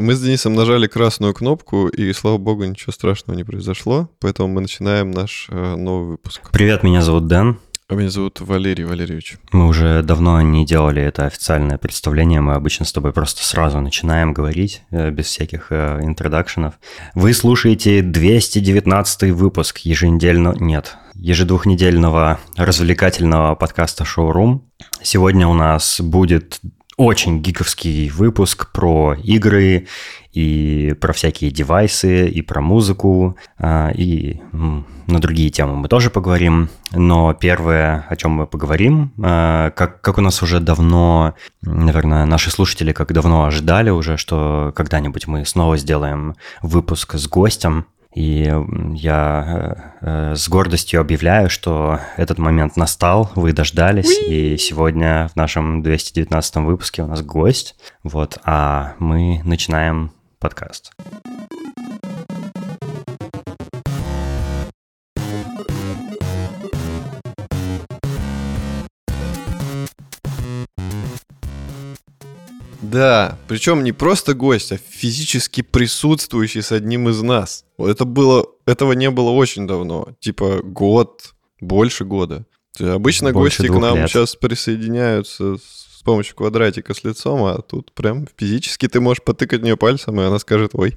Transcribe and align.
Мы 0.00 0.14
с 0.14 0.20
Денисом 0.20 0.54
нажали 0.54 0.86
красную 0.86 1.34
кнопку, 1.34 1.88
и, 1.88 2.12
слава 2.12 2.38
богу, 2.38 2.64
ничего 2.64 2.92
страшного 2.92 3.36
не 3.36 3.44
произошло, 3.44 4.10
поэтому 4.20 4.48
мы 4.48 4.60
начинаем 4.60 5.10
наш 5.10 5.46
э, 5.50 5.76
новый 5.76 6.08
выпуск. 6.08 6.50
Привет, 6.52 6.82
меня 6.82 7.02
зовут 7.02 7.28
Дэн. 7.28 7.58
А 7.86 7.94
меня 7.94 8.08
зовут 8.08 8.40
Валерий 8.40 8.84
Валерьевич. 8.84 9.36
Мы 9.52 9.66
уже 9.66 10.02
давно 10.02 10.40
не 10.40 10.64
делали 10.64 11.02
это 11.02 11.26
официальное 11.26 11.76
представление, 11.76 12.40
мы 12.40 12.54
обычно 12.54 12.86
с 12.86 12.92
тобой 12.92 13.12
просто 13.12 13.44
сразу 13.44 13.80
начинаем 13.80 14.32
говорить, 14.32 14.82
э, 14.90 15.10
без 15.10 15.26
всяких 15.26 15.66
э, 15.70 16.00
интродакшенов. 16.02 16.74
Вы 17.14 17.34
слушаете 17.34 18.02
219 18.02 19.30
выпуск 19.32 19.78
еженедельно... 19.78 20.54
Нет, 20.58 20.96
ежедвухнедельного 21.14 22.40
развлекательного 22.56 23.54
подкаста 23.54 24.04
«Шоурум». 24.04 24.64
Сегодня 25.02 25.46
у 25.46 25.54
нас 25.54 26.00
будет 26.00 26.60
очень 26.96 27.40
гиковский 27.40 28.08
выпуск 28.08 28.70
про 28.72 29.14
игры 29.22 29.88
и 30.32 30.94
про 31.00 31.12
всякие 31.12 31.50
девайсы, 31.50 32.28
и 32.28 32.42
про 32.42 32.60
музыку, 32.60 33.36
а, 33.58 33.90
и 33.90 34.40
на 34.52 35.20
другие 35.20 35.50
темы 35.50 35.76
мы 35.76 35.88
тоже 35.88 36.10
поговорим. 36.10 36.68
Но 36.92 37.34
первое, 37.34 38.06
о 38.08 38.16
чем 38.16 38.32
мы 38.32 38.46
поговорим, 38.46 39.12
а, 39.22 39.70
как, 39.70 40.00
как 40.00 40.18
у 40.18 40.20
нас 40.20 40.42
уже 40.42 40.60
давно, 40.60 41.34
наверное, 41.62 42.26
наши 42.26 42.50
слушатели 42.50 42.92
как 42.92 43.12
давно 43.12 43.44
ожидали 43.44 43.90
уже, 43.90 44.16
что 44.16 44.72
когда-нибудь 44.74 45.26
мы 45.26 45.44
снова 45.44 45.76
сделаем 45.76 46.34
выпуск 46.62 47.14
с 47.14 47.28
гостем, 47.28 47.86
и 48.14 48.52
я 48.94 49.44
э, 50.00 50.30
э, 50.32 50.36
с 50.36 50.48
гордостью 50.48 51.00
объявляю, 51.00 51.50
что 51.50 51.98
этот 52.16 52.38
момент 52.38 52.76
настал, 52.76 53.30
вы 53.34 53.52
дождались, 53.52 54.18
и 54.28 54.56
сегодня 54.56 55.28
в 55.32 55.36
нашем 55.36 55.82
219 55.82 56.56
выпуске 56.56 57.02
у 57.02 57.06
нас 57.06 57.22
гость, 57.22 57.76
вот, 58.02 58.38
а 58.44 58.94
мы 58.98 59.40
начинаем 59.44 60.12
подкаст. 60.38 60.92
Да, 72.94 73.38
причем 73.48 73.82
не 73.82 73.90
просто 73.90 74.34
гость, 74.34 74.70
а 74.70 74.76
физически 74.76 75.62
присутствующий 75.62 76.62
с 76.62 76.70
одним 76.70 77.08
из 77.08 77.20
нас. 77.22 77.64
Это 77.76 78.04
было, 78.04 78.46
этого 78.66 78.92
не 78.92 79.10
было 79.10 79.30
очень 79.30 79.66
давно, 79.66 80.10
типа 80.20 80.60
год, 80.62 81.34
больше 81.60 82.04
года. 82.04 82.46
Обычно 82.78 83.32
больше 83.32 83.62
гости 83.62 83.72
к 83.72 83.80
нам 83.80 83.96
лет. 83.96 84.10
сейчас 84.10 84.36
присоединяются 84.36 85.56
с 85.56 86.02
помощью 86.04 86.36
квадратика 86.36 86.94
с 86.94 87.02
лицом, 87.02 87.44
а 87.44 87.62
тут 87.62 87.92
прям 87.94 88.28
физически 88.36 88.86
ты 88.86 89.00
можешь 89.00 89.24
потыкать 89.24 89.60
в 89.60 89.64
нее 89.64 89.76
пальцем, 89.76 90.20
и 90.20 90.24
она 90.24 90.38
скажет 90.38 90.70
«Ой». 90.74 90.94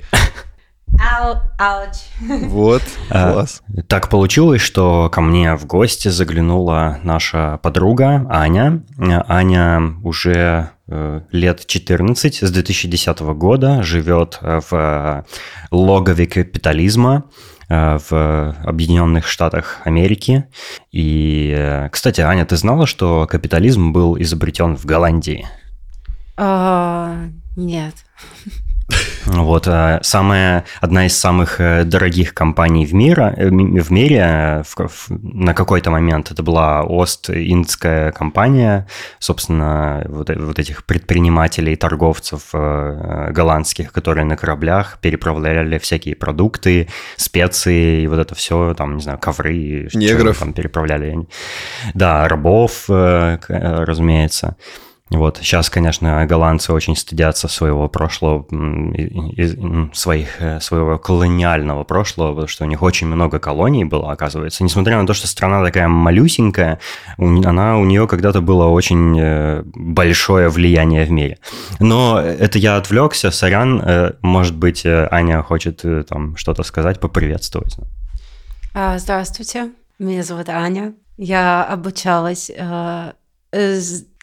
Ау, 1.00 1.36
ауч. 1.58 1.98
Вот, 2.48 2.82
а, 3.10 3.32
класс. 3.32 3.62
Так 3.88 4.10
получилось, 4.10 4.62
что 4.62 5.10
ко 5.10 5.22
мне 5.22 5.56
в 5.56 5.66
гости 5.66 6.08
заглянула 6.08 7.00
наша 7.04 7.60
подруга 7.62 8.26
Аня. 8.30 8.84
Аня 9.28 9.96
уже 10.04 10.72
э, 10.88 11.22
лет 11.32 11.66
14, 11.68 12.44
с 12.44 12.52
2010 12.52 13.20
года 13.20 13.84
живет 13.84 14.40
в 14.42 14.68
э, 14.72 15.24
логове 15.72 16.26
капитализма 16.26 17.26
э, 17.70 18.00
в 18.10 18.56
Объединенных 18.64 19.28
Штатах 19.28 19.82
Америки. 19.84 20.46
И, 20.92 21.88
кстати, 21.92 22.22
Аня, 22.22 22.46
ты 22.46 22.58
знала, 22.58 22.88
что 22.88 23.28
капитализм 23.28 23.92
был 23.92 24.20
изобретен 24.20 24.76
в 24.76 24.86
Голландии? 24.86 25.48
А, 26.38 27.28
нет. 27.56 27.94
Вот, 29.26 29.68
э, 29.68 30.00
самая, 30.04 30.64
одна 30.80 31.06
из 31.06 31.18
самых 31.18 31.60
э, 31.60 31.84
дорогих 31.84 32.34
компаний 32.34 32.86
в, 32.86 32.94
мира, 32.94 33.34
э, 33.36 33.50
в 33.50 33.92
мире 33.92 34.64
в, 34.66 34.88
в, 34.88 35.08
на 35.10 35.54
какой-то 35.54 35.92
момент 35.92 36.32
это 36.32 36.44
была 36.44 36.84
Ост-Индская 36.84 38.12
компания, 38.14 38.88
собственно, 39.20 40.06
вот, 40.08 40.30
вот 40.30 40.60
этих 40.60 40.86
предпринимателей, 40.86 41.76
торговцев 41.76 42.54
голландских, 42.54 43.92
которые 43.92 44.26
на 44.26 44.38
кораблях 44.38 45.00
переправляли 45.02 45.78
всякие 45.78 46.16
продукты, 46.16 46.88
специи 47.18 48.04
и 48.04 48.08
вот 48.08 48.20
это 48.20 48.36
все, 48.36 48.74
там, 48.74 48.96
не 48.96 49.02
знаю, 49.02 49.20
ковры. 49.20 49.90
Негров. 49.94 50.40
Там 50.40 50.54
переправляли. 50.54 51.28
Да, 51.94 52.28
рабов, 52.28 52.86
разумеется. 52.88 54.56
Вот. 55.10 55.38
Сейчас, 55.38 55.70
конечно, 55.70 56.26
голландцы 56.26 56.74
очень 56.74 56.96
стыдятся 56.96 57.48
своего 57.48 57.88
прошлого, 57.88 58.46
своих, 59.94 60.42
э, 60.42 60.60
своего 60.60 60.98
колониального 60.98 61.84
прошлого, 61.86 62.32
потому 62.32 62.48
что 62.48 62.66
у 62.66 62.68
них 62.68 62.82
очень 62.82 63.08
много 63.08 63.40
колоний 63.40 63.86
было, 63.86 64.12
оказывается. 64.12 64.64
Несмотря 64.66 65.00
на 65.00 65.08
то, 65.08 65.14
что 65.14 65.28
страна 65.28 65.64
такая 65.64 65.88
малюсенькая, 65.88 66.80
она, 67.18 67.78
у 67.78 67.86
нее 67.86 68.08
когда-то 68.08 68.42
было 68.42 68.66
очень 68.66 69.18
э, 69.18 69.64
большое 69.76 70.50
влияние 70.50 71.06
в 71.06 71.12
мире. 71.12 71.38
Но 71.80 72.20
это 72.20 72.60
я 72.60 72.76
отвлекся, 72.76 73.32
сорян. 73.32 73.82
Э, 73.82 74.14
может 74.22 74.58
быть, 74.58 74.86
Аня 74.86 75.42
хочет 75.42 75.86
там 76.10 76.36
что-то 76.36 76.64
сказать, 76.64 77.00
поприветствовать. 77.00 77.78
А, 78.74 78.98
здравствуйте, 79.00 79.70
меня 80.00 80.24
зовут 80.24 80.50
Аня. 80.50 80.94
Я 81.18 81.64
обучалась 81.64 82.52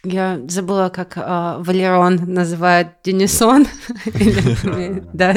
я 0.05 0.41
забыла, 0.49 0.89
как 0.89 1.17
э, 1.17 1.57
Валерон 1.59 2.17
называет 2.27 2.89
Денисон. 3.05 3.67
Да, 5.13 5.35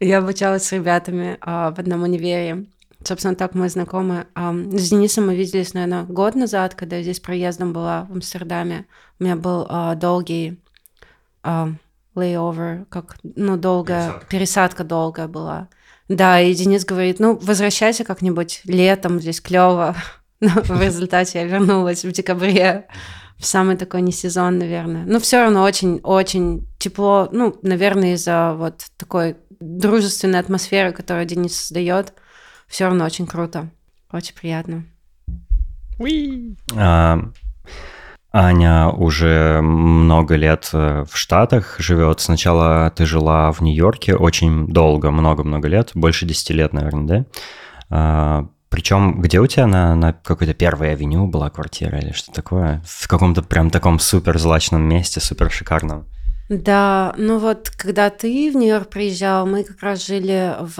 я 0.00 0.18
обучалась 0.18 0.64
с 0.64 0.72
ребятами 0.72 1.38
в 1.40 1.74
одном 1.78 2.02
универе. 2.02 2.66
Собственно, 3.02 3.34
так 3.34 3.54
мы 3.54 3.68
знакомы. 3.68 4.26
С 4.34 4.90
Денисом 4.90 5.26
мы 5.26 5.36
виделись, 5.36 5.74
наверное, 5.74 6.02
год 6.02 6.34
назад, 6.34 6.74
когда 6.74 6.96
я 6.96 7.02
здесь 7.02 7.20
проездом 7.20 7.72
была 7.72 8.06
в 8.10 8.12
Амстердаме. 8.12 8.86
У 9.18 9.24
меня 9.24 9.36
был 9.36 9.66
долгий 9.96 10.58
layover, 12.16 12.86
как, 12.88 13.16
ну, 13.22 13.56
долгая, 13.56 14.08
пересадка. 14.08 14.26
пересадка 14.28 14.84
долгая 14.84 15.28
была. 15.28 15.68
Да, 16.08 16.40
и 16.40 16.54
Денис 16.54 16.84
говорит, 16.84 17.20
ну, 17.20 17.36
возвращайся 17.36 18.04
как-нибудь 18.04 18.62
летом, 18.64 19.20
здесь 19.20 19.40
клево. 19.40 19.96
Но 20.40 20.50
в 20.50 20.80
результате 20.80 21.40
я 21.40 21.44
вернулась 21.44 22.04
в 22.04 22.12
декабре 22.12 22.86
в 23.38 23.44
самый 23.46 23.76
такой 23.76 24.02
не 24.02 24.12
сезон, 24.12 24.58
наверное. 24.58 25.04
Но 25.04 25.20
все 25.20 25.42
равно 25.42 25.62
очень-очень 25.62 26.66
тепло, 26.78 27.28
ну, 27.32 27.56
наверное, 27.62 28.14
из-за 28.14 28.54
вот 28.56 28.86
такой 28.96 29.36
дружественной 29.60 30.40
атмосферы, 30.40 30.92
которую 30.92 31.26
Денис 31.26 31.54
создает, 31.56 32.14
все 32.66 32.86
равно 32.86 33.04
очень 33.04 33.26
круто, 33.26 33.70
очень 34.10 34.34
приятно. 34.34 34.84
А, 36.74 37.18
Аня 38.32 38.88
уже 38.88 39.62
много 39.62 40.36
лет 40.36 40.68
э, 40.74 41.04
в 41.10 41.16
Штатах 41.16 41.76
живет. 41.78 42.20
Сначала 42.20 42.92
ты 42.94 43.06
жила 43.06 43.50
в 43.50 43.62
Нью-Йорке 43.62 44.14
очень 44.14 44.66
долго, 44.66 45.10
много-много 45.10 45.68
лет, 45.68 45.92
больше 45.94 46.26
10 46.26 46.50
лет, 46.50 46.72
наверное, 46.74 47.06
да? 47.06 47.24
А, 47.88 48.46
причем, 48.68 49.20
где 49.20 49.40
у 49.40 49.46
тебя 49.46 49.66
на, 49.66 49.94
на 49.94 50.12
какой-то 50.12 50.54
первой 50.54 50.92
авеню 50.92 51.26
была 51.26 51.50
квартира 51.50 51.98
или 51.98 52.12
что 52.12 52.32
такое? 52.32 52.82
В 52.84 53.08
каком-то 53.08 53.42
прям 53.42 53.70
таком 53.70 53.98
супер 53.98 54.38
злачном 54.38 54.82
месте, 54.82 55.20
супер 55.20 55.50
шикарном. 55.50 56.06
Да, 56.48 57.12
ну 57.16 57.38
вот, 57.38 57.70
когда 57.70 58.08
ты 58.08 58.52
в 58.52 58.56
Нью-Йорк 58.56 58.88
приезжал, 58.88 59.46
мы 59.46 59.64
как 59.64 59.80
раз 59.82 60.06
жили 60.06 60.54
в 60.60 60.78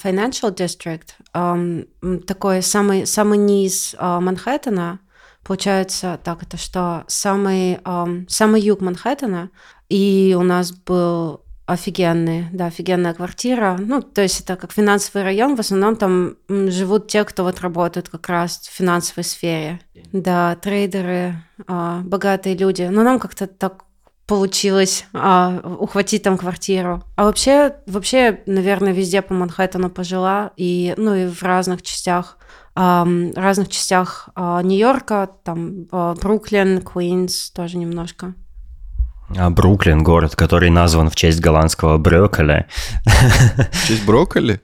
Financial 0.00 0.54
District, 0.54 1.08
um, 1.34 1.88
такой 2.20 2.62
самый, 2.62 3.04
самый 3.04 3.38
низ 3.38 3.96
uh, 3.98 4.20
Манхэттена, 4.20 5.00
получается, 5.42 6.20
так 6.22 6.44
это 6.44 6.56
что, 6.56 7.02
самый, 7.08 7.78
um, 7.78 8.28
самый 8.28 8.60
юг 8.60 8.80
Манхэттена, 8.80 9.50
и 9.88 10.36
у 10.38 10.44
нас 10.44 10.70
был 10.70 11.42
офигенные, 11.68 12.48
да, 12.50 12.66
офигенная 12.66 13.12
квартира. 13.12 13.76
Ну, 13.78 14.00
то 14.00 14.22
есть 14.22 14.40
это 14.40 14.56
как 14.56 14.72
финансовый 14.72 15.22
район, 15.22 15.54
в 15.54 15.60
основном 15.60 15.96
там 15.96 16.36
живут 16.48 17.08
те, 17.08 17.24
кто 17.24 17.44
вот 17.44 17.60
работает 17.60 18.08
как 18.08 18.26
раз 18.30 18.58
в 18.60 18.74
финансовой 18.74 19.22
сфере. 19.22 19.78
Да, 20.10 20.56
трейдеры, 20.56 21.34
а, 21.66 22.00
богатые 22.00 22.56
люди. 22.56 22.88
Но 22.90 23.02
нам 23.02 23.18
как-то 23.18 23.46
так 23.46 23.84
получилось 24.26 25.04
а, 25.12 25.60
ухватить 25.78 26.22
там 26.22 26.38
квартиру. 26.38 27.04
А 27.16 27.24
вообще, 27.24 27.76
вообще, 27.86 28.40
наверное, 28.46 28.94
везде 28.94 29.20
по 29.20 29.34
Манхэттену 29.34 29.90
пожила, 29.90 30.52
и, 30.56 30.94
ну, 30.96 31.14
и 31.14 31.26
в 31.26 31.42
разных 31.42 31.82
частях 31.82 32.38
разных 32.74 33.70
частях 33.70 34.28
а, 34.36 34.62
Нью-Йорка, 34.62 35.28
там 35.42 35.88
Бруклин, 35.90 36.80
Куинс 36.80 37.50
тоже 37.50 37.76
немножко. 37.76 38.34
А 39.36 39.50
Бруклин 39.50 40.02
город, 40.02 40.36
который 40.36 40.70
назван 40.70 41.10
в 41.10 41.16
честь 41.16 41.40
голландского 41.40 41.98
брокколи. 41.98 42.66
В 43.04 43.86
честь 43.86 44.06
брокколи? 44.06 44.60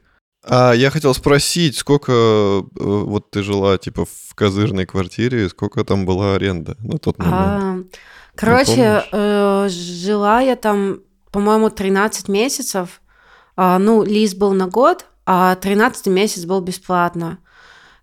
А 0.46 0.72
я 0.72 0.90
хотел 0.90 1.14
спросить, 1.14 1.76
сколько 1.76 2.12
э, 2.12 2.62
вот 2.76 3.30
ты 3.30 3.42
жила 3.42 3.78
типа 3.78 4.04
в 4.04 4.34
козырной 4.34 4.84
квартире, 4.84 5.48
сколько 5.48 5.84
там 5.84 6.04
была 6.04 6.34
аренда 6.34 6.76
на 6.80 6.98
тот 6.98 7.18
момент? 7.18 7.36
А, 7.36 7.78
короче, 8.34 9.04
э, 9.10 9.68
жила 9.70 10.40
я 10.40 10.56
там 10.56 11.00
по-моему, 11.34 11.68
13 11.68 12.28
месяцев. 12.28 13.02
А, 13.56 13.80
ну, 13.80 14.04
лист 14.04 14.38
был 14.38 14.52
на 14.52 14.68
год, 14.68 15.06
а 15.26 15.56
13 15.56 16.06
месяц 16.06 16.44
был 16.44 16.60
бесплатно. 16.60 17.38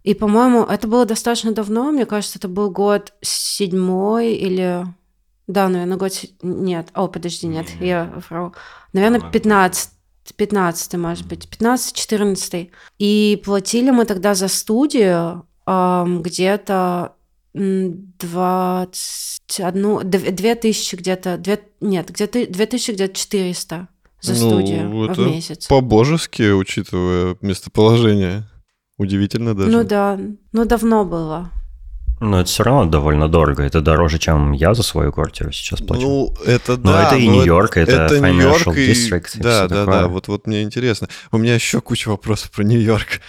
И, 0.03 0.13
по-моему, 0.13 0.63
это 0.63 0.85
было 0.89 1.05
достаточно 1.05 1.53
давно. 1.53 1.93
Мне 1.93 2.05
кажется, 2.05 2.39
это 2.39 2.49
был 2.49 2.69
год 2.71 3.13
седьмой 3.21 4.33
или... 4.33 4.85
Да, 5.51 5.69
наверное, 5.69 5.97
год... 5.97 6.13
Нет. 6.41 6.89
О, 6.93 7.07
подожди, 7.07 7.47
нет, 7.47 7.69
я 7.79 8.11
вру. 8.29 8.53
Наверное, 8.93 9.21
15 9.21 9.89
15 10.37 10.93
может 10.95 11.27
быть, 11.27 11.45
15-14. 11.45 12.69
И 12.99 13.41
платили 13.43 13.91
мы 13.91 14.05
тогда 14.05 14.33
за 14.33 14.47
студию 14.47 15.45
где-то 15.65 17.15
21, 17.53 20.09
2 20.09 20.55
тысячи 20.55 20.95
где-то, 20.95 21.37
2, 21.37 21.57
нет, 21.81 22.11
где-то 22.11 22.47
2 22.47 22.65
тысячи 22.65 22.91
где-то 22.91 23.13
400 23.13 23.89
за 24.21 24.33
ну, 24.33 24.37
студию 24.37 25.03
это 25.03 25.21
в 25.21 25.27
месяц. 25.27 25.67
По-божески, 25.67 26.51
учитывая 26.51 27.35
местоположение. 27.41 28.47
Удивительно 28.97 29.55
даже. 29.55 29.71
Ну 29.71 29.83
да, 29.83 30.19
ну 30.51 30.65
давно 30.65 31.05
было. 31.05 31.51
Но 32.21 32.39
это 32.39 32.49
все 32.49 32.63
равно 32.63 32.85
довольно 32.85 33.27
дорого. 33.27 33.63
Это 33.63 33.81
дороже, 33.81 34.19
чем 34.19 34.51
я 34.51 34.75
за 34.75 34.83
свою 34.83 35.11
квартиру 35.11 35.51
сейчас 35.51 35.81
плачу. 35.81 36.03
Ну, 36.03 36.35
это 36.45 36.77
да. 36.77 36.91
Но 36.91 37.01
это 37.01 37.15
и 37.15 37.27
Нью-Йорк, 37.27 37.77
это, 37.77 38.03
это 38.03 38.15
Financial 38.17 38.75
и... 38.75 38.91
District. 38.91 39.37
Да, 39.39 39.67
да, 39.67 39.85
такое. 39.85 40.01
да. 40.01 40.07
Вот, 40.07 40.27
вот 40.27 40.45
мне 40.45 40.61
интересно. 40.61 41.09
У 41.31 41.39
меня 41.39 41.55
еще 41.55 41.81
куча 41.81 42.09
вопросов 42.09 42.51
про 42.51 42.63
Нью-Йорк. 42.63 43.21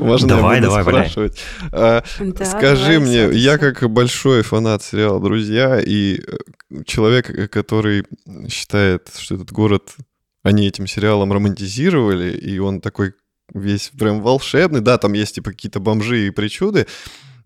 Можно 0.00 0.28
давай, 0.28 0.60
давай, 0.60 0.82
спрашивать. 0.82 1.40
А, 1.70 2.02
да, 2.18 2.44
скажи 2.44 2.98
давай, 2.98 3.28
мне, 3.28 3.38
я 3.38 3.56
как 3.58 3.88
большой 3.88 4.42
фанат 4.42 4.82
сериала 4.82 5.20
«Друзья» 5.20 5.80
и 5.80 6.18
э, 6.18 6.82
человек, 6.86 7.50
который 7.52 8.04
считает, 8.48 9.12
что 9.16 9.36
этот 9.36 9.52
город 9.52 9.94
они 10.42 10.66
этим 10.66 10.88
сериалом 10.88 11.32
романтизировали, 11.32 12.32
и 12.36 12.58
он 12.58 12.80
такой 12.80 13.12
весь 13.54 13.92
прям 13.96 14.22
волшебный. 14.22 14.80
Да, 14.80 14.98
там 14.98 15.12
есть 15.12 15.36
типа 15.36 15.50
какие-то 15.50 15.78
бомжи 15.78 16.26
и 16.26 16.30
причуды, 16.30 16.86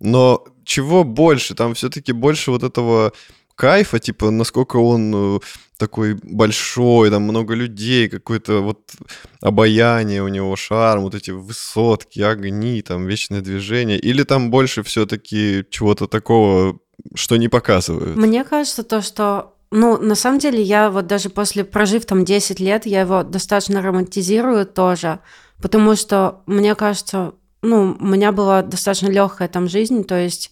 но 0.03 0.45
чего 0.65 1.05
больше? 1.05 1.55
Там 1.55 1.75
все-таки 1.75 2.13
больше 2.13 2.51
вот 2.51 2.63
этого 2.63 3.13
кайфа, 3.55 3.99
типа, 3.99 4.31
насколько 4.31 4.77
он 4.77 5.37
э, 5.37 5.41
такой 5.79 6.19
большой, 6.23 7.11
там 7.11 7.23
много 7.23 7.55
людей, 7.55 8.09
какое-то 8.09 8.61
вот 8.61 8.93
обаяние 9.41 10.23
у 10.23 10.29
него, 10.29 10.57
шарм, 10.57 11.03
вот 11.03 11.15
эти 11.15 11.31
высотки, 11.31 12.21
огни, 12.21 12.83
там 12.83 13.07
вечное 13.07 13.41
движение, 13.41 13.99
или 13.99 14.25
там 14.25 14.51
больше 14.51 14.83
все-таки 14.83 15.65
чего-то 15.71 16.07
такого, 16.07 16.79
что 17.15 17.37
не 17.37 17.49
показывают? 17.49 18.17
Мне 18.17 18.45
кажется, 18.45 18.83
то, 18.83 19.03
что 19.03 19.55
ну, 19.71 19.97
на 19.97 20.15
самом 20.15 20.39
деле, 20.39 20.61
я 20.61 20.91
вот 20.91 21.07
даже 21.07 21.31
после 21.31 21.65
прожив 21.65 22.05
там 22.05 22.27
10 22.27 22.61
лет, 22.61 22.85
я 22.85 23.01
его 23.01 23.23
достаточно 23.23 23.81
романтизирую 23.81 24.67
тоже, 24.67 25.21
потому 25.63 25.97
что, 25.97 26.43
мне 26.47 26.75
кажется, 26.75 27.33
ну, 27.63 27.97
у 27.99 28.05
меня 28.05 28.33
была 28.33 28.63
достаточно 28.63 29.09
легкая 29.09 29.49
там 29.49 29.69
жизнь, 29.69 30.05
то 30.05 30.19
есть 30.19 30.51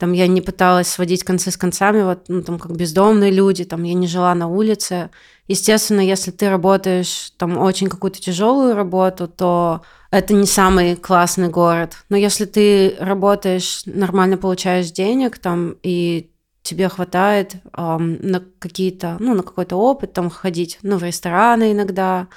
там 0.00 0.12
я 0.12 0.26
не 0.26 0.40
пыталась 0.40 0.88
сводить 0.88 1.24
концы 1.24 1.50
с 1.50 1.56
концами, 1.56 2.02
вот, 2.02 2.24
ну, 2.28 2.42
там, 2.42 2.58
как 2.58 2.74
бездомные 2.74 3.30
люди, 3.30 3.64
там, 3.64 3.82
я 3.82 3.92
не 3.92 4.06
жила 4.06 4.34
на 4.34 4.48
улице. 4.48 5.10
Естественно, 5.46 6.00
если 6.00 6.30
ты 6.30 6.48
работаешь 6.48 7.32
там 7.36 7.58
очень 7.58 7.88
какую-то 7.88 8.18
тяжелую 8.18 8.74
работу, 8.74 9.28
то 9.28 9.82
это 10.10 10.32
не 10.32 10.46
самый 10.46 10.96
классный 10.96 11.48
город. 11.48 11.98
Но 12.08 12.16
если 12.16 12.46
ты 12.46 12.96
работаешь, 12.98 13.82
нормально 13.84 14.38
получаешь 14.38 14.90
денег 14.90 15.38
там, 15.38 15.76
и 15.82 16.30
тебе 16.62 16.88
хватает 16.88 17.56
эм, 17.76 18.18
на 18.22 18.42
какие-то, 18.58 19.16
ну, 19.20 19.34
на 19.34 19.42
какой-то 19.42 19.76
опыт, 19.76 20.14
там, 20.14 20.30
ходить, 20.30 20.78
ну, 20.82 20.96
в 20.96 21.04
рестораны 21.04 21.72
иногда, 21.72 22.28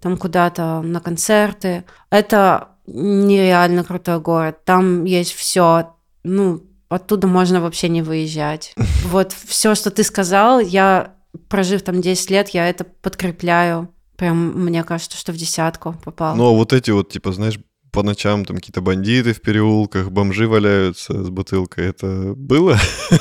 там, 0.00 0.16
куда-то 0.16 0.82
на 0.82 1.00
концерты, 1.00 1.84
это 2.10 2.68
нереально 2.88 3.84
крутой 3.84 4.20
город. 4.20 4.64
Там 4.64 5.04
есть 5.04 5.34
все, 5.34 5.94
ну, 6.24 6.62
оттуда 6.88 7.26
можно 7.26 7.60
вообще 7.60 7.88
не 7.88 8.02
выезжать. 8.02 8.74
Вот 9.04 9.32
все, 9.32 9.74
что 9.74 9.90
ты 9.90 10.02
сказал, 10.02 10.60
я, 10.60 11.14
прожив 11.48 11.82
там 11.82 12.00
10 12.00 12.30
лет, 12.30 12.48
я 12.50 12.68
это 12.68 12.84
подкрепляю. 12.84 13.88
Прям, 14.16 14.64
мне 14.64 14.82
кажется, 14.82 15.16
что 15.16 15.32
в 15.32 15.36
десятку 15.36 15.94
попал. 16.04 16.34
Ну, 16.34 16.48
а 16.48 16.50
вот 16.50 16.72
эти 16.72 16.90
вот, 16.90 17.08
типа, 17.10 17.32
знаешь, 17.32 17.58
по 17.92 18.02
ночам 18.02 18.44
там 18.44 18.56
какие-то 18.56 18.80
бандиты 18.80 19.32
в 19.32 19.40
переулках, 19.40 20.10
бомжи 20.10 20.46
валяются 20.46 21.24
с 21.24 21.30
бутылкой. 21.30 21.86
Это 21.86 22.34
было? 22.36 22.76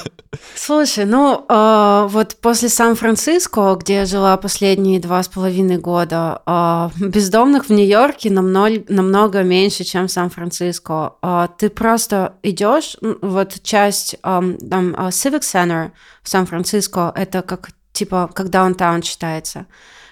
Слушай, 0.55 1.05
ну 1.05 1.45
э, 1.47 2.07
вот 2.09 2.35
после 2.41 2.69
Сан-Франциско, 2.69 3.77
где 3.79 3.95
я 3.95 4.05
жила 4.05 4.37
последние 4.37 4.99
два 4.99 5.23
с 5.23 5.27
половиной 5.27 5.77
года, 5.77 6.41
э, 6.45 6.89
бездомных 6.99 7.65
в 7.65 7.69
Нью-Йорке 7.71 8.29
намного, 8.29 8.83
намного 8.89 9.43
меньше, 9.43 9.83
чем 9.83 10.07
в 10.07 10.11
Сан-Франциско. 10.11 11.13
Э, 11.21 11.47
ты 11.57 11.69
просто 11.69 12.35
идешь, 12.43 12.97
вот 13.21 13.61
часть 13.63 14.15
э, 14.15 14.17
там 14.21 14.95
Civic 14.95 15.41
Center 15.41 15.91
в 16.23 16.29
Сан-Франциско, 16.29 17.11
это 17.15 17.41
как 17.41 17.69
типа 17.93 18.29
как 18.33 18.49
даунтаун 18.49 19.01
считается. 19.01 19.65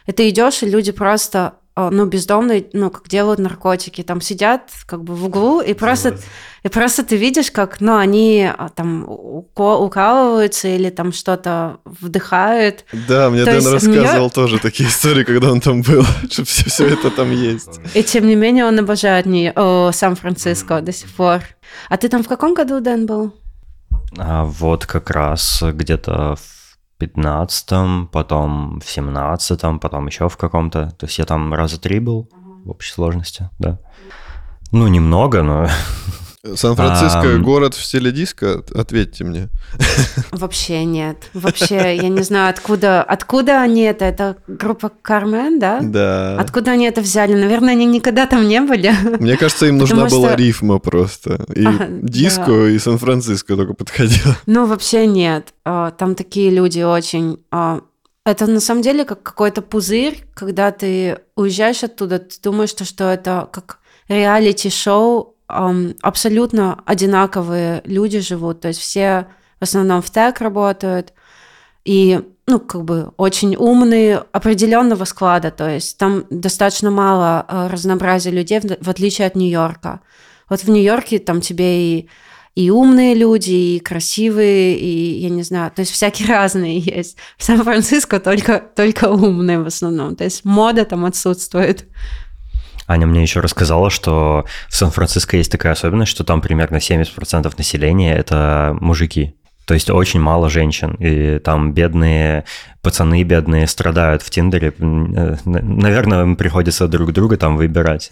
Это 0.05 0.27
идешь, 0.29 0.63
и 0.63 0.69
люди 0.69 0.91
просто 0.91 1.55
ну, 1.75 2.05
бездомные, 2.05 2.67
ну, 2.73 2.89
как 2.89 3.09
делают 3.09 3.39
наркотики, 3.39 4.01
там 4.01 4.21
сидят 4.21 4.69
как 4.85 5.03
бы 5.03 5.13
в 5.13 5.25
углу, 5.25 5.59
и 5.59 5.73
просто, 5.73 6.17
и 6.63 6.69
просто 6.69 7.03
ты 7.03 7.17
видишь, 7.17 7.51
как, 7.51 7.81
ну, 7.81 7.97
они 7.97 8.49
а, 8.49 8.69
там 8.69 9.05
укалываются 9.07 10.69
или 10.69 10.89
там 10.89 11.11
что-то 11.11 11.79
вдыхают. 11.83 12.85
Да, 13.07 13.29
мне 13.29 13.43
То 13.43 13.59
Дэн 13.59 13.73
рассказывал 13.73 14.29
тоже 14.29 14.59
такие 14.59 14.87
истории, 14.87 15.25
когда 15.25 15.51
он 15.51 15.59
там 15.59 15.81
был, 15.81 16.05
что 16.31 16.45
все, 16.45 16.69
все 16.69 16.87
это 16.87 17.11
там 17.11 17.31
есть. 17.31 17.81
И 17.93 18.03
тем 18.03 18.25
не 18.27 18.35
менее 18.35 18.65
он 18.65 18.79
обожает 18.79 19.25
не 19.25 19.53
Сан-Франциско 19.91 20.79
до 20.79 20.93
сих 20.93 21.09
пор. 21.09 21.41
А 21.89 21.97
ты 21.97 22.07
там 22.07 22.23
в 22.23 22.27
каком 22.29 22.53
году, 22.53 22.79
Дэн, 22.79 23.05
был? 23.05 23.33
А 24.17 24.45
вот 24.45 24.85
как 24.85 25.09
раз 25.09 25.61
где-то 25.61 26.35
в 26.35 26.54
15 26.97 28.09
потом 28.11 28.79
в 28.79 28.89
17 28.89 29.61
потом 29.81 30.07
еще 30.07 30.29
в 30.29 30.37
каком-то. 30.37 30.91
То 30.91 31.05
есть 31.05 31.17
я 31.19 31.25
там 31.25 31.53
раза 31.53 31.79
три 31.79 31.99
был 31.99 32.29
в 32.63 32.69
общей 32.69 32.93
сложности, 32.93 33.49
да. 33.59 33.79
Ну, 34.71 34.87
немного, 34.87 35.43
но 35.43 35.67
Сан-Франциско 36.55 37.35
а, 37.35 37.37
город 37.39 37.73
в 37.73 37.83
стиле 37.83 38.11
диска? 38.11 38.63
Ответьте 38.73 39.23
мне. 39.23 39.49
Вообще 40.31 40.85
нет. 40.85 41.29
Вообще, 41.33 41.95
я 41.95 42.09
не 42.09 42.21
знаю, 42.21 42.49
откуда, 42.49 43.01
откуда 43.01 43.61
они 43.61 43.81
это. 43.81 44.05
Это 44.05 44.37
группа 44.47 44.91
Кармен, 45.01 45.59
да? 45.59 45.79
Да. 45.81 46.39
Откуда 46.39 46.71
они 46.71 46.85
это 46.85 47.01
взяли? 47.01 47.33
Наверное, 47.33 47.73
они 47.73 47.85
никогда 47.85 48.27
там 48.27 48.47
не 48.47 48.61
были. 48.61 48.93
Мне 49.19 49.37
кажется, 49.37 49.65
им 49.65 49.77
нужна 49.79 50.05
была 50.05 50.29
что... 50.29 50.35
рифма 50.35 50.79
просто. 50.79 51.43
И 51.55 51.65
а, 51.65 51.87
диско, 51.89 52.45
да. 52.47 52.69
и 52.69 52.77
Сан-Франциско 52.77 53.55
только 53.55 53.73
подходило. 53.73 54.35
Ну, 54.45 54.65
вообще 54.65 55.07
нет. 55.07 55.53
А, 55.65 55.91
там 55.91 56.15
такие 56.15 56.49
люди 56.49 56.81
очень... 56.81 57.39
А, 57.51 57.81
это 58.25 58.47
на 58.47 58.59
самом 58.59 58.81
деле 58.81 59.05
как 59.05 59.21
какой-то 59.21 59.61
пузырь, 59.61 60.23
когда 60.33 60.71
ты 60.71 61.19
уезжаешь 61.35 61.83
оттуда, 61.83 62.19
ты 62.19 62.35
думаешь, 62.41 62.69
что, 62.69 62.85
что 62.85 63.05
это 63.05 63.47
как 63.51 63.79
реалити-шоу 64.07 65.34
абсолютно 65.47 66.81
одинаковые 66.85 67.81
люди 67.85 68.19
живут, 68.19 68.61
то 68.61 68.69
есть 68.69 68.79
все 68.79 69.27
в 69.59 69.63
основном 69.63 70.01
в 70.01 70.09
тег 70.09 70.41
работают, 70.41 71.13
и, 71.83 72.19
ну, 72.47 72.59
как 72.59 72.83
бы 72.83 73.11
очень 73.17 73.55
умные, 73.55 74.23
определенного 74.31 75.05
склада, 75.05 75.51
то 75.51 75.69
есть 75.69 75.97
там 75.97 76.25
достаточно 76.29 76.89
мало 76.89 77.45
э, 77.47 77.67
разнообразия 77.67 78.31
людей, 78.31 78.59
в 78.59 78.89
отличие 78.89 79.27
от 79.27 79.35
Нью-Йорка. 79.35 80.01
Вот 80.49 80.61
в 80.61 80.69
Нью-Йорке 80.69 81.19
там 81.19 81.41
тебе 81.41 81.99
и 81.99 82.09
и 82.55 82.69
умные 82.69 83.13
люди, 83.15 83.51
и 83.51 83.79
красивые, 83.79 84.79
и, 84.79 85.19
я 85.19 85.29
не 85.29 85.43
знаю, 85.43 85.71
то 85.75 85.81
есть 85.81 85.91
всякие 85.91 86.27
разные 86.33 86.79
есть. 86.79 87.17
В 87.37 87.43
Сан-Франциско 87.43 88.19
только, 88.19 88.59
только 88.59 89.09
умные 89.09 89.59
в 89.59 89.67
основном, 89.67 90.15
то 90.15 90.23
есть 90.23 90.45
мода 90.45 90.85
там 90.85 91.05
отсутствует. 91.05 91.85
Аня 92.87 93.07
мне 93.07 93.21
еще 93.21 93.39
рассказала, 93.39 93.89
что 93.89 94.45
в 94.69 94.75
Сан-Франциско 94.75 95.37
есть 95.37 95.51
такая 95.51 95.73
особенность, 95.73 96.11
что 96.11 96.23
там 96.23 96.41
примерно 96.41 96.77
70% 96.77 97.53
населения– 97.57 98.15
это 98.17 98.77
мужики. 98.79 99.35
То 99.65 99.73
есть 99.73 99.89
очень 99.89 100.19
мало 100.19 100.49
женщин, 100.49 100.93
и 100.99 101.39
там 101.39 101.73
бедные 101.73 102.45
пацаны 102.83 103.23
бедные 103.23 103.65
страдают 103.65 104.21
в 104.21 104.29
Тиндере. 104.29 104.73
Э, 104.77 105.37
наверное, 105.43 106.21
им 106.21 106.35
приходится 106.35 106.87
друг 106.87 107.11
друга 107.13 107.37
там 107.37 107.57
выбирать. 107.57 108.11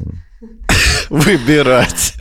Выбирать. 1.09 2.15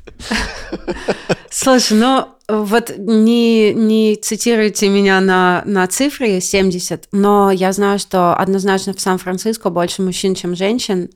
Слушай, 1.51 1.97
ну 1.97 2.29
вот 2.49 2.93
не, 2.99 3.73
не 3.73 4.17
цитируйте 4.17 4.89
меня 4.89 5.21
на, 5.21 5.63
на 5.65 5.87
цифре 5.87 6.41
70, 6.41 7.09
но 7.13 7.51
я 7.51 7.73
знаю, 7.73 7.99
что 7.99 8.35
однозначно 8.35 8.93
в 8.93 9.01
Сан-Франциско 9.01 9.71
больше 9.71 10.03
мужчин, 10.03 10.35
чем 10.35 10.55
женщин. 10.55 11.09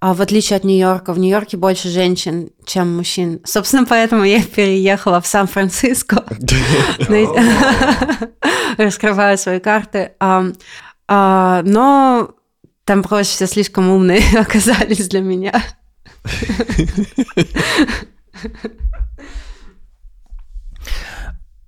А 0.00 0.14
в 0.14 0.22
отличие 0.22 0.56
от 0.56 0.64
Нью-Йорка, 0.64 1.12
в 1.12 1.18
Нью-Йорке 1.18 1.58
больше 1.58 1.90
женщин, 1.90 2.50
чем 2.64 2.96
мужчин. 2.96 3.40
Собственно, 3.44 3.84
поэтому 3.84 4.24
я 4.24 4.42
переехала 4.42 5.20
в 5.20 5.26
Сан-Франциско. 5.26 6.24
Раскрываю 8.78 9.36
свои 9.36 9.60
карты. 9.60 10.12
А, 10.18 11.62
но 11.64 12.30
там 12.84 13.02
просто 13.02 13.34
все 13.34 13.46
слишком 13.46 13.90
умные 13.90 14.22
оказались 14.38 15.08
для 15.08 15.20
меня. 15.20 15.62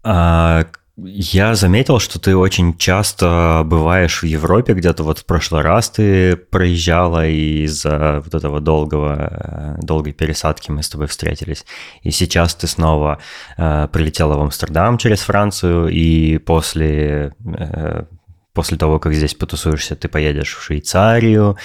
А, 0.05 0.65
я 1.05 1.55
заметил, 1.55 1.99
что 1.99 2.19
ты 2.19 2.37
очень 2.37 2.77
часто 2.77 3.63
бываешь 3.65 4.23
в 4.23 4.27
Европе, 4.27 4.75
где-то 4.75 5.03
вот 5.03 5.19
в 5.19 5.25
прошлый 5.25 5.63
раз 5.63 5.91
ты 5.91 6.37
проезжала, 6.37 7.27
и 7.27 7.65
из-за 7.65 8.23
вот 8.25 8.35
этого 8.35 8.61
долгого, 8.61 9.79
долгой 9.83 10.13
пересадки 10.13 10.71
мы 10.71 10.83
с 10.83 10.89
тобой 10.89 11.07
встретились. 11.07 11.65
И 12.03 12.11
сейчас 12.11 12.55
ты 12.55 12.67
снова 12.67 13.19
э, 13.57 13.89
прилетела 13.93 14.37
в 14.37 14.43
Амстердам 14.43 14.99
через 14.99 15.21
Францию, 15.21 15.89
и 15.89 16.39
после 16.39 17.35
э, 17.45 18.05
после 18.53 18.77
того, 18.77 18.99
как 18.99 19.15
здесь 19.15 19.35
потусуешься, 19.35 19.97
ты 19.97 20.09
поедешь 20.09 20.55
в 20.55 20.63
Швейцарию. 20.63 21.57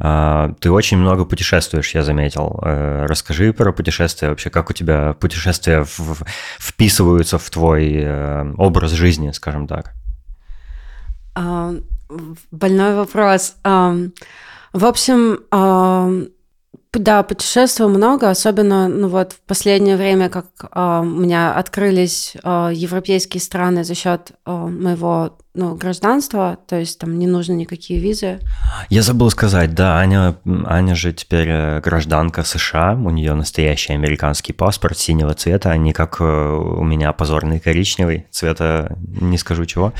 А, 0.00 0.52
ты 0.60 0.70
очень 0.70 0.98
много 0.98 1.24
путешествуешь, 1.24 1.94
я 1.94 2.02
заметил. 2.02 2.60
Э, 2.62 3.06
расскажи 3.06 3.52
про 3.52 3.72
путешествия 3.72 4.28
вообще, 4.28 4.50
как 4.50 4.70
у 4.70 4.72
тебя 4.72 5.14
путешествия 5.14 5.86
вписываются 6.58 7.38
в 7.38 7.48
твой 7.50 7.94
э, 7.94 8.52
образ 8.58 8.92
жизни, 8.92 9.30
скажем 9.32 9.66
так. 9.66 9.92
А, 11.34 11.74
больной 12.50 12.94
вопрос. 12.94 13.56
В 13.64 14.86
общем, 14.86 15.38
да, 16.92 17.22
путешествую 17.22 17.90
много, 17.90 18.30
особенно 18.30 18.88
ну 18.88 19.08
вот 19.08 19.32
в 19.32 19.40
последнее 19.40 19.96
время, 19.96 20.28
как 20.28 20.46
э, 20.62 21.00
у 21.00 21.04
меня 21.04 21.54
открылись 21.54 22.34
э, 22.42 22.70
европейские 22.72 23.40
страны 23.40 23.84
за 23.84 23.94
счет 23.94 24.32
э, 24.46 24.50
моего 24.50 25.36
ну, 25.54 25.76
гражданства, 25.76 26.58
то 26.66 26.76
есть 26.76 26.98
там 26.98 27.18
не 27.18 27.26
нужны 27.26 27.52
никакие 27.52 28.00
визы. 28.00 28.40
Я 28.90 29.02
забыл 29.02 29.30
сказать, 29.30 29.74
да, 29.74 29.98
Аня, 29.98 30.36
Аня 30.66 30.94
же 30.94 31.12
теперь 31.12 31.48
э, 31.48 31.80
гражданка 31.80 32.42
США, 32.42 32.94
у 32.94 33.10
нее 33.10 33.34
настоящий 33.34 33.92
американский 33.92 34.52
паспорт 34.52 34.98
синего 34.98 35.34
цвета, 35.34 35.70
а 35.70 35.76
не 35.76 35.92
как 35.92 36.20
э, 36.20 36.24
у 36.24 36.82
меня 36.82 37.12
позорный 37.12 37.60
коричневый 37.60 38.26
цвета, 38.30 38.96
не 39.20 39.38
скажу 39.38 39.64
чего. 39.64 39.92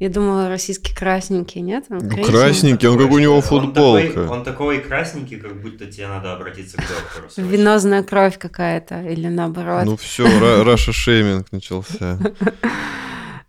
Я 0.00 0.08
думала, 0.08 0.48
российский 0.48 0.94
красненький, 0.94 1.60
нет? 1.60 1.84
Он 1.90 1.98
ну, 1.98 2.24
красненький, 2.24 2.88
он 2.88 2.96
как 2.96 3.10
у 3.10 3.18
него 3.18 3.42
футболка. 3.42 4.06
Он 4.06 4.08
такой, 4.08 4.28
он 4.28 4.44
такой 4.44 4.78
красненький, 4.80 5.36
как 5.36 5.60
будто 5.60 5.84
тебе 5.92 6.08
надо 6.08 6.32
обратиться 6.32 6.78
к 6.78 6.80
доктору. 6.80 7.28
Венозная 7.36 8.02
кровь 8.02 8.38
какая-то, 8.38 9.02
или 9.02 9.28
наоборот. 9.28 9.84
Ну 9.84 9.98
все, 9.98 10.24
Раша 10.64 10.94
шейминг 10.94 11.52
начался. 11.52 12.18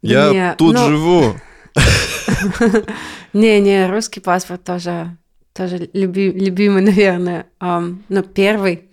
Я 0.02 0.56
тут 0.58 0.76
ну 0.76 0.90
живу. 0.90 1.36
Не-не, 3.34 3.90
русский 3.90 4.20
паспорт 4.20 4.62
тоже, 4.66 5.16
тоже 5.54 5.90
любимый, 5.94 6.82
наверное. 6.84 7.46
Но 7.62 8.24
первый, 8.24 8.90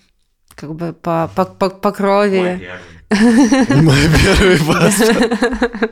как 0.55 0.77
бы 0.77 0.93
по, 0.93 1.29
по, 1.35 1.45
по, 1.45 1.71
по 1.71 1.91
крови. 1.91 2.71
Мой 3.11 3.97
первый 4.23 4.59
паспорт. 4.67 5.91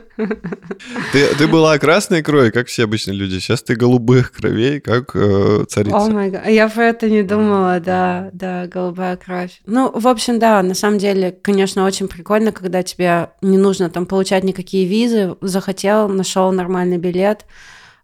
Ты, 1.11 1.35
ты 1.35 1.47
была 1.47 1.77
красной 1.79 2.21
крови, 2.21 2.51
как 2.51 2.67
все 2.67 2.83
обычные 2.83 3.15
люди. 3.15 3.39
Сейчас 3.39 3.63
ты 3.63 3.75
голубых 3.75 4.31
кровей, 4.31 4.79
как 4.79 5.15
э, 5.15 5.65
царица. 5.67 5.97
О 5.97 6.09
май 6.09 6.31
Я 6.47 6.69
про 6.69 6.85
это 6.85 7.09
не 7.09 7.23
думала, 7.23 7.79
да, 7.79 8.29
да, 8.33 8.67
голубая 8.67 9.17
кровь. 9.17 9.61
Ну, 9.65 9.91
в 9.91 10.07
общем, 10.07 10.37
да, 10.37 10.61
на 10.61 10.75
самом 10.75 10.99
деле, 10.99 11.31
конечно, 11.41 11.85
очень 11.85 12.07
прикольно, 12.07 12.51
когда 12.51 12.83
тебе 12.83 13.31
не 13.41 13.57
нужно 13.57 13.89
там 13.89 14.05
получать 14.05 14.43
никакие 14.43 14.85
визы. 14.85 15.35
Захотел, 15.41 16.07
нашел 16.07 16.51
нормальный 16.51 16.97
билет 16.97 17.45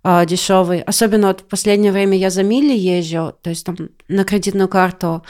э, 0.04 0.26
дешевый. 0.26 0.82
Особенно 0.82 1.28
вот 1.28 1.42
в 1.42 1.46
последнее 1.46 1.92
время 1.92 2.18
я 2.18 2.32
за 2.32 2.42
мили 2.42 2.76
езжу, 2.76 3.36
то 3.44 3.52
есть 3.52 3.66
там 3.66 3.76
на 4.08 4.24
кредитную 4.24 4.68
карту 4.68 5.24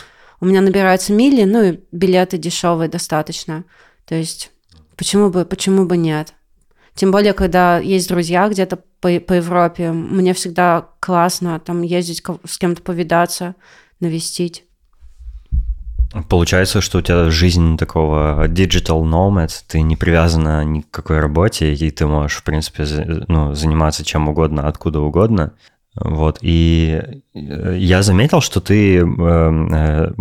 у 0.43 0.45
меня 0.45 0.59
набираются 0.59 1.13
мили, 1.13 1.45
ну 1.45 1.63
и 1.63 1.79
билеты 1.93 2.37
дешевые 2.37 2.89
достаточно. 2.89 3.63
То 4.05 4.15
есть 4.15 4.51
почему 4.97 5.29
бы, 5.29 5.45
почему 5.45 5.85
бы 5.85 5.95
нет? 5.95 6.33
Тем 6.95 7.13
более, 7.13 7.31
когда 7.31 7.79
есть 7.79 8.09
друзья 8.09 8.49
где-то 8.49 8.75
по, 8.99 9.07
по 9.21 9.33
Европе, 9.33 9.93
мне 9.93 10.33
всегда 10.33 10.89
классно 10.99 11.61
там 11.61 11.81
ездить 11.81 12.21
с 12.45 12.57
кем-то 12.57 12.81
повидаться, 12.81 13.55
навестить. 14.01 14.65
Получается, 16.27 16.81
что 16.81 16.97
у 16.97 17.01
тебя 17.01 17.29
жизнь 17.29 17.77
такого 17.77 18.45
digital 18.49 19.01
nomad, 19.01 19.49
ты 19.69 19.79
не 19.79 19.95
привязана 19.95 20.65
ни 20.65 20.81
к 20.81 20.91
какой 20.91 21.21
работе, 21.21 21.73
и 21.73 21.89
ты 21.89 22.05
можешь, 22.05 22.39
в 22.39 22.43
принципе, 22.43 22.83
ну, 23.29 23.53
заниматься 23.53 24.03
чем 24.03 24.27
угодно, 24.27 24.67
откуда 24.67 24.99
угодно. 24.99 25.53
Вот, 25.95 26.39
и 26.41 27.01
э, 27.33 27.75
я 27.77 28.01
заметил, 28.01 28.41
что 28.41 28.59
ты 28.59 28.97
эм, 28.97 29.73
э, 29.73 30.11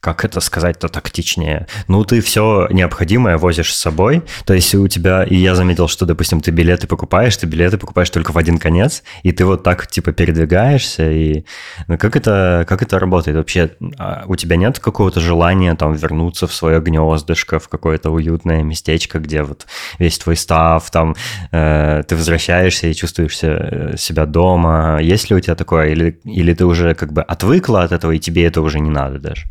как 0.00 0.24
это 0.24 0.40
сказать-то 0.40 0.88
тактичнее? 0.88 1.66
Ну, 1.88 2.04
ты 2.04 2.20
все 2.20 2.68
необходимое 2.70 3.36
возишь 3.36 3.74
с 3.74 3.78
собой, 3.78 4.22
то 4.44 4.54
есть 4.54 4.74
у 4.74 4.88
тебя, 4.88 5.24
и 5.24 5.36
я 5.36 5.54
заметил, 5.54 5.88
что, 5.88 6.06
допустим, 6.06 6.40
ты 6.40 6.50
билеты 6.50 6.86
покупаешь, 6.86 7.36
ты 7.36 7.46
билеты 7.46 7.78
покупаешь 7.78 8.10
только 8.10 8.32
в 8.32 8.38
один 8.38 8.58
конец, 8.58 9.02
и 9.22 9.32
ты 9.32 9.44
вот 9.44 9.62
так, 9.62 9.86
типа, 9.86 10.12
передвигаешься, 10.12 11.10
и 11.10 11.44
ну, 11.86 11.98
как 11.98 12.16
это, 12.16 12.64
как 12.68 12.82
это 12.82 12.98
работает 12.98 13.36
вообще? 13.36 13.70
А 13.98 14.24
у 14.26 14.36
тебя 14.36 14.56
нет 14.56 14.78
какого-то 14.78 15.20
желания 15.20 15.74
там 15.74 15.94
вернуться 15.94 16.46
в 16.46 16.54
свое 16.54 16.80
гнездышко, 16.80 17.58
в 17.58 17.68
какое-то 17.68 18.10
уютное 18.10 18.62
местечко, 18.62 19.18
где 19.18 19.42
вот 19.42 19.66
весь 19.98 20.18
твой 20.18 20.36
став, 20.36 20.88
там, 20.90 21.16
э, 21.52 22.02
ты 22.06 22.16
возвращаешься 22.16 22.86
и 22.86 22.94
чувствуешь 22.94 23.38
э, 23.42 23.96
себя 23.96 24.26
дома, 24.26 24.98
есть 25.00 25.30
ли 25.30 25.36
у 25.36 25.40
тебя 25.40 25.54
такое, 25.54 25.88
или, 25.88 26.18
или 26.24 26.54
ты 26.54 26.64
уже 26.64 26.94
как 26.94 27.12
бы 27.12 27.22
отвыкла 27.22 27.82
от 27.82 27.92
этого, 27.92 28.12
и 28.12 28.18
тебе 28.18 28.46
это 28.46 28.60
уже 28.60 28.80
не 28.80 28.90
надо 28.90 29.18
даже? 29.18 29.46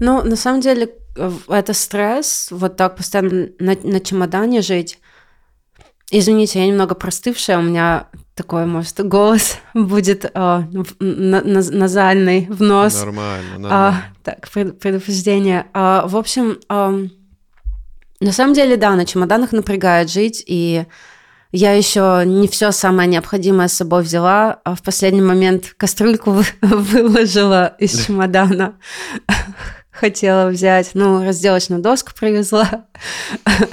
Ну, 0.00 0.22
на 0.22 0.36
самом 0.36 0.60
деле, 0.60 0.94
это 1.48 1.72
стресс, 1.74 2.48
вот 2.50 2.76
так 2.76 2.96
постоянно 2.96 3.48
на, 3.58 3.76
на 3.82 4.00
чемодане 4.00 4.62
жить. 4.62 4.98
Извините, 6.10 6.60
я 6.60 6.66
немного 6.66 6.94
простывшая, 6.94 7.58
у 7.58 7.62
меня 7.62 8.08
такой, 8.34 8.66
может, 8.66 9.00
голос 9.06 9.58
будет 9.74 10.24
э, 10.24 10.30
на, 10.34 11.40
на, 11.40 11.62
назальный 11.70 12.46
в 12.50 12.62
нос. 12.62 13.00
Нормально, 13.00 13.54
а, 13.54 13.58
нормально. 13.58 13.88
А, 13.88 14.04
так, 14.22 14.48
предупреждение. 14.50 15.66
А, 15.72 16.06
в 16.06 16.16
общем, 16.16 16.58
а, 16.68 16.94
на 18.20 18.32
самом 18.32 18.54
деле, 18.54 18.76
да, 18.76 18.94
на 18.94 19.04
чемоданах 19.04 19.52
напрягает 19.52 20.10
жить, 20.10 20.44
и 20.46 20.84
я 21.50 21.72
еще 21.72 22.22
не 22.24 22.48
все 22.48 22.72
самое 22.72 23.08
необходимое 23.08 23.68
с 23.68 23.74
собой 23.74 24.02
взяла, 24.02 24.60
а 24.64 24.74
в 24.74 24.82
последний 24.82 25.20
момент 25.20 25.74
кастрюльку 25.76 26.42
выложила 26.62 27.74
из 27.78 28.04
чемодана 28.06 28.76
хотела 29.92 30.48
взять. 30.48 30.90
Ну, 30.94 31.24
разделочную 31.24 31.80
доску 31.80 32.12
привезла, 32.18 32.86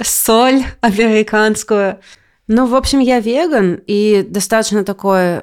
соль 0.02 0.62
американскую. 0.80 1.98
Ну, 2.46 2.66
в 2.66 2.74
общем, 2.74 2.98
я 3.00 3.20
веган 3.20 3.80
и 3.86 4.26
достаточно 4.28 4.84
такой, 4.84 5.40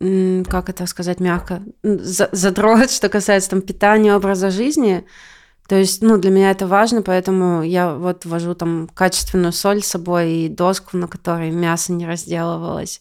э, 0.00 0.42
как 0.48 0.68
это 0.68 0.86
сказать 0.86 1.20
мягко, 1.20 1.62
задрот, 1.82 2.90
что 2.90 3.08
касается 3.08 3.50
там 3.50 3.62
питания, 3.62 4.14
образа 4.14 4.50
жизни. 4.50 5.04
То 5.68 5.76
есть, 5.76 6.02
ну, 6.02 6.16
для 6.16 6.30
меня 6.32 6.50
это 6.50 6.66
важно, 6.66 7.02
поэтому 7.02 7.62
я 7.62 7.94
вот 7.94 8.24
вожу 8.24 8.54
там 8.54 8.88
качественную 8.92 9.52
соль 9.52 9.82
с 9.82 9.88
собой 9.88 10.32
и 10.32 10.48
доску, 10.48 10.96
на 10.96 11.06
которой 11.06 11.52
мясо 11.52 11.92
не 11.92 12.08
разделывалось. 12.08 13.00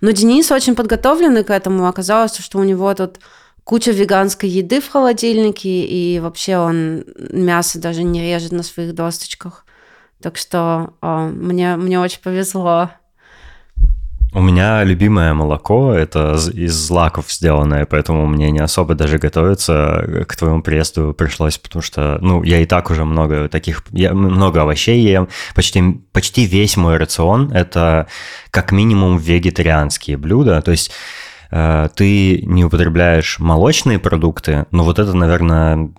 Но 0.00 0.12
Денис 0.12 0.50
очень 0.50 0.74
подготовленный 0.74 1.44
к 1.44 1.50
этому. 1.50 1.86
Оказалось, 1.86 2.38
что 2.38 2.58
у 2.58 2.64
него 2.64 2.94
тут 2.94 3.18
куча 3.66 3.90
веганской 3.90 4.48
еды 4.48 4.80
в 4.80 4.88
холодильнике, 4.88 5.82
и 5.82 6.20
вообще 6.20 6.56
он 6.56 7.04
мясо 7.32 7.80
даже 7.80 8.04
не 8.04 8.22
режет 8.22 8.52
на 8.52 8.62
своих 8.62 8.94
досточках. 8.94 9.66
Так 10.22 10.36
что 10.36 10.94
о, 11.00 11.26
мне, 11.26 11.74
мне 11.74 11.98
очень 11.98 12.20
повезло. 12.22 12.90
У 14.32 14.40
меня 14.40 14.84
любимое 14.84 15.34
молоко, 15.34 15.92
это 15.92 16.38
из 16.52 16.74
злаков 16.74 17.32
сделанное, 17.32 17.86
поэтому 17.86 18.26
мне 18.26 18.52
не 18.52 18.60
особо 18.60 18.94
даже 18.94 19.18
готовиться 19.18 20.24
к 20.28 20.36
твоему 20.36 20.62
приезду 20.62 21.12
пришлось, 21.12 21.58
потому 21.58 21.82
что, 21.82 22.18
ну, 22.20 22.44
я 22.44 22.60
и 22.60 22.66
так 22.66 22.90
уже 22.90 23.04
много 23.04 23.48
таких, 23.48 23.82
я 23.90 24.14
много 24.14 24.62
овощей 24.62 25.00
ем, 25.00 25.28
почти, 25.56 25.82
почти 26.12 26.44
весь 26.44 26.76
мой 26.76 26.98
рацион– 26.98 27.50
это 27.54 28.06
как 28.50 28.70
минимум 28.70 29.16
вегетарианские 29.18 30.18
блюда, 30.18 30.62
то 30.62 30.70
есть 30.70 30.92
Э, 30.92 31.25
ты 31.94 32.42
не 32.42 32.64
употребляешь 32.64 33.38
молочные 33.38 33.98
продукты, 33.98 34.66
но 34.70 34.84
вот 34.84 34.98
это, 34.98 35.12
наверное, 35.14 35.90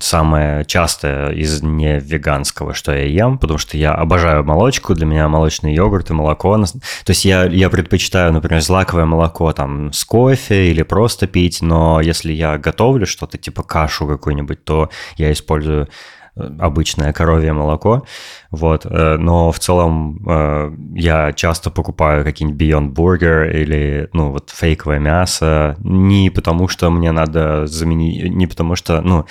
самое 0.00 0.64
частое 0.64 1.30
из 1.30 1.62
не 1.62 1.98
веганского, 2.00 2.74
что 2.74 2.92
я 2.92 3.04
ем, 3.04 3.38
потому 3.38 3.58
что 3.58 3.76
я 3.76 3.92
обожаю 3.92 4.44
молочку, 4.44 4.94
для 4.94 5.06
меня 5.06 5.28
молочный 5.28 5.74
йогурт 5.74 6.10
и 6.10 6.14
молоко. 6.14 6.56
То 6.56 7.10
есть 7.10 7.24
я, 7.24 7.44
я 7.44 7.70
предпочитаю, 7.70 8.32
например, 8.32 8.60
злаковое 8.60 9.04
молоко 9.04 9.52
там 9.52 9.92
с 9.92 10.04
кофе 10.04 10.70
или 10.70 10.82
просто 10.82 11.26
пить, 11.26 11.62
но 11.62 12.00
если 12.00 12.32
я 12.32 12.58
готовлю 12.58 13.06
что-то 13.06 13.38
типа 13.38 13.62
кашу 13.62 14.06
какую-нибудь, 14.06 14.64
то 14.64 14.90
я 15.16 15.32
использую 15.32 15.88
обычное 16.36 17.12
коровье 17.12 17.52
молоко, 17.52 18.04
вот, 18.50 18.84
но 18.84 19.50
в 19.50 19.58
целом 19.58 20.94
я 20.94 21.32
часто 21.32 21.70
покупаю 21.70 22.24
какие-нибудь 22.24 22.60
Beyond 22.60 22.94
Burger 22.94 23.50
или, 23.50 24.08
ну, 24.12 24.32
вот 24.32 24.50
фейковое 24.50 24.98
мясо, 24.98 25.76
не 25.80 26.30
потому 26.30 26.68
что 26.68 26.90
мне 26.90 27.10
надо 27.12 27.66
заменить, 27.66 28.34
не 28.34 28.46
потому 28.46 28.76
что, 28.76 29.00
ну, 29.00 29.24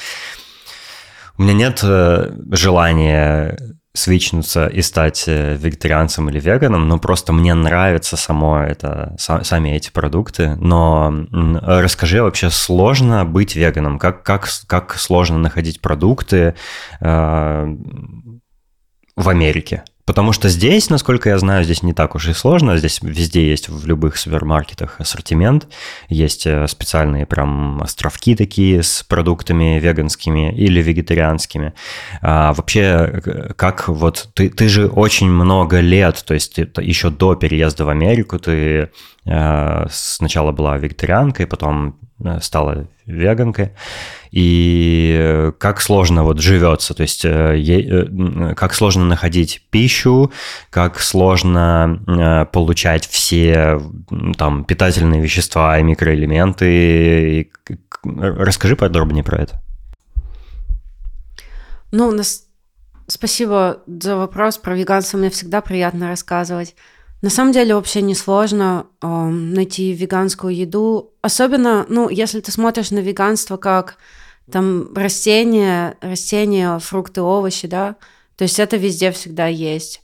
у 1.38 1.44
меня 1.44 1.54
нет 1.54 1.84
желания 2.52 3.58
свичнуться 3.96 4.68
и 4.68 4.82
стать 4.82 5.24
э, 5.28 5.56
вегетарианцем 5.56 6.30
или 6.30 6.40
веганом, 6.40 6.88
но 6.88 7.00
просто 7.00 7.34
мне 7.34 7.54
нравится 7.54 8.18
само 8.18 8.60
это, 8.60 9.16
сами 9.18 9.70
эти 9.70 9.90
продукты. 9.90 10.56
Но 10.58 11.25
расскажи, 11.32 12.22
вообще 12.22 12.50
сложно 12.50 13.25
быть 13.25 13.56
веганом? 13.56 13.98
Как, 13.98 14.24
как, 14.24 14.48
как 14.68 14.96
сложно 14.96 15.38
находить 15.38 15.82
продукты 15.82 16.56
э, 17.00 17.75
в 19.16 19.30
Америке? 19.30 19.84
Потому 20.06 20.34
что 20.34 20.50
здесь, 20.50 20.92
насколько 20.92 21.30
я 21.30 21.40
знаю, 21.40 21.64
здесь 21.64 21.82
не 21.82 21.94
так 21.94 22.14
уж 22.14 22.28
и 22.28 22.34
сложно. 22.34 22.78
Здесь 22.78 23.00
везде 23.02 23.50
есть 23.50 23.70
в 23.70 23.88
любых 23.88 24.18
супермаркетах 24.18 25.02
ассортимент. 25.02 25.68
Есть 26.10 26.46
э, 26.46 26.68
специальные 26.68 27.26
прям 27.26 27.82
островки 27.82 28.36
такие 28.36 28.84
с 28.84 29.02
продуктами 29.02 29.80
веганскими 29.80 30.54
или 30.54 30.80
вегетарианскими. 30.80 31.74
А 32.22 32.54
вообще, 32.54 33.20
как 33.56 33.88
вот 33.88 34.30
ты, 34.36 34.50
ты 34.50 34.70
же 34.70 34.88
очень 34.88 35.30
много 35.30 35.80
лет, 35.80 36.24
то 36.24 36.36
есть 36.36 36.58
еще 36.58 37.10
до 37.10 37.34
переезда 37.36 37.86
в 37.86 37.90
Америку 37.90 38.38
ты 38.38 38.92
э, 39.26 39.88
сначала 39.90 40.52
была 40.52 40.78
вегетарианкой, 40.78 41.48
потом 41.48 41.98
стала 42.42 42.88
веганкой, 43.06 43.72
и 44.32 45.52
как 45.60 45.82
сложно 45.82 46.24
вот 46.24 46.40
живется, 46.40 46.94
то 46.94 47.04
есть 47.04 47.24
э, 47.26 47.58
э, 47.58 48.54
как 48.56 48.74
сложно 48.74 49.06
находить 49.06 49.62
пищу, 49.70 50.32
как 50.70 51.00
сложно 51.00 52.48
получать 52.52 53.08
все 53.08 53.82
там 54.38 54.66
питательные 54.66 55.22
вещества 55.22 55.78
и 55.80 55.84
микроэлементы. 55.84 57.52
Расскажи 58.04 58.76
подробнее 58.76 59.24
про 59.24 59.42
это. 59.42 59.62
Ну, 61.92 62.08
у 62.08 62.12
нас 62.12 62.44
спасибо 63.08 63.82
за 63.88 64.18
вопрос. 64.18 64.58
Про 64.58 64.76
веганство 64.76 65.18
мне 65.18 65.30
всегда 65.30 65.62
приятно 65.62 66.10
рассказывать. 66.10 66.76
На 67.25 67.32
самом 67.32 67.53
деле 67.53 67.74
вообще 67.74 68.03
не 68.03 68.13
сложно 68.13 68.86
э, 69.01 69.08
найти 69.08 69.94
веганскую 69.94 70.55
еду, 70.55 71.12
особенно, 71.24 71.84
ну, 71.89 72.08
если 72.08 72.39
ты 72.39 72.51
смотришь 72.51 72.91
на 72.91 73.00
веганство 73.00 73.58
как 73.58 73.98
там 74.51 74.94
растения, 74.94 75.98
растения, 76.01 76.77
фрукты, 76.77 77.24
овощи, 77.24 77.67
да, 77.67 77.96
то 78.36 78.44
есть 78.44 78.60
это 78.60 78.77
везде 78.77 79.12
всегда 79.12 79.48
есть. 79.48 80.03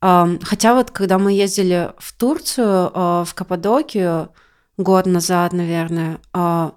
Э, 0.00 0.38
хотя 0.42 0.74
вот 0.74 0.90
когда 0.90 1.18
мы 1.18 1.34
ездили 1.34 1.92
в 1.98 2.14
Турцию, 2.14 2.90
э, 2.94 3.24
в 3.26 3.34
Каппадокию 3.34 4.30
год 4.78 5.04
назад, 5.04 5.52
наверное, 5.52 6.18
э, 6.32 6.70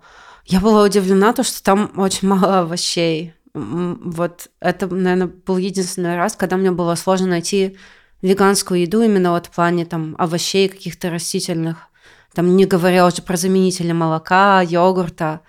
я 0.48 0.60
была 0.60 0.84
удивлена, 0.84 1.32
то, 1.32 1.44
что 1.44 1.63
там 1.63 1.94
очень 1.96 2.27
мало 2.27 2.60
овощей. 2.60 3.36
Вот 3.53 4.50
это, 4.60 4.94
наверное, 4.94 5.32
был 5.46 5.56
единственный 5.56 6.17
раз, 6.17 6.36
когда 6.36 6.58
мне 6.58 6.72
было 6.72 6.96
сложно 6.96 7.27
найти 7.27 7.77
веганскую 8.22 8.82
еду 8.82 9.02
именно 9.02 9.32
вот 9.32 9.48
в 9.48 9.52
плане 9.52 9.86
там 9.86 10.16
овощей 10.18 10.70
каких-то 10.70 11.10
растительных, 11.10 11.90
там 12.34 12.56
не 12.56 12.66
говоря 12.66 13.06
уже 13.06 13.22
про 13.22 13.38
заменители 13.38 13.92
молока, 13.92 14.62
йогурта. 14.62 15.42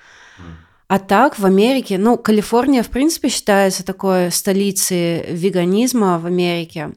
А 0.86 0.98
так 0.98 1.38
в 1.38 1.44
Америке, 1.44 1.98
ну, 1.98 2.16
Калифорния, 2.16 2.82
в 2.82 2.88
принципе, 2.88 3.28
считается 3.28 3.84
такой 3.84 4.30
столицей 4.30 5.34
веганизма 5.34 6.18
в 6.18 6.24
Америке. 6.24 6.94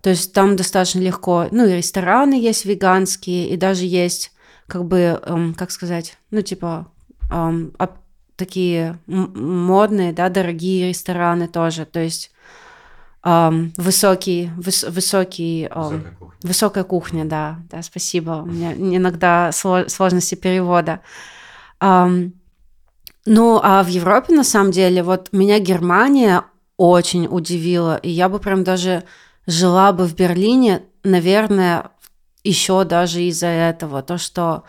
То 0.00 0.10
есть 0.10 0.32
там 0.32 0.56
достаточно 0.56 1.00
легко, 1.00 1.48
ну, 1.50 1.66
и 1.66 1.76
рестораны 1.76 2.34
есть 2.34 2.64
веганские, 2.64 3.50
и 3.50 3.56
даже 3.56 3.84
есть, 3.84 4.32
как 4.66 4.86
бы, 4.86 5.20
эм, 5.22 5.52
как 5.52 5.70
сказать, 5.70 6.16
ну, 6.30 6.40
типа, 6.40 6.90
эм, 7.30 7.74
такие 8.36 8.98
модные, 9.06 10.12
да, 10.12 10.28
дорогие 10.28 10.88
рестораны 10.88 11.48
тоже. 11.48 11.86
То 11.86 12.00
есть 12.00 12.30
Um, 13.26 13.72
высокий, 13.76 14.52
выс, 14.56 14.84
высокий, 14.84 15.64
um, 15.64 15.90
высокая, 15.90 16.12
кухня. 16.12 16.38
высокая 16.42 16.84
кухня, 16.84 17.24
да, 17.24 17.58
да, 17.68 17.82
спасибо. 17.82 18.42
У 18.44 18.46
меня 18.46 18.72
иногда 18.72 19.50
сложности 19.50 20.36
перевода. 20.36 21.00
Um, 21.80 22.34
ну, 23.24 23.58
а 23.60 23.82
в 23.82 23.88
Европе, 23.88 24.32
на 24.32 24.44
самом 24.44 24.70
деле, 24.70 25.02
вот 25.02 25.32
меня 25.32 25.58
Германия 25.58 26.44
очень 26.76 27.26
удивила, 27.28 27.96
и 27.96 28.10
я 28.10 28.28
бы 28.28 28.38
прям 28.38 28.62
даже 28.62 29.02
жила 29.48 29.92
бы 29.92 30.04
в 30.04 30.14
Берлине, 30.14 30.84
наверное, 31.02 31.90
еще 32.44 32.84
даже 32.84 33.22
из-за 33.22 33.48
этого, 33.48 34.02
то, 34.02 34.18
что 34.18 34.62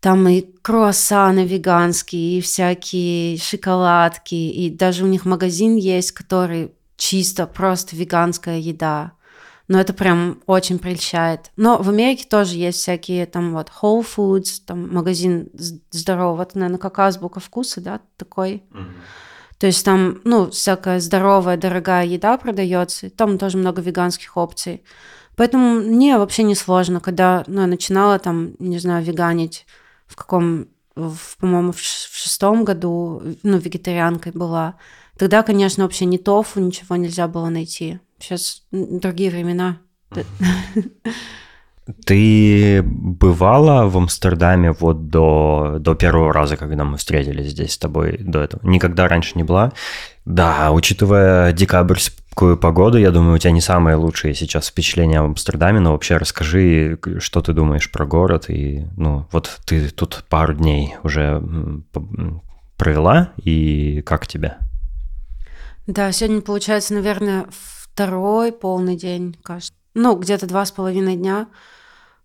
там 0.00 0.26
и 0.26 0.40
круассаны 0.62 1.44
веганские, 1.44 2.38
и 2.38 2.40
всякие 2.40 3.36
шоколадки, 3.36 4.34
и 4.34 4.70
даже 4.70 5.04
у 5.04 5.06
них 5.06 5.26
магазин 5.26 5.76
есть, 5.76 6.12
который 6.12 6.72
чисто 6.96 7.46
просто 7.46 7.96
веганская 7.96 8.58
еда. 8.58 9.12
Но 9.66 9.80
это 9.80 9.94
прям 9.94 10.42
очень 10.46 10.78
прельщает. 10.78 11.50
Но 11.56 11.78
в 11.78 11.88
Америке 11.88 12.26
тоже 12.28 12.56
есть 12.56 12.78
всякие 12.78 13.24
там 13.24 13.54
вот 13.54 13.70
Whole 13.80 14.04
Foods, 14.04 14.60
там 14.66 14.92
магазин 14.92 15.48
здорового, 15.90 16.42
это, 16.42 16.58
наверное, 16.58 16.78
как 16.78 16.98
азбука 16.98 17.40
вкуса, 17.40 17.80
да, 17.80 18.00
такой. 18.16 18.62
Mm-hmm. 18.70 18.92
То 19.58 19.66
есть 19.68 19.84
там, 19.84 20.20
ну, 20.24 20.50
всякая 20.50 21.00
здоровая, 21.00 21.56
дорогая 21.56 22.04
еда 22.04 22.36
продается, 22.36 23.08
там 23.08 23.38
тоже 23.38 23.56
много 23.56 23.80
веганских 23.80 24.36
опций. 24.36 24.82
Поэтому 25.36 25.80
мне 25.80 26.18
вообще 26.18 26.42
не 26.42 26.54
сложно, 26.54 27.00
когда 27.00 27.44
ну, 27.46 27.62
я 27.62 27.66
начинала 27.66 28.18
там, 28.18 28.54
не 28.58 28.78
знаю, 28.78 29.04
веганить 29.04 29.66
в 30.06 30.16
каком, 30.16 30.68
в, 30.94 31.38
по-моему, 31.38 31.72
в 31.72 31.80
шестом 31.80 32.64
году, 32.64 33.22
ну, 33.42 33.56
вегетарианкой 33.56 34.32
была. 34.32 34.74
Тогда, 35.18 35.42
конечно, 35.42 35.84
вообще 35.84 36.04
ни 36.06 36.16
тофу, 36.16 36.60
ничего 36.60 36.96
нельзя 36.96 37.28
было 37.28 37.48
найти. 37.48 38.00
Сейчас 38.18 38.62
другие 38.70 39.30
времена. 39.30 39.78
Ты 42.06 42.82
бывала 42.82 43.86
в 43.88 43.98
Амстердаме 43.98 44.72
вот 44.72 45.08
до, 45.08 45.76
до 45.78 45.94
первого 45.94 46.32
раза, 46.32 46.56
когда 46.56 46.84
мы 46.84 46.96
встретились 46.96 47.50
здесь 47.50 47.74
с 47.74 47.78
тобой 47.78 48.16
до 48.18 48.40
этого? 48.40 48.66
Никогда 48.66 49.06
раньше 49.06 49.32
не 49.34 49.42
была? 49.42 49.72
Да, 50.24 50.72
учитывая 50.72 51.52
декабрьскую 51.52 52.56
погоду, 52.56 52.96
я 52.96 53.10
думаю, 53.10 53.34
у 53.34 53.38
тебя 53.38 53.50
не 53.50 53.60
самые 53.60 53.96
лучшие 53.96 54.34
сейчас 54.34 54.68
впечатления 54.68 55.18
об 55.18 55.26
Амстердаме, 55.26 55.78
но 55.80 55.92
вообще 55.92 56.16
расскажи, 56.16 56.98
что 57.18 57.42
ты 57.42 57.52
думаешь 57.52 57.92
про 57.92 58.06
город, 58.06 58.46
и, 58.48 58.86
ну, 58.96 59.26
вот 59.30 59.60
ты 59.66 59.90
тут 59.90 60.24
пару 60.30 60.54
дней 60.54 60.96
уже 61.02 61.42
провела, 62.78 63.32
и 63.36 64.00
как 64.06 64.26
тебе? 64.26 64.56
Да, 65.86 66.10
сегодня 66.12 66.40
получается, 66.40 66.94
наверное, 66.94 67.46
второй 67.50 68.52
полный 68.52 68.96
день, 68.96 69.36
кажется. 69.42 69.72
Ну, 69.94 70.16
где-то 70.16 70.46
два 70.46 70.64
с 70.64 70.72
половиной 70.72 71.16
дня. 71.16 71.48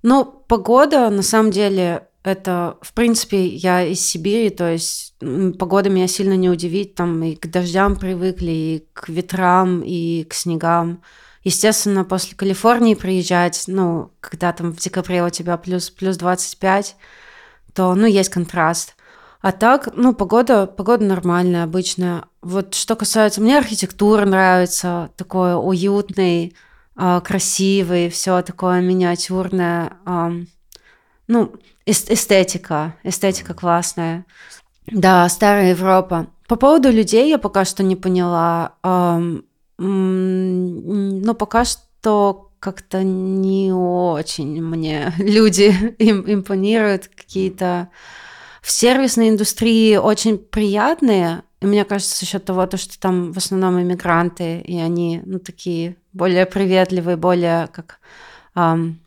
Но 0.02 0.24
погода, 0.24 1.10
на 1.10 1.22
самом 1.22 1.52
деле, 1.52 2.08
это, 2.24 2.78
в 2.82 2.94
принципе, 2.94 3.46
я 3.46 3.84
из 3.86 4.02
Сибири, 4.06 4.50
то 4.50 4.70
есть 4.72 5.16
погода 5.58 5.90
меня 5.90 6.08
сильно 6.08 6.34
не 6.34 6.50
удивит, 6.50 6.96
там 6.96 7.22
и 7.24 7.36
к 7.36 7.48
дождям 7.48 7.96
привыкли, 7.96 8.52
и 8.52 8.88
к 8.94 9.10
ветрам, 9.10 9.82
и 9.82 10.24
к 10.24 10.34
снегам. 10.34 11.02
Естественно, 11.44 12.04
после 12.04 12.36
Калифорнии 12.36 12.96
приезжать, 12.96 13.64
ну, 13.68 14.12
когда 14.20 14.52
там 14.52 14.74
в 14.74 14.78
декабре 14.78 15.24
у 15.24 15.30
тебя 15.30 15.58
плюс, 15.58 15.90
плюс 15.90 16.18
25, 16.18 16.96
то, 17.74 17.96
ну, 17.96 18.06
есть 18.06 18.30
контраст. 18.30 18.96
А 19.42 19.52
так, 19.52 19.90
ну, 19.96 20.14
погода, 20.14 20.66
погода 20.66 21.06
нормальная, 21.06 21.64
обычная. 21.64 22.26
Вот 22.42 22.74
что 22.74 22.96
касается... 22.96 23.42
Мне 23.42 23.58
архитектура 23.58 24.26
нравится, 24.26 25.12
такой 25.18 25.56
уютный, 25.56 26.56
э, 26.96 27.22
красивый, 27.24 28.10
все 28.10 28.42
такое 28.42 28.82
миниатюрное. 28.82 29.94
Ну, 31.28 31.54
эстетика, 31.86 32.96
эстетика 33.04 33.54
классная. 33.54 34.26
Да, 34.88 35.28
старая 35.30 35.72
Европа. 35.72 36.28
По 36.48 36.56
поводу 36.56 36.90
людей 36.92 37.30
я 37.30 37.38
пока 37.38 37.66
что 37.66 37.84
не 37.84 37.96
поняла. 37.96 38.74
Э, 38.84 39.22
ну, 39.78 41.34
пока 41.36 41.66
что 41.66 42.50
как-то 42.60 43.04
не 43.04 43.72
очень 43.72 44.62
мне 44.62 45.14
люди 45.18 45.96
им 46.00 46.24
импонируют 46.28 47.08
какие-то 47.08 47.90
в 48.62 48.72
сервисной 48.72 49.30
индустрии 49.30 49.96
очень 49.96 50.38
приятные, 50.38 51.44
и 51.62 51.66
мне 51.66 51.84
кажется, 51.84 52.18
за 52.18 52.26
счет 52.26 52.46
того, 52.46 52.66
то, 52.68 52.78
что 52.78 52.98
там 53.00 53.34
в 53.34 53.38
основном 53.38 53.82
иммигранты, 53.82 54.60
и 54.62 54.78
они, 54.80 55.22
ну, 55.26 55.40
такие 55.40 55.98
более 56.14 56.46
приветливые, 56.46 57.18
более 57.18 57.68
как... 57.68 58.00
Эм, 58.56 59.00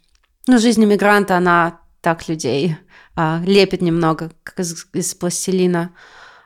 ну, 0.46 0.58
жизнь 0.58 0.84
иммигранта, 0.84 1.36
она 1.36 1.80
так 2.02 2.28
людей 2.28 2.76
э, 3.16 3.40
лепит 3.46 3.80
немного, 3.80 4.32
как 4.44 4.60
из, 4.60 4.86
из 4.92 5.14
пластилина. 5.14 5.92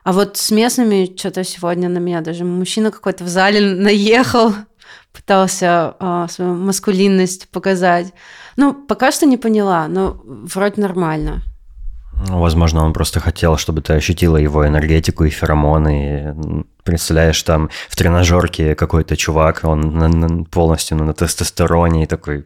А 0.03 0.13
вот 0.13 0.37
с 0.37 0.51
местными 0.51 1.13
что-то 1.17 1.43
сегодня 1.43 1.89
на 1.89 1.97
меня 1.97 2.21
даже 2.21 2.45
мужчина 2.45 2.91
какой-то 2.91 3.25
в 3.25 3.27
зале 3.27 3.75
наехал, 3.75 4.53
пытался 5.11 5.95
э, 5.99 6.27
свою 6.29 6.53
маскулинность 6.53 7.49
показать. 7.49 8.13
Ну, 8.55 8.73
пока 8.73 9.11
что 9.11 9.25
не 9.25 9.35
поняла, 9.35 9.89
но 9.89 10.21
вроде 10.23 10.81
нормально. 10.81 11.41
Возможно, 12.19 12.83
он 12.83 12.93
просто 12.93 13.19
хотел, 13.19 13.57
чтобы 13.57 13.81
ты 13.81 13.93
ощутила 13.93 14.37
его 14.37 14.67
энергетику 14.67 15.23
и 15.25 15.29
феромоны. 15.29 16.35
Представляешь, 16.83 17.41
там 17.43 17.69
в 17.89 17.95
тренажерке 17.95 18.75
какой-то 18.75 19.15
чувак, 19.15 19.61
он 19.63 20.45
полностью 20.45 20.97
на 20.97 21.13
тестостероне 21.13 22.03
и 22.03 22.07
такой... 22.07 22.45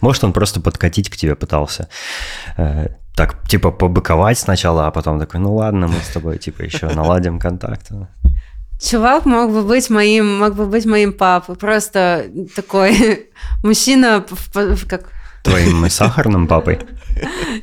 Может, 0.00 0.24
он 0.24 0.32
просто 0.32 0.60
подкатить 0.60 1.10
к 1.10 1.16
тебе 1.16 1.34
пытался. 1.34 1.88
Э, 2.56 2.88
так, 3.14 3.48
типа, 3.48 3.70
побыковать 3.70 4.38
сначала, 4.38 4.86
а 4.86 4.90
потом 4.90 5.18
такой, 5.18 5.40
ну 5.40 5.54
ладно, 5.54 5.88
мы 5.88 5.98
с 6.00 6.12
тобой, 6.12 6.38
типа, 6.38 6.62
еще 6.62 6.88
наладим 6.88 7.38
контакт. 7.38 7.90
Чувак 8.80 9.26
мог 9.26 9.52
бы 9.52 9.62
быть 9.62 9.90
моим, 9.90 10.38
мог 10.38 10.54
бы 10.54 10.66
быть 10.66 10.86
моим 10.86 11.12
папой. 11.12 11.56
Просто 11.56 12.26
такой 12.56 13.28
мужчина, 13.62 14.24
как 14.88 15.10
Твоим 15.42 15.88
сахарным 15.90 16.46
папой? 16.46 16.78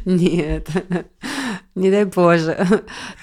Нет, 0.06 0.68
не 1.76 1.92
дай 1.92 2.06
боже. 2.06 2.58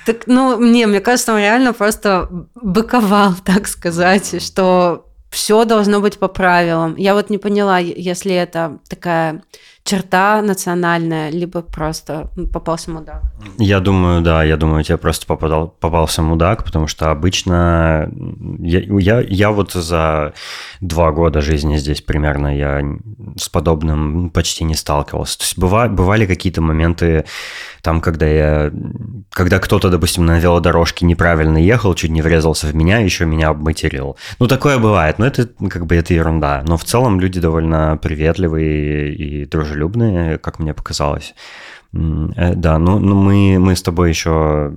Так, 0.05 0.27
ну, 0.27 0.57
мне, 0.57 0.87
мне 0.87 1.01
кажется, 1.01 1.33
он 1.33 1.39
реально 1.39 1.73
просто 1.73 2.29
быковал, 2.55 3.35
так 3.45 3.69
сказать, 3.69 4.43
что 4.43 5.07
все 5.31 5.65
должно 5.65 6.01
быть 6.01 6.19
по 6.19 6.29
правилам. 6.29 6.97
Я 6.97 7.15
вот 7.15 7.31
не 7.31 7.39
поняла, 7.39 7.79
если 7.79 8.35
это 8.35 8.79
такая 8.89 9.43
черта 9.87 10.43
национальная, 10.43 11.31
либо 11.31 11.63
просто 11.63 12.31
попался 12.53 12.91
мудак? 12.91 13.23
Я 13.59 13.81
думаю, 13.81 14.21
да, 14.21 14.43
я 14.43 14.57
думаю, 14.57 14.83
тебе 14.83 14.99
просто 14.99 15.27
попадал, 15.27 15.69
попался 15.69 16.23
мудак, 16.23 16.65
потому 16.65 16.89
что 16.89 17.11
обычно 17.11 18.11
я, 18.59 18.81
я, 18.81 19.21
я 19.21 19.51
вот 19.51 19.73
за 19.73 20.35
два 20.81 21.13
года 21.13 21.41
жизни 21.41 21.77
здесь 21.77 22.03
примерно 22.03 22.57
я 22.57 22.83
с 23.37 23.49
подобным 23.49 24.31
почти 24.31 24.65
не 24.65 24.75
сталкивался. 24.75 25.39
То 25.39 25.45
есть 25.45 25.59
быва, 25.59 25.89
бывали 25.89 26.27
какие-то 26.27 26.61
моменты, 26.61 27.25
там, 27.83 28.01
когда 28.01 28.27
я, 28.27 28.73
когда 29.31 29.61
кто-то, 29.61 29.89
допустим, 29.91 30.27
на 30.27 30.41
велодорожке 30.41 31.07
неправильно 31.07 31.59
ехал, 31.59 31.95
чуть 31.95 32.11
не 32.11 32.23
врезался 32.23 32.67
в 32.67 32.75
меня, 32.75 32.99
еще 32.99 33.25
меня 33.25 33.51
обматерил. 33.51 34.17
Ну, 34.41 34.49
такое 34.49 34.79
бывает, 34.79 35.21
но 35.21 35.27
это 35.27 35.49
как 35.71 35.87
бы 35.87 35.95
это 35.95 36.13
ерунда. 36.13 36.65
Но 36.67 36.77
в 36.77 36.85
целом 36.85 37.21
люди 37.21 37.41
довольно 37.41 37.97
приветливые 38.03 39.15
и 39.15 39.45
дружелюбные 39.45 39.76
дружелюбные, 39.77 40.39
как 40.39 40.59
мне 40.59 40.75
показалось. 40.75 41.35
Э, 41.93 42.55
да, 42.55 42.79
ну, 42.79 42.99
ну 42.99 43.15
мы, 43.15 43.59
мы 43.59 43.77
с 43.77 43.83
тобой 43.83 44.11
еще 44.11 44.73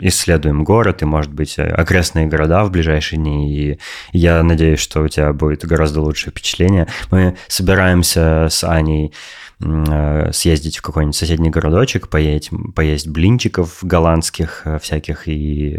исследуем 0.00 0.64
город 0.64 1.02
и, 1.02 1.04
может 1.04 1.32
быть, 1.32 1.58
окрестные 1.58 2.26
города 2.26 2.64
в 2.64 2.70
ближайшие 2.70 3.18
дни, 3.18 3.52
и 3.52 3.78
я 4.12 4.42
надеюсь, 4.42 4.80
что 4.80 5.02
у 5.02 5.08
тебя 5.08 5.32
будет 5.32 5.64
гораздо 5.64 6.00
лучшее 6.00 6.30
впечатление. 6.30 6.86
Мы 7.10 7.36
собираемся 7.48 8.48
с 8.50 8.64
Аней 8.64 9.12
э, 9.60 10.30
съездить 10.32 10.78
в 10.78 10.82
какой-нибудь 10.82 11.16
соседний 11.16 11.50
городочек, 11.50 12.08
поесть, 12.08 12.50
поесть 12.74 13.08
блинчиков 13.08 13.78
голландских 13.82 14.62
э, 14.64 14.78
всяких 14.78 15.28
и, 15.28 15.78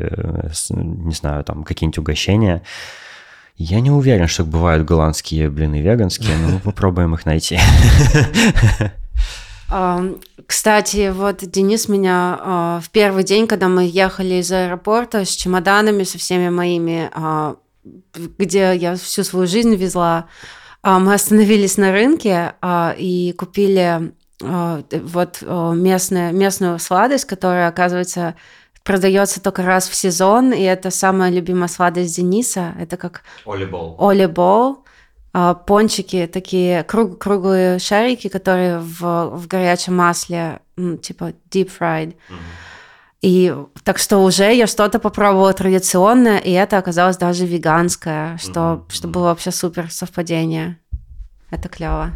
не 0.70 1.14
знаю, 1.14 1.44
там 1.44 1.64
какие-нибудь 1.64 2.00
угощения. 2.00 2.62
Я 3.58 3.80
не 3.80 3.90
уверен, 3.90 4.28
что 4.28 4.44
бывают 4.44 4.86
голландские 4.86 5.50
блины 5.50 5.82
веганские, 5.82 6.38
но 6.38 6.50
мы 6.50 6.60
попробуем 6.64 7.14
их 7.16 7.26
найти. 7.26 7.60
Кстати, 10.46 11.12
вот 11.12 11.38
Денис 11.42 11.88
меня 11.88 12.40
а, 12.40 12.80
в 12.84 12.90
первый 12.92 13.24
день, 13.24 13.48
когда 13.48 13.68
мы 13.68 13.86
ехали 13.88 14.36
из 14.36 14.52
аэропорта 14.52 15.26
с 15.26 15.30
чемоданами, 15.30 16.04
со 16.04 16.18
всеми 16.18 16.50
моими, 16.50 17.10
а, 17.14 17.56
где 18.38 18.76
я 18.76 18.96
всю 18.96 19.24
свою 19.24 19.48
жизнь 19.48 19.74
везла, 19.74 20.28
а, 20.84 21.00
мы 21.00 21.14
остановились 21.14 21.78
на 21.78 21.92
рынке 21.92 22.54
и 22.98 23.34
купили 23.38 24.14
вот 24.42 25.42
местную, 25.42 26.36
местную 26.36 26.78
сладость, 26.78 27.24
которая, 27.26 27.70
оказывается, 27.70 28.36
продается 28.86 29.42
только 29.42 29.64
раз 29.64 29.90
в 29.90 29.96
сезон, 29.96 30.54
и 30.54 30.62
это 30.62 30.92
самая 30.92 31.32
любимая 31.32 31.68
сладость 31.68 32.16
Дениса. 32.16 32.74
Это 32.80 32.96
как 32.96 33.24
олибол. 33.46 33.98
Олибол. 34.00 34.86
Пончики, 35.68 36.30
такие 36.32 36.84
круг, 36.84 37.18
круглые 37.20 37.80
шарики, 37.80 38.30
которые 38.30 38.80
в, 38.80 39.32
в 39.36 39.48
горячем 39.48 39.98
масле, 39.98 40.62
типа 40.78 41.34
deep 41.52 41.70
fried. 41.78 42.14
Mm-hmm. 42.14 42.36
И 43.22 43.56
так 43.84 43.98
что 43.98 44.20
уже 44.20 44.54
я 44.54 44.68
что-то 44.68 45.00
попробовала 45.00 45.52
традиционное, 45.52 46.38
и 46.38 46.52
это 46.52 46.78
оказалось 46.78 47.18
даже 47.18 47.46
веганское, 47.46 48.38
что, 48.38 48.60
mm-hmm. 48.60 48.94
что 48.94 49.08
было 49.10 49.24
вообще 49.24 49.52
супер 49.52 49.92
совпадение. 49.92 50.78
Это 51.50 51.68
клево. 51.68 52.12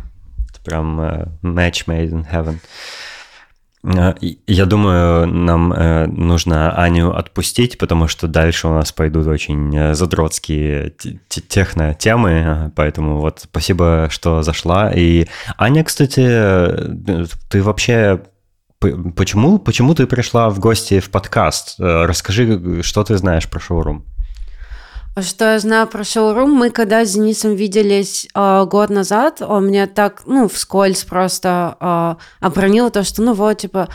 Это 0.50 0.62
прям 0.64 1.02
uh, 1.02 1.28
match 1.42 1.88
made 1.88 2.12
in 2.12 2.26
heaven. 2.32 2.60
Э, 3.84 4.14
я 4.48 4.66
думаю, 4.66 5.28
нам 5.28 5.74
э, 5.74 6.06
нужно 6.08 6.72
Аню 6.76 7.12
отпустить, 7.12 7.78
потому 7.78 8.08
что 8.08 8.28
дальше 8.28 8.68
у 8.68 8.72
нас 8.72 8.92
пойдут 8.92 9.28
очень 9.28 9.76
э, 9.76 9.94
задротские 9.94 10.94
техно-темы, 11.30 12.72
поэтому 12.76 13.20
вот 13.20 13.42
спасибо, 13.44 14.08
что 14.10 14.42
зашла. 14.42 14.92
И 14.92 15.28
Аня, 15.58 15.84
кстати, 15.84 16.22
ты 17.50 17.64
вообще 17.64 18.22
Почему, 18.82 19.60
почему 19.60 19.94
ты 19.94 20.08
пришла 20.08 20.50
в 20.50 20.60
гости 20.60 21.02
в 21.02 21.10
подкаст? 21.10 21.76
Расскажи, 21.80 22.82
что 22.82 23.04
ты 23.04 23.18
знаешь 23.18 23.50
про 23.50 23.60
шоурум. 23.60 24.06
Что 25.18 25.54
я 25.54 25.60
знаю 25.60 25.88
про 25.88 26.04
шоурум, 26.04 26.52
мы 26.52 26.70
когда 26.70 27.04
с 27.04 27.14
Денисом 27.14 27.56
виделись 27.56 28.28
э, 28.34 28.66
год 28.66 28.90
назад, 28.90 29.42
он 29.42 29.66
мне 29.66 29.88
так, 29.88 30.22
ну, 30.26 30.48
вскользь 30.48 31.04
просто 31.04 31.76
э, 31.80 32.46
обронил 32.46 32.90
то, 32.90 33.04
что, 33.04 33.22
ну, 33.22 33.34
вот, 33.34 33.58
типа, 33.58 33.90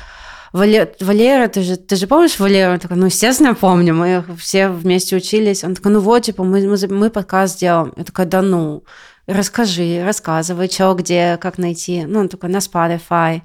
Валера, 0.53 0.89
Валера, 1.01 1.49
ты 1.49 1.63
же, 1.63 1.77
ты 1.77 1.97
же 1.97 2.07
помнишь 2.07 2.39
Валеру? 2.39 2.75
Он 2.75 2.79
такой, 2.79 2.97
ну, 2.97 3.07
естественно, 3.07 3.55
помню, 3.55 3.95
мы 3.95 4.25
все 4.39 4.69
вместе 4.69 5.17
учились. 5.17 5.65
Он 5.65 5.75
такой, 5.75 5.91
ну 5.91 5.99
вот, 5.99 6.23
типа, 6.23 6.45
мы, 6.45 6.61
мы, 6.67 6.77
мы 6.89 7.11
подкаст 7.11 7.59
делаем. 7.59 7.93
Я 7.97 8.05
такая, 8.05 8.27
да 8.27 8.41
ну, 8.41 8.85
расскажи, 9.27 10.03
рассказывай, 10.05 10.71
что, 10.71 10.95
где, 10.95 11.39
как 11.39 11.59
найти. 11.59 12.05
Ну, 12.07 12.21
он 12.21 12.29
такой, 12.29 12.51
на 12.51 12.59
Spotify. 12.59 13.43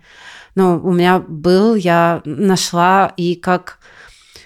Ну, 0.53 0.79
у 0.83 0.91
меня 0.91 1.17
был, 1.17 1.73
я 1.73 2.21
нашла, 2.25 3.11
и 3.17 3.33
как, 3.33 3.79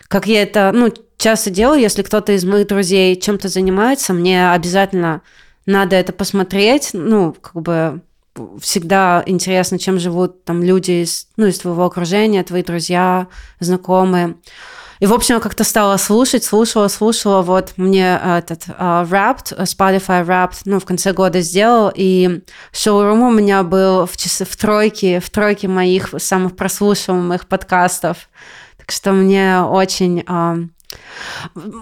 как 0.07 0.25
я 0.27 0.43
это, 0.43 0.71
ну, 0.73 0.93
часто 1.23 1.49
делаю, 1.49 1.79
если 1.79 2.01
кто-то 2.01 2.33
из 2.33 2.43
моих 2.43 2.67
друзей 2.67 3.15
чем-то 3.15 3.47
занимается, 3.47 4.13
мне 4.13 4.51
обязательно 4.51 5.21
надо 5.65 5.95
это 5.95 6.11
посмотреть, 6.11 6.89
ну, 6.91 7.33
как 7.39 7.61
бы 7.61 8.01
всегда 8.59 9.23
интересно, 9.25 9.79
чем 9.79 9.99
живут 9.99 10.43
там 10.43 10.61
люди 10.61 11.03
из, 11.03 11.27
ну, 11.37 11.45
из 11.45 11.59
твоего 11.59 11.85
окружения, 11.85 12.43
твои 12.43 12.61
друзья, 12.61 13.27
знакомые. 13.61 14.35
И, 14.99 15.05
в 15.05 15.13
общем, 15.13 15.39
как-то 15.39 15.63
стала 15.63 15.97
слушать, 15.97 16.43
слушала, 16.43 16.87
слушала. 16.87 17.41
Вот 17.41 17.73
мне 17.77 18.19
этот 18.23 18.67
uh, 18.67 19.07
Wrapped, 19.07 19.57
Spotify 19.63 20.25
Wrapped, 20.25 20.61
ну, 20.65 20.79
в 20.79 20.85
конце 20.85 21.13
года 21.13 21.41
сделал, 21.41 21.91
и 21.93 22.41
шоурум 22.73 23.21
у 23.23 23.31
меня 23.31 23.63
был 23.63 24.05
в, 24.05 24.17
часы, 24.17 24.45
в 24.45 24.55
тройке, 24.57 25.19
в 25.19 25.29
тройке 25.29 25.67
моих 25.67 26.13
самых 26.17 26.55
прослушиваемых 26.55 27.47
подкастов. 27.47 28.29
Так 28.77 28.91
что 28.91 29.13
мне 29.13 29.61
очень 29.61 30.21
uh, 30.21 30.67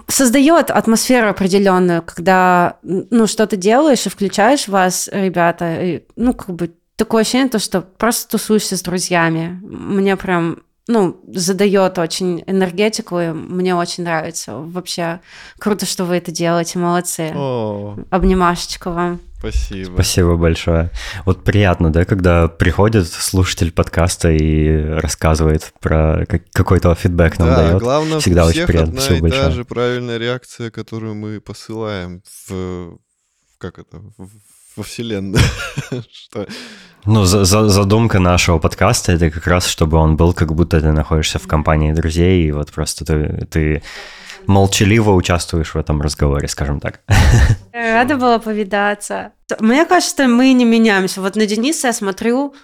создает 0.08 0.70
атмосферу 0.70 1.28
определенную, 1.28 2.02
когда 2.02 2.78
ну 2.82 3.26
что-то 3.26 3.56
делаешь 3.56 4.06
и 4.06 4.10
включаешь 4.10 4.68
вас, 4.68 5.08
ребята, 5.12 5.82
и, 5.82 6.04
ну 6.16 6.34
как 6.34 6.54
бы 6.54 6.74
такое 6.96 7.22
ощущение, 7.22 7.48
то, 7.48 7.58
что 7.58 7.80
просто 7.80 8.30
тусуешься 8.30 8.76
с 8.76 8.82
друзьями. 8.82 9.58
Мне 9.62 10.16
прям 10.16 10.62
ну, 10.88 11.20
задает 11.28 11.98
очень 11.98 12.42
энергетику, 12.46 13.20
и 13.20 13.28
мне 13.28 13.74
очень 13.74 14.04
нравится. 14.04 14.56
Вообще 14.56 15.20
круто, 15.58 15.86
что 15.86 16.04
вы 16.04 16.16
это 16.16 16.32
делаете, 16.32 16.78
молодцы. 16.78 17.32
О. 17.34 17.96
Обнимашечка 18.10 18.90
вам. 18.90 19.20
Спасибо. 19.38 19.94
Спасибо 19.94 20.36
большое. 20.36 20.90
Вот 21.24 21.42
приятно, 21.42 21.92
да, 21.92 22.04
когда 22.04 22.46
приходит 22.46 23.08
слушатель 23.08 23.72
подкаста 23.72 24.30
и 24.30 24.84
рассказывает 25.00 25.72
про 25.80 26.26
какой-то 26.52 26.94
фидбэк 26.94 27.38
нам 27.38 27.48
да, 27.48 27.56
дает. 27.56 27.82
главное, 27.82 28.20
Всегда 28.20 28.44
всех 28.44 28.54
очень 28.54 28.66
приятно. 28.66 28.90
одна 28.90 29.00
Спасибо 29.00 29.18
и 29.18 29.30
большое. 29.30 29.44
та 29.44 29.50
же 29.50 29.64
правильная 29.64 30.18
реакция, 30.18 30.70
которую 30.70 31.16
мы 31.16 31.40
посылаем 31.40 32.22
в... 32.48 32.98
Как 33.58 33.80
это? 33.80 33.98
В, 34.16 34.28
во 34.76 34.82
Вселенную. 34.82 35.42
Что... 36.12 36.46
Ну, 37.04 37.24
за, 37.24 37.44
за, 37.44 37.68
задумка 37.68 38.20
нашего 38.20 38.58
подкаста 38.58 39.12
это 39.12 39.30
как 39.30 39.46
раз, 39.46 39.66
чтобы 39.66 39.98
он 39.98 40.16
был, 40.16 40.32
как 40.32 40.54
будто 40.54 40.80
ты 40.80 40.92
находишься 40.92 41.38
в 41.38 41.46
компании 41.46 41.92
друзей, 41.92 42.46
и 42.46 42.52
вот 42.52 42.70
просто 42.70 43.04
ты, 43.04 43.46
ты 43.50 43.82
молчаливо 44.46 45.12
участвуешь 45.12 45.74
в 45.74 45.78
этом 45.78 46.00
разговоре, 46.00 46.48
скажем 46.48 46.80
так. 46.80 47.00
Рада 47.72 48.16
была 48.16 48.38
повидаться. 48.38 49.32
Мне 49.60 49.84
кажется, 49.84 50.28
мы 50.28 50.52
не 50.52 50.64
меняемся. 50.64 51.20
Вот 51.20 51.36
на 51.36 51.46
Дениса 51.46 51.88
я 51.88 51.92
смотрю, 51.92 52.54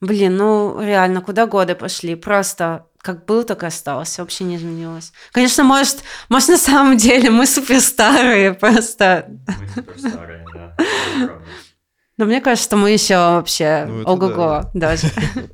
блин, 0.00 0.36
ну 0.36 0.80
реально, 0.80 1.20
куда 1.20 1.46
годы 1.46 1.74
пошли? 1.74 2.16
Просто 2.16 2.86
как 3.04 3.26
был, 3.26 3.44
так 3.44 3.62
и 3.62 3.66
осталось, 3.66 4.18
вообще 4.18 4.44
не 4.44 4.56
изменилось. 4.56 5.12
Конечно, 5.30 5.62
может, 5.62 6.02
может 6.30 6.48
на 6.48 6.56
самом 6.56 6.96
деле 6.96 7.28
мы 7.28 7.46
супер 7.46 7.80
старые, 7.80 8.54
просто. 8.54 9.26
Мы 9.46 9.68
супер 9.68 9.98
старые, 9.98 10.44
да. 10.54 10.76
Но 12.16 12.24
мне 12.24 12.40
кажется, 12.40 12.64
что 12.64 12.76
мы 12.76 12.90
еще 12.90 13.16
вообще 13.16 13.84
ну, 13.86 14.04
ого-го 14.04 14.70
да. 14.72 14.72
даже. 14.72 15.08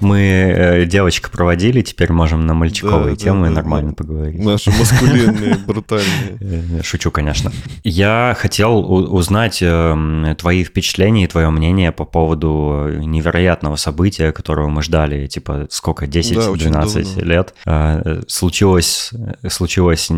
Мы 0.00 0.20
э, 0.20 0.84
девочка 0.86 1.30
проводили, 1.30 1.82
теперь 1.82 2.12
можем 2.12 2.46
на 2.46 2.54
мальчиковые 2.54 3.16
да, 3.16 3.16
темы 3.16 3.48
да, 3.48 3.54
да, 3.54 3.60
нормально 3.60 3.92
поговорить. 3.92 4.42
Наши 4.42 4.70
маскулинные, 4.70 5.56
брутальные. 5.66 6.38
Э, 6.40 6.82
шучу, 6.82 7.10
конечно. 7.10 7.52
Я 7.84 8.36
хотел 8.38 8.78
узнать 8.90 9.58
э, 9.62 10.34
твои 10.38 10.64
впечатления 10.64 11.24
и 11.24 11.26
твое 11.26 11.50
мнение 11.50 11.92
по 11.92 12.04
поводу 12.04 12.88
невероятного 12.98 13.76
события, 13.76 14.32
которого 14.32 14.68
мы 14.68 14.82
ждали, 14.82 15.26
типа, 15.26 15.66
сколько, 15.70 16.06
10-12 16.06 17.16
да, 17.16 17.22
лет. 17.22 18.26
Случилось, 18.28 19.12
случилось 19.48 20.10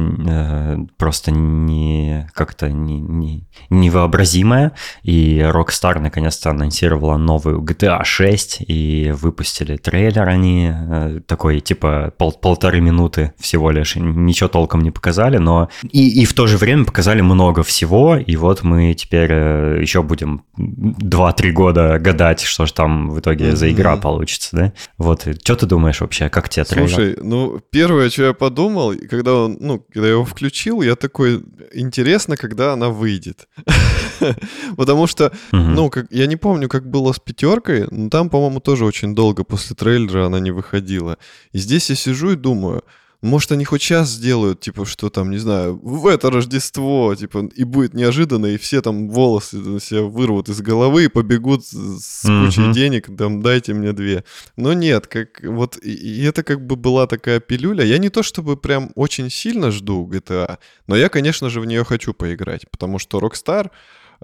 просто 0.97 1.31
не 1.31 2.29
как-то 2.35 2.71
не, 2.71 3.01
не, 3.01 3.47
невообразимое, 3.71 4.73
и 5.03 5.39
Rockstar 5.39 5.99
наконец-то 5.99 6.51
анонсировала 6.51 7.17
новую 7.17 7.61
GTA 7.61 8.05
6 8.05 8.59
и 8.67 9.13
выпустили 9.17 9.72
выпустили 9.73 9.77
трейлер 9.77 10.29
они, 10.29 10.71
э, 10.73 11.21
такой 11.27 11.61
типа 11.61 12.13
пол 12.17 12.33
полторы 12.33 12.81
минуты 12.81 13.33
всего 13.39 13.71
лишь, 13.71 13.97
ничего 13.97 14.49
толком 14.49 14.83
не 14.83 14.91
показали, 14.91 15.39
но 15.39 15.69
и, 15.83 16.23
и 16.23 16.25
в 16.25 16.33
то 16.33 16.47
же 16.47 16.57
время 16.57 16.85
показали 16.85 17.21
много 17.23 17.63
всего, 17.63 18.17
и 18.17 18.37
вот 18.37 18.63
мы 18.63 18.95
теперь 18.95 19.31
э, 19.31 19.79
еще 19.81 20.03
будем 20.03 20.43
2-3 20.59 21.51
года 21.53 21.99
гадать, 21.99 22.41
что 22.41 22.67
же 22.67 22.73
там 22.73 23.11
в 23.11 23.21
итоге 23.21 23.47
mm-hmm. 23.47 23.57
за 23.57 23.71
игра 23.71 23.97
получится, 23.97 24.57
да? 24.57 24.73
Вот, 24.99 25.27
что 25.43 25.57
ты 25.57 25.67
думаешь 25.67 26.01
вообще, 26.01 26.29
как 26.29 26.49
тебе 26.49 26.65
трейлер? 26.65 26.89
Слушай, 26.89 27.17
ну, 27.23 27.61
первое, 27.71 28.11
что 28.11 28.25
я 28.25 28.33
подумал, 28.33 28.95
когда 29.11 29.35
он, 29.35 29.57
ну, 29.61 29.85
когда 29.93 30.07
я 30.07 30.13
его 30.13 30.25
включил, 30.25 30.83
я 30.83 30.97
такой, 30.97 31.43
интересно, 31.75 32.37
когда 32.37 32.73
она 32.73 32.89
выйдет. 32.89 33.49
Потому 34.77 35.07
что, 35.07 35.33
ну, 35.53 35.91
как, 35.91 36.07
я 36.11 36.27
не 36.27 36.37
помню, 36.37 36.69
как 36.69 36.89
было 36.89 37.13
с 37.13 37.19
пятеркой, 37.19 37.87
но 37.91 38.09
там, 38.09 38.31
по-моему, 38.31 38.61
тоже 38.61 38.85
очень 38.85 39.15
долго 39.15 39.45
после 39.45 39.77
трейлера 39.77 40.27
она 40.27 40.41
не 40.41 40.51
выходила. 40.51 41.19
И 41.53 41.59
здесь 41.59 41.91
я 41.91 41.97
сижу 41.97 42.31
и 42.31 42.37
думаю, 42.37 42.83
может, 43.23 43.53
они 43.53 43.65
хоть 43.65 43.83
сейчас 43.83 44.09
сделают, 44.09 44.61
типа, 44.61 44.85
что 44.85 45.09
там, 45.09 45.31
не 45.31 45.39
знаю, 45.39 45.79
в 45.81 46.09
это 46.09 46.29
Рождество, 46.29 47.15
типа, 47.15 47.49
и 47.55 47.63
будет 47.63 47.95
неожиданно, 47.95 48.47
и 48.47 48.59
все 48.59 48.83
там 48.83 49.09
волосы 49.09 49.79
себе 49.79 50.01
вырвут 50.01 50.49
из 50.49 50.61
головы 50.61 51.05
и 51.05 51.09
побегут 51.09 51.65
с 51.65 52.23
кучей 52.23 52.63
mm-hmm. 52.63 52.73
денег, 52.73 53.17
там, 53.17 53.41
дайте 53.41 53.75
мне 53.75 53.93
две. 53.93 54.25
Но 54.57 54.73
нет, 54.73 55.07
как 55.07 55.41
вот, 55.45 55.77
и 55.77 56.25
это 56.25 56.43
как 56.43 56.67
бы 56.67 56.75
была 56.75 57.07
такая 57.07 57.39
пилюля. 57.39 57.85
Я 57.85 57.99
не 57.99 58.09
то 58.09 58.25
чтобы 58.25 58.57
прям 58.57 58.91
очень 58.97 59.31
сильно 59.31 59.71
жду 59.71 60.05
GTA, 60.13 60.59
но 60.89 60.97
я, 60.97 61.09
конечно 61.09 61.49
же, 61.49 61.61
в 61.61 61.65
нее 61.65 61.85
хочу 61.85 62.15
поиграть, 62.15 62.69
потому 62.73 62.99
что 62.99 63.21
Rockstar 63.21 63.71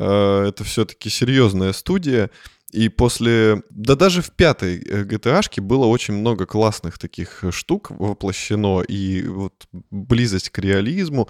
это 0.05 0.65
все-таки 0.65 1.11
серьезная 1.11 1.73
студия, 1.73 2.31
и 2.71 2.91
после, 2.91 3.63
да 3.71 3.95
даже 3.95 4.21
в 4.21 4.31
пятой 4.31 4.79
GTA 4.81 5.43
э, 5.57 5.61
было 5.61 5.87
очень 5.87 6.15
много 6.15 6.45
классных 6.45 6.99
таких 6.99 7.43
штук 7.51 7.91
воплощено, 7.91 8.83
и 8.83 9.27
вот 9.27 9.67
близость 9.91 10.51
к 10.51 10.59
реализму. 10.59 11.29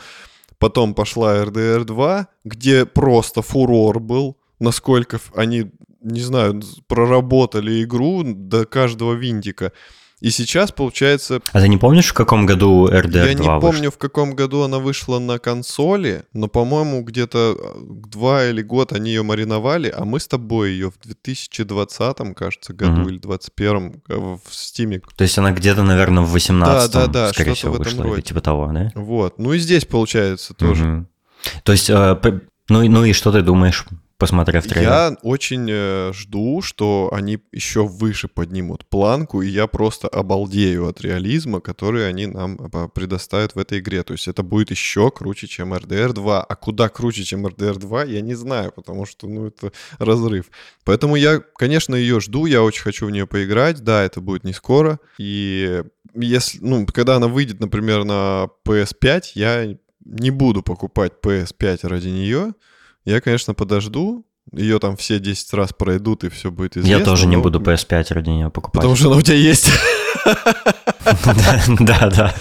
Потом 0.58 0.94
пошла 0.94 1.36
RDR 1.36 1.84
2, 1.84 2.28
где 2.44 2.84
просто 2.84 3.42
фурор 3.42 4.00
был, 4.00 4.36
насколько 4.58 5.20
они, 5.34 5.70
не 6.00 6.20
знаю, 6.20 6.60
проработали 6.88 7.84
игру 7.84 8.24
до 8.24 8.64
каждого 8.64 9.14
винтика. 9.14 9.72
И 10.20 10.30
сейчас 10.30 10.72
получается... 10.72 11.40
А 11.52 11.60
ты 11.60 11.68
не 11.68 11.76
помнишь, 11.76 12.08
в 12.08 12.12
каком 12.12 12.44
году 12.44 12.88
RDR 12.88 13.08
2 13.08 13.20
Я 13.20 13.34
не 13.34 13.38
вышла? 13.38 13.60
помню, 13.60 13.90
в 13.90 13.98
каком 13.98 14.34
году 14.34 14.62
она 14.62 14.78
вышла 14.78 15.20
на 15.20 15.38
консоли, 15.38 16.24
но, 16.32 16.48
по-моему, 16.48 17.02
где-то 17.02 17.56
э, 17.56 17.80
два 18.08 18.46
или 18.46 18.62
год 18.62 18.92
они 18.92 19.10
ее 19.10 19.22
мариновали, 19.22 19.92
а 19.96 20.04
мы 20.04 20.18
с 20.18 20.26
тобой 20.26 20.70
ее 20.72 20.90
в 20.90 20.98
2020, 21.00 22.34
кажется, 22.34 22.72
году 22.72 23.02
угу. 23.02 23.10
или 23.10 23.18
2021 23.18 24.02
э, 24.08 24.14
в 24.16 24.40
Steam. 24.50 25.02
То 25.16 25.22
есть 25.22 25.38
она 25.38 25.52
где-то, 25.52 25.84
наверное, 25.84 26.24
в 26.24 26.32
18 26.32 26.92
да, 26.92 27.06
да, 27.06 27.12
да, 27.12 27.32
скорее 27.32 27.54
всего, 27.54 27.72
в 27.72 27.80
этом 27.80 27.92
вышла, 27.92 28.04
роде. 28.04 28.22
типа 28.22 28.40
того, 28.40 28.70
да? 28.72 28.90
Вот. 28.96 29.38
Ну 29.38 29.52
и 29.52 29.58
здесь 29.58 29.84
получается 29.84 30.52
тоже. 30.54 30.84
Угу. 30.84 31.06
То 31.62 31.72
есть, 31.72 31.90
э, 31.90 32.40
ну, 32.68 32.88
ну 32.88 33.04
и 33.04 33.12
что 33.12 33.30
ты 33.30 33.42
думаешь 33.42 33.86
посмотрев 34.18 34.66
трейлер? 34.66 34.88
Я 34.90 35.16
очень 35.22 35.66
э, 35.70 36.12
жду, 36.12 36.60
что 36.60 37.10
они 37.12 37.38
еще 37.52 37.86
выше 37.86 38.28
поднимут 38.28 38.84
планку, 38.84 39.42
и 39.42 39.48
я 39.48 39.66
просто 39.66 40.08
обалдею 40.08 40.88
от 40.88 41.00
реализма, 41.00 41.60
который 41.60 42.08
они 42.08 42.26
нам 42.26 42.56
э, 42.56 42.88
предоставят 42.92 43.54
в 43.54 43.58
этой 43.58 43.78
игре. 43.78 44.02
То 44.02 44.12
есть 44.12 44.28
это 44.28 44.42
будет 44.42 44.70
еще 44.70 45.10
круче, 45.10 45.46
чем 45.46 45.72
RDR 45.72 46.12
2. 46.12 46.42
А 46.42 46.56
куда 46.56 46.88
круче, 46.88 47.24
чем 47.24 47.46
RDR 47.46 47.78
2, 47.78 48.04
я 48.04 48.20
не 48.20 48.34
знаю, 48.34 48.72
потому 48.72 49.06
что, 49.06 49.28
ну, 49.28 49.46
это 49.46 49.72
разрыв. 49.98 50.46
Поэтому 50.84 51.16
я, 51.16 51.38
конечно, 51.38 51.94
ее 51.94 52.20
жду, 52.20 52.46
я 52.46 52.62
очень 52.62 52.82
хочу 52.82 53.06
в 53.06 53.10
нее 53.10 53.26
поиграть. 53.26 53.82
Да, 53.82 54.02
это 54.02 54.20
будет 54.20 54.44
не 54.44 54.52
скоро. 54.52 54.98
И 55.18 55.82
если, 56.14 56.58
ну, 56.60 56.86
когда 56.86 57.16
она 57.16 57.28
выйдет, 57.28 57.60
например, 57.60 58.04
на 58.04 58.48
PS5, 58.66 59.22
я 59.34 59.76
не 60.04 60.30
буду 60.30 60.62
покупать 60.62 61.12
PS5 61.22 61.86
ради 61.86 62.08
нее. 62.08 62.54
Я, 63.08 63.22
конечно, 63.22 63.54
подожду, 63.54 64.26
ее 64.52 64.78
там 64.78 64.94
все 64.98 65.18
10 65.18 65.54
раз 65.54 65.72
пройдут, 65.72 66.24
и 66.24 66.28
все 66.28 66.50
будет 66.50 66.76
известно. 66.76 66.98
Я 66.98 67.02
тоже 67.02 67.26
не 67.26 67.38
буду 67.38 67.58
PS5 67.58 68.12
ради 68.12 68.28
нее 68.28 68.50
покупать. 68.50 68.82
Потому 68.82 68.96
что 68.96 69.06
она 69.08 69.16
у 69.16 69.22
тебя 69.22 69.36
есть. 69.36 69.70
Да, 71.80 72.10
да. 72.10 72.34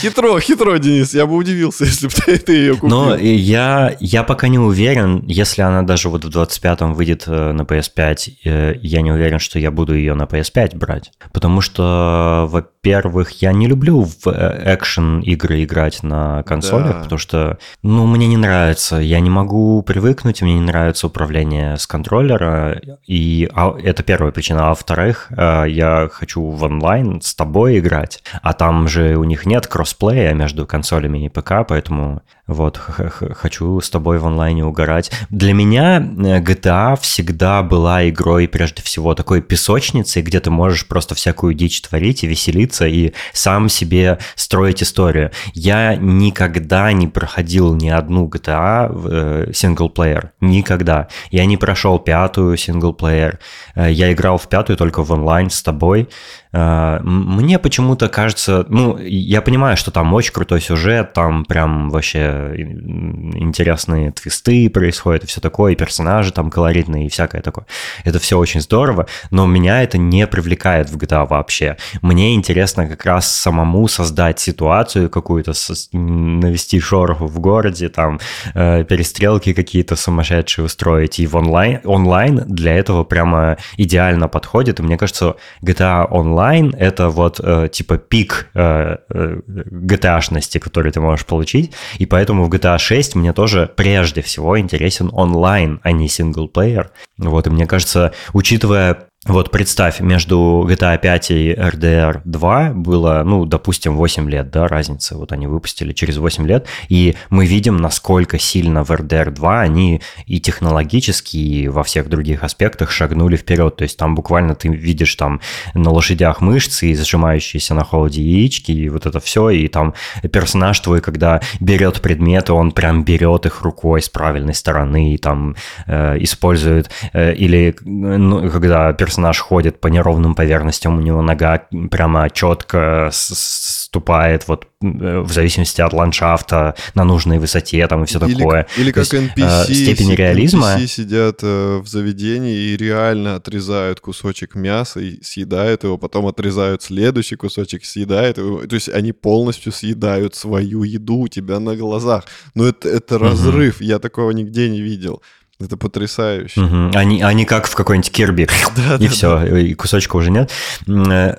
Хитро, 0.00 0.38
хитро, 0.40 0.78
Денис. 0.78 1.14
Я 1.14 1.26
бы 1.26 1.36
удивился, 1.36 1.84
если 1.84 2.08
бы 2.08 2.38
ты, 2.38 2.52
ее 2.52 2.74
купил. 2.74 2.88
Но 2.88 3.16
я, 3.16 3.96
я 4.00 4.22
пока 4.22 4.48
не 4.48 4.58
уверен, 4.58 5.24
если 5.26 5.62
она 5.62 5.82
даже 5.82 6.08
вот 6.08 6.24
в 6.24 6.28
25-м 6.28 6.94
выйдет 6.94 7.24
э, 7.26 7.52
на 7.52 7.62
PS5, 7.62 8.32
э, 8.44 8.74
я 8.80 9.02
не 9.02 9.12
уверен, 9.12 9.38
что 9.38 9.58
я 9.58 9.70
буду 9.70 9.94
ее 9.94 10.14
на 10.14 10.24
PS5 10.24 10.76
брать. 10.76 11.12
Потому 11.32 11.60
что, 11.60 12.46
во-первых, 12.48 13.42
я 13.42 13.52
не 13.52 13.66
люблю 13.66 14.02
в 14.02 14.26
э, 14.26 14.74
экшен 14.74 15.20
игры 15.20 15.64
играть 15.64 16.02
на 16.02 16.42
консолях, 16.44 16.94
да. 16.94 17.02
потому 17.02 17.18
что, 17.18 17.58
ну, 17.82 18.06
мне 18.06 18.26
не 18.26 18.36
нравится. 18.36 18.96
Я 18.96 19.20
не 19.20 19.30
могу 19.30 19.82
привыкнуть, 19.82 20.42
мне 20.42 20.54
не 20.54 20.60
нравится 20.60 21.06
управление 21.06 21.76
с 21.76 21.86
контроллера. 21.86 22.80
И 23.06 23.48
а, 23.54 23.76
это 23.82 24.02
первая 24.02 24.32
причина. 24.32 24.66
А 24.66 24.68
во-вторых, 24.70 25.30
я 25.36 26.08
хочу 26.12 26.42
в 26.42 26.62
онлайн 26.62 27.20
с 27.20 27.34
тобой 27.34 27.78
играть, 27.78 28.22
а 28.44 28.52
там 28.52 28.88
же 28.88 29.16
у 29.16 29.24
них 29.24 29.46
нет 29.46 29.66
кроссплея 29.66 30.34
между 30.34 30.66
консолями 30.66 31.24
и 31.24 31.30
ПК, 31.30 31.66
поэтому 31.66 32.20
вот, 32.46 32.76
хочу 32.76 33.80
с 33.80 33.88
тобой 33.88 34.18
в 34.18 34.26
онлайне 34.26 34.66
угорать. 34.66 35.10
Для 35.30 35.54
меня 35.54 35.96
э, 35.96 36.40
GTA 36.42 37.00
всегда 37.00 37.62
была 37.62 38.06
игрой, 38.06 38.46
прежде 38.46 38.82
всего, 38.82 39.14
такой 39.14 39.40
песочницей, 39.40 40.20
где 40.20 40.40
ты 40.40 40.50
можешь 40.50 40.86
просто 40.86 41.14
всякую 41.14 41.54
дичь 41.54 41.80
творить 41.80 42.22
и 42.22 42.26
веселиться, 42.26 42.86
и 42.86 43.14
сам 43.32 43.70
себе 43.70 44.18
строить 44.34 44.82
историю. 44.82 45.30
Я 45.54 45.96
никогда 45.96 46.92
не 46.92 47.08
проходил 47.08 47.74
ни 47.74 47.88
одну 47.88 48.28
GTA 48.28 48.92
э, 48.92 49.52
синглплеер. 49.54 50.32
Никогда. 50.42 51.08
Я 51.30 51.46
не 51.46 51.56
прошел 51.56 51.98
пятую 51.98 52.58
синглплеер. 52.58 53.38
Э, 53.74 53.90
я 53.90 54.12
играл 54.12 54.36
в 54.36 54.50
пятую 54.50 54.76
только 54.76 55.02
в 55.02 55.10
онлайн 55.10 55.48
с 55.48 55.62
тобой. 55.62 56.10
Мне 56.54 57.58
почему-то 57.58 58.08
кажется, 58.08 58.64
ну, 58.68 58.96
я 58.98 59.42
понимаю, 59.42 59.76
что 59.76 59.90
там 59.90 60.14
очень 60.14 60.32
крутой 60.32 60.60
сюжет, 60.60 61.12
там 61.12 61.44
прям 61.44 61.90
вообще 61.90 62.54
интересные 62.56 64.12
твисты 64.12 64.70
происходят 64.70 65.24
и 65.24 65.26
все 65.26 65.40
такое, 65.40 65.72
и 65.72 65.76
персонажи 65.76 66.32
там 66.32 66.50
колоритные 66.50 67.06
и 67.06 67.08
всякое 67.08 67.42
такое. 67.42 67.66
Это 68.04 68.20
все 68.20 68.38
очень 68.38 68.60
здорово, 68.60 69.06
но 69.32 69.46
меня 69.46 69.82
это 69.82 69.98
не 69.98 70.28
привлекает 70.28 70.90
в 70.90 70.96
GTA 70.96 71.26
вообще. 71.26 71.76
Мне 72.02 72.36
интересно 72.36 72.86
как 72.86 73.04
раз 73.04 73.26
самому 73.26 73.88
создать 73.88 74.38
ситуацию 74.38 75.10
какую-то, 75.10 75.54
навести 75.92 76.78
шороху 76.78 77.26
в 77.26 77.40
городе, 77.40 77.88
там 77.88 78.20
э, 78.54 78.84
перестрелки 78.84 79.54
какие-то 79.54 79.96
сумасшедшие 79.96 80.64
устроить, 80.66 81.18
и 81.18 81.26
в 81.26 81.34
онлайн, 81.34 81.80
онлайн 81.84 82.44
для 82.46 82.76
этого 82.76 83.02
прямо 83.02 83.56
идеально 83.76 84.28
подходит, 84.28 84.78
и 84.78 84.82
мне 84.84 84.96
кажется, 84.96 85.34
GTA 85.62 86.06
Online 86.44 86.76
это 86.76 87.08
вот 87.08 87.40
э, 87.42 87.68
типа 87.70 87.98
пик 87.98 88.48
э, 88.54 88.96
э, 89.08 89.40
GTA-шности, 89.46 90.58
который 90.58 90.92
ты 90.92 91.00
можешь 91.00 91.26
получить, 91.26 91.72
и 91.98 92.06
поэтому 92.06 92.44
в 92.44 92.50
GTA 92.50 92.78
6 92.78 93.14
мне 93.16 93.32
тоже 93.32 93.70
прежде 93.74 94.22
всего 94.22 94.58
интересен 94.58 95.10
онлайн, 95.12 95.80
а 95.82 95.92
не 95.92 96.08
синглплеер. 96.08 96.90
Вот, 97.18 97.46
и 97.46 97.50
мне 97.50 97.66
кажется, 97.66 98.12
учитывая 98.32 99.08
Вот 99.26 99.50
представь, 99.50 100.00
между 100.00 100.66
GTA 100.68 100.98
5 101.00 101.30
и 101.30 101.54
RDR 101.54 102.20
2 102.24 102.70
было, 102.74 103.22
ну, 103.24 103.46
допустим, 103.46 103.96
8 103.96 104.28
лет, 104.28 104.50
да, 104.50 104.68
разница. 104.68 105.16
Вот 105.16 105.32
они 105.32 105.46
выпустили 105.46 105.94
через 105.94 106.18
8 106.18 106.46
лет, 106.46 106.66
и 106.90 107.16
мы 107.30 107.46
видим, 107.46 107.78
насколько 107.78 108.38
сильно 108.38 108.84
в 108.84 108.90
RDR 108.90 109.30
2 109.30 109.60
они 109.62 110.02
и 110.26 110.40
технологически, 110.40 111.38
и 111.38 111.68
во 111.68 111.84
всех 111.84 112.10
других 112.10 112.44
аспектах 112.44 112.90
шагнули 112.90 113.36
вперед. 113.36 113.76
То 113.76 113.84
есть 113.84 113.96
там 113.96 114.14
буквально 114.14 114.54
ты 114.54 114.68
видишь 114.68 115.14
там 115.14 115.40
на 115.72 115.90
лошадях 115.90 116.42
мышцы 116.42 116.88
и 116.88 116.94
сжимающиеся 116.94 117.72
на 117.72 117.82
холоде 117.82 118.20
яички, 118.20 118.72
и 118.72 118.90
вот 118.90 119.06
это 119.06 119.20
все, 119.20 119.48
и 119.48 119.68
там 119.68 119.94
персонаж 120.30 120.78
твой, 120.80 121.00
когда 121.00 121.40
берет 121.60 122.02
предметы, 122.02 122.52
он 122.52 122.72
прям 122.72 123.04
берет 123.04 123.46
их 123.46 123.62
рукой 123.62 124.02
с 124.02 124.10
правильной 124.10 124.54
стороны, 124.54 125.14
и 125.14 125.16
там 125.16 125.56
э, 125.86 126.18
использует, 126.20 126.90
э, 127.14 127.32
или 127.32 127.74
ну, 127.80 128.50
когда 128.50 128.92
персонаж 128.92 129.13
персонаж 129.14 129.38
ходит 129.38 129.80
по 129.80 129.86
неровным 129.88 130.34
поверхностям, 130.34 130.98
у 130.98 131.00
него 131.00 131.22
нога 131.22 131.68
прямо 131.90 132.28
четко 132.30 133.10
ступает, 133.12 134.48
вот 134.48 134.66
э, 134.82 135.20
в 135.20 135.32
зависимости 135.32 135.80
от 135.80 135.92
ландшафта, 135.92 136.74
на 136.94 137.04
нужной 137.04 137.38
высоте 137.38 137.86
там 137.86 138.02
и 138.02 138.06
все 138.06 138.18
или, 138.18 138.34
такое. 138.34 138.66
Или 138.76 138.90
То 138.90 139.04
как 139.04 139.12
есть, 139.12 139.32
NPC, 139.36 139.70
э, 139.70 139.74
степень 139.74 140.14
реализма. 140.14 140.76
NPC 140.76 140.86
сидят 140.88 141.38
э, 141.42 141.78
в 141.78 141.86
заведении 141.86 142.56
и 142.56 142.76
реально 142.76 143.36
отрезают 143.36 144.00
кусочек 144.00 144.56
мяса 144.56 144.98
и 144.98 145.22
съедают 145.22 145.84
его, 145.84 145.96
потом 145.96 146.26
отрезают 146.26 146.82
следующий 146.82 147.36
кусочек, 147.36 147.84
съедают 147.84 148.38
его. 148.38 148.66
То 148.66 148.74
есть 148.74 148.88
они 148.88 149.12
полностью 149.12 149.70
съедают 149.70 150.34
свою 150.34 150.82
еду 150.82 151.18
у 151.18 151.28
тебя 151.28 151.60
на 151.60 151.76
глазах. 151.76 152.24
Но 152.56 152.66
это, 152.66 152.88
это 152.88 153.14
угу. 153.14 153.24
разрыв, 153.24 153.80
я 153.80 154.00
такого 154.00 154.32
нигде 154.32 154.68
не 154.68 154.80
видел. 154.80 155.22
Это 155.64 155.78
потрясающе. 155.78 156.60
Угу. 156.60 156.90
Они, 156.94 157.22
они 157.22 157.46
как 157.46 157.66
в 157.66 157.74
какой-нибудь 157.74 158.12
Кирби. 158.12 158.46
Да, 158.74 158.96
и 158.96 159.06
да, 159.06 159.08
все, 159.08 159.38
да. 159.38 159.58
и 159.60 159.74
кусочка 159.74 160.16
уже 160.16 160.30
нет. 160.30 160.50
Э, 160.88 161.36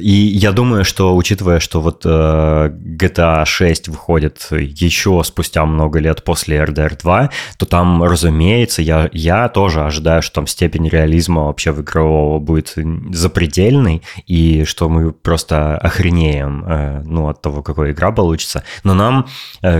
и 0.00 0.10
я 0.10 0.52
думаю, 0.52 0.84
что, 0.84 1.14
учитывая, 1.14 1.60
что 1.60 1.80
вот 1.80 2.02
э, 2.04 2.08
GTA 2.08 3.44
6 3.44 3.88
выходит 3.88 4.48
еще 4.50 5.22
спустя 5.24 5.66
много 5.66 5.98
лет 5.98 6.24
после 6.24 6.58
RDR 6.58 6.98
2, 7.00 7.30
то 7.58 7.66
там, 7.66 8.02
разумеется, 8.02 8.80
я, 8.80 9.10
я 9.12 9.48
тоже 9.48 9.82
ожидаю, 9.82 10.22
что 10.22 10.36
там 10.36 10.46
степень 10.46 10.88
реализма 10.88 11.44
вообще 11.44 11.72
в 11.72 11.82
игрового 11.82 12.38
будет 12.38 12.74
запредельной, 13.12 14.02
и 14.26 14.64
что 14.64 14.88
мы 14.88 15.12
просто 15.12 15.76
охренеем 15.76 16.64
э, 16.66 17.02
ну, 17.04 17.28
от 17.28 17.42
того, 17.42 17.62
какой 17.62 17.92
игра 17.92 18.12
получится. 18.12 18.64
Но 18.82 18.94
нам, 18.94 19.26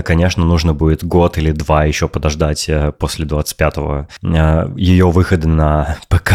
конечно, 0.05 0.45
нужно 0.45 0.73
будет 0.73 1.03
год 1.03 1.37
или 1.37 1.51
два 1.51 1.85
еще 1.85 2.07
подождать 2.07 2.69
после 2.99 3.25
25 3.25 3.72
5 3.73 4.07
э, 4.23 4.73
ее 4.77 5.09
выхода 5.09 5.47
на 5.47 5.97
ПК. 6.09 6.33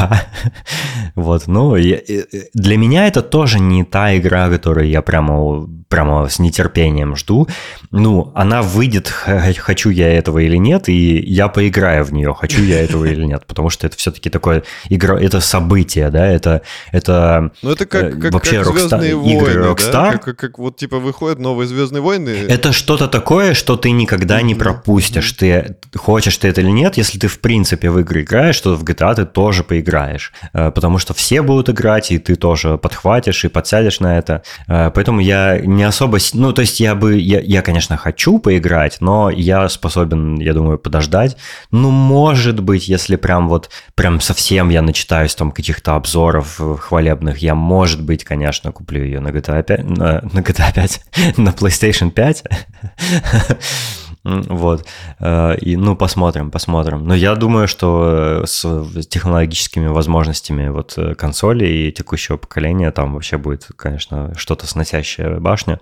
вот, 1.15 1.47
ну, 1.47 1.75
для 1.75 2.77
меня 2.77 3.07
это 3.07 3.23
тоже 3.23 3.61
не 3.61 3.85
та 3.85 4.17
игра, 4.17 4.49
которую 4.49 4.89
я 4.89 5.03
прямо, 5.03 5.69
прямо 5.89 6.29
с 6.29 6.39
нетерпением 6.39 7.17
жду. 7.17 7.49
Ну, 7.91 8.33
она 8.35 8.63
выйдет, 8.63 9.09
хочу 9.09 9.91
я 9.91 10.13
этого 10.13 10.39
или 10.39 10.57
нет, 10.57 10.89
и 10.89 11.19
я 11.19 11.49
поиграю 11.49 12.05
в 12.05 12.13
нее, 12.13 12.35
хочу 12.35 12.63
я 12.63 12.83
этого 12.83 13.07
или 13.07 13.25
нет, 13.25 13.47
потому 13.47 13.71
что 13.71 13.87
это 13.87 13.97
все-таки 13.97 14.31
такое 14.31 14.63
игра, 14.89 15.19
это 15.21 15.41
событие, 15.41 16.11
да, 16.11 16.27
это, 16.27 16.63
это, 16.93 17.51
ну, 17.63 17.73
это 17.73 17.87
как, 17.87 18.05
э, 18.05 18.21
как, 18.21 18.33
вообще 18.33 18.63
как 18.63 18.75
Rockstar, 18.75 18.99
войны, 18.99 19.33
игры 19.33 19.53
Rockstar. 19.65 19.93
Да? 19.93 20.13
Как, 20.13 20.25
как, 20.25 20.37
как 20.37 20.59
вот 20.59 20.77
типа 20.77 20.99
выходят 20.99 21.39
новые 21.39 21.67
Звездные 21.67 22.03
войны. 22.03 22.31
Это 22.49 22.73
что-то 22.73 23.09
такое, 23.09 23.55
что 23.55 23.77
ты 23.77 23.91
никогда 23.91 24.43
не 24.43 24.55
пропустишь. 24.55 25.33
Ты 25.33 25.77
хочешь 25.95 26.37
ты 26.37 26.49
это 26.49 26.61
или 26.61 26.71
нет, 26.71 26.97
если 26.97 27.18
ты 27.19 27.29
в 27.29 27.41
принципе 27.41 27.91
в 27.91 27.99
игры 27.99 28.23
играешь, 28.23 28.61
то 28.61 28.75
в 28.75 28.85
GTA 28.85 29.15
ты 29.15 29.25
тоже 29.27 29.65
поиграешь. 29.65 30.33
Э, 30.53 30.71
потому 30.71 30.99
что 30.99 31.15
все 31.15 31.43
будут 31.43 31.69
играть, 31.69 32.11
и 32.11 32.19
ты 32.19 32.35
тоже 32.37 32.79
подхватишь 32.79 33.45
и 33.45 33.49
подсядешь 33.49 34.01
на 34.01 34.19
это. 34.19 34.43
Э, 34.67 34.91
поэтому 34.95 35.21
я 35.21 35.59
не 35.59 35.83
особо... 35.83 36.19
Ну, 36.35 36.53
то 36.53 36.63
есть 36.63 36.81
я 36.81 36.95
бы... 36.95 37.19
Я, 37.19 37.41
я 37.41 37.63
конечно, 37.63 37.97
хочу 37.97 38.39
поиграть, 38.39 38.99
но 39.01 39.31
я 39.31 39.69
способен, 39.69 40.39
я 40.41 40.55
думаю, 40.55 40.79
подождать. 40.79 41.37
Ну, 41.71 41.91
может 41.91 42.61
быть, 42.61 42.89
если 42.89 43.17
прям 43.17 43.49
вот... 43.49 43.71
Прям 43.95 44.21
совсем 44.21 44.69
я 44.71 44.83
начитаюсь 44.83 45.35
там 45.35 45.51
каких-то 45.51 45.95
обзоров 45.95 46.61
хвалебных, 46.81 47.39
я, 47.39 47.55
может 47.55 48.03
быть, 48.03 48.25
конечно, 48.25 48.73
куплю 48.73 49.03
ее 49.03 49.21
на 49.21 49.29
GTA 49.29 49.63
5... 49.63 49.85
На, 49.85 50.13
на 50.33 50.41
GTA 50.41 50.75
5... 50.75 51.01
на 51.37 51.51
PlayStation 51.51 52.11
5. 52.11 52.45
Вот. 54.25 54.87
Э, 55.21 55.57
и, 55.61 55.77
ну, 55.77 55.97
посмотрим, 55.97 56.51
посмотрим. 56.51 57.07
Но 57.07 57.15
я 57.15 57.35
думаю, 57.35 57.69
что 57.69 58.43
э, 58.43 58.47
с 58.47 58.65
технологическими 59.09 59.87
возможностями 59.87 60.69
вот 60.69 60.95
э, 60.97 61.15
консоли 61.15 61.67
и 61.67 61.93
текущего 61.93 62.37
поколения 62.37 62.91
там 62.91 63.15
вообще 63.15 63.39
будет, 63.39 63.69
конечно, 63.77 64.33
что-то 64.37 64.67
сносящее 64.67 65.41
башню. 65.41 65.81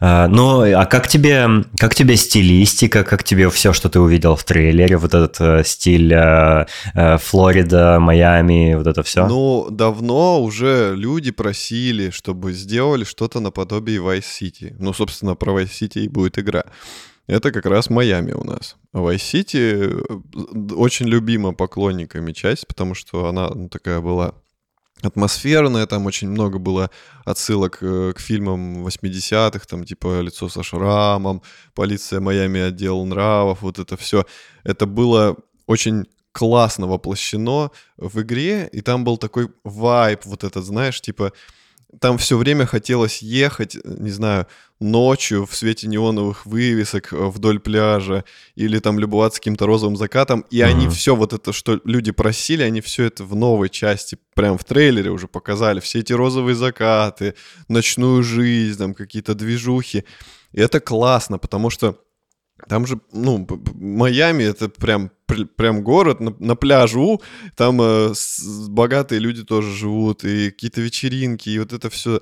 Ну, 0.00 0.60
а 0.60 0.84
как 0.86 1.06
тебе, 1.06 1.48
как 1.78 1.94
тебе 1.94 2.16
стилистика, 2.16 3.04
как 3.04 3.22
тебе 3.22 3.48
все, 3.48 3.72
что 3.72 3.88
ты 3.88 4.00
увидел 4.00 4.34
в 4.34 4.44
трейлере, 4.44 4.96
вот 4.98 5.14
этот 5.14 5.66
стиль 5.66 6.12
Флорида, 6.94 8.00
Майами, 8.00 8.74
вот 8.74 8.88
это 8.88 9.02
все? 9.04 9.26
Ну, 9.26 9.68
давно 9.70 10.42
уже 10.42 10.94
люди 10.96 11.30
просили, 11.30 12.10
чтобы 12.10 12.52
сделали 12.52 13.04
что-то 13.04 13.40
наподобие 13.40 14.00
Vice 14.00 14.24
City. 14.40 14.74
Ну, 14.78 14.92
собственно, 14.92 15.36
про 15.36 15.58
Vice 15.60 15.70
City 15.70 16.00
и 16.00 16.08
будет 16.08 16.38
игра 16.38 16.64
это 17.26 17.52
как 17.52 17.66
раз 17.66 17.90
Майами 17.90 18.32
у 18.32 18.44
нас. 18.44 18.76
Vice 18.92 19.16
City 19.16 20.02
э, 20.02 20.74
очень 20.74 21.06
любима 21.06 21.52
поклонниками 21.52 22.32
часть, 22.32 22.66
потому 22.66 22.94
что 22.94 23.26
она 23.26 23.48
ну, 23.48 23.68
такая 23.68 24.00
была 24.00 24.34
атмосферная, 25.02 25.86
там 25.86 26.06
очень 26.06 26.28
много 26.28 26.58
было 26.58 26.90
отсылок 27.24 27.78
э, 27.80 28.12
к 28.14 28.20
фильмам 28.20 28.86
80-х, 28.86 29.66
там 29.66 29.84
типа 29.84 30.20
«Лицо 30.20 30.48
со 30.48 30.62
шрамом», 30.62 31.42
«Полиция 31.74 32.20
Майами. 32.20 32.60
Отдел 32.60 33.04
нравов», 33.04 33.62
вот 33.62 33.78
это 33.78 33.96
все. 33.96 34.24
Это 34.62 34.86
было 34.86 35.36
очень 35.66 36.06
классно 36.32 36.86
воплощено 36.86 37.70
в 37.96 38.20
игре, 38.20 38.68
и 38.72 38.80
там 38.80 39.04
был 39.04 39.18
такой 39.18 39.48
вайб, 39.62 40.24
вот 40.24 40.44
этот, 40.44 40.64
знаешь, 40.64 41.00
типа 41.00 41.32
там 42.00 42.18
все 42.18 42.36
время 42.36 42.66
хотелось 42.66 43.22
ехать, 43.22 43.76
не 43.84 44.10
знаю, 44.10 44.46
ночью 44.80 45.46
в 45.46 45.54
свете 45.54 45.86
неоновых 45.86 46.46
вывесок 46.46 47.12
э, 47.12 47.16
вдоль 47.16 47.58
пляжа 47.60 48.24
или 48.54 48.78
там 48.78 48.98
любоваться 48.98 49.40
каким-то 49.40 49.66
розовым 49.66 49.96
закатом. 49.96 50.44
И 50.50 50.58
mm-hmm. 50.58 50.64
они 50.64 50.88
все 50.88 51.16
вот 51.16 51.32
это, 51.32 51.52
что 51.52 51.80
люди 51.84 52.12
просили, 52.12 52.62
они 52.62 52.80
все 52.80 53.04
это 53.04 53.24
в 53.24 53.34
новой 53.34 53.70
части, 53.70 54.18
прям 54.34 54.58
в 54.58 54.64
трейлере 54.64 55.10
уже 55.10 55.28
показали. 55.28 55.80
Все 55.80 56.00
эти 56.00 56.12
розовые 56.12 56.54
закаты, 56.54 57.34
ночную 57.68 58.22
жизнь, 58.22 58.78
там 58.78 58.94
какие-то 58.94 59.34
движухи. 59.34 60.04
И 60.52 60.60
это 60.60 60.80
классно, 60.80 61.38
потому 61.38 61.70
что 61.70 61.98
там 62.68 62.86
же, 62.86 63.00
ну, 63.12 63.46
Майами 63.74 64.44
это 64.44 64.68
прям, 64.68 65.10
прям 65.56 65.82
город 65.82 66.20
на, 66.20 66.34
на 66.38 66.56
пляжу, 66.56 67.20
там 67.56 67.80
э, 67.80 68.12
с, 68.14 68.68
богатые 68.68 69.18
люди 69.18 69.44
тоже 69.44 69.72
живут, 69.74 70.24
и 70.24 70.50
какие-то 70.50 70.80
вечеринки, 70.80 71.50
и 71.50 71.58
вот 71.58 71.72
это 71.72 71.90
все. 71.90 72.20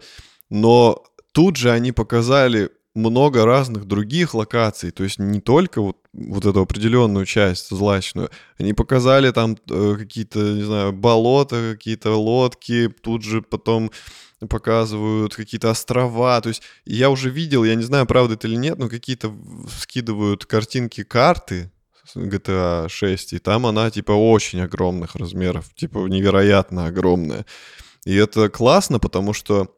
Но 0.51 1.03
тут 1.33 1.57
же 1.57 1.71
они 1.71 1.93
показали 1.93 2.71
много 2.95 3.47
разных 3.47 3.87
других 3.87 4.35
локаций, 4.35 4.91
то 4.91 5.05
есть 5.05 5.19
не 5.19 5.41
только 5.41 5.81
вот, 5.81 5.97
вот 6.13 6.45
эту 6.45 6.61
определенную 6.61 7.25
часть 7.25 7.71
злачную, 7.71 8.31
они 8.59 8.75
показали 8.75 9.31
там 9.31 9.57
э, 9.71 9.95
какие-то, 9.99 10.39
не 10.39 10.63
знаю, 10.63 10.93
болота, 10.93 11.73
какие-то 11.73 12.11
лодки, 12.11 12.89
тут 12.89 13.23
же 13.23 13.41
потом 13.41 13.91
показывают 14.49 15.35
какие-то 15.35 15.71
острова. 15.71 16.41
То 16.41 16.49
есть 16.49 16.63
я 16.85 17.11
уже 17.11 17.31
видел, 17.31 17.65
я 17.65 17.75
не 17.75 17.83
знаю, 17.83 18.07
правда 18.07 18.35
это 18.35 18.49
или 18.49 18.57
нет, 18.57 18.79
но 18.79 18.89
какие-то 18.89 19.35
скидывают 19.81 20.47
картинки 20.47 21.05
карты 21.05 21.71
GTA 22.15 22.89
6, 22.89 23.33
и 23.35 23.39
там 23.39 23.67
она 23.67 23.91
типа 23.91 24.13
очень 24.13 24.61
огромных 24.61 25.15
размеров, 25.17 25.73
типа 25.75 25.99
невероятно 26.09 26.87
огромная. 26.87 27.47
И 28.05 28.15
это 28.15 28.49
классно, 28.49 28.99
потому 28.99 29.33
что 29.33 29.75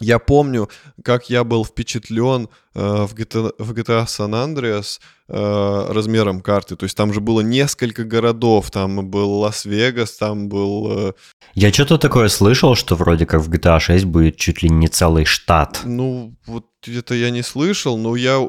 я 0.00 0.18
помню, 0.18 0.68
как 1.04 1.30
я 1.30 1.44
был 1.44 1.64
впечатлен 1.64 2.48
э, 2.74 3.06
в, 3.06 3.14
GTA, 3.14 3.52
в 3.58 3.72
GTA 3.72 4.06
San 4.06 4.32
Andreas 4.32 4.98
э, 5.28 5.92
размером 5.92 6.40
карты. 6.40 6.76
То 6.76 6.84
есть 6.84 6.96
там 6.96 7.12
же 7.12 7.20
было 7.20 7.40
несколько 7.40 8.04
городов. 8.04 8.70
Там 8.70 9.08
был 9.08 9.40
Лас-Вегас, 9.40 10.12
там 10.12 10.48
был... 10.48 11.08
Э... 11.08 11.12
Я 11.54 11.72
что-то 11.72 11.98
такое 11.98 12.28
слышал, 12.28 12.74
что 12.74 12.96
вроде 12.96 13.26
как 13.26 13.42
в 13.42 13.50
GTA 13.50 13.78
6 13.78 14.04
будет 14.06 14.36
чуть 14.36 14.62
ли 14.62 14.68
не 14.70 14.88
целый 14.88 15.24
штат. 15.24 15.80
Ну, 15.84 16.34
вот 16.46 16.66
это 16.86 17.14
я 17.14 17.30
не 17.30 17.42
слышал, 17.42 17.98
но 17.98 18.16
я, 18.16 18.40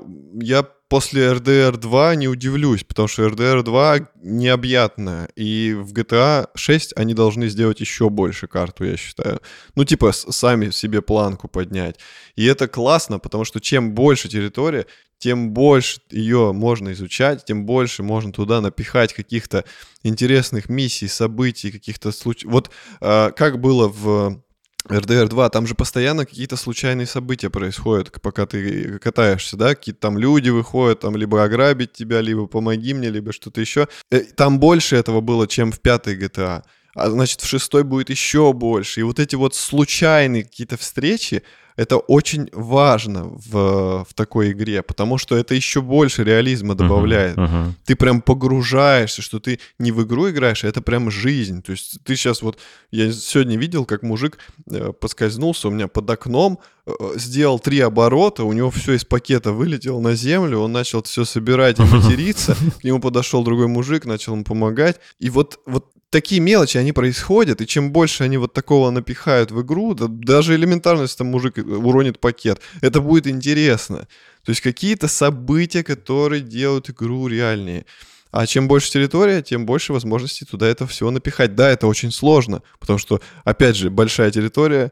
я 0.41 0.65
после 0.91 1.31
RDR 1.31 1.77
2 1.77 2.15
не 2.15 2.27
удивлюсь, 2.27 2.83
потому 2.83 3.07
что 3.07 3.25
RDR 3.25 3.63
2 3.63 3.99
необъятная, 4.23 5.29
и 5.37 5.73
в 5.73 5.93
GTA 5.93 6.49
6 6.53 6.91
они 6.97 7.13
должны 7.13 7.47
сделать 7.47 7.79
еще 7.79 8.09
больше 8.09 8.47
карту, 8.47 8.83
я 8.83 8.97
считаю. 8.97 9.39
Ну, 9.75 9.85
типа, 9.85 10.11
сами 10.11 10.69
себе 10.69 11.01
планку 11.01 11.47
поднять. 11.47 11.95
И 12.35 12.45
это 12.45 12.67
классно, 12.67 13.19
потому 13.19 13.45
что 13.45 13.61
чем 13.61 13.93
больше 13.93 14.27
территория, 14.27 14.85
тем 15.17 15.51
больше 15.51 16.01
ее 16.11 16.51
можно 16.51 16.91
изучать, 16.91 17.45
тем 17.45 17.65
больше 17.65 18.03
можно 18.03 18.33
туда 18.33 18.59
напихать 18.59 19.13
каких-то 19.13 19.63
интересных 20.03 20.67
миссий, 20.67 21.07
событий, 21.07 21.71
каких-то 21.71 22.11
случаев. 22.11 22.51
Вот 22.51 22.69
э, 22.99 23.31
как 23.31 23.61
было 23.61 23.87
в 23.87 24.43
RDR 24.87 25.27
2, 25.27 25.49
там 25.49 25.67
же 25.67 25.75
постоянно 25.75 26.25
какие-то 26.25 26.57
случайные 26.57 27.07
события 27.07 27.49
происходят, 27.49 28.11
пока 28.21 28.45
ты 28.45 28.99
катаешься, 28.99 29.57
да, 29.57 29.75
какие-то 29.75 30.01
там 30.01 30.17
люди 30.17 30.49
выходят, 30.49 31.01
там 31.01 31.15
либо 31.15 31.43
ограбить 31.43 31.93
тебя, 31.93 32.21
либо 32.21 32.47
помоги 32.47 32.93
мне, 32.93 33.09
либо 33.09 33.31
что-то 33.31 33.61
еще. 33.61 33.87
Э, 34.09 34.21
там 34.21 34.59
больше 34.59 34.95
этого 34.95 35.21
было, 35.21 35.47
чем 35.47 35.71
в 35.71 35.79
пятой 35.79 36.17
GTA 36.17 36.63
а 36.95 37.09
значит 37.09 37.41
в 37.41 37.47
шестой 37.47 37.83
будет 37.83 38.09
еще 38.09 38.53
больше. 38.53 39.01
И 39.01 39.03
вот 39.03 39.19
эти 39.19 39.35
вот 39.35 39.55
случайные 39.55 40.43
какие-то 40.43 40.77
встречи, 40.77 41.43
это 41.75 41.97
очень 41.97 42.49
важно 42.51 43.23
в, 43.23 44.05
в 44.07 44.13
такой 44.13 44.51
игре, 44.51 44.81
потому 44.83 45.17
что 45.17 45.35
это 45.37 45.55
еще 45.55 45.81
больше 45.81 46.23
реализма 46.23 46.75
добавляет. 46.75 47.37
Uh-huh, 47.37 47.47
uh-huh. 47.47 47.71
Ты 47.85 47.95
прям 47.95 48.21
погружаешься, 48.21 49.21
что 49.21 49.39
ты 49.39 49.59
не 49.79 49.91
в 49.91 50.03
игру 50.03 50.29
играешь, 50.29 50.63
а 50.63 50.67
это 50.67 50.81
прям 50.81 51.09
жизнь. 51.09 51.61
То 51.61 51.71
есть 51.71 52.03
ты 52.03 52.15
сейчас 52.15 52.41
вот... 52.41 52.57
Я 52.91 53.11
сегодня 53.11 53.57
видел, 53.57 53.85
как 53.85 54.03
мужик 54.03 54.37
э, 54.69 54.91
поскользнулся 54.91 55.69
у 55.69 55.71
меня 55.71 55.87
под 55.87 56.09
окном, 56.09 56.59
э, 56.85 56.91
сделал 57.15 57.57
три 57.57 57.79
оборота, 57.79 58.43
у 58.43 58.53
него 58.53 58.69
все 58.69 58.93
из 58.93 59.05
пакета 59.05 59.53
вылетело 59.53 60.01
на 60.01 60.13
землю, 60.13 60.59
он 60.59 60.73
начал 60.73 61.01
все 61.03 61.23
собирать 61.23 61.79
и 61.79 61.83
материться, 61.83 62.55
к 62.81 62.83
нему 62.83 62.99
подошел 62.99 63.43
другой 63.43 63.67
мужик, 63.67 64.05
начал 64.05 64.33
ему 64.33 64.43
помогать. 64.43 64.99
И 65.19 65.29
вот, 65.29 65.59
вот 65.65 65.85
такие 66.11 66.41
мелочи, 66.41 66.77
они 66.77 66.91
происходят, 66.91 67.61
и 67.61 67.67
чем 67.67 67.91
больше 67.91 68.23
они 68.23 68.37
вот 68.37 68.53
такого 68.53 68.91
напихают 68.91 69.49
в 69.49 69.61
игру, 69.63 69.95
да, 69.95 70.05
даже 70.07 70.55
элементарно, 70.55 71.03
если 71.03 71.17
там 71.17 71.27
мужик 71.27 71.57
уронит 71.57 72.19
пакет, 72.19 72.61
это 72.81 73.01
будет 73.01 73.25
интересно. 73.25 74.07
То 74.43 74.51
есть 74.51 74.61
какие-то 74.61 75.07
события, 75.07 75.83
которые 75.83 76.41
делают 76.41 76.89
игру 76.89 77.27
реальнее. 77.27 77.85
А 78.31 78.45
чем 78.45 78.67
больше 78.67 78.91
территория, 78.91 79.41
тем 79.41 79.65
больше 79.65 79.93
возможностей 79.93 80.45
туда 80.45 80.67
это 80.67 80.87
все 80.87 81.09
напихать. 81.11 81.55
Да, 81.55 81.69
это 81.69 81.87
очень 81.87 82.11
сложно, 82.11 82.61
потому 82.79 82.99
что, 82.99 83.21
опять 83.43 83.75
же, 83.75 83.89
большая 83.89 84.31
территория, 84.31 84.91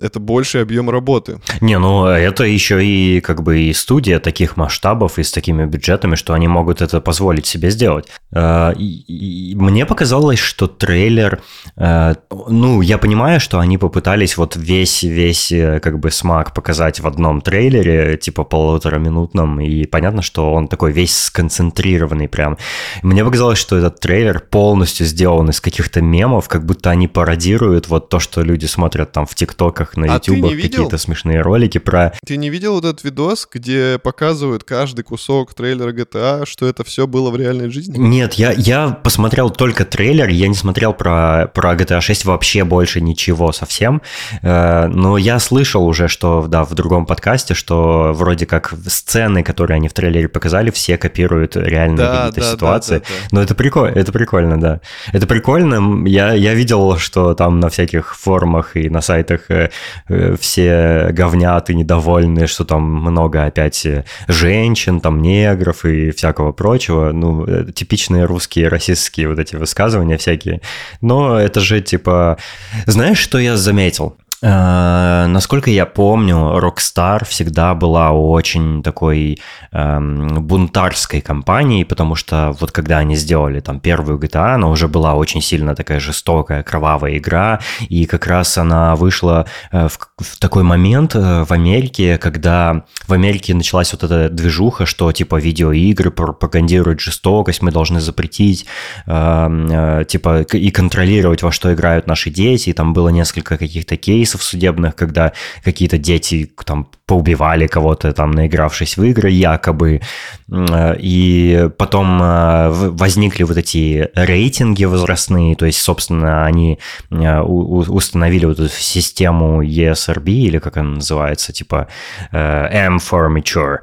это 0.00 0.20
больший 0.20 0.62
объем 0.62 0.90
работы. 0.90 1.40
Не, 1.60 1.78
ну 1.78 2.06
это 2.06 2.44
еще 2.44 2.84
и 2.84 3.20
как 3.20 3.42
бы 3.42 3.60
и 3.60 3.72
студия 3.72 4.18
таких 4.18 4.56
масштабов 4.56 5.18
и 5.18 5.22
с 5.22 5.30
такими 5.30 5.66
бюджетами, 5.66 6.14
что 6.14 6.34
они 6.34 6.48
могут 6.48 6.80
это 6.80 7.00
позволить 7.00 7.46
себе 7.46 7.70
сделать. 7.70 8.06
А, 8.32 8.74
мне 8.76 9.86
показалось, 9.86 10.38
что 10.38 10.66
трейлер, 10.66 11.42
э, 11.76 12.14
ну 12.48 12.80
я 12.80 12.98
понимаю, 12.98 13.40
что 13.40 13.58
они 13.58 13.78
попытались 13.78 14.36
вот 14.36 14.56
весь 14.56 15.02
весь 15.02 15.52
э, 15.52 15.80
как 15.80 15.98
бы 15.98 16.10
смак 16.10 16.54
показать 16.54 17.00
в 17.00 17.06
одном 17.06 17.40
трейлере, 17.40 18.16
типа 18.16 18.44
полутораминутном, 18.44 19.60
и 19.60 19.84
понятно, 19.86 20.22
что 20.22 20.52
он 20.52 20.68
такой 20.68 20.92
весь 20.92 21.16
сконцентрированный 21.16 22.28
прям. 22.28 22.56
Мне 23.02 23.24
показалось, 23.24 23.58
что 23.58 23.76
этот 23.76 24.00
трейлер 24.00 24.40
полностью 24.40 25.06
сделан 25.06 25.50
из 25.50 25.60
каких-то 25.60 26.00
мемов, 26.00 26.48
как 26.48 26.64
будто 26.64 26.90
они 26.90 27.08
пародируют 27.08 27.88
вот 27.88 28.08
то, 28.08 28.18
что 28.18 28.42
люди 28.42 28.66
смотрят 28.66 29.12
там 29.12 29.26
в 29.26 29.34
ТикТоках 29.34 29.89
роликах 29.90 29.96
на 29.96 30.14
YouTube, 30.14 30.44
а 30.44 30.62
какие-то 30.62 30.98
смешные 30.98 31.40
ролики 31.40 31.78
про... 31.78 32.12
Ты 32.24 32.36
не 32.36 32.50
видел 32.50 32.74
вот 32.74 32.84
этот 32.84 33.04
видос, 33.04 33.48
где 33.52 33.98
показывают 33.98 34.64
каждый 34.64 35.02
кусок 35.02 35.54
трейлера 35.54 35.92
GTA, 35.92 36.46
что 36.46 36.66
это 36.66 36.84
все 36.84 37.06
было 37.06 37.30
в 37.30 37.36
реальной 37.36 37.70
жизни? 37.70 37.98
Нет, 37.98 38.34
я, 38.34 38.52
я 38.52 38.90
посмотрел 38.90 39.50
только 39.50 39.84
трейлер, 39.84 40.28
я 40.28 40.48
не 40.48 40.54
смотрел 40.54 40.92
про, 40.92 41.50
про 41.54 41.74
GTA 41.74 42.00
6 42.00 42.24
вообще 42.24 42.64
больше 42.64 43.00
ничего 43.00 43.52
совсем, 43.52 44.02
э, 44.42 44.86
но 44.86 45.18
я 45.18 45.38
слышал 45.38 45.86
уже, 45.86 46.08
что, 46.08 46.46
да, 46.46 46.64
в 46.64 46.74
другом 46.74 47.06
подкасте, 47.06 47.54
что 47.54 48.12
вроде 48.14 48.46
как 48.46 48.74
сцены, 48.86 49.42
которые 49.42 49.76
они 49.76 49.88
в 49.88 49.92
трейлере 49.92 50.28
показали, 50.28 50.70
все 50.70 50.96
копируют 50.96 51.56
реальные 51.56 51.98
да, 51.98 52.26
какие-то 52.26 52.40
да, 52.40 52.52
ситуации. 52.52 52.98
Да, 52.98 53.00
да, 53.00 53.04
да. 53.04 53.28
Но 53.32 53.42
это 53.42 53.54
прикольно, 53.54 53.98
это 53.98 54.12
прикольно, 54.12 54.60
да. 54.60 54.80
Это 55.12 55.26
прикольно. 55.26 56.06
Я, 56.06 56.32
я 56.32 56.54
видел, 56.54 56.96
что 56.98 57.34
там 57.34 57.60
на 57.60 57.68
всяких 57.68 58.16
форумах 58.16 58.76
и 58.76 58.88
на 58.88 59.00
сайтах 59.00 59.50
э, 59.50 59.69
Э, 60.08 60.36
все 60.38 61.08
говнят 61.12 61.70
и 61.70 61.74
недовольны, 61.74 62.46
что 62.46 62.64
там 62.64 62.82
много 62.82 63.44
опять 63.44 63.86
э, 63.86 64.04
женщин, 64.28 65.00
там 65.00 65.22
негров 65.22 65.84
и 65.84 66.10
всякого 66.10 66.52
прочего. 66.52 67.12
Ну, 67.12 67.44
э, 67.46 67.72
типичные 67.72 68.24
русские 68.24 68.68
расистские 68.68 69.28
вот 69.28 69.38
эти 69.38 69.56
высказывания 69.56 70.16
всякие. 70.16 70.60
Но 71.00 71.38
это 71.38 71.60
же 71.60 71.80
типа... 71.80 72.38
Знаешь, 72.86 73.18
что 73.18 73.38
я 73.38 73.56
заметил? 73.56 74.16
Э, 74.42 75.26
насколько 75.26 75.70
я 75.70 75.86
помню, 75.86 76.36
Rockstar 76.58 77.24
всегда 77.26 77.74
была 77.74 78.12
очень 78.12 78.82
такой 78.82 79.38
эм, 79.72 80.42
бунтарской 80.46 81.20
компанией, 81.20 81.84
потому 81.84 82.14
что 82.14 82.56
вот 82.58 82.72
когда 82.72 82.98
они 82.98 83.16
сделали 83.16 83.60
там 83.60 83.80
первую 83.80 84.18
GTA, 84.18 84.54
она 84.54 84.68
уже 84.68 84.88
была 84.88 85.14
очень 85.14 85.42
сильно 85.42 85.74
такая 85.74 86.00
жестокая, 86.00 86.62
кровавая 86.62 87.18
игра, 87.18 87.60
и 87.88 88.06
как 88.06 88.26
раз 88.26 88.56
она 88.56 88.96
вышла 88.96 89.46
э, 89.72 89.88
в, 89.88 89.98
в 90.18 90.38
такой 90.38 90.62
момент 90.62 91.14
э, 91.14 91.44
в 91.44 91.52
Америке, 91.52 92.16
когда 92.16 92.84
в 93.06 93.12
Америке 93.12 93.54
началась 93.54 93.92
вот 93.92 94.04
эта 94.04 94.30
движуха, 94.30 94.86
что 94.86 95.12
типа 95.12 95.36
видеоигры 95.36 96.10
пропагандируют 96.10 97.00
жестокость, 97.00 97.62
мы 97.62 97.72
должны 97.72 98.00
запретить 98.00 98.66
эм, 99.06 99.68
э, 99.70 100.04
типа 100.06 100.42
и 100.42 100.70
контролировать, 100.70 101.42
во 101.42 101.52
что 101.52 101.72
играют 101.74 102.06
наши 102.06 102.30
дети, 102.30 102.70
и 102.70 102.72
там 102.72 102.94
было 102.94 103.10
несколько 103.10 103.58
каких-то 103.58 103.96
кейсов, 103.96 104.29
кейсов 104.30 104.42
судебных, 104.42 104.94
когда 104.94 105.32
какие-то 105.64 105.98
дети 105.98 106.50
там 106.64 106.88
поубивали 107.06 107.66
кого-то, 107.66 108.12
там, 108.12 108.30
наигравшись 108.30 108.96
в 108.96 109.02
игры 109.02 109.30
якобы, 109.30 110.00
и 110.48 111.68
потом 111.76 112.22
э, 112.22 112.68
возникли 112.70 113.42
вот 113.42 113.56
эти 113.56 114.08
рейтинги 114.14 114.84
возрастные, 114.84 115.56
то 115.56 115.66
есть, 115.66 115.80
собственно, 115.80 116.46
они 116.46 116.78
э, 117.10 117.40
установили 117.40 118.46
вот 118.46 118.60
эту 118.60 118.68
систему 118.68 119.62
ESRB, 119.64 120.30
или 120.30 120.58
как 120.58 120.76
она 120.76 120.90
называется, 120.90 121.52
типа 121.52 121.88
э, 122.32 122.38
M 122.38 122.98
for 122.98 123.28
Mature, 123.28 123.78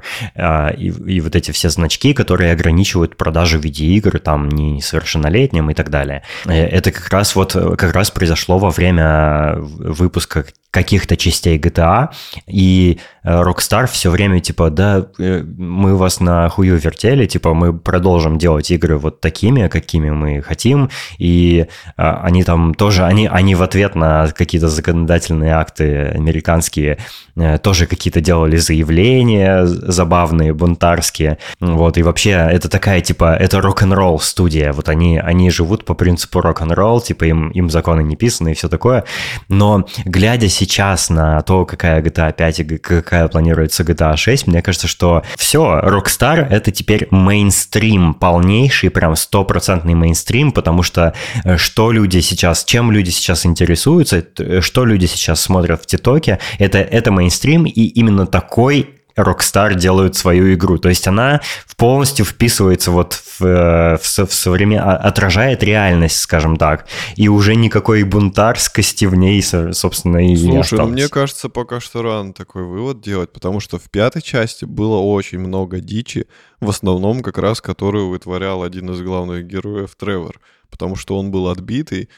и, 0.78 0.86
и 0.86 1.20
вот 1.20 1.36
эти 1.36 1.50
все 1.50 1.68
значки, 1.68 2.14
которые 2.14 2.52
ограничивают 2.52 3.16
продажу 3.16 3.58
видеоигр, 3.58 4.20
там, 4.20 4.48
несовершеннолетним 4.48 5.70
и 5.70 5.74
так 5.74 5.90
далее. 5.90 6.22
Это 6.46 6.92
как 6.92 7.08
раз 7.10 7.36
вот, 7.36 7.52
как 7.52 7.92
раз 7.92 8.10
произошло 8.10 8.58
во 8.58 8.70
время 8.70 9.56
выпуска 9.58 10.37
как 10.42 10.54
каких-то 10.70 11.16
частей 11.16 11.58
GTA, 11.58 12.08
и 12.46 12.98
э, 13.24 13.42
Rockstar 13.42 13.86
все 13.86 14.10
время 14.10 14.40
типа, 14.40 14.68
да, 14.68 15.06
э, 15.18 15.42
мы 15.42 15.96
вас 15.96 16.20
на 16.20 16.48
хую 16.50 16.76
вертели, 16.76 17.26
типа, 17.26 17.54
мы 17.54 17.72
продолжим 17.72 18.36
делать 18.36 18.70
игры 18.70 18.98
вот 18.98 19.20
такими, 19.20 19.68
какими 19.68 20.10
мы 20.10 20.42
хотим, 20.42 20.90
и 21.18 21.66
а, 21.96 22.20
они 22.22 22.44
там 22.44 22.74
тоже, 22.74 23.04
они, 23.04 23.26
они 23.26 23.54
в 23.54 23.62
ответ 23.62 23.94
на 23.94 24.28
какие-то 24.28 24.68
законодательные 24.68 25.54
акты 25.54 26.02
американские 26.14 26.98
э, 27.36 27.56
тоже 27.58 27.86
какие-то 27.86 28.20
делали 28.20 28.56
заявления 28.56 29.64
забавные, 29.64 30.52
бунтарские, 30.52 31.38
вот, 31.60 31.96
и 31.96 32.02
вообще 32.02 32.30
это 32.30 32.68
такая, 32.68 33.00
типа, 33.00 33.34
это 33.34 33.62
рок-н-ролл 33.62 34.20
студия, 34.20 34.74
вот 34.74 34.90
они, 34.90 35.18
они 35.18 35.50
живут 35.50 35.86
по 35.86 35.94
принципу 35.94 36.42
рок-н-ролл, 36.42 37.00
типа, 37.00 37.24
им, 37.24 37.48
им 37.52 37.70
законы 37.70 38.02
не 38.02 38.16
писаны 38.16 38.50
и 38.50 38.54
все 38.54 38.68
такое, 38.68 39.04
но 39.48 39.86
глядя 40.04 40.48
сейчас 40.58 41.10
на 41.10 41.40
то, 41.42 41.64
какая 41.64 42.02
GTA 42.02 42.32
5 42.32 42.60
и 42.60 42.64
какая 42.78 43.28
планируется 43.28 43.82
GTA 43.82 44.16
6, 44.16 44.46
мне 44.46 44.62
кажется, 44.62 44.88
что 44.88 45.22
все, 45.36 45.80
Rockstar— 45.82 46.46
это 46.50 46.70
теперь 46.70 47.06
мейнстрим 47.10 48.14
полнейший, 48.14 48.90
прям 48.90 49.16
стопроцентный 49.16 49.94
мейнстрим, 49.94 50.52
потому 50.52 50.82
что 50.82 51.14
э, 51.44 51.56
что 51.56 51.92
люди 51.92 52.20
сейчас, 52.20 52.64
чем 52.64 52.90
люди 52.92 53.10
сейчас 53.10 53.46
интересуются, 53.46 54.24
что 54.60 54.84
люди 54.84 55.06
сейчас 55.06 55.40
смотрят 55.40 55.82
в 55.82 55.86
ТикТоке, 55.86 56.38
это, 56.58 56.78
это 56.78 57.12
мейнстрим, 57.12 57.64
и 57.64 57.82
именно 57.82 58.26
такой 58.26 58.97
Rockstar 59.18 59.74
делают 59.74 60.16
свою 60.16 60.54
игру. 60.54 60.78
То 60.78 60.88
есть 60.88 61.06
она 61.06 61.40
полностью 61.76 62.24
вписывается 62.24 62.90
вот 62.90 63.12
в, 63.12 63.44
э, 63.44 63.96
в, 63.96 64.26
в 64.26 64.32
современ... 64.32 64.80
А, 64.80 64.96
отражает 64.96 65.62
реальность, 65.62 66.18
скажем 66.20 66.56
так. 66.56 66.86
И 67.16 67.28
уже 67.28 67.54
никакой 67.54 68.02
бунтарскости 68.02 69.04
в 69.04 69.14
ней, 69.14 69.42
собственно, 69.42 70.18
и 70.18 70.36
Слушай, 70.36 70.50
не 70.50 70.58
осталось. 70.58 70.86
ну 70.86 70.92
мне 70.92 71.08
кажется, 71.08 71.48
пока 71.48 71.80
что 71.80 72.02
рано 72.02 72.32
такой 72.32 72.64
вывод 72.64 73.00
делать, 73.00 73.32
потому 73.32 73.60
что 73.60 73.78
в 73.78 73.90
пятой 73.90 74.22
части 74.22 74.64
было 74.64 74.96
очень 74.96 75.38
много 75.38 75.80
дичи, 75.80 76.26
в 76.60 76.68
основном 76.68 77.22
как 77.22 77.38
раз 77.38 77.60
которую 77.60 78.08
вытворял 78.08 78.62
один 78.62 78.90
из 78.90 79.00
главных 79.00 79.46
героев 79.46 79.94
Тревор, 79.96 80.40
потому 80.70 80.96
что 80.96 81.18
он 81.18 81.30
был 81.30 81.48
отбитый, 81.48 82.08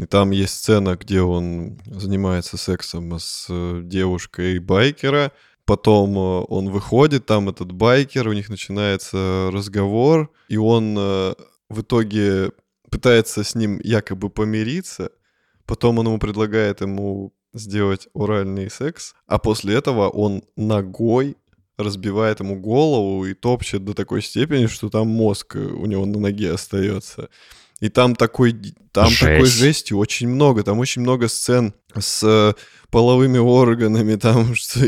и 0.00 0.06
там 0.06 0.30
есть 0.30 0.54
сцена, 0.54 0.96
где 0.96 1.20
он 1.20 1.78
занимается 1.84 2.56
сексом 2.56 3.18
с 3.18 3.46
э, 3.50 3.82
девушкой 3.84 4.58
байкера, 4.58 5.32
Потом 5.70 6.18
э, 6.18 6.44
он 6.48 6.68
выходит, 6.68 7.26
там 7.26 7.48
этот 7.48 7.70
байкер, 7.70 8.26
у 8.26 8.32
них 8.32 8.48
начинается 8.48 9.50
разговор, 9.52 10.28
и 10.48 10.56
он 10.56 10.96
э, 10.98 11.34
в 11.68 11.82
итоге 11.82 12.50
пытается 12.90 13.44
с 13.44 13.54
ним 13.54 13.78
якобы 13.84 14.30
помириться. 14.30 15.12
Потом 15.66 16.00
он 16.00 16.08
ему 16.08 16.18
предлагает 16.18 16.80
ему 16.80 17.32
сделать 17.54 18.08
оральный 18.14 18.68
секс, 18.68 19.14
а 19.28 19.38
после 19.38 19.76
этого 19.76 20.08
он 20.08 20.42
ногой 20.56 21.36
разбивает 21.76 22.40
ему 22.40 22.58
голову 22.58 23.24
и 23.26 23.34
топчет 23.34 23.84
до 23.84 23.94
такой 23.94 24.22
степени, 24.22 24.66
что 24.66 24.90
там 24.90 25.06
мозг 25.06 25.54
у 25.54 25.86
него 25.86 26.04
на 26.04 26.18
ноге 26.18 26.50
остается. 26.50 27.28
И 27.78 27.88
там 27.90 28.16
такой, 28.16 28.56
там 28.90 29.08
Жесть. 29.08 29.20
такой 29.20 29.46
жести 29.46 29.92
очень 29.92 30.28
много. 30.28 30.64
Там 30.64 30.80
очень 30.80 31.02
много 31.02 31.28
сцен 31.28 31.74
с 31.96 32.24
э, 32.24 32.54
половыми 32.90 33.38
органами. 33.38 34.16
Там, 34.16 34.54
что, 34.54 34.80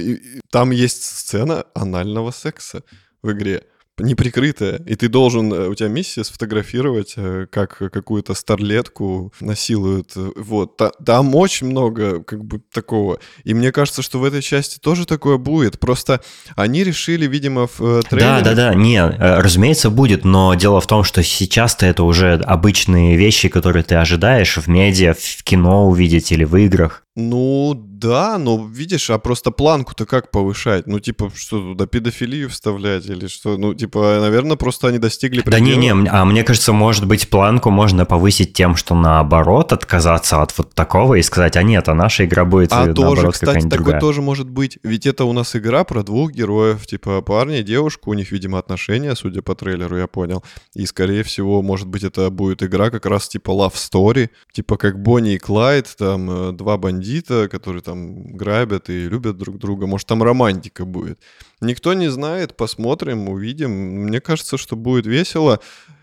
там 0.50 0.70
есть 0.70 1.04
сцена 1.04 1.64
анального 1.74 2.30
секса 2.30 2.82
в 3.22 3.32
игре 3.32 3.62
неприкрытая, 3.98 4.82
и 4.86 4.94
ты 4.94 5.08
должен, 5.08 5.52
э, 5.52 5.68
у 5.68 5.74
тебя 5.74 5.88
миссия 5.88 6.24
сфотографировать, 6.24 7.14
э, 7.16 7.46
как 7.50 7.76
какую-то 7.78 8.34
старлетку 8.34 9.32
насилуют. 9.40 10.12
Вот. 10.14 10.80
Там 11.04 11.34
очень 11.34 11.68
много 11.68 12.22
как 12.22 12.44
бы 12.44 12.60
такого. 12.72 13.18
И 13.44 13.54
мне 13.54 13.70
кажется, 13.70 14.02
что 14.02 14.18
в 14.18 14.24
этой 14.24 14.42
части 14.42 14.78
тоже 14.78 15.06
такое 15.06 15.36
будет. 15.36 15.78
Просто 15.78 16.20
они 16.56 16.84
решили, 16.84 17.26
видимо, 17.26 17.66
в 17.66 18.02
трейлере... 18.02 18.18
Да, 18.18 18.40
да, 18.40 18.54
да, 18.54 18.74
не, 18.74 19.04
разумеется, 19.04 19.90
будет, 19.90 20.24
но 20.24 20.54
дело 20.54 20.80
в 20.80 20.86
том, 20.86 21.04
что 21.04 21.22
сейчас-то 21.22 21.86
это 21.86 22.02
уже 22.02 22.34
обычные 22.34 23.16
вещи, 23.16 23.48
которые 23.48 23.82
ты 23.84 23.96
ожидаешь 23.96 24.56
в 24.56 24.68
медиа, 24.68 25.14
в 25.14 25.42
кино 25.42 25.88
увидеть 25.88 26.32
или 26.32 26.44
в 26.44 26.56
играх. 26.56 27.04
Ну, 27.14 27.74
да, 27.76 28.38
но 28.38 28.66
видишь, 28.66 29.10
а 29.10 29.18
просто 29.18 29.50
планку-то 29.50 30.06
как 30.06 30.30
повышать? 30.30 30.86
Ну, 30.86 30.98
типа, 30.98 31.30
что 31.34 31.58
туда 31.58 31.86
педофилию 31.86 32.48
вставлять 32.48 33.04
или 33.04 33.26
что? 33.26 33.58
Ну, 33.58 33.74
типа, 33.74 34.16
наверное, 34.18 34.56
просто 34.56 34.88
они 34.88 34.98
достигли 34.98 35.42
предела. 35.42 35.60
Да 35.60 35.66
не, 35.66 35.76
не, 35.76 36.08
а 36.10 36.24
мне 36.24 36.42
кажется, 36.42 36.72
может 36.72 37.06
быть, 37.06 37.28
планку 37.28 37.68
можно 37.68 38.06
повысить 38.06 38.54
тем, 38.54 38.76
что 38.76 38.94
наоборот 38.94 39.74
отказаться 39.74 40.40
от 40.40 40.56
вот 40.56 40.74
такого 40.74 41.16
и 41.16 41.22
сказать, 41.22 41.54
а 41.58 41.62
нет, 41.62 41.86
а 41.90 41.94
наша 41.94 42.24
игра 42.24 42.46
будет 42.46 42.72
а 42.72 42.86
наоборот 42.86 43.16
тоже, 43.16 43.30
кстати, 43.32 43.60
такой 43.60 43.68
другая. 43.68 44.00
тоже 44.00 44.22
может 44.22 44.48
быть. 44.48 44.78
Ведь 44.82 45.04
это 45.04 45.26
у 45.26 45.34
нас 45.34 45.54
игра 45.54 45.84
про 45.84 46.02
двух 46.02 46.32
героев, 46.32 46.86
типа 46.86 47.20
парня 47.20 47.60
и 47.60 47.62
девушку, 47.62 48.10
у 48.10 48.14
них, 48.14 48.32
видимо, 48.32 48.58
отношения, 48.58 49.14
судя 49.16 49.42
по 49.42 49.54
трейлеру, 49.54 49.98
я 49.98 50.06
понял. 50.06 50.42
И, 50.74 50.86
скорее 50.86 51.24
всего, 51.24 51.60
может 51.60 51.88
быть, 51.88 52.04
это 52.04 52.30
будет 52.30 52.62
игра 52.62 52.88
как 52.88 53.04
раз 53.04 53.28
типа 53.28 53.50
Love 53.50 53.74
Story, 53.74 54.30
типа 54.52 54.78
как 54.78 54.98
Бонни 54.98 55.34
и 55.34 55.38
Клайд, 55.38 55.94
там, 55.98 56.30
э, 56.30 56.52
два 56.52 56.78
бандита 56.78 57.01
бандита, 57.02 57.48
которые 57.48 57.82
там 57.82 58.36
грабят 58.36 58.90
и 58.90 59.08
любят 59.08 59.36
друг 59.36 59.58
друга. 59.58 59.86
Может, 59.86 60.06
там 60.06 60.22
романтика 60.22 60.84
будет. 60.84 61.18
Никто 61.60 61.94
не 61.94 62.10
знает, 62.10 62.56
посмотрим, 62.56 63.28
увидим. 63.28 63.70
Мне 64.06 64.20
кажется, 64.20 64.56
что 64.56 64.76
будет 64.76 65.06
весело. 65.06 65.58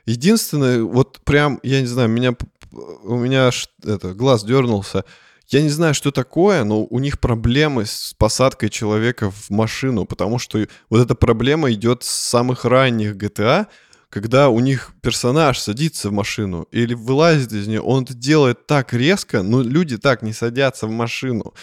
Единственное, 0.06 0.84
вот 0.84 1.20
прям, 1.24 1.60
я 1.64 1.82
не 1.82 1.88
знаю, 1.88 2.10
меня, 2.10 2.36
у 3.04 3.16
меня 3.16 3.50
это, 3.84 4.14
глаз 4.14 4.43
дернулся. 4.43 5.04
Я 5.47 5.62
не 5.62 5.70
знаю, 5.70 5.93
что 5.93 6.12
такое, 6.12 6.64
но 6.64 6.84
у 6.84 7.00
них 7.00 7.20
проблемы 7.20 7.86
с 7.86 8.14
посадкой 8.18 8.70
человека 8.70 9.32
в 9.32 9.50
машину, 9.50 10.06
потому 10.06 10.39
что 10.39 10.60
вот 10.89 11.02
эта 11.02 11.16
проблема 11.16 11.72
идет 11.72 12.04
с 12.04 12.10
самых 12.10 12.66
ранних 12.66 13.16
GTA, 13.16 13.66
когда 14.10 14.49
у 14.49 14.60
них 14.60 14.91
персонаж 15.01 15.60
садится 15.60 16.10
в 16.10 16.12
машину 16.12 16.68
или 16.72 16.95
вылазит 16.95 17.53
из 17.53 17.68
нее, 17.68 17.82
он 17.82 18.03
это 18.03 18.16
делает 18.16 18.66
так 18.66 18.93
резко, 18.93 19.43
но 19.43 19.62
люди 19.62 19.97
так 19.97 20.24
не 20.24 20.34
садятся 20.34 20.88
в 20.88 20.91
машину. 20.91 21.53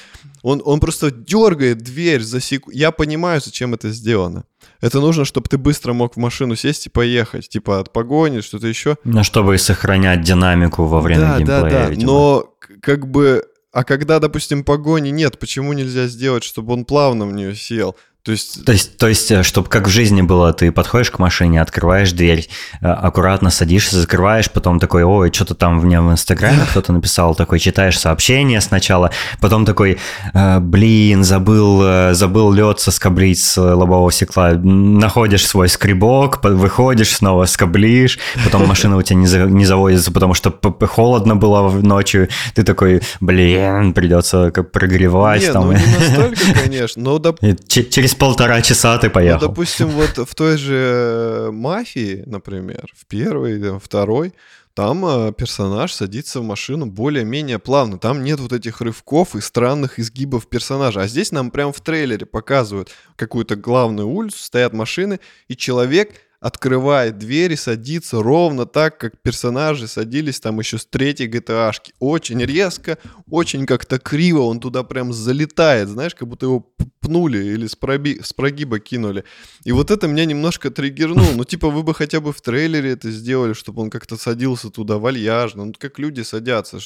Он, 0.42 0.62
он 0.64 0.78
просто 0.78 1.10
дергает 1.10 1.78
дверь 1.78 2.22
за 2.22 2.40
секунду. 2.40 2.78
Я 2.78 2.92
понимаю, 2.92 3.40
зачем 3.44 3.74
это 3.74 3.90
сделано. 3.90 4.44
Это 4.80 5.00
нужно, 5.00 5.24
чтобы 5.24 5.48
ты 5.48 5.58
быстро 5.58 5.92
мог 5.92 6.14
в 6.14 6.18
машину 6.18 6.54
сесть 6.54 6.86
и 6.86 6.90
поехать, 6.90 7.48
типа 7.48 7.80
от 7.80 7.92
погони, 7.92 8.40
что-то 8.40 8.68
еще. 8.68 8.96
Ну, 9.02 9.24
чтобы 9.24 9.58
сохранять 9.58 10.22
динамику 10.22 10.84
во 10.84 11.00
время 11.00 11.20
да, 11.22 11.38
геймплея. 11.38 11.60
Да, 11.60 11.70
да, 11.70 11.90
видимо. 11.90 12.12
но 12.12 12.54
как 12.80 13.08
бы... 13.08 13.44
А 13.72 13.84
когда, 13.84 14.20
допустим, 14.20 14.64
погони 14.64 15.10
нет, 15.10 15.38
почему 15.38 15.74
нельзя 15.74 16.06
сделать, 16.06 16.44
чтобы 16.44 16.72
он 16.72 16.84
плавно 16.84 17.26
в 17.26 17.32
нее 17.32 17.54
сел? 17.54 17.94
То 18.26 18.32
есть... 18.32 18.64
То 18.64 18.72
есть, 18.72 18.96
то 18.96 19.06
есть, 19.06 19.30
э, 19.30 19.44
чтобы 19.44 19.68
как 19.68 19.86
в 19.86 19.90
жизни 19.90 20.20
было, 20.20 20.52
ты 20.52 20.72
подходишь 20.72 21.12
к 21.12 21.20
машине, 21.20 21.62
открываешь 21.62 22.10
дверь, 22.10 22.48
э, 22.80 22.86
аккуратно 22.88 23.50
садишься, 23.50 24.00
закрываешь, 24.00 24.50
потом 24.50 24.80
такой, 24.80 25.04
ой, 25.04 25.32
что-то 25.32 25.54
там 25.54 25.78
в 25.78 25.86
нем 25.86 26.08
в 26.08 26.12
Инстаграме 26.12 26.66
кто-то 26.72 26.92
написал, 26.92 27.36
такой 27.36 27.60
читаешь 27.60 27.96
сообщение 27.96 28.60
сначала, 28.60 29.12
потом 29.40 29.64
такой, 29.64 29.98
«Э, 30.34 30.58
блин, 30.58 31.22
забыл, 31.22 32.14
забыл 32.14 32.52
лед 32.52 32.80
соскоблить 32.80 33.38
с 33.38 33.62
лобового 33.62 34.10
стекла, 34.10 34.54
находишь 34.54 35.46
свой 35.46 35.68
скребок, 35.68 36.42
выходишь, 36.42 37.14
снова 37.14 37.44
скоблишь, 37.44 38.18
потом 38.44 38.66
машина 38.66 38.96
у 38.96 39.02
тебя 39.02 39.20
не, 39.20 39.28
за, 39.28 39.44
не 39.44 39.64
заводится, 39.64 40.10
потому 40.10 40.34
что 40.34 40.52
холодно 40.88 41.36
было 41.36 41.70
ночью, 41.70 42.28
ты 42.56 42.64
такой, 42.64 43.02
блин, 43.20 43.92
придется 43.92 44.50
как 44.50 44.72
прогревать. 44.72 45.42
Не, 45.42 45.52
там. 45.52 45.66
ну 45.66 45.72
не 45.74 45.78
настолько, 46.00 46.60
конечно, 46.64 47.02
но... 47.02 47.22
Через 47.68 48.15
полтора 48.18 48.62
часа 48.62 48.98
ты 48.98 49.10
поехал. 49.10 49.40
Ну, 49.40 49.48
допустим, 49.48 49.88
вот 49.88 50.28
в 50.28 50.34
той 50.34 50.56
же 50.56 50.74
э, 50.74 51.50
«Мафии», 51.52 52.22
например, 52.26 52.92
в 52.96 53.06
первой, 53.06 53.58
в 53.58 53.78
второй, 53.78 54.32
там 54.76 55.06
э, 55.06 55.32
персонаж 55.32 55.92
садится 55.94 56.40
в 56.40 56.44
машину 56.44 56.84
более-менее 56.84 57.58
плавно. 57.58 57.98
Там 57.98 58.22
нет 58.22 58.40
вот 58.40 58.52
этих 58.52 58.82
рывков 58.82 59.34
и 59.34 59.40
странных 59.40 59.98
изгибов 59.98 60.48
персонажа. 60.48 61.00
А 61.00 61.06
здесь 61.06 61.32
нам 61.32 61.50
прям 61.50 61.72
в 61.72 61.80
трейлере 61.80 62.26
показывают 62.26 62.90
какую-то 63.16 63.56
главную 63.56 64.06
улицу, 64.06 64.38
стоят 64.38 64.74
машины, 64.74 65.18
и 65.48 65.56
человек 65.56 66.12
открывает 66.46 67.18
дверь 67.18 67.54
и 67.54 67.56
садится 67.56 68.22
ровно 68.22 68.66
так, 68.66 68.98
как 68.98 69.20
персонажи 69.20 69.88
садились 69.88 70.38
там 70.38 70.60
еще 70.60 70.78
с 70.78 70.86
третьей 70.86 71.26
gta 71.28 71.70
-шки. 71.70 71.92
Очень 71.98 72.44
резко, 72.44 72.98
очень 73.28 73.66
как-то 73.66 73.98
криво 73.98 74.42
он 74.42 74.60
туда 74.60 74.84
прям 74.84 75.12
залетает, 75.12 75.88
знаешь, 75.88 76.14
как 76.14 76.28
будто 76.28 76.46
его 76.46 76.64
пнули 77.00 77.38
или 77.38 77.66
с, 77.66 77.74
проби... 77.74 78.20
с 78.22 78.32
прогиба 78.32 78.78
кинули. 78.78 79.24
И 79.64 79.72
вот 79.72 79.90
это 79.90 80.06
меня 80.06 80.24
немножко 80.24 80.70
триггернуло. 80.70 81.32
Ну, 81.34 81.44
типа, 81.44 81.70
вы 81.70 81.82
бы 81.82 81.94
хотя 81.94 82.20
бы 82.20 82.32
в 82.32 82.40
трейлере 82.40 82.92
это 82.92 83.10
сделали, 83.10 83.52
чтобы 83.52 83.82
он 83.82 83.90
как-то 83.90 84.16
садился 84.16 84.70
туда 84.70 84.98
вальяжно. 84.98 85.64
Ну, 85.64 85.72
как 85.78 85.98
люди 85.98 86.22
садятся. 86.22 86.78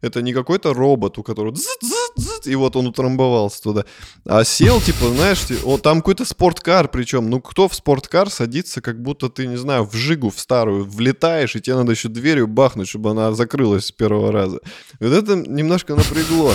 Это 0.00 0.22
не 0.22 0.32
какой-то 0.32 0.74
робот, 0.74 1.18
у 1.18 1.22
которого 1.22 1.56
и 2.44 2.54
вот 2.54 2.76
он 2.76 2.86
утрамбовался 2.86 3.62
туда. 3.62 3.84
А 4.24 4.44
сел, 4.44 4.80
типа, 4.80 5.08
знаешь, 5.08 5.46
о, 5.64 5.78
там 5.78 5.98
какой-то 5.98 6.24
спорткар, 6.24 6.88
причем, 6.88 7.30
ну, 7.30 7.40
кто 7.40 7.68
в 7.68 7.74
спорткар 7.74 8.30
садится, 8.30 8.80
как 8.80 9.00
будто 9.02 9.28
ты, 9.28 9.46
не 9.46 9.56
знаю, 9.56 9.84
в 9.84 9.94
жигу 9.94 10.30
в 10.30 10.38
старую 10.38 10.84
влетаешь, 10.84 11.56
и 11.56 11.60
тебе 11.60 11.76
надо 11.76 11.92
еще 11.92 12.08
дверью 12.08 12.46
бахнуть, 12.46 12.88
чтобы 12.88 13.10
она 13.10 13.32
закрылась 13.32 13.86
с 13.86 13.92
первого 13.92 14.32
раза. 14.32 14.60
Вот 15.00 15.12
это 15.12 15.36
немножко 15.36 15.94
напрягло. 15.94 16.54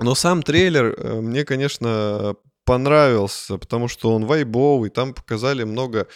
Но 0.00 0.14
сам 0.14 0.42
трейлер 0.42 0.94
э, 0.96 1.20
мне, 1.20 1.44
конечно, 1.44 2.34
понравился, 2.64 3.58
потому 3.58 3.88
что 3.88 4.14
он 4.14 4.24
вайбовый, 4.24 4.90
там 4.90 5.14
показали 5.14 5.64
много 5.64 6.06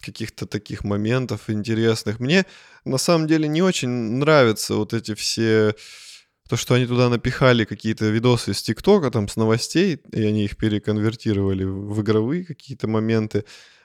каких-то 0.00 0.46
таких 0.46 0.84
моментов 0.84 1.48
интересных. 1.50 2.20
Мне 2.20 2.46
на 2.84 2.98
самом 2.98 3.26
деле 3.26 3.48
не 3.48 3.62
очень 3.62 3.88
нравятся 3.88 4.74
вот 4.74 4.94
эти 4.94 5.14
все... 5.14 5.74
То, 6.48 6.56
что 6.56 6.74
они 6.74 6.86
туда 6.86 7.10
напихали 7.10 7.64
какие-то 7.64 8.06
видосы 8.06 8.52
из 8.52 8.62
ТикТока, 8.62 9.10
там, 9.10 9.28
с 9.28 9.36
новостей, 9.36 10.00
и 10.12 10.22
они 10.22 10.44
их 10.44 10.56
переконвертировали 10.56 11.64
в 11.64 12.00
игровые 12.00 12.44
какие-то 12.44 12.88
моменты. 12.88 13.44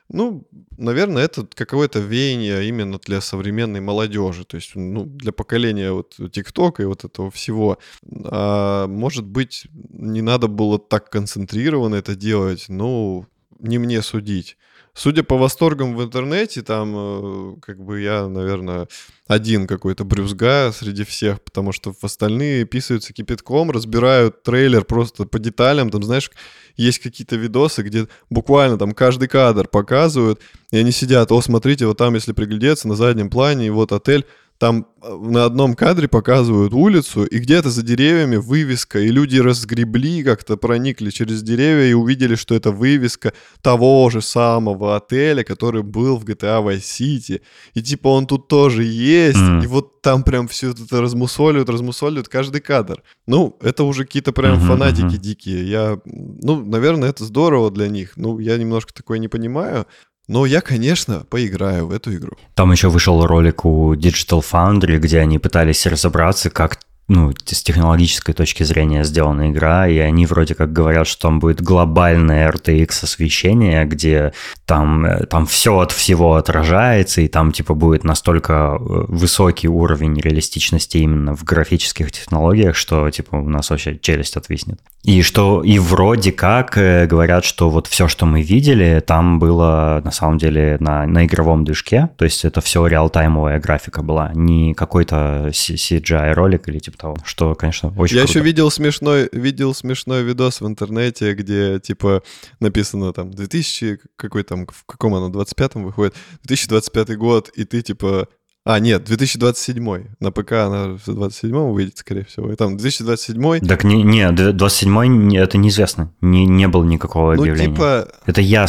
Ну, 0.09 0.47
наверное, 0.77 1.23
это 1.23 1.45
какое-то 1.45 1.99
веяние 1.99 2.67
именно 2.67 2.99
для 2.99 3.19
современной 3.19 3.81
молодежи, 3.81 4.45
то 4.45 4.55
есть, 4.55 4.75
ну, 4.75 5.05
для 5.05 5.31
поколения 5.31 5.91
вот 5.91 6.17
ТикТока 6.31 6.83
и 6.83 6.85
вот 6.85 7.03
этого 7.03 7.31
всего. 7.31 7.79
А, 8.25 8.87
может 8.87 9.25
быть, 9.25 9.67
не 9.73 10.21
надо 10.21 10.47
было 10.47 10.79
так 10.79 11.09
концентрированно 11.09 11.95
это 11.95 12.15
делать, 12.15 12.65
ну, 12.69 13.25
не 13.59 13.77
мне 13.77 14.01
судить. 14.01 14.57
Судя 14.95 15.23
по 15.23 15.37
восторгам 15.37 15.95
в 15.95 16.03
интернете, 16.03 16.61
там, 16.61 16.93
э, 16.95 17.55
как 17.61 17.83
бы 17.83 17.99
я, 18.01 18.27
наверное, 18.27 18.87
один 19.25 19.65
какой-то 19.65 20.03
брюзга 20.03 20.71
среди 20.71 21.03
всех, 21.03 21.41
потому 21.41 21.71
что 21.71 21.95
остальные 22.03 22.65
писаются 22.65 23.11
кипятком, 23.11 23.71
разбирают 23.71 24.43
трейлер 24.43 24.85
просто 24.85 25.25
по 25.25 25.39
деталям, 25.39 25.89
там, 25.89 26.03
знаешь, 26.03 26.29
есть 26.75 26.99
какие-то 26.99 27.35
видосы, 27.37 27.81
где 27.81 28.07
буквально 28.29 28.77
там 28.77 28.91
каждый 28.91 29.27
кадр 29.27 29.67
показывают, 29.67 30.41
и 30.71 30.77
они 30.77 30.91
сидят, 30.91 31.31
о, 31.31 31.41
смотрите, 31.41 31.87
вот 31.87 31.97
там, 31.97 32.13
если 32.13 32.31
приглядеться, 32.31 32.87
на 32.87 32.95
заднем 32.95 33.31
плане, 33.31 33.67
и 33.67 33.71
вот 33.71 33.93
отель, 33.93 34.27
там 34.63 34.85
э, 35.01 35.13
на 35.13 35.43
одном 35.43 35.73
кадре 35.75 36.07
показывают 36.07 36.73
улицу, 36.73 37.25
и 37.25 37.39
где-то 37.39 37.69
за 37.69 37.81
деревьями 37.81 38.37
вывеска, 38.37 38.99
и 38.99 39.09
люди 39.09 39.37
разгребли, 39.37 40.23
как-то 40.23 40.55
проникли 40.55 41.09
через 41.09 41.43
деревья 41.43 41.89
и 41.89 41.93
увидели, 41.93 42.35
что 42.35 42.55
это 42.55 42.71
вывеска 42.71 43.33
того 43.61 44.09
же 44.09 44.21
самого 44.21 44.95
отеля, 44.95 45.43
который 45.43 45.83
был 45.83 46.17
в 46.17 46.23
GTA 46.23 46.63
Vice 46.63 46.77
City. 46.77 47.41
И 47.73 47.81
типа 47.81 48.07
он 48.07 48.25
тут 48.25 48.47
тоже 48.47 48.85
есть, 48.85 49.37
mm. 49.37 49.63
и 49.65 49.67
вот 49.67 50.01
там 50.01 50.23
прям 50.23 50.47
все 50.47 50.71
это 50.71 51.01
размусоливают, 51.01 51.69
размусоливают 51.69 52.29
каждый 52.29 52.61
кадр. 52.61 53.03
Ну, 53.27 53.57
это 53.61 53.83
уже 53.83 54.05
какие-то 54.05 54.31
прям 54.31 54.59
mm-hmm, 54.59 54.67
фанатики 54.67 55.15
mm-hmm. 55.15 55.17
дикие. 55.17 55.69
Я, 55.69 55.99
ну, 56.05 56.63
наверное, 56.63 57.09
это 57.09 57.25
здорово 57.25 57.69
для 57.69 57.89
них. 57.89 58.13
Ну, 58.15 58.39
я 58.39 58.57
немножко 58.57 58.93
такое 58.93 59.19
не 59.19 59.27
понимаю. 59.27 59.85
Но 60.27 60.45
я, 60.45 60.61
конечно, 60.61 61.25
поиграю 61.29 61.87
в 61.87 61.91
эту 61.91 62.15
игру. 62.15 62.37
Там 62.55 62.71
еще 62.71 62.89
вышел 62.89 63.25
ролик 63.25 63.65
у 63.65 63.93
Digital 63.93 64.41
Foundry, 64.51 64.97
где 64.97 65.19
они 65.19 65.37
пытались 65.37 65.85
разобраться, 65.85 66.49
как 66.49 66.79
ну, 67.09 67.33
с 67.45 67.63
технологической 67.63 68.33
точки 68.33 68.63
зрения 68.63 69.03
сделана 69.03 69.51
игра, 69.51 69.87
и 69.87 69.97
они 69.97 70.25
вроде 70.25 70.55
как 70.55 70.71
говорят, 70.71 71.05
что 71.05 71.23
там 71.23 71.39
будет 71.39 71.61
глобальное 71.61 72.49
RTX 72.49 73.03
освещение, 73.03 73.83
где 73.85 74.33
там, 74.65 75.05
э, 75.05 75.25
там 75.25 75.45
все 75.45 75.79
от 75.79 75.91
всего 75.91 76.35
отражается, 76.35 77.21
и 77.21 77.27
там 77.27 77.51
типа 77.51 77.73
будет 77.73 78.05
настолько 78.05 78.77
э, 78.79 79.05
высокий 79.09 79.67
уровень 79.67 80.19
реалистичности 80.19 80.97
именно 80.97 81.35
в 81.35 81.43
графических 81.43 82.11
технологиях, 82.11 82.75
что 82.75 83.09
типа 83.09 83.35
у 83.35 83.49
нас 83.49 83.69
вообще 83.69 83.99
челюсть 83.99 84.37
отвиснет. 84.37 84.79
И 85.03 85.21
что 85.21 85.61
и 85.61 85.79
вроде 85.79 86.31
как 86.31 86.77
э, 86.77 87.05
говорят, 87.05 87.43
что 87.43 87.69
вот 87.69 87.87
все, 87.87 88.07
что 88.07 88.25
мы 88.25 88.41
видели, 88.41 89.03
там 89.05 89.39
было 89.39 90.01
на 90.05 90.11
самом 90.11 90.37
деле 90.37 90.77
на, 90.79 91.05
на 91.05 91.25
игровом 91.25 91.65
движке, 91.65 92.09
то 92.17 92.23
есть 92.23 92.45
это 92.45 92.61
все 92.61 92.87
реалтаймовая 92.87 93.59
графика 93.59 94.01
была, 94.01 94.31
не 94.33 94.73
какой-то 94.73 95.49
CGI 95.51 96.33
ролик 96.33 96.69
или 96.69 96.79
типа 96.79 96.92
того, 96.97 97.17
что, 97.23 97.55
конечно, 97.55 97.89
очень 97.97 98.15
Я 98.15 98.23
круто. 98.23 98.39
еще 98.39 98.45
видел 98.45 98.71
смешной, 98.71 99.29
видел 99.31 99.73
смешной 99.73 100.23
видос 100.23 100.61
в 100.61 100.67
интернете, 100.67 101.33
где 101.33 101.79
типа 101.79 102.23
написано 102.59 103.13
там 103.13 103.31
2000, 103.31 103.99
какой 104.15 104.43
там, 104.43 104.67
в 104.67 104.85
каком 104.85 105.15
оно, 105.15 105.29
25-м 105.29 105.83
выходит, 105.83 106.15
2025 106.43 107.17
год, 107.17 107.49
и 107.49 107.63
ты 107.65 107.81
типа 107.81 108.27
а, 108.65 108.79
нет, 108.79 109.03
2027. 109.03 110.05
На 110.21 110.31
ПК 110.31 110.53
она 110.53 110.97
в 110.97 111.05
27-м 111.09 111.73
выйдет, 111.73 111.97
скорее 111.97 112.23
всего. 112.23 112.51
И 112.51 112.55
там 112.55 112.77
2027. 112.77 113.67
Так 113.67 113.83
не, 113.83 114.03
не 114.03 114.21
27-й 114.21 115.37
это 115.37 115.57
неизвестно. 115.57 116.13
Не, 116.21 116.45
не 116.45 116.69
было 116.69 116.85
никакого 116.85 117.33
объявления. 117.33 117.67
Ну, 117.67 117.75
типа... 117.75 118.07
Это 118.25 118.39
я 118.39 118.65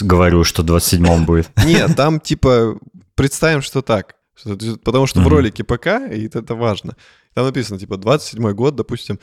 говорю, 0.00 0.42
что 0.42 0.64
27-м 0.64 1.26
будет. 1.26 1.48
Нет, 1.64 1.94
там 1.94 2.18
типа 2.18 2.76
представим, 3.14 3.62
что 3.62 3.82
так. 3.82 4.16
Потому 4.84 5.06
что 5.06 5.20
в 5.20 5.28
ролике 5.28 5.62
ПК, 5.62 5.86
и 6.12 6.26
это 6.26 6.54
важно. 6.54 6.96
Там 7.36 7.44
написано, 7.44 7.78
типа, 7.78 7.98
27 7.98 8.52
год, 8.52 8.76
допустим, 8.76 9.18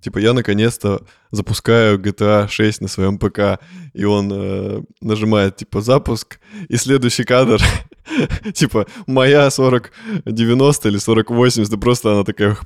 типа, 0.00 0.16
я 0.16 0.32
наконец-то 0.32 1.02
запускаю 1.30 1.98
GTA 1.98 2.48
6 2.48 2.80
на 2.80 2.88
своем 2.88 3.18
ПК, 3.18 3.60
и 3.92 4.02
он 4.02 4.30
э, 4.32 4.82
нажимает, 5.02 5.56
типа, 5.56 5.82
запуск, 5.82 6.40
и 6.70 6.76
следующий 6.76 7.24
кадр, 7.24 7.60
типа, 8.54 8.86
моя 9.06 9.50
4090 9.50 10.88
или 10.88 10.98
4080, 10.98 11.70
да 11.70 11.76
просто 11.76 12.12
она 12.12 12.24
такая 12.24 12.56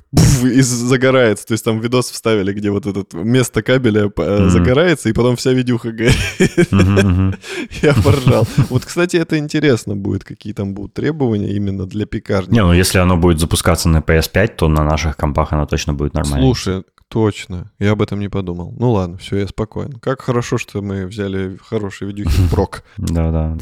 и 0.43 0.61
загорается. 0.61 1.47
То 1.47 1.53
есть 1.53 1.63
там 1.63 1.79
видос 1.79 2.09
вставили, 2.09 2.53
где 2.53 2.71
вот 2.71 2.85
это 2.85 3.05
место 3.17 3.61
кабеля 3.61 4.05
mm-hmm. 4.05 4.49
загорается, 4.49 5.09
и 5.09 5.13
потом 5.13 5.35
вся 5.35 5.51
видюха 5.51 5.91
горит. 5.91 6.15
Mm-hmm. 6.39 7.37
Я 7.81 7.93
поржал. 7.93 8.47
Вот, 8.69 8.85
кстати, 8.85 9.17
это 9.17 9.37
интересно 9.37 9.95
будет, 9.95 10.23
какие 10.23 10.53
там 10.53 10.73
будут 10.73 10.93
требования 10.93 11.53
именно 11.53 11.85
для 11.85 12.05
пекарни. 12.05 12.53
Не, 12.53 12.63
ну 12.63 12.73
если 12.73 12.99
оно 12.99 13.17
будет 13.17 13.39
запускаться 13.39 13.89
на 13.89 13.97
PS5, 13.99 14.55
то 14.55 14.67
на 14.67 14.83
наших 14.83 15.17
компах 15.17 15.53
оно 15.53 15.65
точно 15.65 15.93
будет 15.93 16.13
нормально. 16.13 16.45
Слушай, 16.45 16.83
Точно, 17.07 17.71
я 17.79 17.91
об 17.91 18.01
этом 18.01 18.19
не 18.19 18.29
подумал. 18.29 18.73
Ну 18.77 18.91
ладно, 18.91 19.17
все, 19.17 19.37
я 19.37 19.47
спокоен. 19.47 19.93
Как 19.93 20.21
хорошо, 20.21 20.57
что 20.57 20.81
мы 20.81 21.05
взяли 21.05 21.57
хорошие 21.63 22.07
видюхи 22.07 22.49
прок. 22.51 22.83
Да-да. 22.97 23.57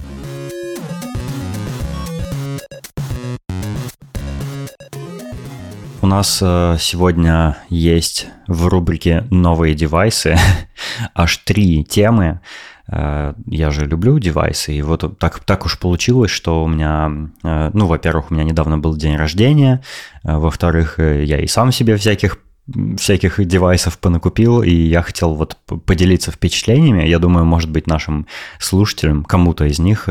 Нас 6.17 6.39
э, 6.43 6.77
сегодня 6.79 7.57
есть 7.69 8.27
в 8.47 8.67
рубрике 8.67 9.25
«Новые 9.31 9.73
девайсы» 9.73 10.37
аж 11.15 11.37
три 11.37 11.83
темы. 11.83 12.39
Э, 12.87 13.33
я 13.47 13.71
же 13.71 13.87
люблю 13.87 14.19
девайсы, 14.19 14.73
и 14.73 14.83
вот 14.83 15.17
так, 15.17 15.39
так 15.39 15.65
уж 15.65 15.79
получилось, 15.79 16.29
что 16.29 16.63
у 16.63 16.67
меня, 16.67 17.11
э, 17.43 17.71
ну, 17.73 17.87
во-первых, 17.87 18.29
у 18.29 18.35
меня 18.35 18.43
недавно 18.43 18.77
был 18.77 18.95
день 18.95 19.15
рождения, 19.15 19.81
во-вторых, 20.23 20.99
я 20.99 21.39
и 21.39 21.47
сам 21.47 21.71
себе 21.71 21.97
всяких 21.97 22.37
всяких 22.97 23.43
девайсов 23.45 23.97
понакупил, 23.97 24.61
и 24.61 24.71
я 24.71 25.01
хотел 25.01 25.33
вот 25.33 25.57
поделиться 25.65 26.31
впечатлениями. 26.31 27.03
Я 27.07 27.19
думаю, 27.19 27.43
может 27.45 27.71
быть, 27.71 27.87
нашим 27.87 28.27
слушателям, 28.59 29.25
кому-то 29.25 29.65
из 29.65 29.79
них 29.79 30.07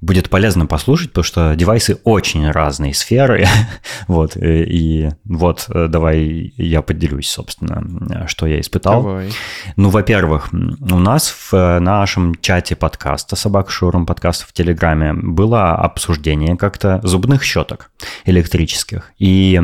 будет 0.00 0.30
полезно 0.30 0.66
послушать, 0.66 1.10
потому 1.10 1.24
что 1.24 1.54
девайсы 1.56 1.98
очень 2.04 2.48
разные 2.50 2.94
сферы. 2.94 3.46
вот, 4.08 4.36
э, 4.36 4.64
и 4.64 5.10
вот 5.24 5.66
э, 5.68 5.88
давай 5.88 6.52
я 6.56 6.82
поделюсь, 6.82 7.28
собственно, 7.28 8.26
что 8.28 8.46
я 8.46 8.60
испытал. 8.60 9.02
Давай. 9.02 9.30
Ну, 9.76 9.88
во-первых, 9.90 10.50
у 10.52 10.98
нас 10.98 11.28
в 11.28 11.52
э, 11.52 11.80
нашем 11.80 12.36
чате 12.40 12.76
подкаста 12.76 13.34
«Собака 13.34 13.70
Шурум» 13.70 14.06
подкаста 14.06 14.46
в 14.46 14.52
Телеграме 14.52 15.14
было 15.14 15.72
обсуждение 15.72 16.56
как-то 16.56 17.00
зубных 17.02 17.42
щеток 17.42 17.90
электрических. 18.24 19.12
И 19.18 19.60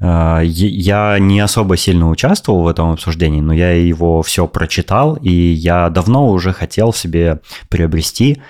я 0.00 1.16
не 1.20 1.38
особо 1.38 1.76
сильно 1.76 2.10
участвовал 2.10 2.64
в 2.64 2.68
этом 2.68 2.90
обсуждении, 2.90 3.40
но 3.40 3.52
я 3.52 3.70
его 3.70 4.22
все 4.22 4.48
прочитал, 4.48 5.14
и 5.14 5.30
я 5.30 5.88
давно 5.90 6.28
уже 6.28 6.52
хотел 6.52 6.92
себе 6.92 7.40
приобрести 7.68 8.42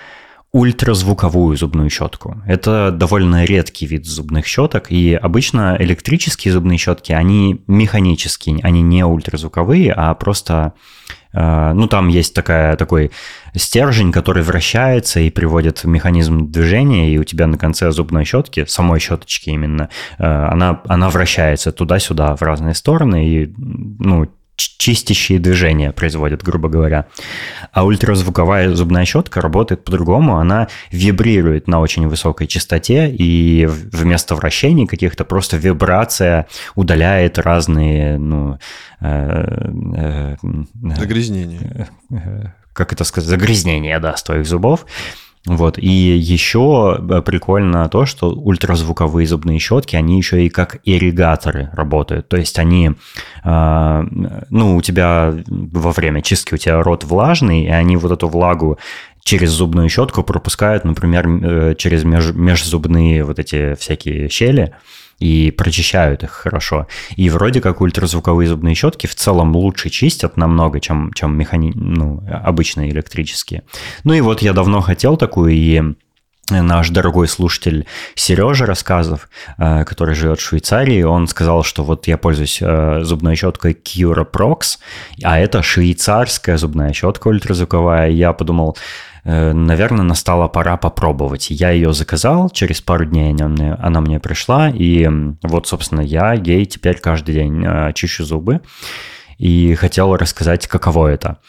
ультразвуковую 0.53 1.57
зубную 1.57 1.89
щетку. 1.89 2.37
Это 2.45 2.91
довольно 2.91 3.43
редкий 3.43 3.87
вид 3.87 4.05
зубных 4.05 4.45
щеток, 4.45 4.91
и 4.91 5.15
обычно 5.15 5.75
электрические 5.79 6.53
зубные 6.53 6.77
щетки, 6.77 7.11
они 7.11 7.63
механические, 7.65 8.59
они 8.61 8.83
не 8.83 9.03
ультразвуковые, 9.03 9.91
а 9.91 10.13
просто, 10.13 10.73
э, 11.33 11.73
ну 11.73 11.87
там 11.87 12.07
есть 12.07 12.35
такая, 12.35 12.75
такой 12.75 13.09
стержень, 13.55 14.11
который 14.11 14.43
вращается 14.43 15.21
и 15.21 15.31
приводит 15.31 15.83
механизм 15.85 16.51
движения, 16.51 17.11
и 17.11 17.17
у 17.17 17.23
тебя 17.23 17.47
на 17.47 17.57
конце 17.57 17.91
зубной 17.91 18.23
щетки, 18.23 18.65
самой 18.65 18.99
щеточки 18.99 19.49
именно, 19.49 19.89
э, 20.19 20.23
она, 20.23 20.81
она 20.87 21.09
вращается 21.09 21.71
туда-сюда 21.71 22.35
в 22.35 22.43
разные 22.43 22.75
стороны, 22.75 23.27
и 23.27 23.53
ну, 23.57 24.29
чистящие 24.55 25.39
движения 25.39 25.91
производят, 25.91 26.43
грубо 26.43 26.69
говоря. 26.69 27.07
А 27.71 27.85
ультразвуковая 27.85 28.73
зубная 28.75 29.05
щетка 29.05 29.41
работает 29.41 29.83
по-другому. 29.83 30.37
Она 30.37 30.67
вибрирует 30.91 31.67
на 31.67 31.79
очень 31.79 32.07
высокой 32.07 32.47
частоте, 32.47 33.09
и 33.09 33.65
вместо 33.65 34.35
вращений 34.35 34.87
каких-то 34.87 35.25
просто 35.25 35.57
вибрация 35.57 36.47
удаляет 36.75 37.39
разные, 37.39 38.17
ну... 38.17 38.59
Э, 38.99 39.71
э, 39.95 40.35
Загрязнения. 40.97 41.89
Э, 42.09 42.45
как 42.73 42.93
это 42.93 43.03
сказать? 43.03 43.29
Загрязнения, 43.29 43.99
да, 43.99 44.15
с 44.15 44.23
твоих 44.23 44.45
зубов. 44.45 44.85
Вот. 45.45 45.77
И 45.77 45.89
еще 45.89 46.97
э, 46.97 47.21
прикольно 47.21 47.89
то, 47.89 48.05
что 48.05 48.29
ультразвуковые 48.29 49.27
зубные 49.27 49.59
щетки, 49.59 49.97
они 49.97 50.17
еще 50.17 50.45
и 50.45 50.49
как 50.49 50.79
ирригаторы 50.85 51.69
работают. 51.73 52.29
То 52.29 52.37
есть 52.37 52.59
они, 52.59 52.91
э, 53.43 54.03
ну, 54.49 54.77
у 54.77 54.81
тебя 54.81 55.33
во 55.47 55.91
время 55.91 56.21
чистки 56.21 56.53
у 56.53 56.57
тебя 56.57 56.81
рот 56.81 57.03
влажный, 57.03 57.65
и 57.65 57.69
они 57.69 57.97
вот 57.97 58.11
эту 58.11 58.29
влагу 58.29 58.79
через 59.23 59.49
зубную 59.49 59.89
щетку 59.89 60.23
пропускают, 60.23 60.85
например, 60.85 61.27
э, 61.27 61.75
через 61.75 62.05
меж, 62.05 62.31
межзубные 62.33 63.25
вот 63.25 63.37
эти 63.37 63.75
всякие 63.75 64.29
щели 64.29 64.73
и 65.19 65.51
прочищают 65.51 66.23
их 66.23 66.31
хорошо. 66.31 66.87
И 67.15 67.29
вроде 67.29 67.61
как 67.61 67.81
ультразвуковые 67.81 68.47
зубные 68.47 68.75
щетки 68.75 69.07
в 69.07 69.15
целом 69.15 69.55
лучше 69.55 69.89
чистят 69.89 70.37
намного, 70.37 70.79
чем, 70.79 71.11
чем 71.13 71.37
механи... 71.37 71.71
ну, 71.75 72.23
обычные 72.29 72.89
электрические. 72.89 73.63
Ну 74.03 74.13
и 74.13 74.21
вот 74.21 74.41
я 74.41 74.53
давно 74.53 74.81
хотел 74.81 75.17
такую, 75.17 75.53
и 75.53 75.81
наш 76.49 76.89
дорогой 76.89 77.27
слушатель 77.27 77.85
Сережа 78.15 78.65
Рассказов, 78.65 79.29
э, 79.57 79.85
который 79.85 80.13
живет 80.15 80.39
в 80.39 80.43
Швейцарии, 80.43 81.03
он 81.03 81.27
сказал, 81.27 81.63
что 81.63 81.83
вот 81.83 82.07
я 82.07 82.17
пользуюсь 82.17 82.59
э, 82.61 82.99
зубной 83.03 83.35
щеткой 83.35 83.73
Cura 83.73 84.29
Prox, 84.29 84.77
а 85.23 85.39
это 85.39 85.63
швейцарская 85.63 86.57
зубная 86.57 86.93
щетка 86.93 87.29
ультразвуковая. 87.29 88.09
Я 88.09 88.33
подумал, 88.33 88.77
наверное, 89.25 90.03
настала 90.03 90.47
пора 90.47 90.77
попробовать. 90.77 91.49
Я 91.49 91.71
ее 91.71 91.93
заказал, 91.93 92.49
через 92.49 92.81
пару 92.81 93.05
дней 93.05 93.31
она 93.31 93.47
мне, 93.47 93.73
она 93.73 94.01
мне 94.01 94.19
пришла, 94.19 94.69
и 94.69 95.09
вот, 95.43 95.67
собственно, 95.67 96.01
я 96.01 96.33
ей 96.33 96.65
теперь 96.65 96.99
каждый 96.99 97.35
день 97.35 97.63
э, 97.65 97.93
чищу 97.93 98.25
зубы, 98.25 98.61
и 99.37 99.75
хотел 99.75 100.15
рассказать, 100.15 100.67
каково 100.67 101.07
это. 101.07 101.39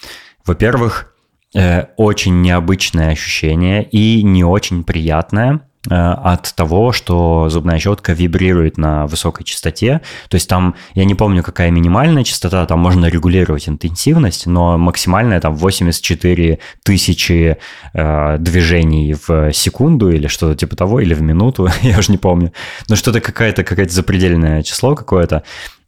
Во-первых, 0.46 1.14
э, 1.54 1.86
очень 1.96 2.42
необычное 2.42 3.10
ощущение 3.10 3.82
и 3.82 4.22
не 4.22 4.44
очень 4.44 4.84
приятное– 4.84 5.60
Э, 5.70 5.73
от 5.90 6.54
того, 6.54 6.92
что 6.92 7.48
зубная 7.50 7.78
щетка 7.78 8.12
вибрирует 8.12 8.78
на 8.78 9.06
высокой 9.06 9.44
частоте. 9.44 10.00
То 10.28 10.36
есть 10.36 10.48
там, 10.48 10.74
я 10.94 11.04
не 11.04 11.14
помню, 11.14 11.42
какая 11.42 11.70
минимальная 11.70 12.24
частота, 12.24 12.64
там 12.66 12.78
можно 12.78 13.06
регулировать 13.06 13.68
интенсивность, 13.68 14.46
но 14.46 14.78
максимальная 14.78 15.40
там 15.40 15.54
84 15.54 16.58
тысячи 16.82 17.58
э, 17.92 18.36
движений 18.38 19.14
в 19.26 19.52
секунду 19.52 20.10
или 20.10 20.26
что-то 20.26 20.56
типа 20.56 20.76
того, 20.76 21.00
или 21.00 21.14
в 21.14 21.22
минуту, 21.22 21.68
я 21.82 21.98
уже 21.98 22.12
не 22.12 22.18
помню. 22.18 22.52
Но 22.88 22.96
что-то 22.96 23.20
какая-то 23.20 23.64
какое-то 23.64 23.92
запредельное 23.92 24.62
число 24.62 24.94
какое-то. 24.94 25.42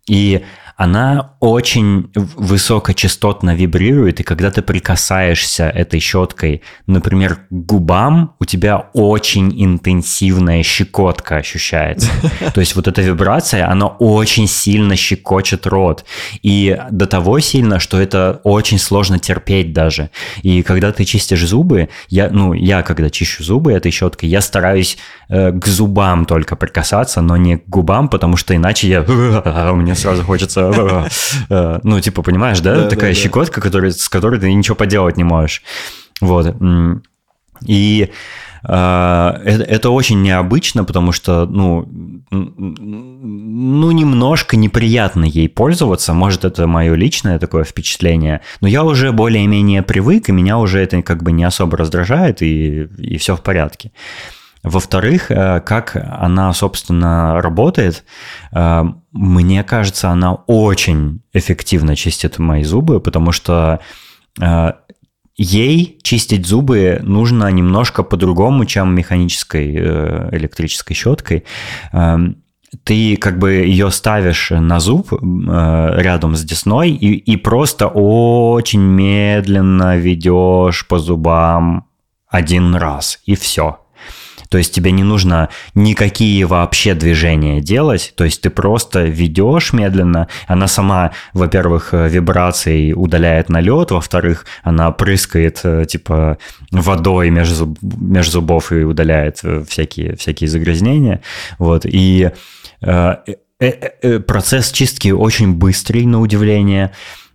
И 0.08 0.44
она 0.76 1.32
очень 1.40 2.10
высокочастотно 2.14 3.54
вибрирует, 3.54 4.20
и 4.20 4.22
когда 4.22 4.50
ты 4.50 4.60
прикасаешься 4.60 5.70
этой 5.70 6.00
щеткой, 6.00 6.62
например, 6.86 7.36
к 7.36 7.40
губам, 7.50 8.34
у 8.38 8.44
тебя 8.44 8.90
очень 8.92 9.52
интенсивная 9.64 10.62
щекотка 10.62 11.36
ощущается. 11.36 12.10
То 12.54 12.60
есть 12.60 12.76
вот 12.76 12.88
эта 12.88 13.00
вибрация, 13.00 13.70
она 13.70 13.86
очень 13.86 14.46
сильно 14.46 14.96
щекочет 14.96 15.66
рот. 15.66 16.04
И 16.42 16.78
до 16.90 17.06
того 17.06 17.40
сильно, 17.40 17.78
что 17.78 17.98
это 17.98 18.42
очень 18.44 18.78
сложно 18.78 19.18
терпеть 19.18 19.72
даже. 19.72 20.10
И 20.42 20.62
когда 20.62 20.92
ты 20.92 21.06
чистишь 21.06 21.46
зубы, 21.46 21.88
я, 22.08 22.28
ну, 22.28 22.52
я 22.52 22.82
когда 22.82 23.08
чищу 23.08 23.42
зубы 23.42 23.72
этой 23.72 23.90
щеткой, 23.90 24.28
я 24.28 24.42
стараюсь 24.42 24.98
э, 25.30 25.52
к 25.52 25.66
зубам 25.66 26.26
только 26.26 26.54
прикасаться, 26.54 27.22
но 27.22 27.38
не 27.38 27.56
к 27.56 27.66
губам, 27.66 28.10
потому 28.10 28.36
что 28.36 28.54
иначе 28.54 28.88
я... 28.88 29.02
Мне 29.72 29.94
сразу 29.94 30.22
хочется 30.22 30.65
ну, 31.82 32.00
типа, 32.00 32.22
понимаешь, 32.22 32.60
да? 32.60 32.88
Такая 32.88 33.14
щекотка, 33.14 33.60
с 33.90 34.08
которой 34.08 34.40
ты 34.40 34.52
ничего 34.52 34.74
поделать 34.74 35.16
не 35.16 35.24
можешь. 35.24 35.62
Вот. 36.20 36.54
И 37.64 38.10
э, 38.64 38.68
это, 38.68 39.62
это 39.62 39.90
очень 39.90 40.22
необычно, 40.22 40.84
потому 40.84 41.12
что, 41.12 41.46
ну, 41.46 41.88
ну, 42.30 43.90
немножко 43.92 44.56
неприятно 44.56 45.24
ей 45.24 45.48
пользоваться. 45.48 46.12
Может, 46.12 46.44
это 46.44 46.66
мое 46.66 46.94
личное 46.94 47.38
такое 47.38 47.64
впечатление. 47.64 48.40
Но 48.60 48.68
я 48.68 48.84
уже 48.84 49.12
более-менее 49.12 49.82
привык, 49.82 50.28
и 50.28 50.32
меня 50.32 50.58
уже 50.58 50.80
это 50.80 51.02
как 51.02 51.22
бы 51.22 51.32
не 51.32 51.44
особо 51.44 51.76
раздражает, 51.76 52.42
и, 52.42 52.88
и 52.98 53.16
все 53.16 53.36
в 53.36 53.42
порядке. 53.42 53.92
Во-вторых, 54.66 55.30
э, 55.30 55.60
как 55.60 55.94
она, 55.94 56.52
собственно, 56.52 57.40
работает, 57.40 58.04
э, 58.52 58.84
мне 59.12 59.62
кажется, 59.62 60.10
она 60.10 60.34
очень 60.34 61.22
эффективно 61.32 61.94
чистит 61.94 62.40
мои 62.40 62.64
зубы, 62.64 62.98
потому 62.98 63.30
что 63.30 63.78
э, 64.40 64.72
ей 65.36 66.00
чистить 66.02 66.46
зубы 66.46 66.98
нужно 67.00 67.48
немножко 67.52 68.02
по-другому, 68.02 68.64
чем 68.64 68.92
механической 68.92 69.76
электрической 70.32 70.96
щеткой 70.96 71.44
ты 72.84 73.16
как 73.16 73.38
бы 73.38 73.52
ее 73.52 73.90
ставишь 73.90 74.50
на 74.50 74.80
зуб 74.80 75.12
рядом 75.12 76.34
с 76.34 76.42
десной 76.42 76.90
и, 76.90 77.14
и 77.14 77.36
просто 77.36 77.86
очень 77.86 78.82
медленно 78.82 79.96
ведешь 79.96 80.86
по 80.88 80.98
зубам 80.98 81.86
один 82.28 82.74
раз, 82.74 83.20
и 83.24 83.34
все. 83.36 83.78
То 84.48 84.58
есть 84.58 84.72
тебе 84.72 84.90
не 84.92 85.02
нужно 85.02 85.48
никакие 85.74 86.44
вообще 86.46 86.94
движения 86.94 87.60
делать, 87.60 88.12
то 88.16 88.24
есть 88.24 88.40
ты 88.40 88.50
просто 88.50 89.04
ведешь 89.04 89.72
медленно, 89.72 90.28
она 90.46 90.68
сама, 90.68 91.12
во-первых, 91.32 91.92
э, 91.92 92.08
вибрацией 92.08 92.92
удаляет 92.94 93.48
налет, 93.48 93.90
во-вторых, 93.90 94.46
она 94.62 94.90
прыскает 94.90 95.60
э, 95.64 95.84
типа 95.86 96.38
водой 96.70 97.30
между, 97.30 97.76
между 97.82 98.36
зубов 98.36 98.72
и 98.72 98.84
удаляет 98.84 99.40
э, 99.42 99.64
всякие, 99.66 100.16
всякие 100.16 100.48
загрязнения, 100.48 101.22
вот, 101.58 101.86
и 101.86 102.30
э, 102.82 103.16
э, 103.60 104.20
процесс 104.20 104.70
чистки 104.72 105.08
очень 105.08 105.54
быстрый, 105.54 106.04
на 106.04 106.20
удивление, 106.20 106.92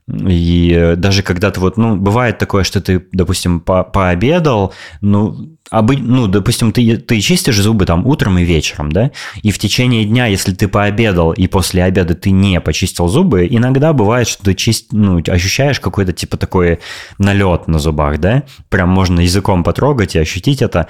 и 0.08 0.96
даже 0.98 1.24
когда 1.24 1.52
ты 1.52 1.60
вот, 1.60 1.78
ну, 1.78 1.96
бывает 1.96 2.38
такое, 2.38 2.64
что 2.64 2.82
ты, 2.82 3.06
допустим, 3.12 3.60
по 3.60 3.84
пообедал, 3.84 4.74
ну, 5.00 5.58
обы... 5.70 5.98
ну, 5.98 6.28
допустим, 6.28 6.72
ты, 6.72 6.98
ты 6.98 7.22
чистишь 7.22 7.60
зубы 7.60 7.86
там 7.86 8.06
утром 8.06 8.38
и 8.38 8.44
вечером, 8.44 8.92
да, 8.92 9.12
и 9.42 9.52
в 9.52 9.60
течение 9.60 10.06
дня, 10.06 10.26
если 10.26 10.54
ты 10.54 10.68
пообедал 10.68 11.32
и 11.32 11.48
после 11.48 11.84
обеда 11.84 12.16
ты 12.16 12.32
не 12.32 12.60
почистил 12.60 13.08
зубы, 13.08 13.48
иногда 13.50 13.94
бывает, 13.94 14.28
что 14.28 14.44
ты 14.44 14.54
чист... 14.54 14.88
ну, 14.92 15.22
ощущаешь 15.28 15.80
какой-то 15.80 16.14
типа 16.14 16.38
такой 16.38 16.80
налет 17.18 17.68
на 17.68 17.80
зубах, 17.80 18.20
да, 18.20 18.44
прям 18.70 18.90
можно 18.90 19.22
языком 19.22 19.64
потрогать 19.64 20.16
и 20.16 20.20
ощутить 20.20 20.62
это. 20.62 20.88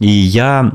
И 0.00 0.08
я 0.08 0.72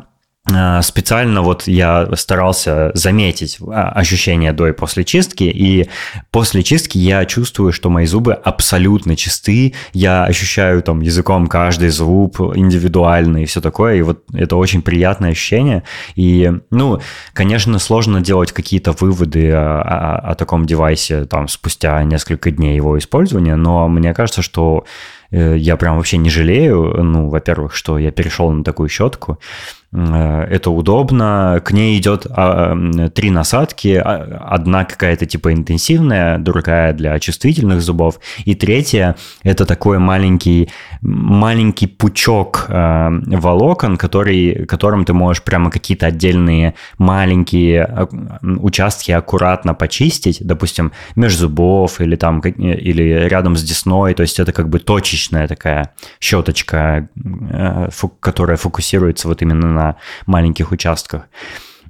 специально 0.81 1.41
вот 1.41 1.67
я 1.67 2.09
старался 2.15 2.91
заметить 2.93 3.57
а, 3.61 3.89
ощущения 3.89 4.53
до 4.53 4.67
и 4.67 4.71
после 4.71 5.03
чистки, 5.03 5.43
и 5.43 5.89
после 6.31 6.63
чистки 6.63 6.97
я 6.97 7.25
чувствую, 7.25 7.71
что 7.71 7.89
мои 7.89 8.05
зубы 8.05 8.33
абсолютно 8.33 9.15
чисты, 9.15 9.73
я 9.93 10.25
ощущаю 10.25 10.81
там 10.81 11.01
языком 11.01 11.47
каждый 11.47 11.89
зуб 11.89 12.39
индивидуально 12.39 13.43
и 13.43 13.45
все 13.45 13.61
такое, 13.61 13.95
и 13.95 14.01
вот 14.01 14.23
это 14.33 14.55
очень 14.55 14.81
приятное 14.81 15.31
ощущение, 15.31 15.83
и, 16.15 16.51
ну, 16.71 16.99
конечно, 17.33 17.79
сложно 17.79 18.21
делать 18.21 18.51
какие-то 18.51 18.91
выводы 18.93 19.51
о, 19.51 19.81
о, 19.81 20.31
о 20.31 20.35
таком 20.35 20.65
девайсе 20.65 21.25
там 21.25 21.47
спустя 21.47 22.03
несколько 22.03 22.51
дней 22.51 22.75
его 22.75 22.97
использования, 22.97 23.55
но 23.55 23.87
мне 23.87 24.13
кажется, 24.13 24.41
что 24.41 24.85
э, 25.31 25.57
я 25.57 25.77
прям 25.77 25.97
вообще 25.97 26.17
не 26.17 26.29
жалею, 26.29 27.03
ну, 27.03 27.29
во-первых, 27.29 27.75
что 27.75 27.97
я 27.97 28.11
перешел 28.11 28.51
на 28.51 28.63
такую 28.63 28.89
щетку, 28.89 29.39
Э, 29.39 29.78
это 29.91 30.69
удобно. 30.69 31.61
К 31.65 31.71
ней 31.71 31.97
идет 31.97 32.27
а, 32.29 32.77
три 33.13 33.31
насадки. 33.31 33.95
А, 33.95 34.45
одна 34.47 34.85
какая-то 34.85 35.25
типа 35.25 35.51
интенсивная, 35.51 36.37
другая 36.37 36.93
для 36.93 37.17
чувствительных 37.19 37.81
зубов. 37.81 38.19
И 38.45 38.53
третья– 38.53 39.15
это 39.43 39.65
такой 39.65 39.97
маленький, 39.97 40.69
маленький 41.01 41.87
пучок 41.87 42.65
э, 42.69 43.09
волокон, 43.37 43.97
который, 43.97 44.65
которым 44.67 45.05
ты 45.05 45.13
можешь 45.13 45.41
прямо 45.41 45.71
какие-то 45.71 46.05
отдельные 46.05 46.75
маленькие 46.99 47.83
а, 47.83 48.07
участки 48.43 49.11
аккуратно 49.11 49.73
почистить, 49.73 50.37
допустим, 50.45 50.91
между 51.15 51.39
зубов 51.39 51.99
или 51.99 52.15
там 52.15 52.41
или 52.41 53.27
рядом 53.27 53.55
с 53.55 53.63
десной. 53.63 54.13
То 54.13 54.21
есть 54.21 54.39
это 54.39 54.51
как 54.51 54.69
бы 54.69 54.77
точечная 54.77 55.47
такая 55.47 55.93
щеточка, 56.19 57.09
э, 57.15 57.89
которая 58.19 58.57
фокусируется 58.57 59.27
вот 59.27 59.41
именно 59.41 59.67
на 59.67 59.78
на 59.79 59.95
маленьких 60.25 60.71
участках. 60.71 61.29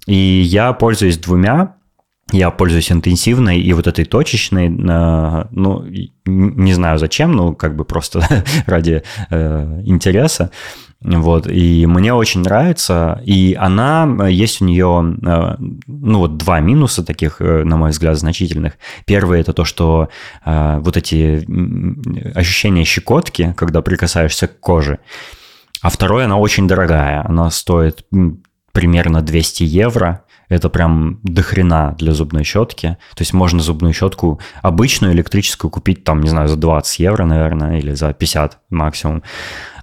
И 0.05 0.15
я 0.15 0.73
пользуюсь 0.73 1.17
двумя, 1.17 1.75
я 2.31 2.51
пользуюсь 2.51 2.91
интенсивной 2.91 3.59
и 3.59 3.73
вот 3.73 3.87
этой 3.87 4.05
точечной, 4.05 4.67
э, 4.67 5.45
ну, 5.51 5.85
не 6.25 6.73
знаю 6.73 6.99
зачем, 6.99 7.31
ну, 7.31 7.55
как 7.55 7.75
бы 7.75 7.85
просто 7.85 8.21
ради 8.67 9.03
э, 9.31 9.81
интереса. 9.85 10.51
Вот, 11.01 11.47
и 11.47 11.85
мне 11.85 12.13
очень 12.13 12.41
нравится, 12.41 13.21
и 13.25 13.55
она, 13.57 14.27
есть 14.27 14.61
у 14.61 14.65
нее, 14.65 15.15
э, 15.25 15.55
ну, 15.87 16.19
вот 16.19 16.35
два 16.37 16.59
минуса 16.59 17.05
таких, 17.05 17.39
э, 17.39 17.63
на 17.63 17.77
мой 17.77 17.91
взгляд, 17.91 18.17
значительных. 18.17 18.73
Первый– 19.05 19.39
это 19.41 19.53
то, 19.53 19.63
что 19.63 20.09
э, 20.45 20.79
вот 20.81 20.97
эти 20.97 21.45
ощущения 22.37 22.83
щекотки, 22.83 23.53
когда 23.55 23.81
прикасаешься 23.81 24.47
к 24.47 24.59
коже, 24.59 24.99
а 25.81 25.89
второе, 25.89 26.25
она 26.25 26.37
очень 26.37 26.67
дорогая. 26.67 27.25
Она 27.25 27.49
стоит 27.51 28.05
примерно 28.71 29.21
200 29.21 29.63
евро. 29.63 30.23
Это 30.47 30.69
прям 30.69 31.19
дохрена 31.21 31.95
для 31.99 32.11
зубной 32.11 32.43
щетки. 32.43 32.97
То 33.13 33.21
есть 33.21 33.33
можно 33.33 33.59
зубную 33.59 33.93
щетку 33.93 34.39
обычную 34.63 35.13
электрическую 35.13 35.69
купить 35.69 36.03
там, 36.03 36.21
не 36.21 36.29
знаю, 36.29 36.47
за 36.47 36.55
20 36.55 36.99
евро, 36.99 37.25
наверное, 37.25 37.77
или 37.77 37.93
за 37.93 38.13
50 38.13 38.57
максимум. 38.71 39.21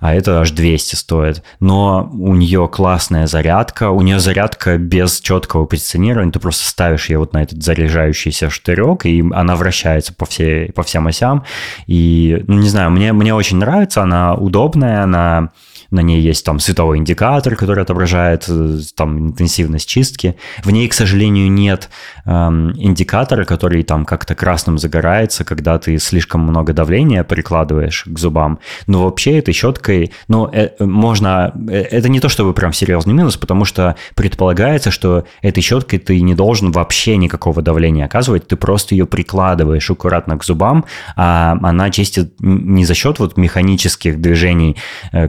А 0.00 0.12
это 0.12 0.40
аж 0.40 0.50
200 0.50 0.96
стоит. 0.96 1.44
Но 1.60 2.10
у 2.12 2.34
нее 2.34 2.68
классная 2.68 3.28
зарядка. 3.28 3.90
У 3.90 4.02
нее 4.02 4.18
зарядка 4.18 4.76
без 4.76 5.20
четкого 5.20 5.66
позиционирования. 5.66 6.32
Ты 6.32 6.40
просто 6.40 6.68
ставишь 6.68 7.10
ее 7.10 7.18
вот 7.18 7.32
на 7.32 7.42
этот 7.42 7.62
заряжающийся 7.62 8.50
штырек, 8.50 9.06
и 9.06 9.24
она 9.32 9.54
вращается 9.54 10.14
по, 10.14 10.26
всей, 10.26 10.72
по 10.72 10.82
всем 10.82 11.06
осям. 11.06 11.44
И, 11.86 12.42
ну, 12.48 12.54
не 12.58 12.68
знаю, 12.68 12.90
мне, 12.90 13.12
мне 13.12 13.34
очень 13.34 13.58
нравится. 13.58 14.02
Она 14.02 14.34
удобная, 14.34 15.04
она 15.04 15.50
на 15.96 16.00
ней 16.00 16.20
есть 16.20 16.44
там 16.44 16.60
световой 16.60 16.98
индикатор, 16.98 17.56
который 17.56 17.82
отображает 17.82 18.44
э, 18.48 18.78
там 18.94 19.18
интенсивность 19.18 19.88
чистки. 19.88 20.36
В 20.62 20.70
ней, 20.70 20.86
к 20.88 20.94
сожалению, 20.94 21.50
нет 21.50 21.90
эм, 22.24 22.72
индикатора, 22.76 23.44
который 23.44 23.82
там 23.82 24.04
как-то 24.04 24.34
красным 24.34 24.78
загорается, 24.78 25.44
когда 25.44 25.78
ты 25.78 25.98
слишком 25.98 26.42
много 26.42 26.72
давления 26.72 27.24
прикладываешь 27.24 28.04
к 28.06 28.18
зубам. 28.18 28.58
Но 28.86 29.04
вообще 29.04 29.38
этой 29.38 29.54
щеткой, 29.54 30.12
ну, 30.28 30.48
э, 30.52 30.70
можно... 30.84 31.52
Э, 31.68 31.80
это 31.80 32.08
не 32.08 32.20
то 32.20 32.28
чтобы 32.28 32.52
прям 32.52 32.72
серьезный 32.72 33.14
минус, 33.14 33.36
потому 33.36 33.64
что 33.64 33.96
предполагается, 34.14 34.90
что 34.90 35.24
этой 35.42 35.62
щеткой 35.62 35.98
ты 35.98 36.20
не 36.20 36.34
должен 36.34 36.70
вообще 36.70 37.16
никакого 37.16 37.62
давления 37.62 38.04
оказывать, 38.04 38.46
ты 38.46 38.56
просто 38.56 38.94
ее 38.94 39.06
прикладываешь 39.06 39.90
аккуратно 39.90 40.38
к 40.38 40.44
зубам, 40.44 40.84
а 41.16 41.58
она 41.62 41.90
чистит 41.90 42.34
не 42.40 42.84
за 42.84 42.94
счет 42.94 43.18
вот 43.18 43.36
механических 43.36 44.20
движений, 44.20 44.76
э, 45.12 45.28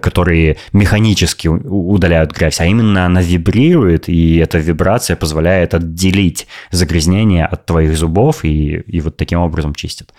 механически 0.73 1.47
удаляют 1.47 2.31
грязь, 2.31 2.59
а 2.61 2.65
именно 2.65 3.05
она 3.05 3.21
вибрирует, 3.21 4.09
и 4.09 4.37
эта 4.37 4.57
вибрация 4.59 5.15
позволяет 5.15 5.73
отделить 5.73 6.47
загрязнение 6.71 7.45
от 7.45 7.65
твоих 7.65 7.97
зубов 7.97 8.43
и, 8.43 8.75
и 8.75 9.01
вот 9.01 9.17
таким 9.17 9.39
образом 9.39 9.73
чистит. 9.73 10.13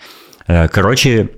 Э, 0.47 0.67
короче, 0.67 1.29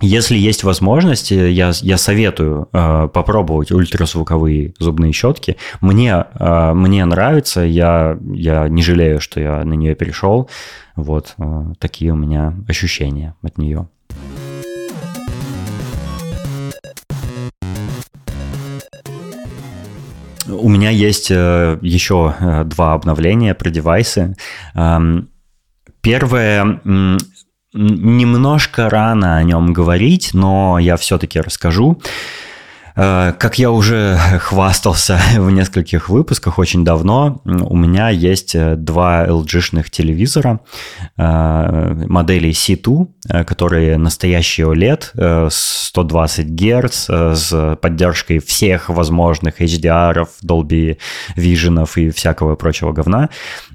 если 0.00 0.36
есть 0.36 0.62
возможность, 0.62 1.32
я, 1.32 1.72
я 1.74 1.98
советую 1.98 2.68
э, 2.72 3.08
попробовать 3.12 3.72
ультразвуковые 3.72 4.74
зубные 4.78 5.12
щетки. 5.12 5.56
Мне, 5.80 6.24
э, 6.34 6.72
мне 6.74 7.04
нравится, 7.04 7.62
я, 7.62 8.16
я 8.32 8.68
не 8.68 8.82
жалею, 8.82 9.20
что 9.20 9.40
я 9.40 9.64
на 9.64 9.74
нее 9.74 9.96
перешел. 9.96 10.48
Вот 10.94 11.34
э, 11.38 11.64
такие 11.80 12.12
у 12.12 12.16
меня 12.16 12.54
ощущения 12.68 13.34
от 13.42 13.58
нее. 13.58 13.88
У 20.48 20.68
меня 20.68 20.90
есть 20.90 21.30
э, 21.30 21.78
еще 21.82 22.34
э, 22.38 22.64
два 22.64 22.94
обновления 22.94 23.54
про 23.54 23.70
девайсы. 23.70 24.34
Эм, 24.74 25.28
первое, 26.00 26.80
немножко 27.74 28.88
рано 28.88 29.36
о 29.36 29.42
нем 29.42 29.72
говорить, 29.72 30.30
но 30.32 30.78
я 30.78 30.96
все-таки 30.96 31.40
расскажу. 31.40 32.00
Э, 32.98 33.32
как 33.38 33.58
я 33.60 33.70
уже 33.70 34.16
хвастался 34.40 35.20
в 35.36 35.50
нескольких 35.50 36.08
выпусках 36.08 36.58
очень 36.58 36.84
давно, 36.84 37.40
у 37.44 37.76
меня 37.76 38.08
есть 38.08 38.56
э, 38.56 38.74
два 38.74 39.24
LG-шных 39.24 39.88
телевизора 39.88 40.60
э, 41.16 42.04
модели 42.08 42.50
C2, 42.50 43.44
которые 43.44 43.98
настоящий 43.98 44.62
OLED, 44.62 45.48
120 45.50 46.46
Гц, 46.48 47.08
с 47.08 47.76
поддержкой 47.80 48.40
всех 48.40 48.88
возможных 48.88 49.60
HDR, 49.60 50.26
Dolby 50.44 50.98
Vision 51.36 51.88
и 51.96 52.10
всякого 52.10 52.56
прочего 52.56 52.92
говна. 52.92 53.28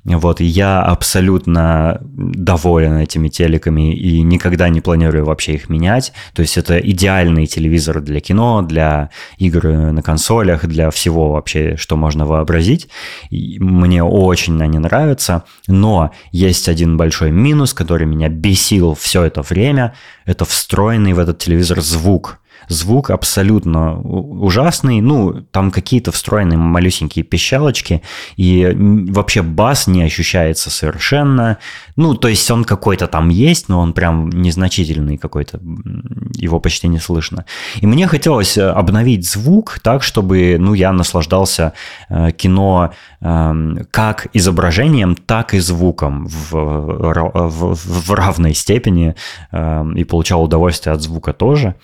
Вот, 0.03 0.41
и 0.41 0.45
я 0.45 0.81
абсолютно 0.81 1.99
доволен 2.01 2.97
этими 2.97 3.29
телеками 3.29 3.95
и 3.95 4.21
никогда 4.21 4.67
не 4.67 4.81
планирую 4.81 5.23
вообще 5.23 5.53
их 5.53 5.69
менять. 5.69 6.11
То 6.33 6.41
есть 6.41 6.57
это 6.57 6.77
идеальный 6.77 7.45
телевизор 7.45 8.01
для 8.01 8.19
кино, 8.19 8.61
для 8.63 9.11
игр 9.37 9.67
на 9.67 10.01
консолях, 10.01 10.65
для 10.65 10.89
всего 10.91 11.31
вообще, 11.31 11.75
что 11.77 11.95
можно 11.95 12.25
вообразить. 12.25 12.89
И 13.29 13.59
мне 13.59 14.03
очень 14.03 14.61
они 14.61 14.79
нравятся, 14.79 15.43
но 15.67 16.11
есть 16.31 16.69
один 16.69 16.97
большой 16.97 17.31
минус, 17.31 17.73
который 17.73 18.05
меня 18.05 18.29
бесил 18.29 18.95
все 18.95 19.23
это 19.23 19.41
время. 19.41 19.93
Это 20.25 20.45
встроенный 20.45 21.13
в 21.13 21.19
этот 21.19 21.39
телевизор 21.39 21.81
звук 21.81 22.39
звук 22.67 23.09
абсолютно 23.09 23.99
ужасный, 23.99 25.01
ну, 25.01 25.33
там 25.51 25.71
какие-то 25.71 26.11
встроенные 26.11 26.57
малюсенькие 26.57 27.23
пищалочки, 27.23 28.01
и 28.37 28.71
вообще 28.75 29.41
бас 29.41 29.87
не 29.87 30.03
ощущается 30.03 30.69
совершенно, 30.69 31.57
ну, 31.95 32.15
то 32.15 32.27
есть 32.27 32.49
он 32.49 32.63
какой-то 32.63 33.07
там 33.07 33.29
есть, 33.29 33.69
но 33.69 33.79
он 33.79 33.93
прям 33.93 34.29
незначительный 34.29 35.17
какой-то, 35.17 35.59
его 36.35 36.59
почти 36.59 36.87
не 36.87 36.99
слышно. 36.99 37.45
И 37.81 37.87
мне 37.87 38.07
хотелось 38.07 38.57
э, 38.57 38.69
обновить 38.69 39.29
звук 39.29 39.79
так, 39.81 40.03
чтобы, 40.03 40.57
ну, 40.59 40.73
я 40.73 40.91
наслаждался 40.91 41.73
э, 42.09 42.31
кино 42.31 42.91
э, 43.21 43.75
как 43.91 44.27
изображением, 44.33 45.15
так 45.15 45.53
и 45.53 45.59
звуком 45.59 46.27
в, 46.27 46.51
в, 46.51 47.75
в 47.75 48.11
равной 48.13 48.53
степени 48.53 49.15
э, 49.51 49.85
и 49.95 50.03
получал 50.03 50.43
удовольствие 50.43 50.93
от 50.93 51.01
звука 51.01 51.33
тоже. 51.33 51.75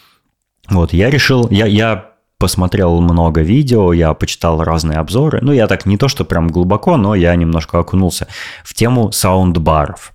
Вот, 0.70 0.93
я 0.93 1.09
решил, 1.09 1.47
я, 1.49 1.65
я 1.65 2.11
посмотрел 2.38 3.01
много 3.01 3.41
видео, 3.41 3.93
я 3.93 4.13
почитал 4.13 4.63
разные 4.63 4.97
обзоры. 4.99 5.39
Ну, 5.41 5.51
я 5.51 5.67
так 5.67 5.86
не 5.86 5.97
то, 5.97 6.07
что 6.07 6.26
прям 6.26 6.47
глубоко, 6.47 6.97
но 6.97 7.15
я 7.15 7.36
немножко 7.36 7.80
окунулся 7.80 8.28
в 8.63 8.74
тему 8.74 9.11
саундбаров. 9.11 10.13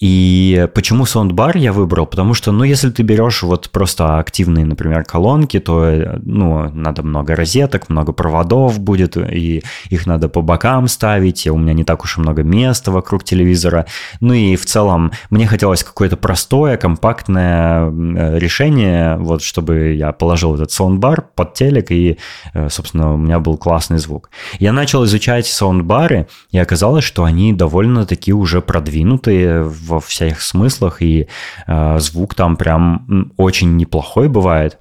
И 0.00 0.66
почему 0.74 1.04
саундбар 1.04 1.58
я 1.58 1.74
выбрал? 1.74 2.06
Потому 2.06 2.32
что, 2.32 2.52
ну, 2.52 2.64
если 2.64 2.88
ты 2.88 3.02
берешь 3.02 3.42
вот 3.42 3.68
просто 3.68 4.18
активные, 4.18 4.64
например, 4.64 5.04
колонки, 5.04 5.60
то, 5.60 6.18
ну, 6.22 6.70
надо 6.70 7.02
много 7.02 7.36
розеток, 7.36 7.90
много 7.90 8.12
проводов 8.12 8.80
будет, 8.80 9.18
и 9.18 9.62
их 9.90 10.06
надо 10.06 10.30
по 10.30 10.40
бокам 10.40 10.88
ставить, 10.88 11.46
у 11.46 11.58
меня 11.58 11.74
не 11.74 11.84
так 11.84 12.02
уж 12.02 12.16
и 12.16 12.20
много 12.20 12.42
места 12.42 12.90
вокруг 12.90 13.24
телевизора. 13.24 13.84
Ну 14.20 14.32
и 14.32 14.56
в 14.56 14.64
целом 14.64 15.12
мне 15.28 15.46
хотелось 15.46 15.84
какое-то 15.84 16.16
простое, 16.16 16.78
компактное 16.78 17.90
решение, 18.38 19.18
вот 19.18 19.42
чтобы 19.42 19.92
я 19.92 20.12
положил 20.12 20.54
этот 20.54 20.72
саундбар 20.72 21.26
под 21.34 21.52
телек, 21.52 21.90
и, 21.90 22.16
э, 22.54 22.70
собственно, 22.70 23.12
у 23.12 23.16
меня 23.18 23.38
был 23.38 23.58
классный 23.58 23.98
звук. 23.98 24.30
Я 24.58 24.72
начал 24.72 25.04
изучать 25.04 25.46
саундбары, 25.46 26.26
и 26.52 26.58
оказалось, 26.58 27.04
что 27.04 27.24
они 27.24 27.52
довольно-таки 27.52 28.32
уже 28.32 28.62
продвинутые 28.62 29.62
во 29.90 30.00
всех 30.00 30.40
смыслах, 30.40 31.02
и 31.02 31.28
э, 31.66 31.98
звук 31.98 32.34
там 32.34 32.56
прям 32.56 33.32
очень 33.36 33.76
неплохой 33.76 34.28
бывает. 34.28 34.78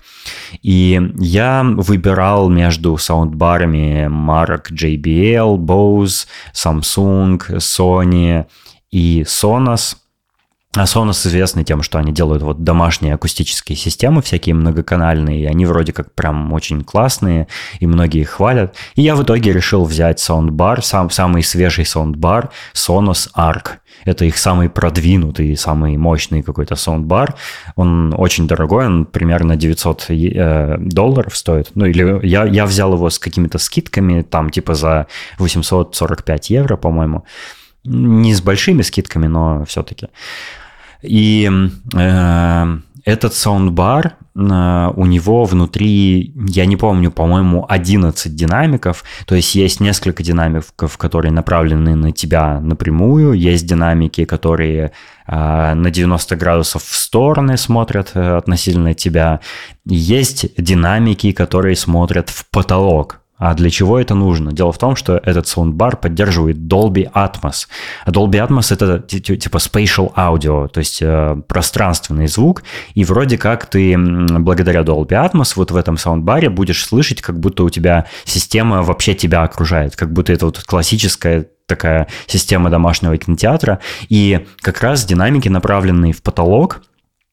И 0.62 1.00
я 1.20 1.64
выбирал 1.64 2.50
между 2.50 2.98
саундбарами 2.98 4.08
марок 4.08 4.72
JBL, 4.72 5.58
Bose, 5.58 6.28
Samsung, 6.54 7.40
Sony 7.58 8.46
и 8.92 9.24
Sonos– 9.28 9.98
Sonos 10.78 11.28
известны 11.28 11.64
тем, 11.64 11.82
что 11.82 11.98
они 11.98 12.14
делают 12.14 12.44
вот 12.44 12.64
домашние 12.64 13.16
акустические 13.16 13.76
системы, 13.76 14.22
всякие 14.22 14.54
многоканальные, 14.54 15.42
и 15.42 15.46
они 15.46 15.66
вроде 15.66 15.94
как 15.94 16.14
прям 16.14 16.54
очень 16.54 16.84
классные, 16.84 17.48
и 17.80 17.88
многие 17.88 18.22
их 18.22 18.30
хвалят. 18.30 18.76
И 18.94 19.02
я 19.02 19.16
в 19.16 19.24
итоге 19.24 19.52
решил 19.52 19.84
взять 19.84 20.20
саундбар, 20.20 20.84
сам, 20.84 21.10
самый 21.10 21.42
свежий 21.42 21.88
саундбар 21.88 22.52
Sonos 22.76 23.30
Arc. 23.36 23.80
Это 24.06 24.26
их 24.26 24.38
самый 24.38 24.70
продвинутый, 24.70 25.58
самый 25.58 25.98
мощный 25.98 26.44
какой-то 26.44 26.76
саундбар. 26.76 27.34
Он 27.76 28.14
очень 28.16 28.48
дорогой, 28.48 28.86
он 28.86 29.06
примерно 29.06 29.56
900 29.56 30.06
э, 30.10 30.78
долларов 30.78 31.36
стоит. 31.36 31.72
Ну 31.74 31.86
или 31.86 32.24
я, 32.28 32.46
я 32.46 32.68
взял 32.68 32.94
его 32.94 33.10
с 33.10 33.18
какими-то 33.18 33.58
скидками, 33.58 34.22
там 34.22 34.52
типа 34.52 34.76
за 34.76 35.08
845 35.40 36.52
евро, 36.52 36.78
по-моему. 36.78 37.26
Не 37.86 38.36
с 38.36 38.42
большими 38.42 38.84
скидками, 38.84 39.26
но 39.26 39.66
все-таки. 39.66 40.10
И 41.02 41.50
э, 41.96 42.78
этот 43.06 43.34
саундбар, 43.34 44.18
э, 44.36 44.92
у 44.96 45.06
него 45.06 45.46
внутри, 45.46 46.34
я 46.48 46.66
не 46.66 46.76
помню, 46.76 47.12
по-моему, 47.12 47.66
11 47.68 48.36
динамиков. 48.36 49.04
То 49.26 49.36
есть 49.36 49.56
есть 49.56 49.80
несколько 49.80 50.24
динамиков, 50.24 50.98
которые 50.98 51.32
направлены 51.32 51.96
на 51.96 52.12
тебя 52.12 52.60
напрямую. 52.60 53.34
Есть 53.34 53.66
динамики, 53.66 54.26
которые 54.26 54.92
э, 55.28 55.74
на 55.74 55.90
90 55.90 56.36
градусов 56.36 56.84
в 56.84 56.96
стороны 56.96 57.58
смотрят 57.58 58.12
э, 58.14 58.38
относительно 58.38 58.94
тебя. 58.94 59.40
Есть 59.86 60.48
динамики, 60.58 61.32
которые 61.32 61.76
смотрят 61.76 62.30
в 62.30 62.50
потолок 62.50 63.22
а 63.40 63.54
для 63.54 63.70
чего 63.70 63.98
это 63.98 64.16
нужно? 64.16 64.52
Дело 64.52 64.74
в 64.74 64.78
том, 64.78 64.98
что 64.98 65.18
этот 65.24 65.48
саундбар 65.48 65.96
поддерживает 65.96 66.58
Dolby 66.58 67.10
Atmos. 67.12 67.68
А 68.06 68.12
Dolby 68.12 68.46
Atmos 68.46 68.74
это 68.74 69.00
типа 69.00 69.58
spatial 69.58 70.14
audio, 70.14 70.68
то 70.68 70.80
есть 70.80 71.00
э, 71.02 71.42
пространственный 71.48 72.28
звук. 72.28 72.64
И 72.96 73.06
вроде 73.06 73.38
как 73.38 73.66
ты 73.66 73.98
благодаря 73.98 74.82
Dolby 74.82 75.12
Atmos 75.12 75.54
вот 75.56 75.72
в 75.72 75.78
этом 75.78 75.98
саундбаре 75.98 76.50
будешь 76.50 76.86
слышать, 76.86 77.22
как 77.22 77.40
будто 77.40 77.64
у 77.64 77.70
тебя 77.70 78.06
система 78.26 78.84
вообще 78.84 79.16
тебя 79.16 79.44
окружает, 79.44 79.96
как 79.96 80.12
будто 80.12 80.34
это 80.34 80.46
вот 80.46 80.60
классическая 80.60 81.48
такая 81.66 82.08
система 82.28 82.70
домашнего 82.70 83.16
кинотеатра. 83.16 83.80
И 84.10 84.46
как 84.60 84.82
раз 84.82 85.06
динамики, 85.06 85.48
направленные 85.48 86.12
в 86.12 86.22
потолок, 86.22 86.82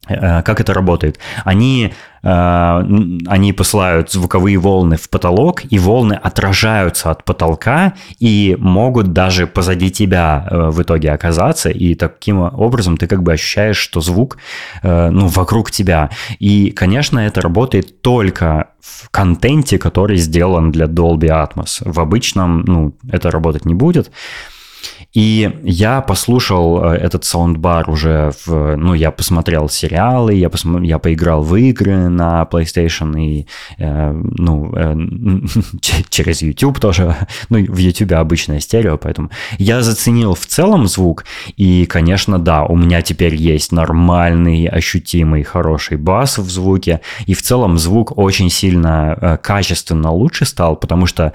как 0.06 0.60
это 0.60 0.72
работает? 0.74 1.18
Они, 1.44 1.92
э, 2.22 2.82
они 3.26 3.52
посылают 3.52 4.10
звуковые 4.10 4.58
волны 4.58 4.96
в 4.96 5.08
потолок, 5.08 5.62
и 5.68 5.78
волны 5.78 6.14
отражаются 6.14 7.10
от 7.10 7.24
потолка 7.24 7.94
и 8.18 8.56
могут 8.58 9.12
даже 9.12 9.46
позади 9.46 9.90
тебя 9.90 10.46
э, 10.50 10.70
в 10.70 10.82
итоге 10.82 11.12
оказаться, 11.12 11.70
и 11.70 11.94
таким 11.94 12.40
образом 12.40 12.96
ты 12.96 13.06
как 13.06 13.22
бы 13.22 13.32
ощущаешь, 13.32 13.76
что 13.78 14.00
звук 14.00 14.38
ну, 14.82 15.26
вокруг 15.28 15.70
тебя. 15.70 16.10
И, 16.38 16.70
конечно, 16.70 17.18
это 17.18 17.40
работает 17.40 18.02
только 18.02 18.68
в 18.80 19.10
контенте, 19.10 19.78
который 19.78 20.16
сделан 20.16 20.70
для 20.70 20.86
Dolby 20.86 21.28
Atmos. 21.28 21.82
В 21.84 22.00
обычном 22.00 22.60
ну, 22.66 22.94
это 23.10 23.30
работать 23.30 23.64
не 23.64 23.74
будет. 23.74 24.10
И 25.16 25.50
я 25.62 26.02
послушал 26.02 26.84
э, 26.84 26.96
этот 26.96 27.24
саундбар 27.24 27.88
уже, 27.88 28.32
в, 28.44 28.76
ну, 28.76 28.92
я 28.92 29.10
посмотрел 29.10 29.68
сериалы, 29.68 30.34
я, 30.34 30.50
посмотр, 30.50 30.82
я 30.82 30.98
поиграл 30.98 31.42
в 31.42 31.56
игры 31.56 32.08
на 32.08 32.46
PlayStation 32.50 33.18
и, 33.18 33.46
э, 33.78 34.12
ну, 34.12 34.72
э, 34.76 34.94
через 36.10 36.42
YouTube 36.42 36.80
тоже, 36.80 37.16
ну, 37.48 37.58
в 37.58 37.78
YouTube 37.78 38.12
обычная 38.12 38.60
стерео, 38.60 38.98
поэтому 38.98 39.30
я 39.58 39.82
заценил 39.82 40.34
в 40.34 40.44
целом 40.44 40.86
звук, 40.86 41.24
и, 41.56 41.86
конечно, 41.86 42.38
да, 42.38 42.64
у 42.64 42.76
меня 42.76 43.00
теперь 43.00 43.34
есть 43.34 43.72
нормальный, 43.72 44.66
ощутимый, 44.66 45.44
хороший 45.44 45.96
бас 45.96 46.36
в 46.36 46.50
звуке, 46.50 47.00
и 47.24 47.32
в 47.32 47.40
целом 47.40 47.78
звук 47.78 48.18
очень 48.18 48.50
сильно 48.50 49.16
э, 49.18 49.36
качественно 49.38 50.12
лучше 50.12 50.44
стал, 50.44 50.76
потому 50.76 51.06
что 51.06 51.32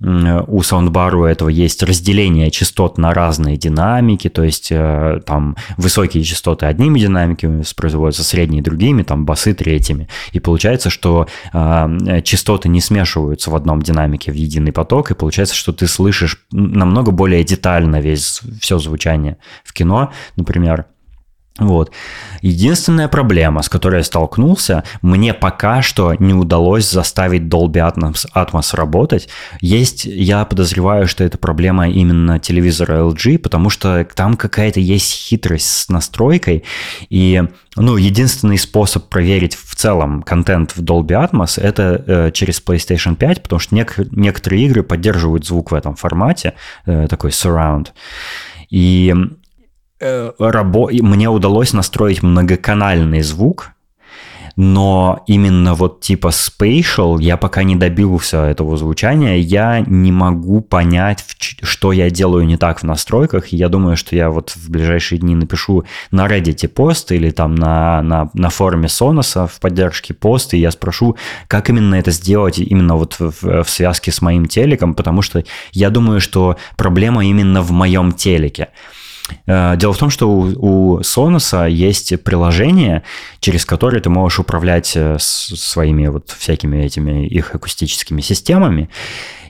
у 0.00 0.62
саундбара 0.62 1.16
у 1.16 1.24
этого 1.24 1.48
есть 1.48 1.82
разделение 1.82 2.50
частот 2.50 2.93
на 2.98 3.14
разные 3.14 3.56
динамики, 3.56 4.28
то 4.28 4.42
есть 4.42 4.68
э, 4.70 5.20
там 5.26 5.56
высокие 5.76 6.22
частоты 6.24 6.66
одними 6.66 6.98
динамиками 6.98 7.58
воспроизводятся, 7.58 8.24
средние 8.24 8.62
другими, 8.62 9.02
там 9.02 9.24
басы 9.24 9.54
третьими. 9.54 10.08
И 10.32 10.40
получается, 10.40 10.90
что 10.90 11.26
э, 11.52 12.20
частоты 12.22 12.68
не 12.68 12.80
смешиваются 12.80 13.50
в 13.50 13.56
одном 13.56 13.82
динамике 13.82 14.32
в 14.32 14.34
единый 14.34 14.72
поток, 14.72 15.10
и 15.10 15.14
получается, 15.14 15.54
что 15.54 15.72
ты 15.72 15.86
слышишь 15.86 16.44
намного 16.50 17.10
более 17.10 17.44
детально 17.44 18.00
весь 18.00 18.40
все 18.60 18.78
звучание 18.78 19.38
в 19.64 19.72
кино, 19.72 20.12
например. 20.36 20.86
Вот. 21.56 21.92
Единственная 22.42 23.06
проблема, 23.06 23.62
с 23.62 23.68
которой 23.68 23.98
я 23.98 24.02
столкнулся, 24.04 24.82
мне 25.02 25.32
пока 25.32 25.82
что 25.82 26.12
не 26.18 26.34
удалось 26.34 26.90
заставить 26.90 27.42
Dolby 27.42 27.74
Atmos, 27.74 28.26
Atmos 28.34 28.74
работать. 28.74 29.28
Есть, 29.60 30.04
я 30.04 30.44
подозреваю, 30.46 31.06
что 31.06 31.22
это 31.22 31.38
проблема 31.38 31.88
именно 31.88 32.40
телевизора 32.40 33.02
LG, 33.02 33.38
потому 33.38 33.70
что 33.70 34.04
там 34.16 34.36
какая-то 34.36 34.80
есть 34.80 35.12
хитрость 35.12 35.68
с 35.68 35.88
настройкой, 35.88 36.64
и 37.08 37.44
ну, 37.76 37.96
единственный 37.98 38.58
способ 38.58 39.08
проверить 39.08 39.54
в 39.54 39.76
целом 39.76 40.24
контент 40.24 40.72
в 40.72 40.82
Dolby 40.82 41.30
Atmos 41.30 41.60
это 41.60 42.04
э, 42.04 42.30
через 42.32 42.60
PlayStation 42.60 43.14
5, 43.14 43.42
потому 43.44 43.60
что 43.60 43.76
нек- 43.76 44.08
некоторые 44.10 44.66
игры 44.66 44.82
поддерживают 44.82 45.46
звук 45.46 45.70
в 45.70 45.74
этом 45.74 45.94
формате, 45.94 46.54
э, 46.84 47.06
такой 47.08 47.30
surround. 47.30 47.88
И 48.70 49.14
рабо... 50.00 50.90
мне 50.90 51.28
удалось 51.28 51.72
настроить 51.72 52.22
многоканальный 52.22 53.22
звук, 53.22 53.74
но 54.56 55.24
именно 55.26 55.74
вот 55.74 56.00
типа 56.00 56.28
spatial 56.28 57.20
я 57.20 57.36
пока 57.36 57.64
не 57.64 57.74
добился 57.74 58.44
этого 58.44 58.76
звучания, 58.76 59.36
я 59.36 59.80
не 59.80 60.12
могу 60.12 60.60
понять, 60.60 61.24
что 61.62 61.92
я 61.92 62.08
делаю 62.08 62.46
не 62.46 62.56
так 62.56 62.80
в 62.80 62.82
настройках, 62.84 63.48
я 63.48 63.68
думаю, 63.68 63.96
что 63.96 64.14
я 64.14 64.30
вот 64.30 64.50
в 64.50 64.70
ближайшие 64.70 65.18
дни 65.18 65.34
напишу 65.34 65.84
на 66.12 66.26
Reddit 66.26 66.68
пост 66.68 67.10
или 67.10 67.30
там 67.30 67.56
на, 67.56 68.02
на, 68.02 68.30
на 68.34 68.50
форуме 68.50 68.86
Sonos 68.86 69.48
в 69.48 69.60
поддержке 69.60 70.14
пост, 70.14 70.54
и 70.54 70.58
я 70.58 70.70
спрошу, 70.70 71.16
как 71.48 71.68
именно 71.68 71.96
это 71.96 72.12
сделать 72.12 72.58
именно 72.58 72.94
вот 72.96 73.16
в, 73.18 73.64
в 73.64 73.68
связке 73.68 74.12
с 74.12 74.22
моим 74.22 74.46
телеком, 74.46 74.94
потому 74.94 75.22
что 75.22 75.42
я 75.72 75.90
думаю, 75.90 76.20
что 76.20 76.56
проблема 76.76 77.26
именно 77.26 77.60
в 77.60 77.72
моем 77.72 78.12
телеке. 78.12 78.68
Э, 79.46 79.76
дело 79.76 79.92
в 79.92 79.98
том, 79.98 80.10
что 80.10 80.28
у, 80.28 80.96
у 80.96 81.00
Sonos 81.00 81.70
есть 81.70 82.22
приложение, 82.22 83.02
через 83.40 83.64
которое 83.64 84.00
ты 84.00 84.10
можешь 84.10 84.38
управлять 84.38 84.92
э, 84.94 85.16
своими 85.18 86.06
вот 86.08 86.30
всякими 86.30 86.84
этими 86.84 87.26
их 87.26 87.54
акустическими 87.54 88.20
системами 88.20 88.90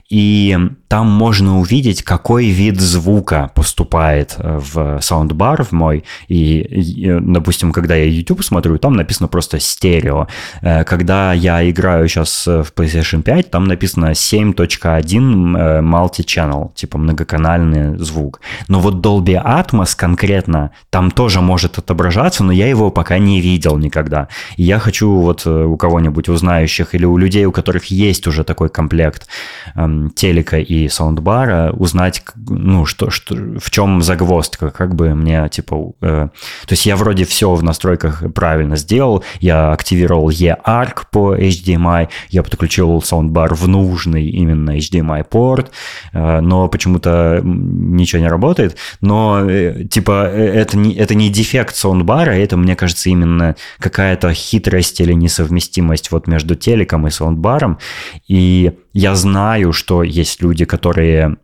и 0.09 0.55
там 0.87 1.07
можно 1.09 1.59
увидеть, 1.59 2.03
какой 2.03 2.45
вид 2.47 2.79
звука 2.79 3.51
поступает 3.55 4.35
э, 4.37 4.59
в 4.61 5.01
саундбар 5.01 5.63
в 5.63 5.71
мой. 5.71 6.03
И, 6.27 6.59
и, 6.59 7.19
допустим, 7.19 7.71
когда 7.71 7.95
я 7.95 8.05
YouTube 8.05 8.43
смотрю, 8.43 8.77
там 8.77 8.93
написано 8.93 9.27
просто 9.27 9.59
стерео. 9.59 10.27
Э, 10.61 10.83
когда 10.83 11.33
я 11.33 11.67
играю 11.67 12.07
сейчас 12.07 12.45
в 12.45 12.71
PlayStation 12.75 13.23
5, 13.23 13.49
там 13.49 13.63
написано 13.63 14.11
7.1 14.11 15.57
э, 15.57 15.81
multi-channel, 15.81 16.73
типа 16.75 16.99
многоканальный 16.99 17.97
звук. 17.97 18.41
Но 18.67 18.79
вот 18.79 19.03
Dolby 19.03 19.43
Atmos 19.43 19.95
конкретно 19.97 20.69
там 20.91 21.09
тоже 21.09 21.41
может 21.41 21.79
отображаться, 21.79 22.43
но 22.43 22.51
я 22.51 22.67
его 22.67 22.91
пока 22.91 23.17
не 23.17 23.41
видел 23.41 23.77
никогда. 23.77 24.27
И 24.55 24.63
я 24.63 24.77
хочу 24.77 25.09
вот 25.15 25.47
у 25.47 25.75
кого-нибудь 25.77 26.29
узнающих 26.29 26.93
или 26.93 27.05
у 27.05 27.17
людей, 27.17 27.45
у 27.45 27.51
которых 27.51 27.85
есть 27.85 28.27
уже 28.27 28.43
такой 28.43 28.69
комплект 28.69 29.27
эм, 29.75 29.94
телека 30.15 30.57
и 30.57 30.87
саундбара, 30.87 31.71
узнать, 31.71 32.23
ну, 32.35 32.85
что, 32.85 33.09
что, 33.09 33.35
в 33.35 33.69
чем 33.71 34.01
загвоздка, 34.01 34.71
как 34.71 34.95
бы 34.95 35.13
мне, 35.15 35.47
типа, 35.49 35.93
э, 36.01 36.29
то 36.29 36.71
есть 36.71 36.85
я 36.85 36.95
вроде 36.95 37.25
все 37.25 37.53
в 37.53 37.63
настройках 37.63 38.23
правильно 38.33 38.75
сделал, 38.75 39.23
я 39.39 39.71
активировал 39.71 40.29
eARC 40.29 41.03
по 41.11 41.35
HDMI, 41.35 42.09
я 42.29 42.43
подключил 42.43 43.01
саундбар 43.01 43.53
в 43.53 43.67
нужный 43.67 44.27
именно 44.27 44.77
HDMI 44.77 45.23
порт, 45.23 45.71
э, 46.13 46.39
но 46.41 46.67
почему-то 46.67 47.41
ничего 47.43 48.21
не 48.21 48.27
работает, 48.27 48.77
но, 49.01 49.49
э, 49.49 49.85
типа, 49.85 50.29
э, 50.31 50.43
это 50.43 50.77
не, 50.77 50.93
это 50.95 51.15
не 51.15 51.29
дефект 51.29 51.75
саундбара, 51.75 52.31
это, 52.31 52.57
мне 52.57 52.75
кажется, 52.75 53.09
именно 53.09 53.55
какая-то 53.79 54.33
хитрость 54.33 54.99
или 55.01 55.13
несовместимость 55.13 56.11
вот 56.11 56.27
между 56.27 56.55
телеком 56.55 57.07
и 57.07 57.11
саундбаром, 57.11 57.79
и 58.27 58.73
я 58.95 59.13
знаю, 59.15 59.73
что 59.73 60.03
есть 60.03 60.41
люди, 60.41 60.63
которые 60.63 61.37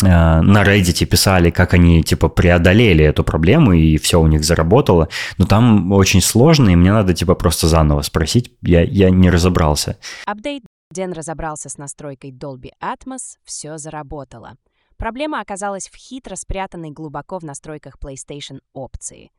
э, 0.00 0.06
на 0.06 0.62
Reddit 0.62 1.04
писали, 1.06 1.50
как 1.50 1.74
они 1.74 2.04
типа 2.04 2.28
преодолели 2.28 3.04
эту 3.04 3.24
проблему 3.24 3.72
и 3.72 3.98
все 3.98 4.20
у 4.20 4.28
них 4.28 4.44
заработало, 4.44 5.08
но 5.38 5.46
там 5.46 5.90
очень 5.92 6.20
сложно, 6.20 6.70
и 6.70 6.76
мне 6.76 6.92
надо 6.92 7.14
типа 7.14 7.34
просто 7.34 7.66
заново 7.66 8.02
спросить, 8.02 8.52
я, 8.62 8.82
я 8.82 9.10
не 9.10 9.28
разобрался. 9.28 9.96
Апдейт. 10.24 10.62
Дэн 10.94 11.12
разобрался 11.12 11.68
с 11.68 11.78
настройкой 11.78 12.30
Dolby 12.30 12.70
Atmos, 12.80 13.36
все 13.44 13.76
заработало. 13.76 14.54
Проблема 14.96 15.40
оказалась 15.40 15.88
в 15.88 15.96
хитро 15.96 16.36
спрятанной 16.36 16.90
глубоко 16.90 17.38
в 17.40 17.42
настройках 17.42 17.96
PlayStation 18.02 18.60
опции. 18.72 19.30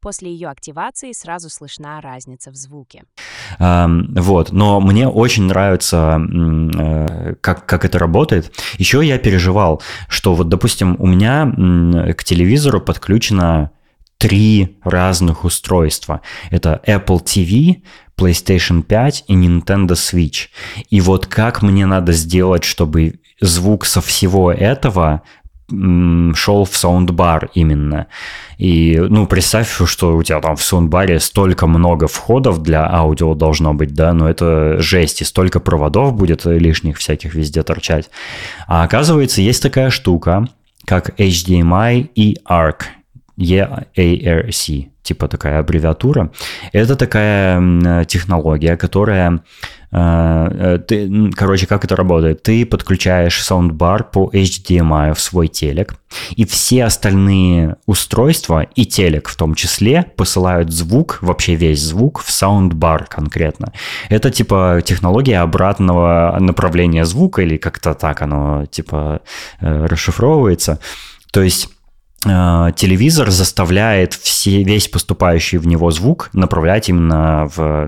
После 0.00 0.30
ее 0.30 0.48
активации 0.48 1.12
сразу 1.12 1.50
слышна 1.50 2.00
разница 2.00 2.50
в 2.50 2.56
звуке. 2.56 3.04
Вот, 3.58 4.52
но 4.52 4.80
мне 4.80 5.08
очень 5.08 5.44
нравится, 5.44 6.20
э, 6.20 7.34
как, 7.40 7.66
как 7.66 7.84
это 7.84 7.98
работает. 7.98 8.52
Еще 8.78 9.04
я 9.04 9.18
переживал, 9.18 9.82
что 10.08 10.34
вот, 10.34 10.48
допустим, 10.48 10.96
у 10.98 11.06
меня 11.06 11.46
к 12.12 12.24
телевизору 12.24 12.80
подключено 12.80 13.70
три 14.18 14.78
разных 14.82 15.44
устройства. 15.44 16.22
Это 16.50 16.80
Apple 16.86 17.22
TV, 17.22 17.82
PlayStation 18.18 18.82
5 18.82 19.24
и 19.28 19.34
Nintendo 19.34 19.92
Switch. 19.92 20.48
И 20.88 21.00
вот 21.00 21.26
как 21.26 21.62
мне 21.62 21.86
надо 21.86 22.12
сделать, 22.12 22.64
чтобы 22.64 23.20
звук 23.40 23.84
со 23.84 24.00
всего 24.00 24.50
этого 24.50 25.22
шел 25.68 26.64
в 26.64 26.76
саундбар 26.76 27.50
именно. 27.54 28.06
И, 28.58 28.96
ну, 28.98 29.26
представь, 29.26 29.68
что 29.86 30.16
у 30.16 30.22
тебя 30.22 30.40
там 30.40 30.56
в 30.56 30.62
саундбаре 30.62 31.18
столько 31.18 31.66
много 31.66 32.06
входов 32.06 32.62
для 32.62 32.88
аудио 32.88 33.34
должно 33.34 33.74
быть, 33.74 33.94
да, 33.94 34.12
но 34.12 34.28
это 34.30 34.80
жесть, 34.80 35.22
и 35.22 35.24
столько 35.24 35.60
проводов 35.60 36.14
будет 36.14 36.44
лишних 36.44 36.98
всяких 36.98 37.34
везде 37.34 37.62
торчать. 37.62 38.10
А 38.68 38.84
оказывается, 38.84 39.42
есть 39.42 39.62
такая 39.62 39.90
штука, 39.90 40.48
как 40.84 41.18
HDMI 41.18 42.10
и 42.14 42.38
ARC, 42.48 42.82
EARC, 43.38 44.88
типа 45.02 45.28
такая 45.28 45.58
аббревиатура. 45.60 46.32
Это 46.72 46.96
такая 46.96 48.04
технология, 48.04 48.76
которая 48.76 49.42
Э, 49.92 50.48
э, 50.50 50.78
ты, 50.78 51.30
короче, 51.32 51.66
как 51.66 51.84
это 51.84 51.96
работает? 51.96 52.42
Ты 52.42 52.66
подключаешь 52.66 53.42
саундбар 53.42 54.04
по 54.04 54.30
HDMI 54.32 55.14
в 55.14 55.20
свой 55.20 55.48
телек, 55.48 55.94
и 56.32 56.44
все 56.44 56.84
остальные 56.84 57.76
устройства, 57.86 58.62
и 58.74 58.84
телек 58.84 59.28
в 59.28 59.36
том 59.36 59.54
числе, 59.54 60.02
посылают 60.16 60.70
звук, 60.70 61.18
вообще 61.22 61.54
весь 61.54 61.82
звук, 61.82 62.22
в 62.22 62.30
саундбар 62.30 63.06
конкретно. 63.06 63.72
Это 64.10 64.30
типа 64.30 64.82
технология 64.84 65.38
обратного 65.38 66.36
направления 66.40 67.04
звука, 67.04 67.42
или 67.42 67.56
как-то 67.56 67.94
так 67.94 68.22
оно 68.22 68.66
типа 68.66 69.20
э, 69.60 69.86
расшифровывается. 69.86 70.78
То 71.32 71.42
есть 71.42 71.68
телевизор 72.22 73.30
заставляет 73.30 74.14
все, 74.14 74.62
весь 74.64 74.88
поступающий 74.88 75.58
в 75.58 75.66
него 75.66 75.90
звук 75.90 76.30
направлять 76.32 76.88
именно 76.88 77.48
в... 77.54 77.86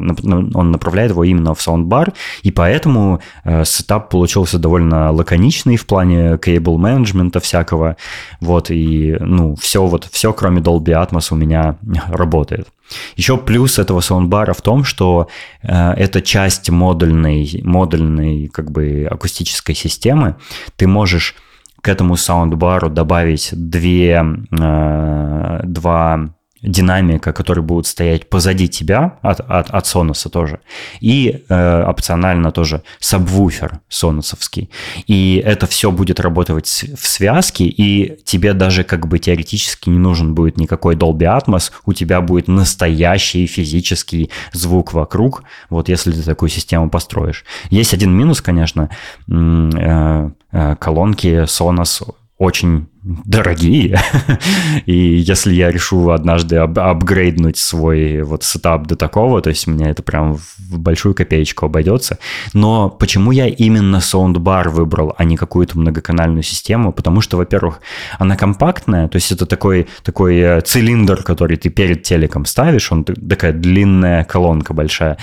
Он 0.55 0.71
направляет 0.71 1.11
его 1.11 1.25
именно 1.25 1.55
в 1.55 1.63
саундбар, 1.63 2.13
и 2.43 2.51
поэтому 2.51 3.21
э, 3.45 3.65
setup 3.65 4.11
получился 4.11 4.59
довольно 4.59 5.11
лаконичный 5.11 5.77
в 5.77 5.87
плане 5.87 6.39
cable 6.39 6.79
management 6.79 7.35
а 7.35 7.41
всякого. 7.41 7.97
Вот, 8.41 8.71
и, 8.71 9.17
ну, 9.19 9.57
все 9.57 9.85
вот, 9.85 10.09
все, 10.13 10.33
кроме 10.33 10.61
Dolby 10.61 10.95
Atmos 10.95 11.29
у 11.31 11.35
меня 11.35 11.77
работает. 12.09 12.69
Еще 13.17 13.37
плюс 13.37 13.79
этого 13.79 14.01
саундбара 14.01 14.53
в 14.53 14.63
том, 14.63 14.85
что 14.85 15.29
э, 15.63 15.93
это 15.93 16.23
часть 16.23 16.71
модульной, 16.71 17.61
модульной 17.65 18.49
как 18.49 18.71
бы 18.71 19.09
акустической 19.11 19.75
системы. 19.75 20.37
Ты 20.77 20.87
можешь 20.87 21.35
к 21.81 21.89
этому 21.89 22.17
саундбару 22.17 22.91
добавить 22.91 23.51
две, 23.53 24.25
э, 24.51 25.61
два 25.65 26.29
динамика, 26.63 27.33
которые 27.33 27.63
будут 27.65 27.87
стоять 27.87 28.29
позади 28.29 28.69
тебя 28.69 29.19
от, 29.23 29.41
от, 29.41 29.71
от 29.71 29.85
Sonos 29.85 30.29
тоже, 30.29 30.61
и 31.01 31.45
э, 31.49 31.83
опционально 31.83 32.51
тоже 32.51 32.83
сабвуфер 32.99 33.81
соносовский. 33.89 34.71
И 35.07 35.43
это 35.45 35.67
все 35.67 35.91
будет 35.91 36.21
работать 36.21 36.67
в 36.67 37.07
связке, 37.07 37.65
и 37.65 38.19
тебе 38.25 38.55
даже 38.55 38.85
как 38.85 39.07
бы 39.07 39.19
теоретически 39.19 39.89
не 39.89 39.99
нужен 39.99 40.35
будет 40.35 40.57
никакой 40.57 40.97
Dolby 40.97 41.41
Atmos, 41.41 41.71
у 41.87 41.93
тебя 41.93 42.21
будет 42.21 42.49
настоящий 42.49 43.47
физический 43.47 44.31
звук 44.53 44.93
вокруг, 44.93 45.45
вот 45.71 45.89
если 45.89 46.13
ты 46.13 46.23
такую 46.23 46.49
систему 46.49 46.91
построишь. 46.91 47.45
Есть 47.71 47.95
один 47.95 48.11
минус, 48.11 48.41
конечно, 48.41 48.91
э, 49.29 50.31
колонки 50.51 51.45
Sonos 51.45 52.03
очень 52.39 52.87
дорогие. 53.03 53.99
И 54.87 54.95
если 54.95 55.53
я 55.53 55.73
решу 55.73 56.11
однажды 56.11 56.57
ап 56.57 56.79
апгрейднуть 56.79 57.57
свой 57.57 58.23
вот 58.23 58.45
setup 58.45 58.87
до 58.87 58.95
такого, 58.95 59.43
то 59.43 59.51
есть 59.51 59.67
мне 59.67 59.91
это 59.91 60.05
прям 60.05 60.37
в 60.37 60.79
большую 60.79 61.17
копеечку 61.17 61.67
обойдется. 61.67 62.19
Но 62.55 62.91
почему 62.91 63.33
я 63.33 63.49
именно 63.49 64.01
саундбар 64.01 64.69
выбрал, 64.69 65.15
а 65.19 65.25
не 65.25 65.37
какую-то 65.37 65.79
многоканальную 65.79 66.45
систему? 66.45 66.93
Потому 66.93 67.21
что, 67.21 67.37
во-первых, 67.37 67.81
она 68.21 68.37
компактная, 68.37 69.09
то 69.09 69.17
есть 69.17 69.33
это 69.33 69.45
такой, 69.45 69.89
такой 70.05 70.37
э, 70.37 70.61
цилиндр, 70.61 71.25
который 71.25 71.57
ты 71.57 71.71
перед 71.71 72.05
телеком 72.05 72.45
ставишь, 72.45 72.93
он 72.93 73.03
такая 73.05 73.53
длинная 73.53 74.23
колонка 74.23 74.75
большая. 74.75 75.19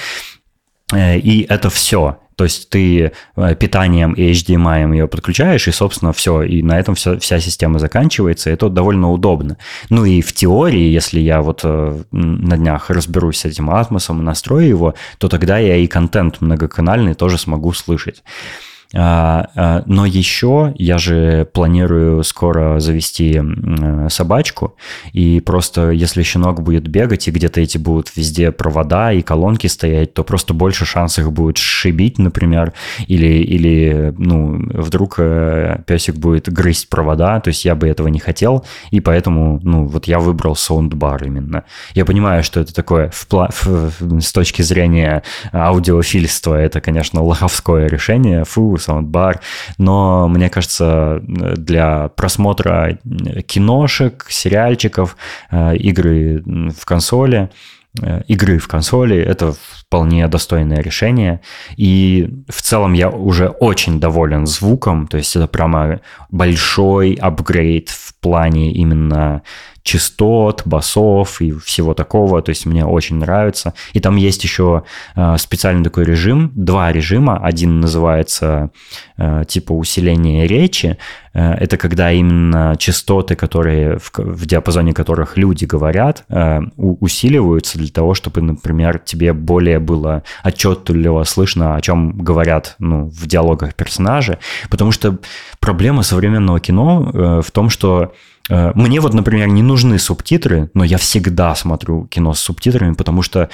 Э, 0.92 1.18
и 1.18 1.44
это 1.44 1.70
все. 1.70 2.18
То 2.36 2.44
есть 2.44 2.70
ты 2.70 3.12
э, 3.36 3.56
питанием 3.56 4.14
и 4.14 4.32
HDMI 4.32 4.92
ее 4.92 5.08
подключаешь, 5.08 5.68
и, 5.68 5.72
собственно, 5.72 6.12
все. 6.14 6.44
И 6.44 6.62
на 6.62 6.80
этом 6.80 6.96
вся, 6.96 7.18
вся 7.18 7.40
система 7.40 7.80
заканчивается. 7.80 8.50
И 8.50 8.54
это 8.54 8.70
довольно 8.70 9.12
удобно. 9.12 9.58
Ну 9.90 10.06
и 10.06 10.22
в 10.22 10.34
теории, 10.34 10.92
если 10.92 11.20
я 11.20 11.42
вот 11.42 11.62
э, 11.64 12.02
на 12.12 12.58
днях 12.58 12.90
разберусь 12.90 13.40
с 13.40 13.46
этим 13.46 13.70
атмосом 13.70 14.20
и 14.20 14.24
настрою 14.24 14.68
его, 14.68 14.96
то 15.18 15.30
тогда 15.30 15.58
я 15.58 15.78
и 15.78 15.88
контент 15.88 16.42
многоканальный 16.42 17.14
тоже 17.14 17.38
смогу 17.38 17.72
слышать. 17.74 18.24
А, 18.94 19.50
а, 19.56 19.84
но 19.86 20.06
еще 20.06 20.74
я 20.78 20.98
же 20.98 21.48
планирую 21.54 22.24
скоро 22.24 22.80
завести 22.80 23.42
собачку, 24.10 24.76
и 25.12 25.40
просто 25.40 25.92
если 25.92 26.24
щенок 26.24 26.62
будет 26.62 26.88
бегать, 26.88 27.28
и 27.28 27.32
где-то 27.32 27.62
эти 27.62 27.78
будут 27.78 28.16
везде 28.16 28.52
провода 28.52 29.12
и 29.12 29.22
колонки 29.22 29.68
стоять, 29.68 30.14
то 30.14 30.24
просто 30.24 30.54
больше 30.54 30.86
шансов 30.86 31.32
будет 31.32 31.58
шибить, 31.58 32.20
например, 32.20 32.74
или, 33.08 33.44
или 33.44 34.14
ну, 34.18 34.62
вдруг 34.74 35.16
э, 35.18 35.80
песик 35.88 36.16
будет 36.16 36.52
грызть 36.52 36.90
провода, 36.90 37.40
то 37.40 37.50
есть 37.50 37.66
я 37.66 37.76
бы 37.76 37.88
этого 37.88 38.08
не 38.08 38.20
хотел, 38.20 38.66
и 38.92 39.00
поэтому, 39.00 39.60
ну, 39.64 39.86
вот 39.86 40.06
я 40.06 40.20
выбрал 40.20 40.56
саундбар 40.56 41.24
именно. 41.24 41.64
Я 41.94 42.06
понимаю, 42.06 42.44
что 42.44 42.60
это 42.60 42.74
такое 42.74 43.10
в, 43.10 43.26
в, 43.30 44.22
с 44.22 44.32
точки 44.32 44.62
зрения 44.62 45.24
аудиофильства, 45.52 46.56
это, 46.56 46.82
конечно, 46.82 47.24
лоховское 47.24 47.88
решение, 47.88 48.46
фу, 48.46 48.78
саундбар, 48.86 49.42
но 49.78 50.28
мне 50.28 50.50
кажется, 50.50 51.22
для 51.24 52.10
просмотра 52.10 53.00
киношек, 53.48 54.26
сериальчиков, 54.30 55.18
э, 55.52 55.76
игры 55.78 56.44
в 56.46 56.86
консоли, 56.86 57.50
э, 58.02 58.22
игры 58.28 58.58
в 58.58 58.68
консоли, 58.68 59.18
это 59.18 59.54
вполне 59.54 60.28
достойное 60.28 60.82
решение. 60.82 61.42
И 61.78 62.30
в 62.48 62.62
целом 62.62 62.94
я 62.94 63.10
уже 63.10 63.48
очень 63.48 64.00
доволен 64.00 64.46
звуком, 64.46 65.08
то 65.08 65.18
есть 65.18 65.36
это 65.36 65.48
прямо 65.48 66.00
большой 66.30 67.14
апгрейд 67.14 67.90
в 67.90 68.14
плане 68.20 68.72
именно 68.72 69.42
частот, 69.86 70.64
басов 70.66 71.42
и 71.42 71.52
всего 71.52 71.94
такого. 71.94 72.42
То 72.42 72.50
есть 72.50 72.66
мне 72.66 72.84
очень 72.86 73.18
нравится. 73.18 73.76
И 73.94 74.00
там 74.00 74.16
есть 74.16 74.44
еще 74.44 74.84
э, 75.16 75.38
специальный 75.38 75.84
такой 75.84 76.06
режим, 76.06 76.52
два 76.56 76.92
режима. 76.92 77.38
Один 77.38 77.82
называется 77.82 78.72
э, 79.18 79.44
типа 79.48 79.74
усиление 79.74 80.48
речи. 80.48 80.98
Э, 81.36 81.54
это 81.54 81.78
когда 81.78 82.12
именно 82.12 82.76
частоты, 82.80 83.36
которые 83.36 84.00
в, 84.00 84.12
в 84.18 84.46
диапазоне 84.48 84.92
которых 84.94 85.38
люди 85.38 85.66
говорят, 85.66 86.26
усиливаются 86.78 87.78
для 87.78 87.90
того, 87.90 88.16
чтобы, 88.16 88.42
например, 88.42 88.98
тебе 88.98 89.34
более 89.34 89.78
было 89.78 90.24
отчетливо 90.44 91.24
слышно, 91.26 91.76
о 91.76 91.82
чем 91.82 92.18
говорят 92.18 92.76
ну, 92.80 93.06
в 93.06 93.28
диалогах 93.28 93.76
персонажи. 93.76 94.40
Потому 94.72 94.92
что 94.92 95.20
проблема 95.60 96.02
современного 96.02 96.60
кино 96.60 97.42
в 97.44 97.52
том, 97.52 97.70
что 97.70 98.14
мне 98.50 99.00
вот, 99.00 99.14
например, 99.14 99.48
не 99.48 99.64
нужны 99.64 99.98
субтитры, 99.98 100.70
но 100.74 100.84
я 100.84 100.98
всегда 100.98 101.56
смотрю 101.56 102.06
кино 102.06 102.34
с 102.34 102.40
субтитрами, 102.40 102.94
потому 102.94 103.22
что 103.22 103.50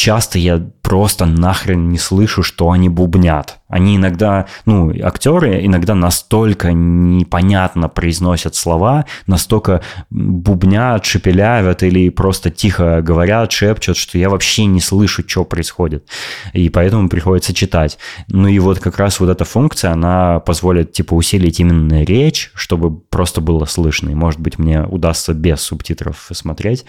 часто 0.00 0.38
я 0.38 0.58
просто 0.82 1.26
нахрен 1.26 1.90
не 1.90 1.98
слышу, 1.98 2.42
что 2.42 2.70
они 2.70 2.88
бубнят. 2.88 3.58
Они 3.68 3.96
иногда, 3.96 4.46
ну, 4.64 4.90
актеры 5.04 5.64
иногда 5.64 5.94
настолько 5.94 6.72
непонятно 6.72 7.88
произносят 7.88 8.54
слова, 8.54 9.04
настолько 9.26 9.82
бубнят, 10.08 11.04
шепелявят 11.04 11.82
или 11.82 12.08
просто 12.08 12.50
тихо 12.50 13.02
говорят, 13.02 13.52
шепчут, 13.52 13.98
что 13.98 14.16
я 14.16 14.30
вообще 14.30 14.64
не 14.64 14.80
слышу, 14.80 15.22
что 15.26 15.44
происходит. 15.44 16.08
И 16.54 16.70
поэтому 16.70 17.10
приходится 17.10 17.52
читать. 17.52 17.98
Ну 18.28 18.48
и 18.48 18.58
вот 18.58 18.80
как 18.80 18.98
раз 18.98 19.20
вот 19.20 19.28
эта 19.28 19.44
функция, 19.44 19.92
она 19.92 20.40
позволит, 20.40 20.92
типа, 20.92 21.12
усилить 21.12 21.60
именно 21.60 22.04
речь, 22.04 22.50
чтобы 22.54 22.98
просто 22.98 23.42
было 23.42 23.66
слышно. 23.66 24.08
И, 24.08 24.14
может 24.14 24.40
быть, 24.40 24.58
мне 24.58 24.82
удастся 24.82 25.34
без 25.34 25.60
субтитров 25.60 26.30
смотреть. 26.32 26.86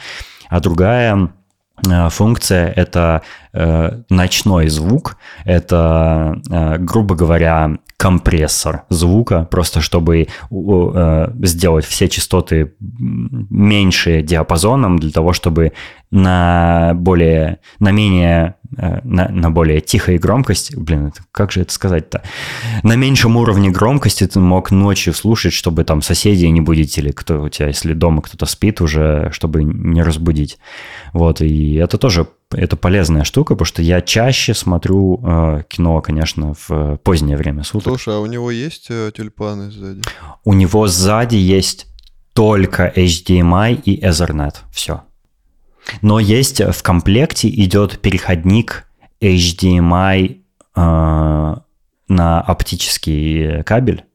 А 0.50 0.62
другая 0.62 1.32
функция— 2.10 2.72
это 2.76 3.22
э, 3.54 4.02
ночной 4.10 4.70
звук, 4.70 5.18
это, 5.46 6.42
э, 6.50 6.78
грубо 6.78 7.16
говоря, 7.16 7.78
компрессор 7.98 8.84
звука, 8.90 9.48
просто 9.52 9.82
чтобы 9.82 10.28
э, 10.50 11.28
сделать 11.44 11.86
все 11.86 12.08
частоты 12.08 12.74
меньше 12.80 14.24
диапазоном, 14.24 14.98
для 14.98 15.12
того, 15.12 15.34
чтобы 15.34 15.74
на 16.10 16.94
более, 16.96 17.60
на 17.80 17.92
менее, 17.92 18.56
э, 18.61 18.61
на, 18.78 19.28
на 19.30 19.52
более 19.52 19.82
тихой 19.82 20.18
громкости, 20.18 20.76
блин, 20.76 21.08
это, 21.08 21.22
как 21.32 21.52
же 21.52 21.62
это 21.62 21.74
сказать-то, 21.74 22.24
на 22.84 22.96
меньшем 22.96 23.38
уровне 23.38 23.70
громкости 23.70 24.26
ты 24.28 24.40
мог 24.40 24.72
ночью 24.72 25.14
слушать, 25.14 25.54
чтобы 25.54 25.84
там 25.84 26.02
соседей 26.02 26.50
не 26.50 26.62
будить 26.62 26.98
или 26.98 27.12
кто 27.12 27.44
у 27.44 27.50
тебя, 27.50 27.68
если 27.68 27.94
дома 27.94 28.22
кто-то 28.22 28.46
спит 28.46 28.82
уже, 28.82 29.30
чтобы 29.34 29.64
не 29.64 30.02
разбудить. 30.02 30.58
Вот, 31.14 31.42
и 31.42 31.76
это 31.76 31.98
тоже 31.98 32.28
это 32.54 32.76
полезная 32.76 33.24
штука, 33.24 33.56
потому 33.56 33.66
что 33.66 33.82
я 33.82 34.02
чаще 34.02 34.54
смотрю 34.54 35.22
э, 35.24 35.64
кино, 35.70 36.02
конечно, 36.02 36.54
в 36.68 36.98
позднее 36.98 37.38
время 37.38 37.64
суток. 37.64 37.94
Слушай, 37.94 38.16
а 38.16 38.20
у 38.20 38.26
него 38.26 38.52
есть 38.52 38.88
э, 38.90 39.12
тюльпаны 39.16 39.72
сзади? 39.72 40.02
У 40.44 40.54
него 40.54 40.88
сзади 40.88 41.38
есть 41.38 41.88
только 42.34 42.92
HDMI 42.96 43.82
и 43.84 44.04
Ethernet. 44.04 44.56
Все. 44.72 45.04
Но 46.02 46.20
есть 46.20 46.62
э, 46.62 46.72
в 46.72 46.84
комплекте 46.84 47.50
идет 47.50 48.00
переходник 48.00 48.88
HDMI 49.22 50.42
э, 50.76 51.56
на 52.08 52.42
оптический 52.42 53.64
кабель. 53.64 54.06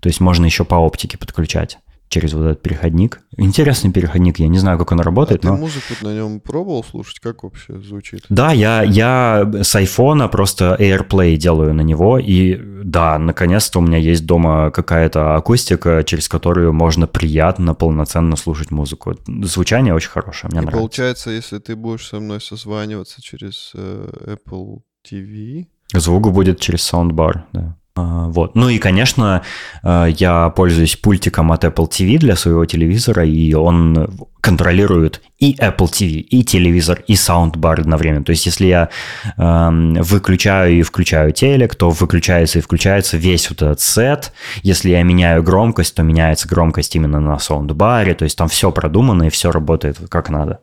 То 0.00 0.08
есть 0.08 0.20
можно 0.20 0.44
еще 0.44 0.64
по 0.64 0.76
оптике 0.76 1.18
подключать 1.18 1.78
через 2.08 2.32
вот 2.32 2.44
этот 2.44 2.62
переходник. 2.62 3.20
Интересный 3.36 3.90
переходник, 3.90 4.38
я 4.38 4.48
не 4.48 4.58
знаю, 4.58 4.78
как 4.78 4.92
он 4.92 5.00
работает. 5.00 5.44
А 5.44 5.48
но... 5.48 5.54
ты 5.54 5.60
музыку 5.60 5.94
на 6.02 6.14
нем 6.14 6.40
пробовал 6.40 6.84
слушать? 6.84 7.18
Как 7.20 7.42
вообще 7.42 7.78
звучит? 7.80 8.24
Да, 8.28 8.52
я, 8.52 8.82
я 8.82 9.50
с 9.62 9.74
айфона 9.74 10.28
просто 10.28 10.76
AirPlay 10.78 11.36
делаю 11.36 11.74
на 11.74 11.82
него, 11.82 12.18
и 12.18 12.60
да, 12.84 13.18
наконец-то 13.18 13.80
у 13.80 13.82
меня 13.82 13.98
есть 13.98 14.26
дома 14.26 14.70
какая-то 14.70 15.34
акустика, 15.34 16.04
через 16.04 16.28
которую 16.28 16.72
можно 16.72 17.06
приятно, 17.06 17.74
полноценно 17.74 18.36
слушать 18.36 18.70
музыку. 18.70 19.16
Звучание 19.42 19.94
очень 19.94 20.10
хорошее, 20.10 20.50
мне 20.50 20.60
и 20.60 20.62
нравится. 20.62 20.78
получается, 20.78 21.30
если 21.30 21.58
ты 21.58 21.76
будешь 21.76 22.06
со 22.06 22.20
мной 22.20 22.40
созваниваться 22.40 23.20
через 23.22 23.72
э, 23.74 24.36
Apple 24.36 24.80
TV... 25.10 25.66
Звук 25.92 26.32
будет 26.32 26.60
через 26.60 26.92
Soundbar, 26.92 27.42
да. 27.52 27.76
А, 27.96 28.28
вот. 28.28 28.54
Ну 28.54 28.68
и, 28.68 28.78
конечно, 28.78 29.42
э, 29.82 30.08
я 30.18 30.50
пользуюсь 30.50 30.96
пультиком 30.96 31.50
от 31.50 31.64
Apple 31.64 31.88
TV 31.88 32.18
для 32.18 32.36
своего 32.36 32.66
телевизора, 32.66 33.24
и 33.24 33.54
он 33.54 34.28
контролирует 34.42 35.22
и 35.38 35.54
Apple 35.54 35.88
TV, 35.90 36.20
и 36.20 36.44
телевизор, 36.44 37.02
и 37.06 37.16
саундбар 37.16 37.80
одновременно. 37.80 38.22
То 38.22 38.30
есть, 38.30 38.44
если 38.44 38.66
я 38.66 38.90
э, 39.36 39.70
выключаю 40.02 40.74
и 40.74 40.82
включаю 40.82 41.32
телек, 41.32 41.74
то 41.74 41.88
выключается 41.88 42.58
и 42.58 42.62
включается 42.62 43.16
весь 43.16 43.48
вот 43.48 43.62
этот 43.62 43.80
сет. 43.80 44.32
Если 44.62 44.90
я 44.90 45.02
меняю 45.02 45.42
громкость, 45.42 45.94
то 45.94 46.02
меняется 46.02 46.46
громкость 46.46 46.94
именно 46.96 47.18
на 47.18 47.38
саундбаре. 47.38 48.14
То 48.14 48.24
есть, 48.24 48.36
там 48.36 48.48
все 48.48 48.70
продумано 48.70 49.24
и 49.24 49.30
все 49.30 49.50
работает 49.50 49.98
как 50.10 50.28
надо. 50.28 50.60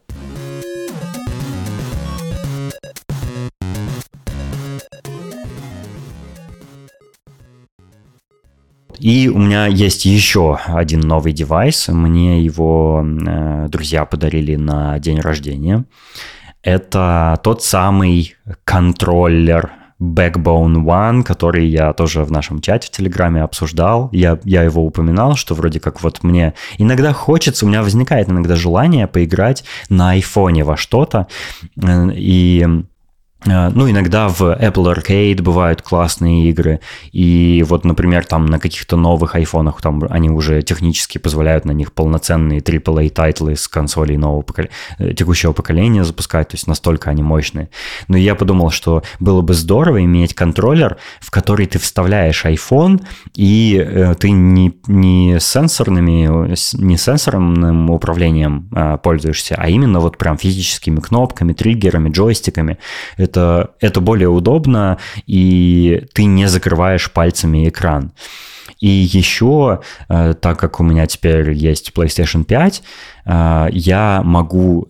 И 9.03 9.27
у 9.27 9.37
меня 9.37 9.67
есть 9.67 10.05
еще 10.05 10.57
один 10.65 11.01
новый 11.01 11.33
девайс. 11.33 11.89
Мне 11.89 12.41
его 12.41 13.03
э, 13.05 13.67
друзья 13.67 14.05
подарили 14.05 14.55
на 14.55 14.97
день 14.97 15.19
рождения. 15.19 15.83
Это 16.61 17.37
тот 17.43 17.61
самый 17.61 18.37
контроллер 18.63 19.73
Backbone 20.01 20.85
One, 20.85 21.23
который 21.23 21.67
я 21.67 21.91
тоже 21.91 22.23
в 22.23 22.31
нашем 22.31 22.61
чате 22.61 22.87
в 22.87 22.91
Телеграме 22.91 23.43
обсуждал. 23.43 24.07
Я, 24.13 24.39
я 24.45 24.63
его 24.63 24.85
упоминал, 24.85 25.35
что 25.35 25.53
вроде 25.53 25.81
как 25.81 26.01
вот 26.01 26.23
мне 26.23 26.53
иногда 26.77 27.11
хочется, 27.11 27.65
у 27.65 27.67
меня 27.67 27.83
возникает 27.83 28.29
иногда 28.29 28.55
желание 28.55 29.07
поиграть 29.07 29.65
на 29.89 30.11
айфоне 30.11 30.63
во 30.63 30.77
что-то. 30.77 31.27
Э, 31.75 32.09
и 32.15 32.65
ну, 33.45 33.89
иногда 33.89 34.27
в 34.29 34.41
Apple 34.41 34.95
Arcade 34.95 35.41
бывают 35.41 35.81
классные 35.81 36.49
игры, 36.49 36.79
и 37.11 37.63
вот, 37.67 37.83
например, 37.83 38.25
там 38.25 38.45
на 38.45 38.59
каких-то 38.59 38.95
новых 38.95 39.35
айфонах, 39.35 39.81
там 39.81 40.03
они 40.09 40.29
уже 40.29 40.61
технически 40.61 41.17
позволяют 41.17 41.65
на 41.65 41.71
них 41.71 41.91
полноценные 41.91 42.61
AAA-тайтлы 42.61 43.55
с 43.55 43.67
консолей 43.67 44.17
нового 44.17 44.41
поколения, 44.41 44.73
э, 44.99 45.13
текущего 45.13 45.51
поколения 45.51 46.03
запускать, 46.03 46.49
то 46.49 46.55
есть 46.55 46.67
настолько 46.67 47.09
они 47.09 47.21
мощные. 47.21 47.69
Но 48.07 48.17
я 48.17 48.35
подумал, 48.35 48.71
что 48.71 49.03
было 49.19 49.41
бы 49.41 49.53
здорово 49.53 50.03
иметь 50.03 50.33
контроллер, 50.33 50.97
в 51.19 51.29
который 51.31 51.65
ты 51.65 51.79
вставляешь 51.79 52.45
iPhone, 52.45 53.03
и 53.35 53.77
э, 53.77 54.15
ты 54.15 54.31
не, 54.31 54.73
не 54.87 55.39
сенсорными, 55.39 56.55
не 56.81 56.97
сенсорным 56.97 57.89
управлением 57.89 58.69
пользуешься, 59.03 59.55
а 59.57 59.69
именно 59.69 59.99
вот 59.99 60.17
прям 60.17 60.37
физическими 60.37 60.99
кнопками, 60.99 61.53
триггерами, 61.53 62.09
джойстиками 62.09 62.77
это, 63.33 63.71
это 63.79 64.01
более 64.01 64.29
удобно, 64.29 64.97
и 65.25 66.05
ты 66.13 66.25
не 66.25 66.47
закрываешь 66.47 67.11
пальцами 67.11 67.67
экран. 67.67 68.11
И 68.79 68.87
еще, 68.87 69.79
э, 70.09 70.33
так 70.39 70.59
как 70.59 70.79
у 70.79 70.83
меня 70.83 71.07
теперь 71.07 71.51
есть 71.51 71.91
PlayStation 71.95 72.43
5, 72.43 72.83
э, 73.25 73.67
я 73.71 74.21
могу 74.23 74.89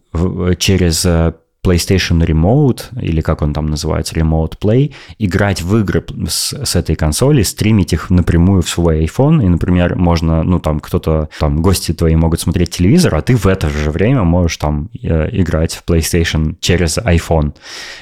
через 0.57 1.06
э, 1.06 1.34
PlayStation 1.64 2.26
Remote, 2.26 2.99
или 3.02 3.22
как 3.22 3.41
он 3.41 3.53
там 3.53 3.68
называется, 3.68 4.15
Remote 4.15 4.57
Play, 4.60 4.94
играть 5.18 5.61
в 5.61 5.77
игры 5.77 6.03
с, 6.27 6.53
с 6.53 6.76
этой 6.76 6.95
консоли, 6.95 7.44
стримить 7.44 7.94
их 7.94 8.10
напрямую 8.10 8.61
в 8.61 8.69
свой 8.69 9.06
iPhone, 9.06 9.44
и, 9.44 9.48
например, 9.48 9.95
можно, 9.95 10.44
ну, 10.44 10.60
там, 10.60 10.80
кто-то, 10.80 11.30
там, 11.40 11.61
гости 11.61 11.94
твои 11.94 12.15
могут 12.15 12.41
смотреть 12.41 12.72
телевизор, 12.72 13.15
а 13.15 13.22
ты 13.22 13.35
в 13.35 13.48
это 13.48 13.69
же 13.69 13.91
время 13.91 14.23
можешь 14.23 14.57
там 14.57 14.90
э, 15.02 15.30
играть 15.31 15.73
в 15.73 15.90
PlayStation 15.90 16.56
через 16.60 16.98
iPhone. 16.98 17.53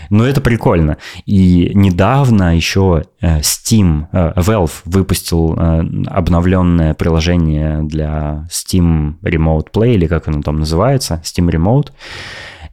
Ну, 0.09 0.23
это 0.23 0.41
прикольно. 0.41 0.97
И 1.25 1.71
недавно 1.75 2.55
еще 2.55 3.03
э, 3.21 3.39
Steam, 3.39 4.05
э, 4.11 4.33
Valve 4.37 4.71
выпустил 4.85 5.55
э, 5.55 5.83
обновленное 6.07 6.93
приложение 6.93 7.83
для 7.83 8.47
Steam 8.49 9.15
Remote 9.21 9.67
Play, 9.71 9.93
или 9.93 10.07
как 10.07 10.27
оно 10.27 10.41
там 10.41 10.59
называется, 10.59 11.21
Steam 11.23 11.49
Remote, 11.49 11.89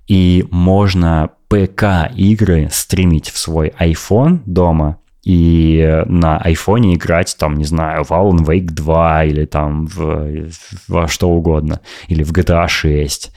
и 0.09 0.45
можно 0.51 1.31
ПК-игры 1.49 2.69
стримить 2.73 3.31
в 3.31 3.39
свой 3.39 3.73
iPhone 3.79 4.41
дома, 4.45 4.99
и 5.25 6.03
на 6.07 6.39
айфоне 6.39 6.95
играть, 6.95 7.37
там, 7.39 7.57
не 7.57 7.65
знаю, 7.65 8.03
в 8.03 8.13
Alan 8.13 8.47
Wake 8.47 8.71
2 8.71 9.25
или 9.25 9.45
там 9.45 9.87
в, 9.87 10.49
во 10.89 11.07
что 11.07 11.29
угодно, 11.29 11.81
или 12.07 12.23
в 12.23 12.33
GTA 12.33 12.67
6. 12.69 13.31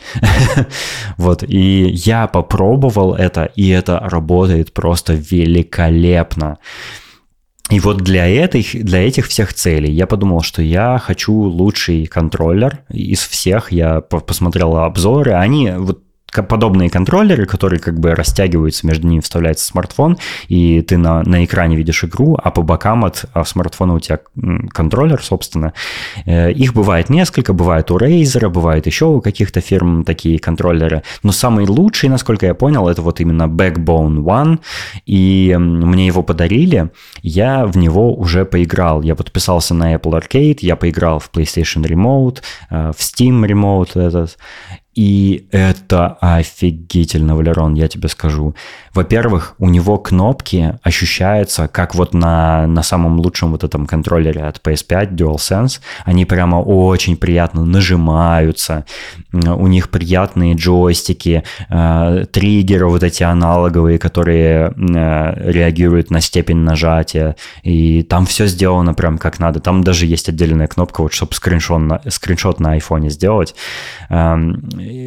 вот, 1.18 1.44
и 1.44 1.90
я 1.90 2.28
попробовал 2.28 3.14
это, 3.14 3.44
и 3.44 3.68
это 3.70 4.00
работает 4.00 4.74
просто 4.74 5.14
великолепно. 5.14 6.60
И 7.70 7.80
вот 7.82 7.98
для, 7.98 8.26
этих, 8.26 8.84
для 8.84 9.06
этих 9.06 9.28
всех 9.28 9.54
целей 9.54 9.92
я 9.92 10.08
подумал, 10.08 10.42
что 10.42 10.62
я 10.62 10.98
хочу 10.98 11.34
лучший 11.34 12.06
контроллер 12.06 12.80
из 12.90 13.20
всех. 13.20 13.72
Я 13.72 14.02
посмотрел 14.02 14.76
обзоры. 14.76 15.34
Они 15.34 15.72
вот 15.72 16.04
подобные 16.32 16.90
контроллеры, 16.90 17.46
которые 17.46 17.80
как 17.80 18.00
бы 18.00 18.16
растягиваются, 18.16 18.88
между 18.88 19.08
ними 19.08 19.22
вставляется 19.22 19.66
смартфон, 19.66 20.18
и 20.48 20.82
ты 20.82 20.98
на, 20.98 21.24
на 21.24 21.44
экране 21.44 21.76
видишь 21.76 22.04
игру, 22.04 22.38
а 22.42 22.52
по 22.52 22.62
бокам 22.62 23.06
от 23.06 23.26
смартфона 23.46 23.96
у 23.96 24.00
тебя 24.00 24.20
контроллер, 24.70 25.22
собственно. 25.24 25.74
Э, 26.26 26.52
их 26.52 26.74
бывает 26.74 27.10
несколько, 27.10 27.54
бывает 27.54 27.92
у 27.92 27.98
Razer, 27.98 28.50
бывает 28.50 28.86
еще 28.86 29.06
у 29.06 29.22
каких-то 29.22 29.62
фирм 29.62 30.04
такие 30.04 30.40
контроллеры, 30.40 31.04
но 31.24 31.32
самый 31.32 31.66
лучший, 31.66 32.10
насколько 32.10 32.46
я 32.46 32.54
понял, 32.54 32.88
это 32.88 33.02
вот 33.02 33.20
именно 33.20 33.44
Backbone 33.44 34.20
One, 34.20 34.60
и 35.06 35.56
мне 35.58 36.08
его 36.08 36.24
подарили, 36.24 36.90
я 37.22 37.66
в 37.66 37.78
него 37.78 38.14
уже 38.14 38.46
поиграл. 38.46 39.02
Я 39.02 39.16
подписался 39.16 39.74
на 39.74 39.96
Apple 39.96 40.20
Arcade, 40.20 40.60
я 40.62 40.76
поиграл 40.76 41.20
в 41.20 41.30
PlayStation 41.32 41.84
Remote, 41.84 42.42
э, 42.70 42.92
в 42.96 43.00
Steam 43.00 43.46
Remote 43.46 44.00
этот, 44.00 44.38
и 44.94 45.48
это 45.52 46.18
офигительно, 46.20 47.36
Валерон, 47.38 47.76
я 47.76 47.88
тебе 47.88 48.10
скажу. 48.10 48.56
Во-первых, 48.94 49.56
у 49.58 49.70
него 49.70 49.98
кнопки 49.98 50.78
ощущаются, 50.84 51.70
как 51.70 51.96
вот 51.96 52.14
на, 52.14 52.68
на 52.68 52.84
самом 52.84 53.22
лучшем 53.22 53.52
вот 53.52 53.64
этом 53.64 53.86
контроллере 53.86 54.44
от 54.44 54.58
PS5 54.58 55.12
DualSense. 55.16 55.80
Они 56.04 56.26
прямо 56.26 56.58
очень 56.58 57.16
приятно 57.16 57.64
нажимаются. 57.64 58.86
У 59.32 59.68
них 59.68 59.90
приятные 59.92 60.56
джойстики, 60.56 61.44
э, 61.70 62.26
триггеры 62.30 62.88
вот 62.90 63.04
эти 63.04 63.24
аналоговые, 63.24 63.98
которые 63.98 64.74
э, 64.76 65.52
реагируют 65.52 66.12
на 66.12 66.20
степень 66.20 66.58
нажатия. 66.58 67.38
И 67.64 68.04
там 68.04 68.26
все 68.26 68.46
сделано 68.46 68.94
прям 68.94 69.18
как 69.18 69.40
надо. 69.40 69.62
Там 69.62 69.86
даже 69.86 70.06
есть 70.06 70.28
отдельная 70.28 70.68
кнопка, 70.68 71.02
вот 71.02 71.14
чтобы 71.14 71.34
скриншот 71.34 71.80
на, 71.80 72.02
скриншот 72.10 72.60
на 72.60 72.74
айфоне 72.74 73.10
сделать. 73.10 73.56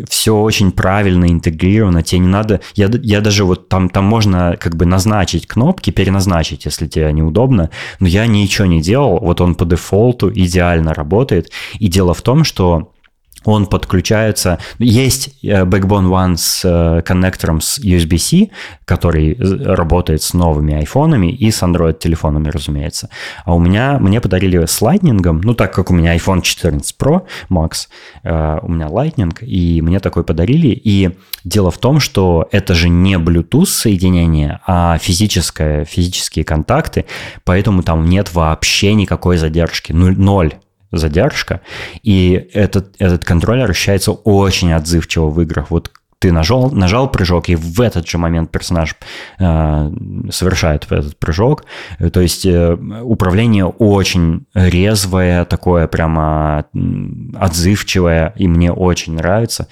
Все 0.09 0.37
очень 0.37 0.73
правильно 0.73 1.27
интегрировано. 1.27 2.03
Тебе 2.03 2.21
не 2.21 2.29
надо... 2.29 2.61
Я, 2.75 2.91
я 3.03 3.21
даже 3.21 3.45
вот 3.45 3.69
там, 3.69 3.89
там 3.89 4.05
можно 4.05 4.57
как 4.59 4.77
бы 4.77 4.87
назначить 4.87 5.47
кнопки, 5.47 5.91
переназначить, 5.91 6.65
если 6.65 6.87
тебе 6.87 7.13
неудобно, 7.13 7.71
но 8.01 8.09
я 8.09 8.27
ничего 8.27 8.67
не 8.67 8.81
делал, 8.81 9.19
вот 9.21 9.41
он 9.41 9.55
по 9.55 9.65
дефолту 9.65 10.31
идеально 10.31 10.95
работает, 10.95 11.51
и 11.79 11.89
дело 11.89 12.15
в 12.15 12.23
том, 12.23 12.45
что 12.45 12.91
он 13.45 13.67
подключается. 13.67 14.59
Есть 14.79 15.31
э, 15.43 15.65
Backbone 15.65 16.09
One 16.09 16.37
с 16.37 16.63
э, 16.65 17.03
коннектором 17.03 17.61
с 17.61 17.79
USB-C, 17.79 18.51
который 18.85 19.37
работает 19.39 20.23
с 20.23 20.35
новыми 20.35 20.75
айфонами 20.75 21.33
и 21.33 21.51
с 21.51 21.63
Android-телефонами, 21.63 22.49
разумеется. 22.49 23.09
А 23.45 23.55
у 23.55 23.59
меня, 23.59 23.99
мне 23.99 24.21
подарили 24.21 24.65
с 24.65 24.81
Lightning, 24.83 25.21
ну, 25.43 25.55
так 25.55 25.73
как 25.73 25.91
у 25.91 25.95
меня 25.95 26.17
iPhone 26.17 26.43
14 26.43 26.97
Pro 26.99 27.23
Max, 27.51 27.89
э, 28.23 28.59
у 28.63 28.71
меня 28.71 28.87
Lightning, 28.87 29.45
и 29.45 29.81
мне 29.83 30.01
такой 30.01 30.25
подарили. 30.25 30.69
И 30.69 31.11
дело 31.45 31.71
в 31.71 31.79
том, 31.79 32.01
что 32.01 32.49
это 32.51 32.75
же 32.75 32.89
не 32.89 33.15
Bluetooth 33.15 33.67
соединение, 33.67 34.61
а 34.67 34.99
физическое, 34.99 35.85
физические 35.85 36.45
контакты, 36.45 37.05
поэтому 37.45 37.83
там 37.83 38.09
нет 38.09 38.35
вообще 38.35 38.95
никакой 38.95 39.37
задержки, 39.37 39.93
ноль 39.93 40.55
задержка, 40.99 41.61
и 42.03 42.49
этот, 42.53 42.95
этот 42.99 43.25
контроллер 43.25 43.71
ощущается 43.71 44.13
очень 44.13 44.73
отзывчиво 44.73 45.29
в 45.31 45.41
играх. 45.41 45.71
Вот 45.71 45.91
ты 46.25 46.33
нажал, 46.33 46.71
нажал 46.71 47.11
прыжок, 47.11 47.51
и 47.51 47.55
в 47.55 47.83
этот 47.83 48.09
же 48.09 48.17
момент 48.17 48.51
персонаж 48.51 48.97
э, 49.39 49.91
совершает 50.31 50.91
этот 50.91 51.19
прыжок. 51.19 51.67
То 52.13 52.21
есть 52.21 52.47
э, 52.47 52.79
управление 53.03 53.67
очень 53.67 54.47
резвое, 54.55 55.45
такое 55.45 55.87
прямо 55.87 56.65
отзывчивое, 57.35 58.33
и 58.37 58.49
мне 58.49 58.73
очень 58.73 59.17
нравится. 59.17 59.69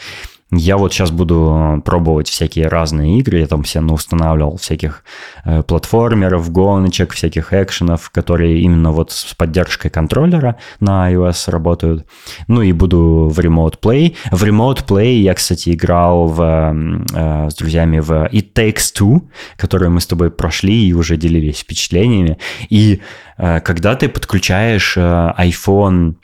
Я 0.55 0.77
вот 0.77 0.93
сейчас 0.93 1.11
буду 1.11 1.81
пробовать 1.83 2.29
всякие 2.29 2.69
разные 2.69 3.19
игры, 3.19 3.39
я 3.39 3.47
там 3.47 3.63
все 3.63 3.81
устанавливал 3.81 4.59
всяких 4.59 5.03
э, 5.47 5.63
платформеров, 5.63 6.53
гоночек, 6.53 7.15
всяких 7.15 7.55
экшенов, 7.55 8.11
которые 8.11 8.61
именно 8.61 8.93
вот 8.93 9.13
с 9.13 9.35
поддержкой 9.35 9.89
контроллера 9.89 10.59
на 10.79 11.11
iOS 11.11 11.51
работают. 11.51 12.07
Ну 12.49 12.61
и 12.61 12.73
буду 12.73 13.31
в 13.33 13.39
Remote 13.39 13.81
Play. 13.81 14.15
В 14.31 14.45
Remote 14.45 14.87
Play 14.87 15.21
я, 15.21 15.33
кстати, 15.33 15.71
играл 15.71 16.27
в, 16.27 16.75
э, 17.15 17.49
с 17.49 17.55
друзьями 17.55 18.01
в 18.01 18.11
It 18.31 18.53
Takes 18.53 18.93
Two, 18.95 19.23
которую 19.57 19.91
мы 19.91 20.03
с 20.03 20.07
тобой 20.07 20.31
прошли 20.31 20.87
и 20.87 20.93
уже 20.93 21.17
делились 21.17 21.61
впечатлениями. 21.61 22.37
И 22.69 23.01
э, 23.39 23.61
когда 23.61 23.95
ты 23.97 24.11
подключаешь 24.11 24.99
э, 24.99 25.33
iPhone 25.39 26.17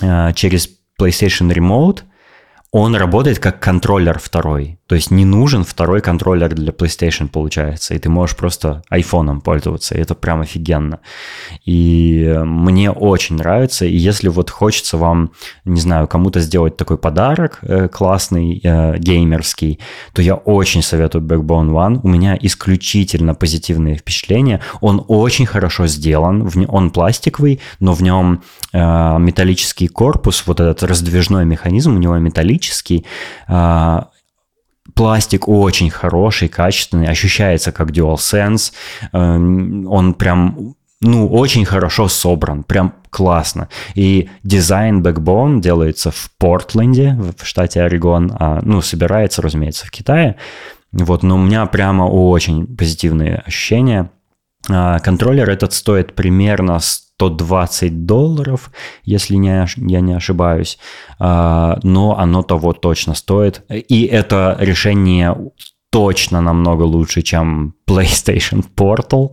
э, 0.00 0.32
через 0.32 0.70
PlayStation 0.98 1.52
Remote, 1.52 2.00
он 2.74 2.96
работает 2.96 3.38
как 3.38 3.60
контроллер 3.60 4.18
второй. 4.18 4.80
То 4.86 4.94
есть 4.94 5.10
не 5.10 5.24
нужен 5.24 5.64
второй 5.64 6.00
контроллер 6.00 6.54
для 6.54 6.72
PlayStation, 6.72 7.28
получается, 7.28 7.94
и 7.94 7.98
ты 7.98 8.10
можешь 8.10 8.36
просто 8.36 8.82
айфоном 8.90 9.40
пользоваться, 9.40 9.94
и 9.94 10.00
это 10.00 10.14
прям 10.14 10.42
офигенно. 10.42 11.00
И 11.64 12.34
мне 12.44 12.90
очень 12.90 13.36
нравится, 13.36 13.86
и 13.86 13.96
если 13.96 14.28
вот 14.28 14.50
хочется 14.50 14.98
вам, 14.98 15.30
не 15.64 15.80
знаю, 15.80 16.06
кому-то 16.06 16.40
сделать 16.40 16.76
такой 16.76 16.98
подарок 16.98 17.60
э, 17.62 17.88
классный, 17.88 18.60
э, 18.62 18.98
геймерский, 18.98 19.80
то 20.12 20.20
я 20.20 20.34
очень 20.34 20.82
советую 20.82 21.24
Backbone 21.24 21.70
One. 21.70 22.00
У 22.02 22.08
меня 22.08 22.36
исключительно 22.40 23.34
позитивные 23.34 23.96
впечатления. 23.96 24.60
Он 24.80 25.04
очень 25.08 25.46
хорошо 25.46 25.86
сделан, 25.86 26.50
он 26.68 26.90
пластиковый, 26.90 27.60
но 27.80 27.94
в 27.94 28.02
нем 28.02 28.42
э, 28.72 29.18
металлический 29.18 29.88
корпус, 29.88 30.42
вот 30.46 30.60
этот 30.60 30.82
раздвижной 30.82 31.46
механизм 31.46 31.96
у 31.96 31.98
него 31.98 32.18
металлический, 32.18 33.06
э, 33.48 34.00
Пластик 34.92 35.48
очень 35.48 35.90
хороший, 35.90 36.48
качественный, 36.48 37.06
ощущается 37.06 37.72
как 37.72 37.90
DualSense. 37.90 38.72
Эм, 39.12 39.86
он 39.88 40.14
прям 40.14 40.74
ну, 41.00 41.28
очень 41.28 41.64
хорошо 41.64 42.08
собран, 42.08 42.64
прям 42.64 42.94
классно. 43.10 43.68
И 43.94 44.28
дизайн 44.42 45.02
Backbone 45.02 45.60
делается 45.60 46.10
в 46.10 46.30
Портленде, 46.38 47.18
в 47.38 47.46
штате 47.46 47.82
Орегон, 47.82 48.32
а, 48.38 48.60
ну, 48.62 48.80
собирается, 48.80 49.42
разумеется, 49.42 49.86
в 49.86 49.90
Китае. 49.90 50.36
Вот, 50.92 51.22
но 51.22 51.36
у 51.36 51.42
меня 51.42 51.66
прямо 51.66 52.04
очень 52.04 52.66
позитивные 52.66 53.42
ощущения. 53.46 54.10
А, 54.70 54.98
контроллер 55.00 55.50
этот 55.50 55.72
стоит 55.72 56.14
примерно 56.14 56.78
120 57.16 58.06
долларов, 58.06 58.70
если 59.04 59.36
не, 59.36 59.66
я 59.76 60.00
не 60.00 60.14
ошибаюсь, 60.14 60.78
а, 61.18 61.78
но 61.82 62.18
оно 62.18 62.42
того 62.42 62.72
точно 62.72 63.14
стоит. 63.14 63.62
И 63.70 64.04
это 64.04 64.56
решение 64.58 65.36
точно 65.94 66.40
намного 66.40 66.82
лучше, 66.82 67.22
чем 67.22 67.74
PlayStation 67.86 68.64
Portal, 68.76 69.30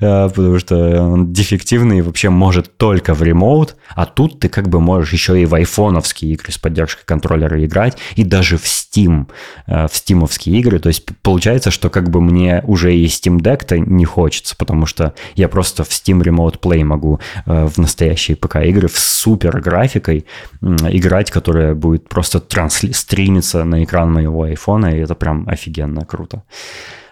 э, 0.00 0.28
потому 0.28 0.58
что 0.58 1.02
он 1.02 1.32
дефективный 1.32 1.98
и 1.98 2.02
вообще 2.02 2.30
может 2.30 2.76
только 2.78 3.14
в 3.14 3.22
ремоут, 3.22 3.76
а 3.94 4.04
тут 4.04 4.40
ты 4.40 4.48
как 4.48 4.68
бы 4.68 4.80
можешь 4.80 5.12
еще 5.12 5.40
и 5.40 5.46
в 5.46 5.54
айфоновские 5.54 6.32
игры 6.32 6.50
с 6.50 6.58
поддержкой 6.58 7.04
контроллера 7.04 7.64
играть, 7.64 7.96
и 8.16 8.24
даже 8.24 8.56
в 8.56 8.64
Steam, 8.64 9.28
э, 9.68 9.86
в 9.86 9.94
стимовские 9.94 10.58
игры, 10.58 10.80
то 10.80 10.88
есть 10.88 11.06
получается, 11.22 11.70
что 11.70 11.90
как 11.90 12.10
бы 12.10 12.20
мне 12.20 12.64
уже 12.66 12.96
и 12.96 13.06
Steam 13.06 13.38
Deck-то 13.38 13.78
не 13.78 14.04
хочется, 14.04 14.56
потому 14.56 14.86
что 14.86 15.14
я 15.36 15.48
просто 15.48 15.84
в 15.84 15.90
Steam 15.90 16.20
Remote 16.22 16.58
Play 16.58 16.82
могу 16.82 17.20
э, 17.46 17.66
в 17.66 17.78
настоящие 17.78 18.36
ПК-игры 18.36 18.88
с 18.88 18.98
супер 18.98 19.60
графикой 19.60 20.26
играть, 20.60 21.30
которая 21.30 21.74
будет 21.74 22.08
просто 22.08 22.38
трансли- 22.38 22.92
стримиться 22.92 23.62
на 23.62 23.84
экран 23.84 24.12
моего 24.12 24.42
айфона, 24.42 24.86
и 24.86 24.98
это 24.98 25.14
прям 25.14 25.46
офигенно 25.48 25.83
круто. 26.06 26.42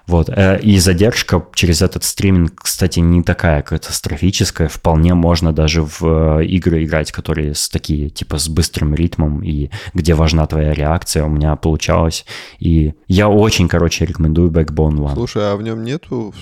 Вот. 0.06 0.28
Э, 0.28 0.58
и 0.60 0.78
задержка 0.78 1.46
через 1.54 1.82
этот 1.82 2.04
стриминг, 2.04 2.62
кстати, 2.62 3.00
не 3.00 3.22
такая 3.22 3.62
катастрофическая. 3.62 4.68
Вполне 4.68 5.14
можно 5.14 5.52
даже 5.52 5.82
в 5.82 6.02
э, 6.02 6.46
игры 6.46 6.84
играть, 6.84 7.12
которые 7.12 7.54
с 7.54 7.68
такие, 7.68 8.10
типа, 8.10 8.38
с 8.38 8.48
быстрым 8.48 8.94
ритмом 8.94 9.42
и 9.42 9.70
где 9.94 10.14
важна 10.14 10.46
твоя 10.46 10.72
реакция. 10.74 11.24
У 11.24 11.28
меня 11.28 11.56
получалось. 11.56 12.24
И 12.58 12.94
я 13.06 13.28
очень, 13.28 13.68
короче, 13.68 14.04
рекомендую 14.04 14.50
Backbone 14.50 14.96
One. 14.96 15.14
Слушай, 15.14 15.52
а 15.52 15.56
в 15.56 15.62
нем 15.62 15.84
нету 15.84 16.34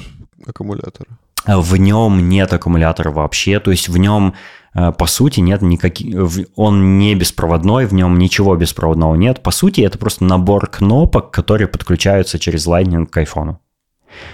аккумулятора? 0.47 1.20
В 1.47 1.77
нем 1.77 2.29
нет 2.29 2.53
аккумулятора 2.53 3.11
вообще, 3.11 3.61
то 3.61 3.71
есть 3.71 3.89
в 3.89 3.97
нем 3.97 4.35
Э, 4.75 4.93
по 4.93 5.07
сути, 5.07 5.41
нет 5.41 5.63
никаких... 5.63 6.17
Он 6.57 6.99
не 6.99 7.15
беспроводной, 7.15 7.87
в 7.87 7.95
нем 7.95 8.19
ничего 8.19 8.57
беспроводного 8.57 9.15
нет. 9.15 9.43
По 9.43 9.51
сути, 9.51 9.81
это 9.81 9.99
просто 9.99 10.25
набор 10.25 10.69
кнопок, 10.69 11.31
которые 11.31 11.69
подключаются 11.69 12.39
через 12.39 12.67
Lightning 12.67 13.07
к 13.07 13.17
айфону. 13.17 13.61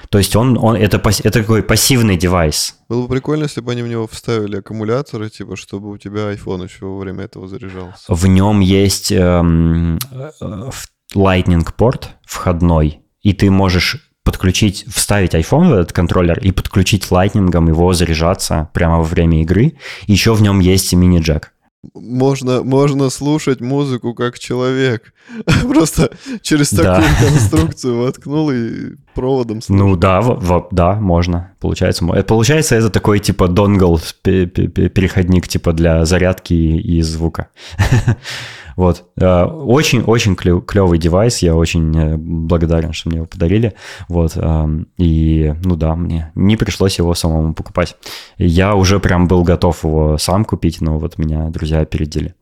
То 0.08 0.18
есть 0.18 0.34
он, 0.34 0.56
он 0.58 0.74
это, 0.74 0.96
это 0.96 1.30
такой 1.30 1.62
пассивный 1.62 2.16
девайс. 2.16 2.78
Было 2.88 3.02
бы 3.02 3.08
прикольно, 3.08 3.44
если 3.44 3.60
бы 3.60 3.72
они 3.72 3.82
в 3.82 3.88
него 3.88 4.06
вставили 4.06 4.56
аккумуляторы, 4.56 5.28
типа, 5.28 5.56
чтобы 5.56 5.90
у 5.90 5.98
тебя 5.98 6.32
iPhone 6.32 6.64
еще 6.64 6.86
во 6.86 6.98
время 6.98 7.24
этого 7.24 7.46
заряжался. 7.46 8.02
В 8.08 8.26
нем 8.26 8.60
есть 8.60 9.12
эм, 9.12 9.98
э, 10.10 10.70
Lightning 11.14 11.68
порт 11.76 12.16
входной, 12.24 13.00
и 13.20 13.34
ты 13.34 13.50
можешь 13.50 14.05
подключить, 14.26 14.84
вставить 14.92 15.34
iPhone 15.34 15.68
в 15.68 15.72
этот 15.72 15.92
контроллер 15.92 16.38
и 16.40 16.50
подключить 16.50 17.10
лайтнингом 17.12 17.68
его 17.68 17.92
заряжаться 17.92 18.68
прямо 18.74 18.98
во 18.98 19.04
время 19.04 19.40
игры. 19.40 19.74
Еще 20.08 20.34
в 20.34 20.42
нем 20.42 20.58
есть 20.58 20.92
мини-джек. 20.92 21.52
Можно, 21.94 22.64
можно 22.64 23.08
слушать 23.10 23.60
музыку 23.60 24.14
как 24.14 24.40
человек. 24.40 25.14
Просто 25.62 26.10
через 26.42 26.70
такую 26.70 27.04
да. 27.04 27.04
конструкцию 27.28 28.02
воткнул 28.02 28.50
и 28.50 28.96
проводом 29.14 29.62
слушал. 29.62 29.86
Ну 29.86 29.96
да, 29.96 30.20
в, 30.20 30.40
в, 30.40 30.68
да, 30.72 30.94
можно. 30.94 31.52
Получается, 31.60 32.04
э, 32.12 32.24
получается 32.24 32.74
это 32.74 32.90
такой 32.90 33.20
типа 33.20 33.46
донгл, 33.46 34.00
переходник 34.22 35.46
типа 35.46 35.72
для 35.72 36.04
зарядки 36.04 36.54
и 36.54 37.00
звука. 37.02 37.48
Вот. 38.76 39.04
Очень-очень 39.16 40.34
э, 40.34 40.60
клевый 40.60 40.98
девайс. 40.98 41.38
Я 41.38 41.56
очень 41.56 41.96
э, 41.98 42.16
благодарен, 42.16 42.92
что 42.92 43.08
мне 43.08 43.18
его 43.18 43.26
подарили. 43.26 43.74
Вот. 44.08 44.36
И, 44.98 45.54
ну 45.64 45.76
да, 45.76 45.96
мне 45.96 46.30
не 46.34 46.56
пришлось 46.56 46.98
его 46.98 47.14
самому 47.14 47.54
покупать. 47.54 47.96
Я 48.38 48.74
уже 48.74 49.00
прям 49.00 49.26
был 49.28 49.42
готов 49.42 49.84
его 49.84 50.18
сам 50.18 50.44
купить, 50.44 50.80
но 50.80 50.98
вот 50.98 51.18
меня 51.18 51.48
друзья 51.48 51.80
опередили. 51.80 52.34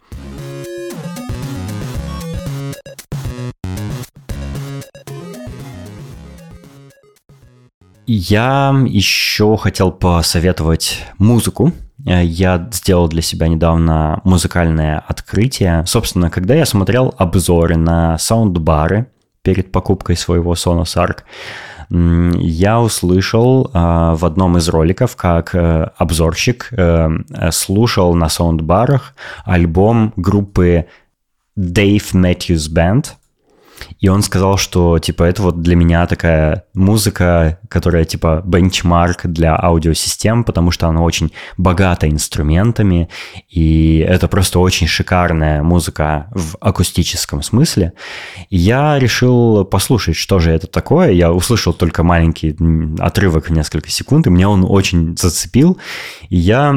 Я 8.06 8.84
еще 8.86 9.56
хотел 9.56 9.90
посоветовать 9.90 11.02
музыку. 11.18 11.72
Э, 12.06 12.22
я 12.22 12.68
сделал 12.72 13.08
для 13.08 13.22
себя 13.22 13.48
недавно 13.48 14.20
музыкальное 14.24 14.98
открытие. 14.98 15.84
Собственно, 15.86 16.30
когда 16.30 16.54
я 16.54 16.66
смотрел 16.66 17.14
обзоры 17.16 17.76
на 17.76 18.18
саундбары 18.18 19.06
перед 19.42 19.72
покупкой 19.72 20.16
своего 20.16 20.54
Sonos 20.54 20.96
Arc, 20.96 21.20
я 21.90 22.80
услышал 22.80 23.66
э, 23.66 23.70
в 23.72 24.24
одном 24.24 24.58
из 24.58 24.68
роликов, 24.68 25.16
как 25.16 25.54
э, 25.54 25.90
обзорщик 25.96 26.70
слушал 27.50 28.14
на 28.14 28.28
саундбарах 28.28 29.14
альбом 29.44 30.12
группы 30.16 30.86
Dave 31.56 32.12
Matthews 32.12 32.70
Band– 32.70 33.06
и 34.00 34.08
он 34.08 34.22
сказал, 34.22 34.56
что, 34.56 34.98
типа, 34.98 35.24
это 35.24 35.42
вот 35.42 35.60
для 35.60 35.76
меня 35.76 36.06
такая 36.06 36.64
музыка, 36.74 37.58
которая, 37.68 38.04
типа, 38.04 38.42
бенчмарк 38.44 39.26
для 39.26 39.56
аудиосистем, 39.56 40.44
потому 40.44 40.70
что 40.70 40.88
она 40.88 41.02
очень 41.02 41.32
богата 41.56 42.08
инструментами, 42.08 43.08
и 43.48 44.04
это 44.06 44.28
просто 44.28 44.58
очень 44.58 44.86
шикарная 44.86 45.62
музыка 45.62 46.28
в 46.32 46.56
акустическом 46.60 47.42
смысле. 47.42 47.92
И 48.50 48.56
я 48.56 48.98
решил 48.98 49.64
послушать, 49.64 50.16
что 50.16 50.38
же 50.38 50.50
это 50.50 50.66
такое. 50.66 51.10
Я 51.10 51.32
услышал 51.32 51.72
только 51.72 52.02
маленький 52.02 52.56
отрывок 52.98 53.48
в 53.48 53.52
несколько 53.52 53.90
секунд, 53.90 54.26
и 54.26 54.30
меня 54.30 54.48
он 54.48 54.64
очень 54.68 55.16
зацепил. 55.16 55.78
И 56.28 56.36
я 56.36 56.74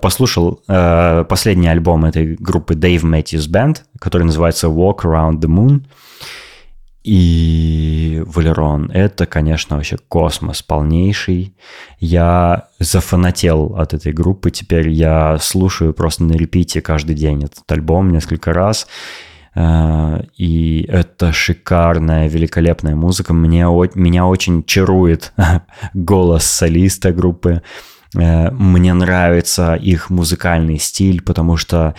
послушал 0.00 0.62
э, 0.68 1.24
последний 1.28 1.68
альбом 1.68 2.04
этой 2.04 2.36
группы 2.36 2.74
Dave 2.74 3.02
Matthews 3.02 3.50
Band, 3.50 3.78
который 3.98 4.24
называется 4.24 4.68
Walk 4.68 5.00
Around 5.04 5.40
the 5.40 5.48
Moon. 5.48 5.82
И 7.06 8.20
Валерон— 8.26 8.90
это, 8.92 9.26
конечно, 9.26 9.76
вообще 9.76 9.96
космос 10.08 10.60
полнейший. 10.60 11.54
Я 12.00 12.66
зафанател 12.80 13.76
от 13.76 13.94
этой 13.94 14.12
группы. 14.12 14.50
Теперь 14.50 14.88
я 14.88 15.38
слушаю 15.40 15.94
просто 15.94 16.24
на 16.24 16.32
репите 16.32 16.80
каждый 16.80 17.14
день 17.14 17.44
этот 17.44 17.70
альбом 17.70 18.10
несколько 18.10 18.52
раз. 18.52 18.88
Э, 19.54 20.20
и 20.36 20.84
это 20.88 21.30
шикарная, 21.30 22.28
великолепная 22.28 22.96
музыка. 22.96 23.32
Мне, 23.32 23.66
меня 23.94 24.26
очень 24.26 24.64
чарует 24.64 25.32
голос 25.94 26.44
солиста 26.44 27.12
группы. 27.12 27.62
Э, 28.16 28.50
мне 28.50 28.92
нравится 28.94 29.76
их 29.76 30.10
музыкальный 30.10 30.80
стиль, 30.80 31.22
потому 31.22 31.56
что 31.56 31.94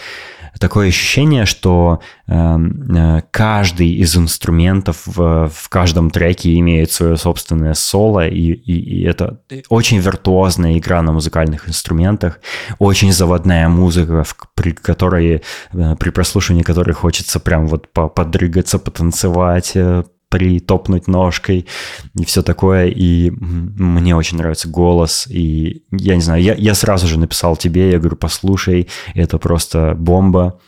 такое 0.60 0.88
ощущение, 0.90 1.46
что 1.46 2.00
эм, 2.28 2.96
э, 2.96 3.22
каждый 3.32 3.90
из 3.90 4.16
инструментов 4.18 5.04
в, 5.06 5.50
в 5.50 5.70
каждом 5.70 6.10
треке 6.10 6.58
имеет 6.60 6.92
свое 6.92 7.18
собственное 7.18 7.74
соло, 7.74 8.28
и, 8.28 8.52
и, 8.52 8.74
и 8.74 9.04
это 9.04 9.40
очень 9.70 10.00
виртуозная 10.00 10.78
игра 10.78 11.02
на 11.02 11.12
музыкальных 11.12 11.68
инструментах, 11.70 12.40
очень 12.80 13.12
заводная 13.12 13.70
музыка, 13.70 14.24
в, 14.24 14.36
при 14.56 14.72
которой, 14.72 15.44
э, 15.74 15.96
при 16.00 16.10
прослушивании 16.10 16.64
которой 16.64 16.94
хочется 16.94 17.40
прям 17.40 17.68
вот 17.68 17.92
подрыгаться, 17.92 18.80
потанцевать, 18.80 19.72
э, 19.76 20.04
притопнуть 20.30 21.08
ножкой 21.08 21.68
и 22.16 22.26
все 22.26 22.42
такое. 22.44 22.88
И 22.88 23.32
мне 23.32 24.16
очень 24.16 24.38
нравится 24.38 24.68
голос. 24.68 25.28
И 25.28 25.84
я 25.92 26.16
не 26.16 26.22
знаю, 26.22 26.42
я, 26.44 26.54
я 26.56 26.74
сразу 26.74 27.08
же 27.08 27.20
написал 27.20 27.56
тебе, 27.56 27.92
я 27.92 28.00
говорю, 28.00 28.18
послушай, 28.18 28.90
это 29.14 29.38
просто 29.38 29.96
бомба. 29.98 30.60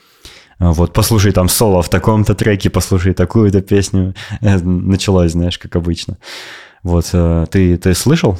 Вот, 0.59 0.91
послушай 0.93 1.31
там 1.31 1.47
соло 1.47 1.81
в 1.81 1.89
таком-то 1.89 2.35
треке, 2.35 2.69
послушай 2.69 3.13
такую-то 3.13 3.61
песню. 3.61 4.13
Э, 4.41 4.57
началось, 4.59 5.31
знаешь, 5.31 5.57
как 5.57 5.77
обычно. 5.77 6.17
Вот, 6.83 7.09
э, 7.13 7.45
ты, 7.49 7.77
ты 7.77 7.93
слышал? 7.93 8.37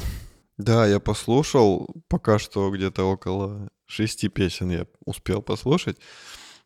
Да, 0.58 0.86
я 0.86 1.00
послушал. 1.00 1.88
Пока 2.08 2.38
что 2.38 2.70
где-то 2.70 3.04
около 3.04 3.70
шести 3.86 4.28
песен 4.28 4.70
я 4.70 4.86
успел 5.06 5.40
послушать. 5.40 5.96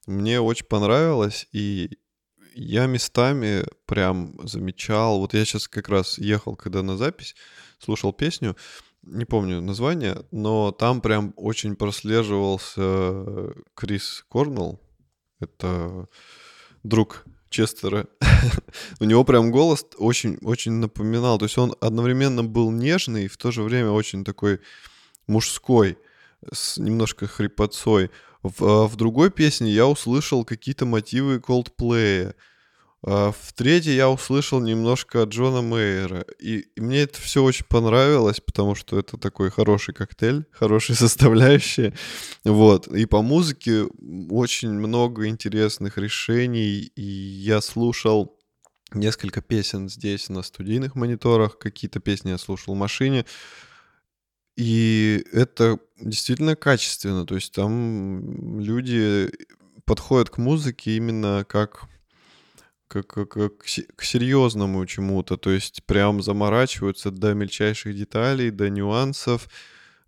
Мне 0.06 0.40
очень 0.40 0.66
понравилось, 0.66 1.47
и 1.52 1.98
я 2.55 2.86
местами 2.86 3.64
прям 3.86 4.36
замечал, 4.47 5.18
вот 5.18 5.35
я 5.35 5.44
сейчас 5.44 5.68
как 5.68 5.89
раз 5.89 6.18
ехал, 6.18 6.56
когда 6.56 6.82
на 6.82 6.97
запись, 6.97 7.35
слушал 7.78 8.12
песню, 8.12 8.56
не 9.02 9.24
помню 9.24 9.60
название, 9.60 10.24
но 10.31 10.72
там 10.72 11.01
прям 11.01 11.35
очень 11.36 11.76
прослеживался 11.76 13.52
Крис 13.74 14.24
Корнелл, 14.31 14.81
это 15.40 16.09
друг 16.82 17.24
Честера. 17.51 18.06
У 19.01 19.05
него 19.05 19.24
прям 19.24 19.51
голос 19.51 19.86
очень, 19.98 20.39
очень 20.43 20.72
напоминал, 20.72 21.39
то 21.39 21.44
есть 21.44 21.59
он 21.59 21.74
одновременно 21.81 22.43
был 22.43 22.70
нежный 22.70 23.26
и 23.26 23.28
в 23.28 23.36
то 23.36 23.51
же 23.51 23.62
время 23.62 23.90
очень 23.90 24.24
такой 24.24 24.60
мужской, 25.26 25.98
с 26.52 26.78
немножко 26.78 27.26
хрипотцой. 27.26 28.10
В, 28.45 28.62
а, 28.62 28.87
в 28.87 28.97
другой 28.97 29.31
песне 29.31 29.71
я 29.73 29.87
услышал 29.87 30.45
какие-то 30.45 30.85
мотивы 30.85 31.39
Coldplay. 31.39 32.35
А 33.07 33.33
в 33.33 33.53
третьей 33.55 33.97
я 33.97 34.09
услышал 34.09 34.61
немножко 34.61 35.23
Джона 35.25 35.62
Мейера. 35.62 36.25
И, 36.39 36.66
и 36.77 36.81
мне 36.81 37.03
это 37.03 37.21
все 37.21 37.43
очень 37.43 37.66
понравилось, 37.66 38.41
потому 38.41 38.75
что 38.75 38.99
это 38.99 39.16
такой 39.16 39.51
хороший 39.51 39.95
коктейль, 39.95 40.45
хорошие 40.53 40.95
составляющие. 40.95 41.95
Вот. 42.45 42.87
И 42.89 43.07
по 43.07 43.23
музыке 43.23 43.87
очень 44.31 44.73
много 44.73 45.27
интересных 45.27 45.97
решений. 45.97 46.93
И 46.97 47.03
я 47.03 47.62
слушал 47.62 48.39
несколько 48.93 49.41
песен 49.41 49.89
здесь 49.89 50.29
на 50.29 50.43
студийных 50.43 50.95
мониторах, 50.95 51.59
какие-то 51.59 51.99
песни 51.99 52.31
я 52.31 52.39
слушал 52.39 52.75
в 52.75 52.79
машине. 52.79 53.25
И 54.56 55.24
это 55.32 55.78
действительно 55.98 56.56
качественно. 56.56 57.26
То 57.26 57.35
есть 57.35 57.52
там 57.52 58.60
люди 58.60 59.31
подходят 59.85 60.31
к 60.31 60.39
музыке 60.39 60.97
именно 60.97 61.44
как 61.48 61.89
как, 62.86 63.09
как, 63.09 63.31
как 63.31 63.56
к 63.59 64.05
серьезному 64.05 64.86
чему-то, 64.86 65.36
то 65.36 65.51
есть 65.51 65.85
прям 65.85 66.22
заморачиваются 66.22 67.10
до 67.10 67.35
мельчайших 67.35 67.97
деталей, 67.97 68.51
до 68.51 68.70
нюансов, 68.70 69.48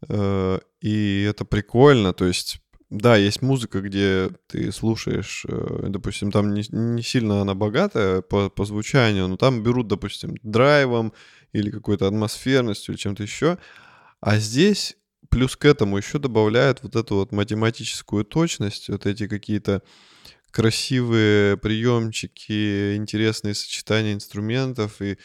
э, 0.08 0.60
и 0.80 1.26
это 1.28 1.44
прикольно, 1.44 2.12
то 2.12 2.26
есть 2.26 2.60
да, 2.88 3.16
есть 3.16 3.42
музыка, 3.42 3.80
где 3.80 4.30
ты 4.46 4.70
слушаешь, 4.70 5.44
э, 5.48 5.86
допустим, 5.88 6.30
там 6.30 6.54
не, 6.54 6.64
не 6.70 7.02
сильно 7.02 7.40
она 7.40 7.54
богатая 7.54 8.22
по, 8.22 8.48
по 8.48 8.64
звучанию, 8.64 9.26
но 9.26 9.36
там 9.36 9.64
берут, 9.64 9.88
допустим, 9.88 10.36
драйвом 10.44 11.12
или 11.52 11.70
какой-то 11.70 12.06
атмосферностью 12.06 12.94
или 12.94 13.00
чем-то 13.00 13.24
еще, 13.24 13.58
а 14.20 14.38
здесь 14.38 14.96
плюс 15.30 15.56
к 15.56 15.64
этому 15.64 15.96
еще 15.96 16.18
добавляют 16.18 16.82
вот 16.82 16.96
эту 16.96 17.16
вот 17.16 17.32
математическую 17.32 18.24
точность, 18.24 18.88
вот 18.88 19.06
эти 19.06 19.26
какие-то 19.26 19.82
красивые 20.50 21.56
приемчики, 21.56 22.96
интересные 22.96 23.54
сочетания 23.54 24.14
инструментов, 24.14 25.02
и 25.02 25.18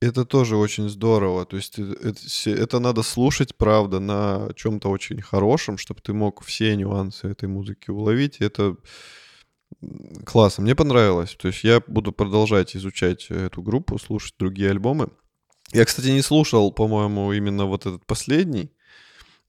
это 0.00 0.24
тоже 0.24 0.56
очень 0.56 0.88
здорово. 0.88 1.46
То 1.46 1.56
есть 1.56 1.78
это, 1.78 2.50
это 2.50 2.78
надо 2.78 3.02
слушать, 3.02 3.56
правда, 3.56 4.00
на 4.00 4.48
чем-то 4.54 4.88
очень 4.88 5.22
хорошем, 5.22 5.78
чтобы 5.78 6.00
ты 6.00 6.12
мог 6.12 6.44
все 6.44 6.76
нюансы 6.76 7.28
этой 7.28 7.48
музыки 7.48 7.90
уловить. 7.90 8.38
Это 8.40 8.76
классно. 10.24 10.64
Мне 10.64 10.74
понравилось. 10.74 11.34
То 11.38 11.48
есть 11.48 11.64
я 11.64 11.80
буду 11.86 12.12
продолжать 12.12 12.76
изучать 12.76 13.30
эту 13.30 13.62
группу, 13.62 13.98
слушать 13.98 14.34
другие 14.38 14.70
альбомы. 14.70 15.08
Я, 15.72 15.84
кстати, 15.84 16.08
не 16.08 16.22
слушал, 16.22 16.72
по-моему, 16.72 17.32
именно 17.32 17.66
вот 17.66 17.86
этот 17.86 18.06
последний. 18.06 18.70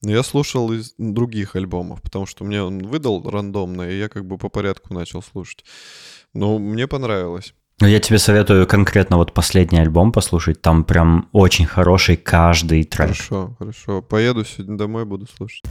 Но 0.02 0.12
я 0.12 0.24
слушал 0.24 0.72
из 0.74 0.94
других 0.98 1.56
альбомов, 1.56 2.02
потому 2.02 2.26
что 2.26 2.44
мне 2.44 2.62
он 2.62 2.80
выдал 2.80 3.28
рандомно, 3.30 3.90
и 3.90 3.98
я 3.98 4.10
как 4.10 4.26
бы 4.26 4.38
по 4.38 4.50
порядку 4.50 4.94
начал 4.94 5.24
слушать. 5.24 5.66
Но 6.34 6.60
мне 6.60 6.88
понравилось. 6.88 7.54
Ну, 7.80 7.88
я 7.88 8.00
тебе 8.00 8.18
советую 8.18 8.66
конкретно 8.68 9.18
вот 9.18 9.34
последний 9.34 9.80
альбом 9.80 10.12
послушать. 10.12 10.62
Там 10.62 10.84
прям 10.84 11.30
очень 11.32 11.66
хороший 11.66 12.18
каждый 12.18 12.84
трек. 12.84 13.10
Хорошо, 13.10 13.56
хорошо. 13.60 14.02
Поеду 14.02 14.46
сегодня 14.46 14.78
домой, 14.78 15.06
буду 15.06 15.28
слушать. 15.28 15.64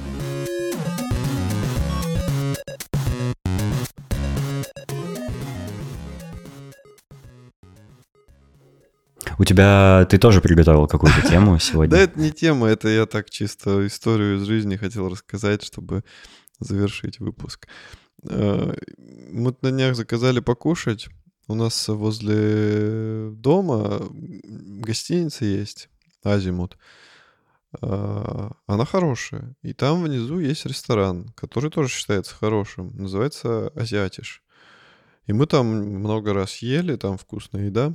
У 9.39 9.45
тебя 9.45 10.07
ты 10.11 10.19
тоже 10.19 10.41
приготовил 10.41 10.87
какую-то 10.87 11.23
тему 11.29 11.59
сегодня? 11.61 11.97
Да, 11.97 12.03
это 12.03 12.19
не 12.19 12.31
тема, 12.31 12.69
это 12.69 12.89
я 12.89 13.07
так 13.07 13.31
чисто 13.31 13.87
историю 13.87 14.37
из 14.37 14.43
жизни 14.45 14.77
хотел 14.77 15.09
рассказать, 15.09 15.63
чтобы 15.63 16.05
завершить 16.59 17.21
выпуск. 17.21 17.69
Э, 18.25 18.75
мы 19.31 19.55
на 19.61 19.71
днях 19.71 19.95
заказали 19.95 20.41
покушать. 20.41 21.09
У 21.49 21.55
нас 21.55 21.89
возле 21.89 23.31
дома 23.31 24.01
гостиница 24.11 25.45
есть, 25.45 25.89
Азимут. 26.23 26.79
Э, 27.83 28.51
она 28.67 28.85
хорошая. 28.85 29.55
И 29.63 29.75
там 29.75 30.03
внизу 30.03 30.39
есть 30.39 30.65
ресторан, 30.67 31.29
который 31.37 31.71
тоже 31.71 31.91
считается 31.91 32.35
хорошим. 32.35 32.97
Называется 32.97 33.69
Азиатиш. 33.75 34.43
И 35.27 35.33
мы 35.33 35.47
там 35.47 35.67
много 35.67 36.33
раз 36.33 36.59
ели, 36.59 36.97
там 36.97 37.19
вкусная 37.19 37.67
еда. 37.67 37.95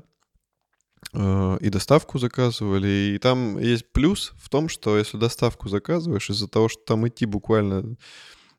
Э, 1.13 1.57
и 1.59 1.69
доставку 1.69 2.19
заказывали. 2.19 3.13
И 3.15 3.17
там 3.19 3.57
есть 3.59 3.91
плюс 3.91 4.33
в 4.37 4.49
том, 4.49 4.69
что 4.69 4.97
если 4.97 5.17
доставку 5.17 5.69
заказываешь, 5.69 6.29
из-за 6.29 6.47
того, 6.47 6.69
что 6.69 6.81
там 6.83 7.07
идти 7.07 7.25
буквально 7.25 7.97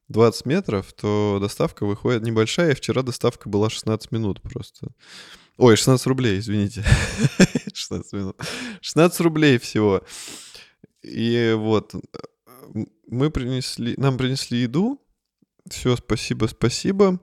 20 0.09 0.47
метров, 0.47 0.93
то 0.93 1.39
доставка 1.41 1.87
выходит 1.87 2.23
небольшая. 2.23 2.73
И 2.73 2.75
вчера 2.75 3.03
доставка 3.03 3.49
была 3.49 3.71
16 3.71 4.13
минут 4.13 4.43
просто. 4.43 4.89
Ой, 5.57 5.77
16 5.77 6.07
рублей, 6.07 6.39
извините. 6.39 6.85
16 7.75 8.13
минут. 8.13 8.41
16 8.81 9.21
рублей 9.21 9.59
всего. 9.59 10.03
И 11.03 11.55
вот, 11.57 11.95
мы 13.07 13.31
принесли, 13.31 13.95
нам 13.97 14.17
принесли 14.19 14.61
еду. 14.61 15.01
Все, 15.69 15.97
спасибо, 15.97 16.47
спасибо. 16.47 17.21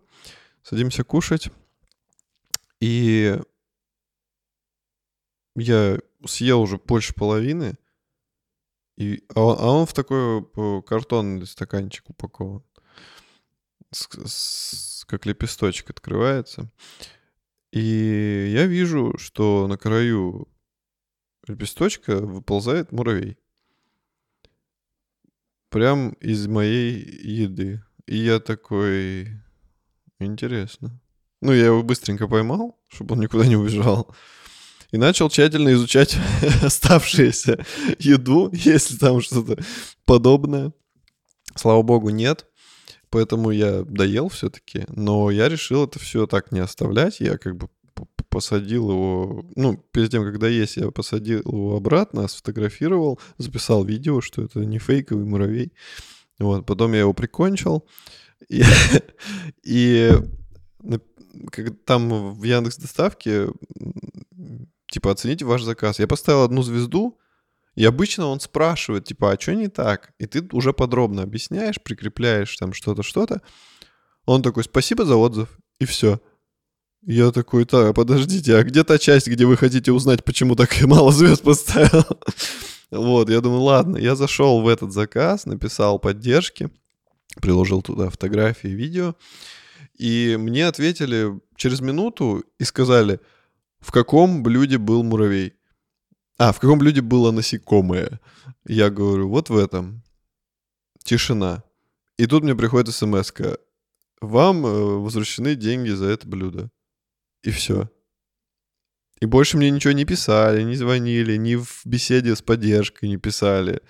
Садимся 0.64 1.04
кушать. 1.04 1.50
И 2.80 3.38
я 5.60 6.00
съел 6.26 6.62
уже 6.62 6.78
больше 6.78 7.14
половины, 7.14 7.78
и, 9.00 9.24
а, 9.34 9.42
он, 9.42 9.58
а 9.60 9.72
он 9.72 9.86
в 9.86 9.94
такой 9.94 10.46
картонный 10.84 11.48
стаканчик 11.48 12.10
упакован. 12.10 12.64
С, 13.92 14.08
с, 14.26 15.06
как 15.06 15.26
лепесточек 15.26 15.90
открывается. 15.90 16.70
И 17.72 18.52
я 18.54 18.66
вижу, 18.66 19.18
что 19.18 19.68
на 19.68 19.78
краю 19.78 20.48
лепесточка 21.48 22.18
выползает 22.18 22.92
муравей. 22.92 23.38
Прям 25.70 26.12
из 26.14 26.48
моей 26.48 27.00
еды. 27.00 27.84
И 28.06 28.18
я 28.18 28.40
такой... 28.40 29.30
Интересно. 30.20 31.00
Ну, 31.42 31.54
я 31.54 31.68
его 31.68 31.84
быстренько 31.84 32.28
поймал, 32.28 32.78
чтобы 32.90 33.16
он 33.16 33.22
никуда 33.22 33.46
не 33.46 33.56
убежал 33.56 34.14
и 34.92 34.98
начал 34.98 35.30
тщательно 35.30 35.74
изучать 35.74 36.18
оставшуюся 36.64 37.66
еду, 38.00 38.50
если 38.54 38.98
там 38.98 39.22
что-то 39.22 39.62
подобное. 40.06 40.74
Слава 41.56 41.82
богу, 41.82 42.10
нет. 42.10 42.46
Поэтому 43.10 43.52
я 43.52 43.84
доел 43.84 44.30
все-таки. 44.30 44.86
Но 44.90 45.32
я 45.32 45.50
решил 45.50 45.86
это 45.86 46.00
все 46.00 46.28
так 46.28 46.52
не 46.52 46.60
оставлять. 46.60 47.20
Я 47.20 47.38
как 47.38 47.56
бы 47.56 47.70
посадил 48.30 48.92
его, 48.92 49.46
ну, 49.56 49.78
перед 49.92 50.12
тем, 50.12 50.24
когда 50.24 50.48
есть, 50.48 50.78
я 50.78 50.92
посадил 50.92 51.40
его 51.40 51.76
обратно, 51.76 52.28
сфотографировал, 52.28 53.20
записал 53.38 53.84
видео, 53.84 54.22
что 54.22 54.44
это 54.44 54.60
не 54.60 54.78
фейковый 54.78 55.26
муравей. 55.26 55.74
Вот, 56.38 56.66
потом 56.66 56.94
я 56.94 57.00
его 57.00 57.14
прикончил. 57.14 57.88
И, 58.48 58.62
и 59.64 60.12
как, 61.52 61.74
там 61.86 62.34
в 62.34 62.44
Яндекс 62.44 62.78
доставке 62.78 63.48
типа, 64.90 65.12
оцените 65.12 65.46
ваш 65.46 65.64
заказ. 65.64 66.00
Я 66.00 66.08
поставил 66.08 66.44
одну 66.44 66.62
звезду, 66.62 67.20
и 67.76 67.86
обычно 67.86 68.28
он 68.28 68.40
спрашивает, 68.40 69.06
типа, 69.06 69.32
а 69.32 69.40
что 69.40 69.56
не 69.56 69.68
так? 69.68 70.12
И 70.20 70.26
ты 70.26 70.48
уже 70.52 70.74
подробно 70.74 71.24
объясняешь, 71.24 71.82
прикрепляешь 71.82 72.56
там 72.58 72.74
что-то, 72.74 73.04
что-то. 73.04 73.42
Он 74.26 74.42
такой, 74.42 74.64
спасибо 74.64 75.06
за 75.06 75.16
отзыв, 75.16 75.58
и 75.80 75.86
все. 75.86 76.20
Я 77.02 77.32
такой, 77.32 77.66
так, 77.66 77.96
подождите, 77.96 78.56
а 78.58 78.64
где 78.64 78.84
та 78.84 78.98
часть, 78.98 79.28
где 79.28 79.46
вы 79.46 79.56
хотите 79.56 79.92
узнать, 79.92 80.24
почему 80.24 80.56
так 80.56 80.82
мало 80.82 81.12
звезд 81.12 81.44
поставил? 81.44 82.06
Вот, 82.92 83.30
я 83.30 83.40
думаю, 83.40 83.62
ладно, 83.62 83.98
я 83.98 84.16
зашел 84.16 84.64
в 84.64 84.68
этот 84.68 84.92
заказ, 84.92 85.46
написал 85.46 86.00
поддержки, 86.00 86.72
приложил 87.40 87.84
туда 87.84 88.10
фотографии, 88.10 88.70
видео, 88.70 89.14
и 89.96 90.36
мне 90.40 90.66
ответили 90.66 91.40
через 91.56 91.82
минуту 91.82 92.44
и 92.58 92.64
сказали, 92.64 93.20
в 93.80 93.92
каком 93.92 94.44
блюде 94.44 94.78
был 94.78 95.04
муравей? 95.04 95.54
А, 96.38 96.52
в 96.52 96.60
каком 96.60 96.80
блюде 96.80 97.02
было 97.02 97.32
насекомое? 97.32 98.20
Я 98.66 98.90
говорю, 98.90 99.30
вот 99.30 99.50
в 99.50 99.58
этом. 99.58 100.04
Тишина. 101.04 101.64
И 102.18 102.26
тут 102.26 102.44
мне 102.44 102.56
приходит 102.56 102.94
смс 102.94 103.32
-ка. 103.32 103.58
Вам 104.22 104.66
э, 104.66 104.70
возвращены 104.70 105.56
деньги 105.56 105.90
за 105.90 106.06
это 106.06 106.28
блюдо. 106.28 106.70
И 107.44 107.52
все. 107.52 107.90
И 109.22 109.26
больше 109.26 109.58
мне 109.58 109.70
ничего 109.70 109.94
не 109.94 110.06
писали, 110.06 110.64
не 110.64 110.76
звонили, 110.76 111.36
ни 111.38 111.56
в 111.56 111.82
беседе 111.86 112.36
с 112.36 112.42
поддержкой 112.42 113.10
не 113.10 113.18
писали. 113.18 113.82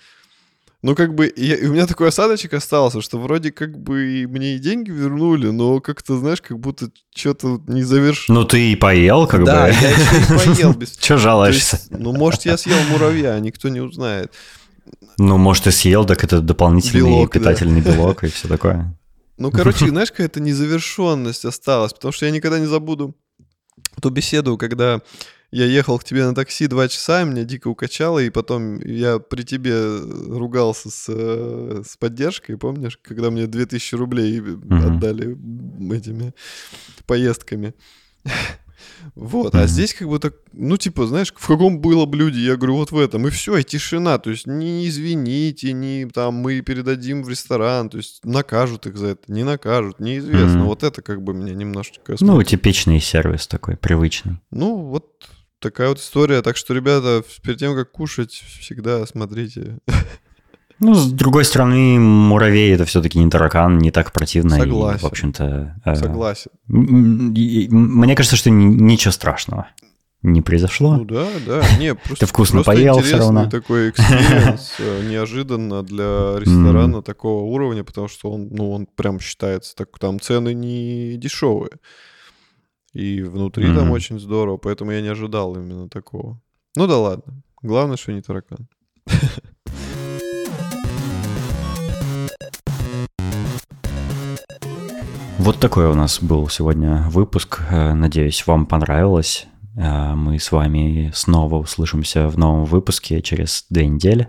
Ну, 0.82 0.94
как 0.94 1.14
бы, 1.14 1.30
я, 1.36 1.56
у 1.68 1.72
меня 1.72 1.86
такой 1.86 2.08
осадочек 2.08 2.54
остался, 2.54 3.02
что 3.02 3.18
вроде 3.18 3.52
как 3.52 3.78
бы 3.78 4.26
мне 4.28 4.56
и 4.56 4.58
деньги 4.58 4.90
вернули, 4.90 5.48
но 5.48 5.80
как-то, 5.80 6.16
знаешь, 6.18 6.40
как 6.40 6.58
будто 6.58 6.90
что-то 7.14 7.60
не 7.66 7.82
завершено. 7.82 8.40
Ну, 8.40 8.44
ты 8.46 8.72
и 8.72 8.76
поел, 8.76 9.26
как 9.26 9.44
да, 9.44 9.66
бы. 9.66 9.72
Да, 9.72 9.78
я 9.78 9.90
еще 9.90 10.02
и 10.02 10.54
поел. 10.54 10.72
Без... 10.72 10.96
Че 10.96 11.18
жалуешься? 11.18 11.76
Есть, 11.76 11.90
ну, 11.90 12.12
может, 12.14 12.46
я 12.46 12.56
съел 12.56 12.78
муравья, 12.90 13.38
никто 13.40 13.68
не 13.68 13.80
узнает. 13.80 14.32
Ну, 15.18 15.36
может, 15.36 15.64
ты 15.64 15.70
съел, 15.70 16.06
так 16.06 16.24
это 16.24 16.40
дополнительный 16.40 17.02
белок, 17.02 17.32
питательный 17.32 17.82
да. 17.82 17.92
белок 17.92 18.24
и 18.24 18.28
все 18.28 18.48
такое. 18.48 18.96
Ну, 19.36 19.50
короче, 19.50 19.86
знаешь, 19.88 20.10
какая-то 20.10 20.40
незавершенность 20.40 21.44
осталась, 21.44 21.92
потому 21.92 22.12
что 22.12 22.24
я 22.24 22.32
никогда 22.32 22.58
не 22.58 22.66
забуду 22.66 23.14
ту 24.00 24.08
беседу, 24.08 24.56
когда 24.56 25.02
я 25.52 25.64
ехал 25.64 25.98
к 25.98 26.04
тебе 26.04 26.24
на 26.26 26.34
такси 26.34 26.68
два 26.68 26.88
часа, 26.88 27.24
меня 27.24 27.44
дико 27.44 27.68
укачало, 27.68 28.20
и 28.20 28.30
потом 28.30 28.80
я 28.80 29.18
при 29.18 29.42
тебе 29.42 29.98
ругался 29.98 30.90
с, 30.90 31.06
э, 31.08 31.82
с 31.84 31.96
поддержкой, 31.96 32.56
помнишь, 32.56 32.98
когда 33.02 33.30
мне 33.30 33.46
2000 33.46 33.94
рублей 33.96 34.38
mm-hmm. 34.38 34.86
отдали 34.86 35.36
этими 35.96 36.34
поездками. 37.06 37.74
Вот, 39.14 39.54
mm-hmm. 39.54 39.62
а 39.62 39.66
здесь 39.66 39.94
как 39.94 40.08
бы 40.08 40.18
так, 40.18 40.34
ну, 40.52 40.76
типа, 40.76 41.06
знаешь, 41.06 41.32
в 41.34 41.46
каком 41.46 41.80
было 41.80 42.06
блюде, 42.06 42.40
я 42.40 42.56
говорю, 42.56 42.76
вот 42.76 42.92
в 42.92 42.98
этом, 42.98 43.26
и 43.26 43.30
все, 43.30 43.56
и 43.56 43.64
тишина, 43.64 44.18
то 44.18 44.30
есть 44.30 44.46
не 44.46 44.88
извините, 44.88 45.72
не 45.72 46.06
там 46.06 46.34
мы 46.34 46.60
передадим 46.60 47.22
в 47.22 47.28
ресторан, 47.28 47.90
то 47.90 47.98
есть 47.98 48.24
накажут 48.24 48.86
их 48.86 48.96
за 48.96 49.08
это, 49.08 49.32
не 49.32 49.44
накажут, 49.44 50.00
неизвестно, 50.00 50.60
mm-hmm. 50.60 50.64
вот 50.64 50.82
это 50.82 51.02
как 51.02 51.22
бы 51.22 51.34
меня 51.34 51.54
немножечко... 51.54 52.16
Ну, 52.20 52.42
типичный 52.42 53.00
сервис 53.00 53.46
такой, 53.46 53.76
привычный. 53.76 54.38
Ну, 54.50 54.78
вот 54.78 55.06
такая 55.60 55.88
вот 55.88 55.98
история, 55.98 56.42
так 56.42 56.56
что, 56.56 56.74
ребята, 56.74 57.22
перед 57.42 57.58
тем, 57.58 57.74
как 57.74 57.92
кушать, 57.92 58.32
всегда 58.32 59.06
смотрите 59.06 59.78
ну, 60.80 60.94
с 60.94 61.12
другой 61.12 61.44
стороны, 61.44 61.98
муравей 61.98 62.74
это 62.74 62.86
все-таки 62.86 63.18
не 63.18 63.30
таракан, 63.30 63.78
не 63.78 63.90
так 63.90 64.12
противно. 64.12 64.56
Согласен. 64.56 64.96
И, 64.96 65.02
в 65.02 65.04
общем-то... 65.04 65.76
Э, 65.84 65.94
Согласен. 65.94 66.50
Мне 66.68 68.16
кажется, 68.16 68.36
что 68.36 68.48
ничего 68.48 69.12
страшного 69.12 69.68
не 70.22 70.40
произошло. 70.42 70.96
Ну 70.96 71.04
да, 71.04 71.26
да. 71.46 71.62
Не, 71.78 71.94
просто, 72.04 72.24
Ты 72.24 72.26
вкусно 72.26 72.62
просто 72.62 72.72
поел 72.72 73.00
все 73.00 73.18
равно. 73.18 73.48
такой 73.48 73.90
experience, 73.90 74.74
э, 74.78 75.08
неожиданно 75.08 75.82
для 75.82 76.38
ресторана 76.38 76.96
mm. 76.96 77.02
такого 77.02 77.44
уровня, 77.44 77.84
потому 77.84 78.08
что 78.08 78.30
он, 78.30 78.48
ну, 78.50 78.72
он 78.72 78.86
прям 78.86 79.20
считается, 79.20 79.74
так, 79.74 79.98
там 79.98 80.20
цены 80.20 80.54
не 80.54 81.16
дешевые. 81.16 81.72
И 82.92 83.22
внутри 83.22 83.66
mm-hmm. 83.66 83.76
там 83.76 83.90
очень 83.90 84.18
здорово, 84.18 84.56
поэтому 84.56 84.90
я 84.90 85.00
не 85.00 85.08
ожидал 85.08 85.54
именно 85.54 85.88
такого. 85.88 86.40
Ну 86.76 86.86
да 86.86 86.98
ладно. 86.98 87.42
Главное, 87.62 87.96
что 87.96 88.12
не 88.12 88.22
таракан. 88.22 88.68
Вот 95.40 95.58
такой 95.58 95.86
у 95.86 95.94
нас 95.94 96.22
был 96.22 96.50
сегодня 96.50 97.06
выпуск. 97.08 97.62
Э, 97.70 97.94
надеюсь, 97.94 98.46
вам 98.46 98.66
понравилось. 98.66 99.46
Э, 99.74 100.14
мы 100.14 100.38
с 100.38 100.52
вами 100.52 101.10
снова 101.14 101.56
услышимся 101.56 102.28
в 102.28 102.36
новом 102.36 102.66
выпуске 102.66 103.22
через 103.22 103.64
две 103.70 103.86
недели. 103.86 104.28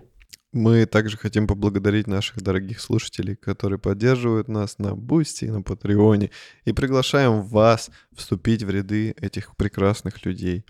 Мы 0.54 0.86
также 0.86 1.18
хотим 1.18 1.48
поблагодарить 1.48 2.08
наших 2.08 2.42
дорогих 2.42 2.82
слушателей, 2.82 3.38
которые 3.38 3.80
поддерживают 3.80 4.50
нас 4.50 4.80
на 4.80 4.96
Бусти 4.96 5.46
и 5.46 5.50
на 5.50 5.62
Патреоне, 5.62 6.30
и 6.66 6.74
приглашаем 6.74 7.42
вас 7.42 7.90
вступить 8.14 8.64
в 8.64 8.70
ряды 8.70 9.12
этих 9.12 9.56
прекрасных 9.56 10.26
людей. 10.26 10.66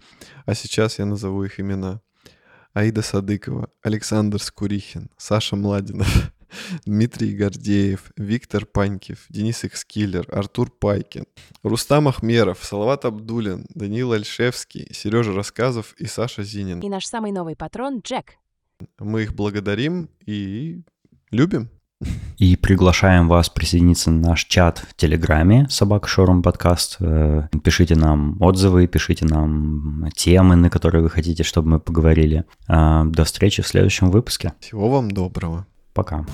А 0.45 0.53
сейчас 0.53 0.99
я 0.99 1.05
назову 1.05 1.43
их 1.43 1.59
имена. 1.59 2.01
Аида 2.73 3.01
Садыкова, 3.01 3.69
Александр 3.81 4.39
Скурихин, 4.41 5.09
Саша 5.17 5.55
Младинов, 5.55 6.31
Дмитрий 6.85 7.35
Гордеев, 7.35 8.11
Виктор 8.17 8.67
Панькев, 8.67 9.25
Денис 9.29 9.65
Экскиллер, 9.65 10.27
Артур 10.31 10.69
Пайкин, 10.69 11.25
Рустам 11.63 12.07
Ахмеров, 12.07 12.63
Салават 12.63 13.05
Абдулин, 13.05 13.65
Даниил 13.73 14.13
Альшевский, 14.13 14.87
Сережа 14.93 15.33
Рассказов 15.33 15.95
и 15.97 16.05
Саша 16.05 16.43
Зинин. 16.43 16.81
И 16.81 16.89
наш 16.89 17.07
самый 17.07 17.31
новый 17.31 17.55
патрон 17.55 17.99
Джек. 17.99 18.35
Мы 18.99 19.23
их 19.23 19.35
благодарим 19.35 20.09
и 20.25 20.81
любим. 21.31 21.69
И 22.37 22.55
приглашаем 22.55 23.27
вас 23.27 23.49
присоединиться 23.49 24.09
на 24.09 24.29
наш 24.29 24.45
чат 24.45 24.79
в 24.79 24.95
Телеграме 24.95 25.67
«Собака 25.69 26.07
Шорум 26.07 26.41
подкаст». 26.41 26.97
Э, 26.99 27.47
пишите 27.63 27.95
нам 27.95 28.41
отзывы, 28.41 28.87
пишите 28.87 29.25
нам 29.25 30.09
темы, 30.15 30.55
на 30.55 30.71
которые 30.71 31.03
вы 31.03 31.11
хотите, 31.11 31.43
чтобы 31.43 31.69
мы 31.69 31.79
поговорили. 31.79 32.45
Э, 32.67 33.03
до 33.05 33.23
встречи 33.23 33.61
в 33.61 33.67
следующем 33.67 34.09
выпуске. 34.09 34.53
Всего 34.59 34.89
вам 34.89 35.11
доброго. 35.11 35.67
Пока. 35.93 36.25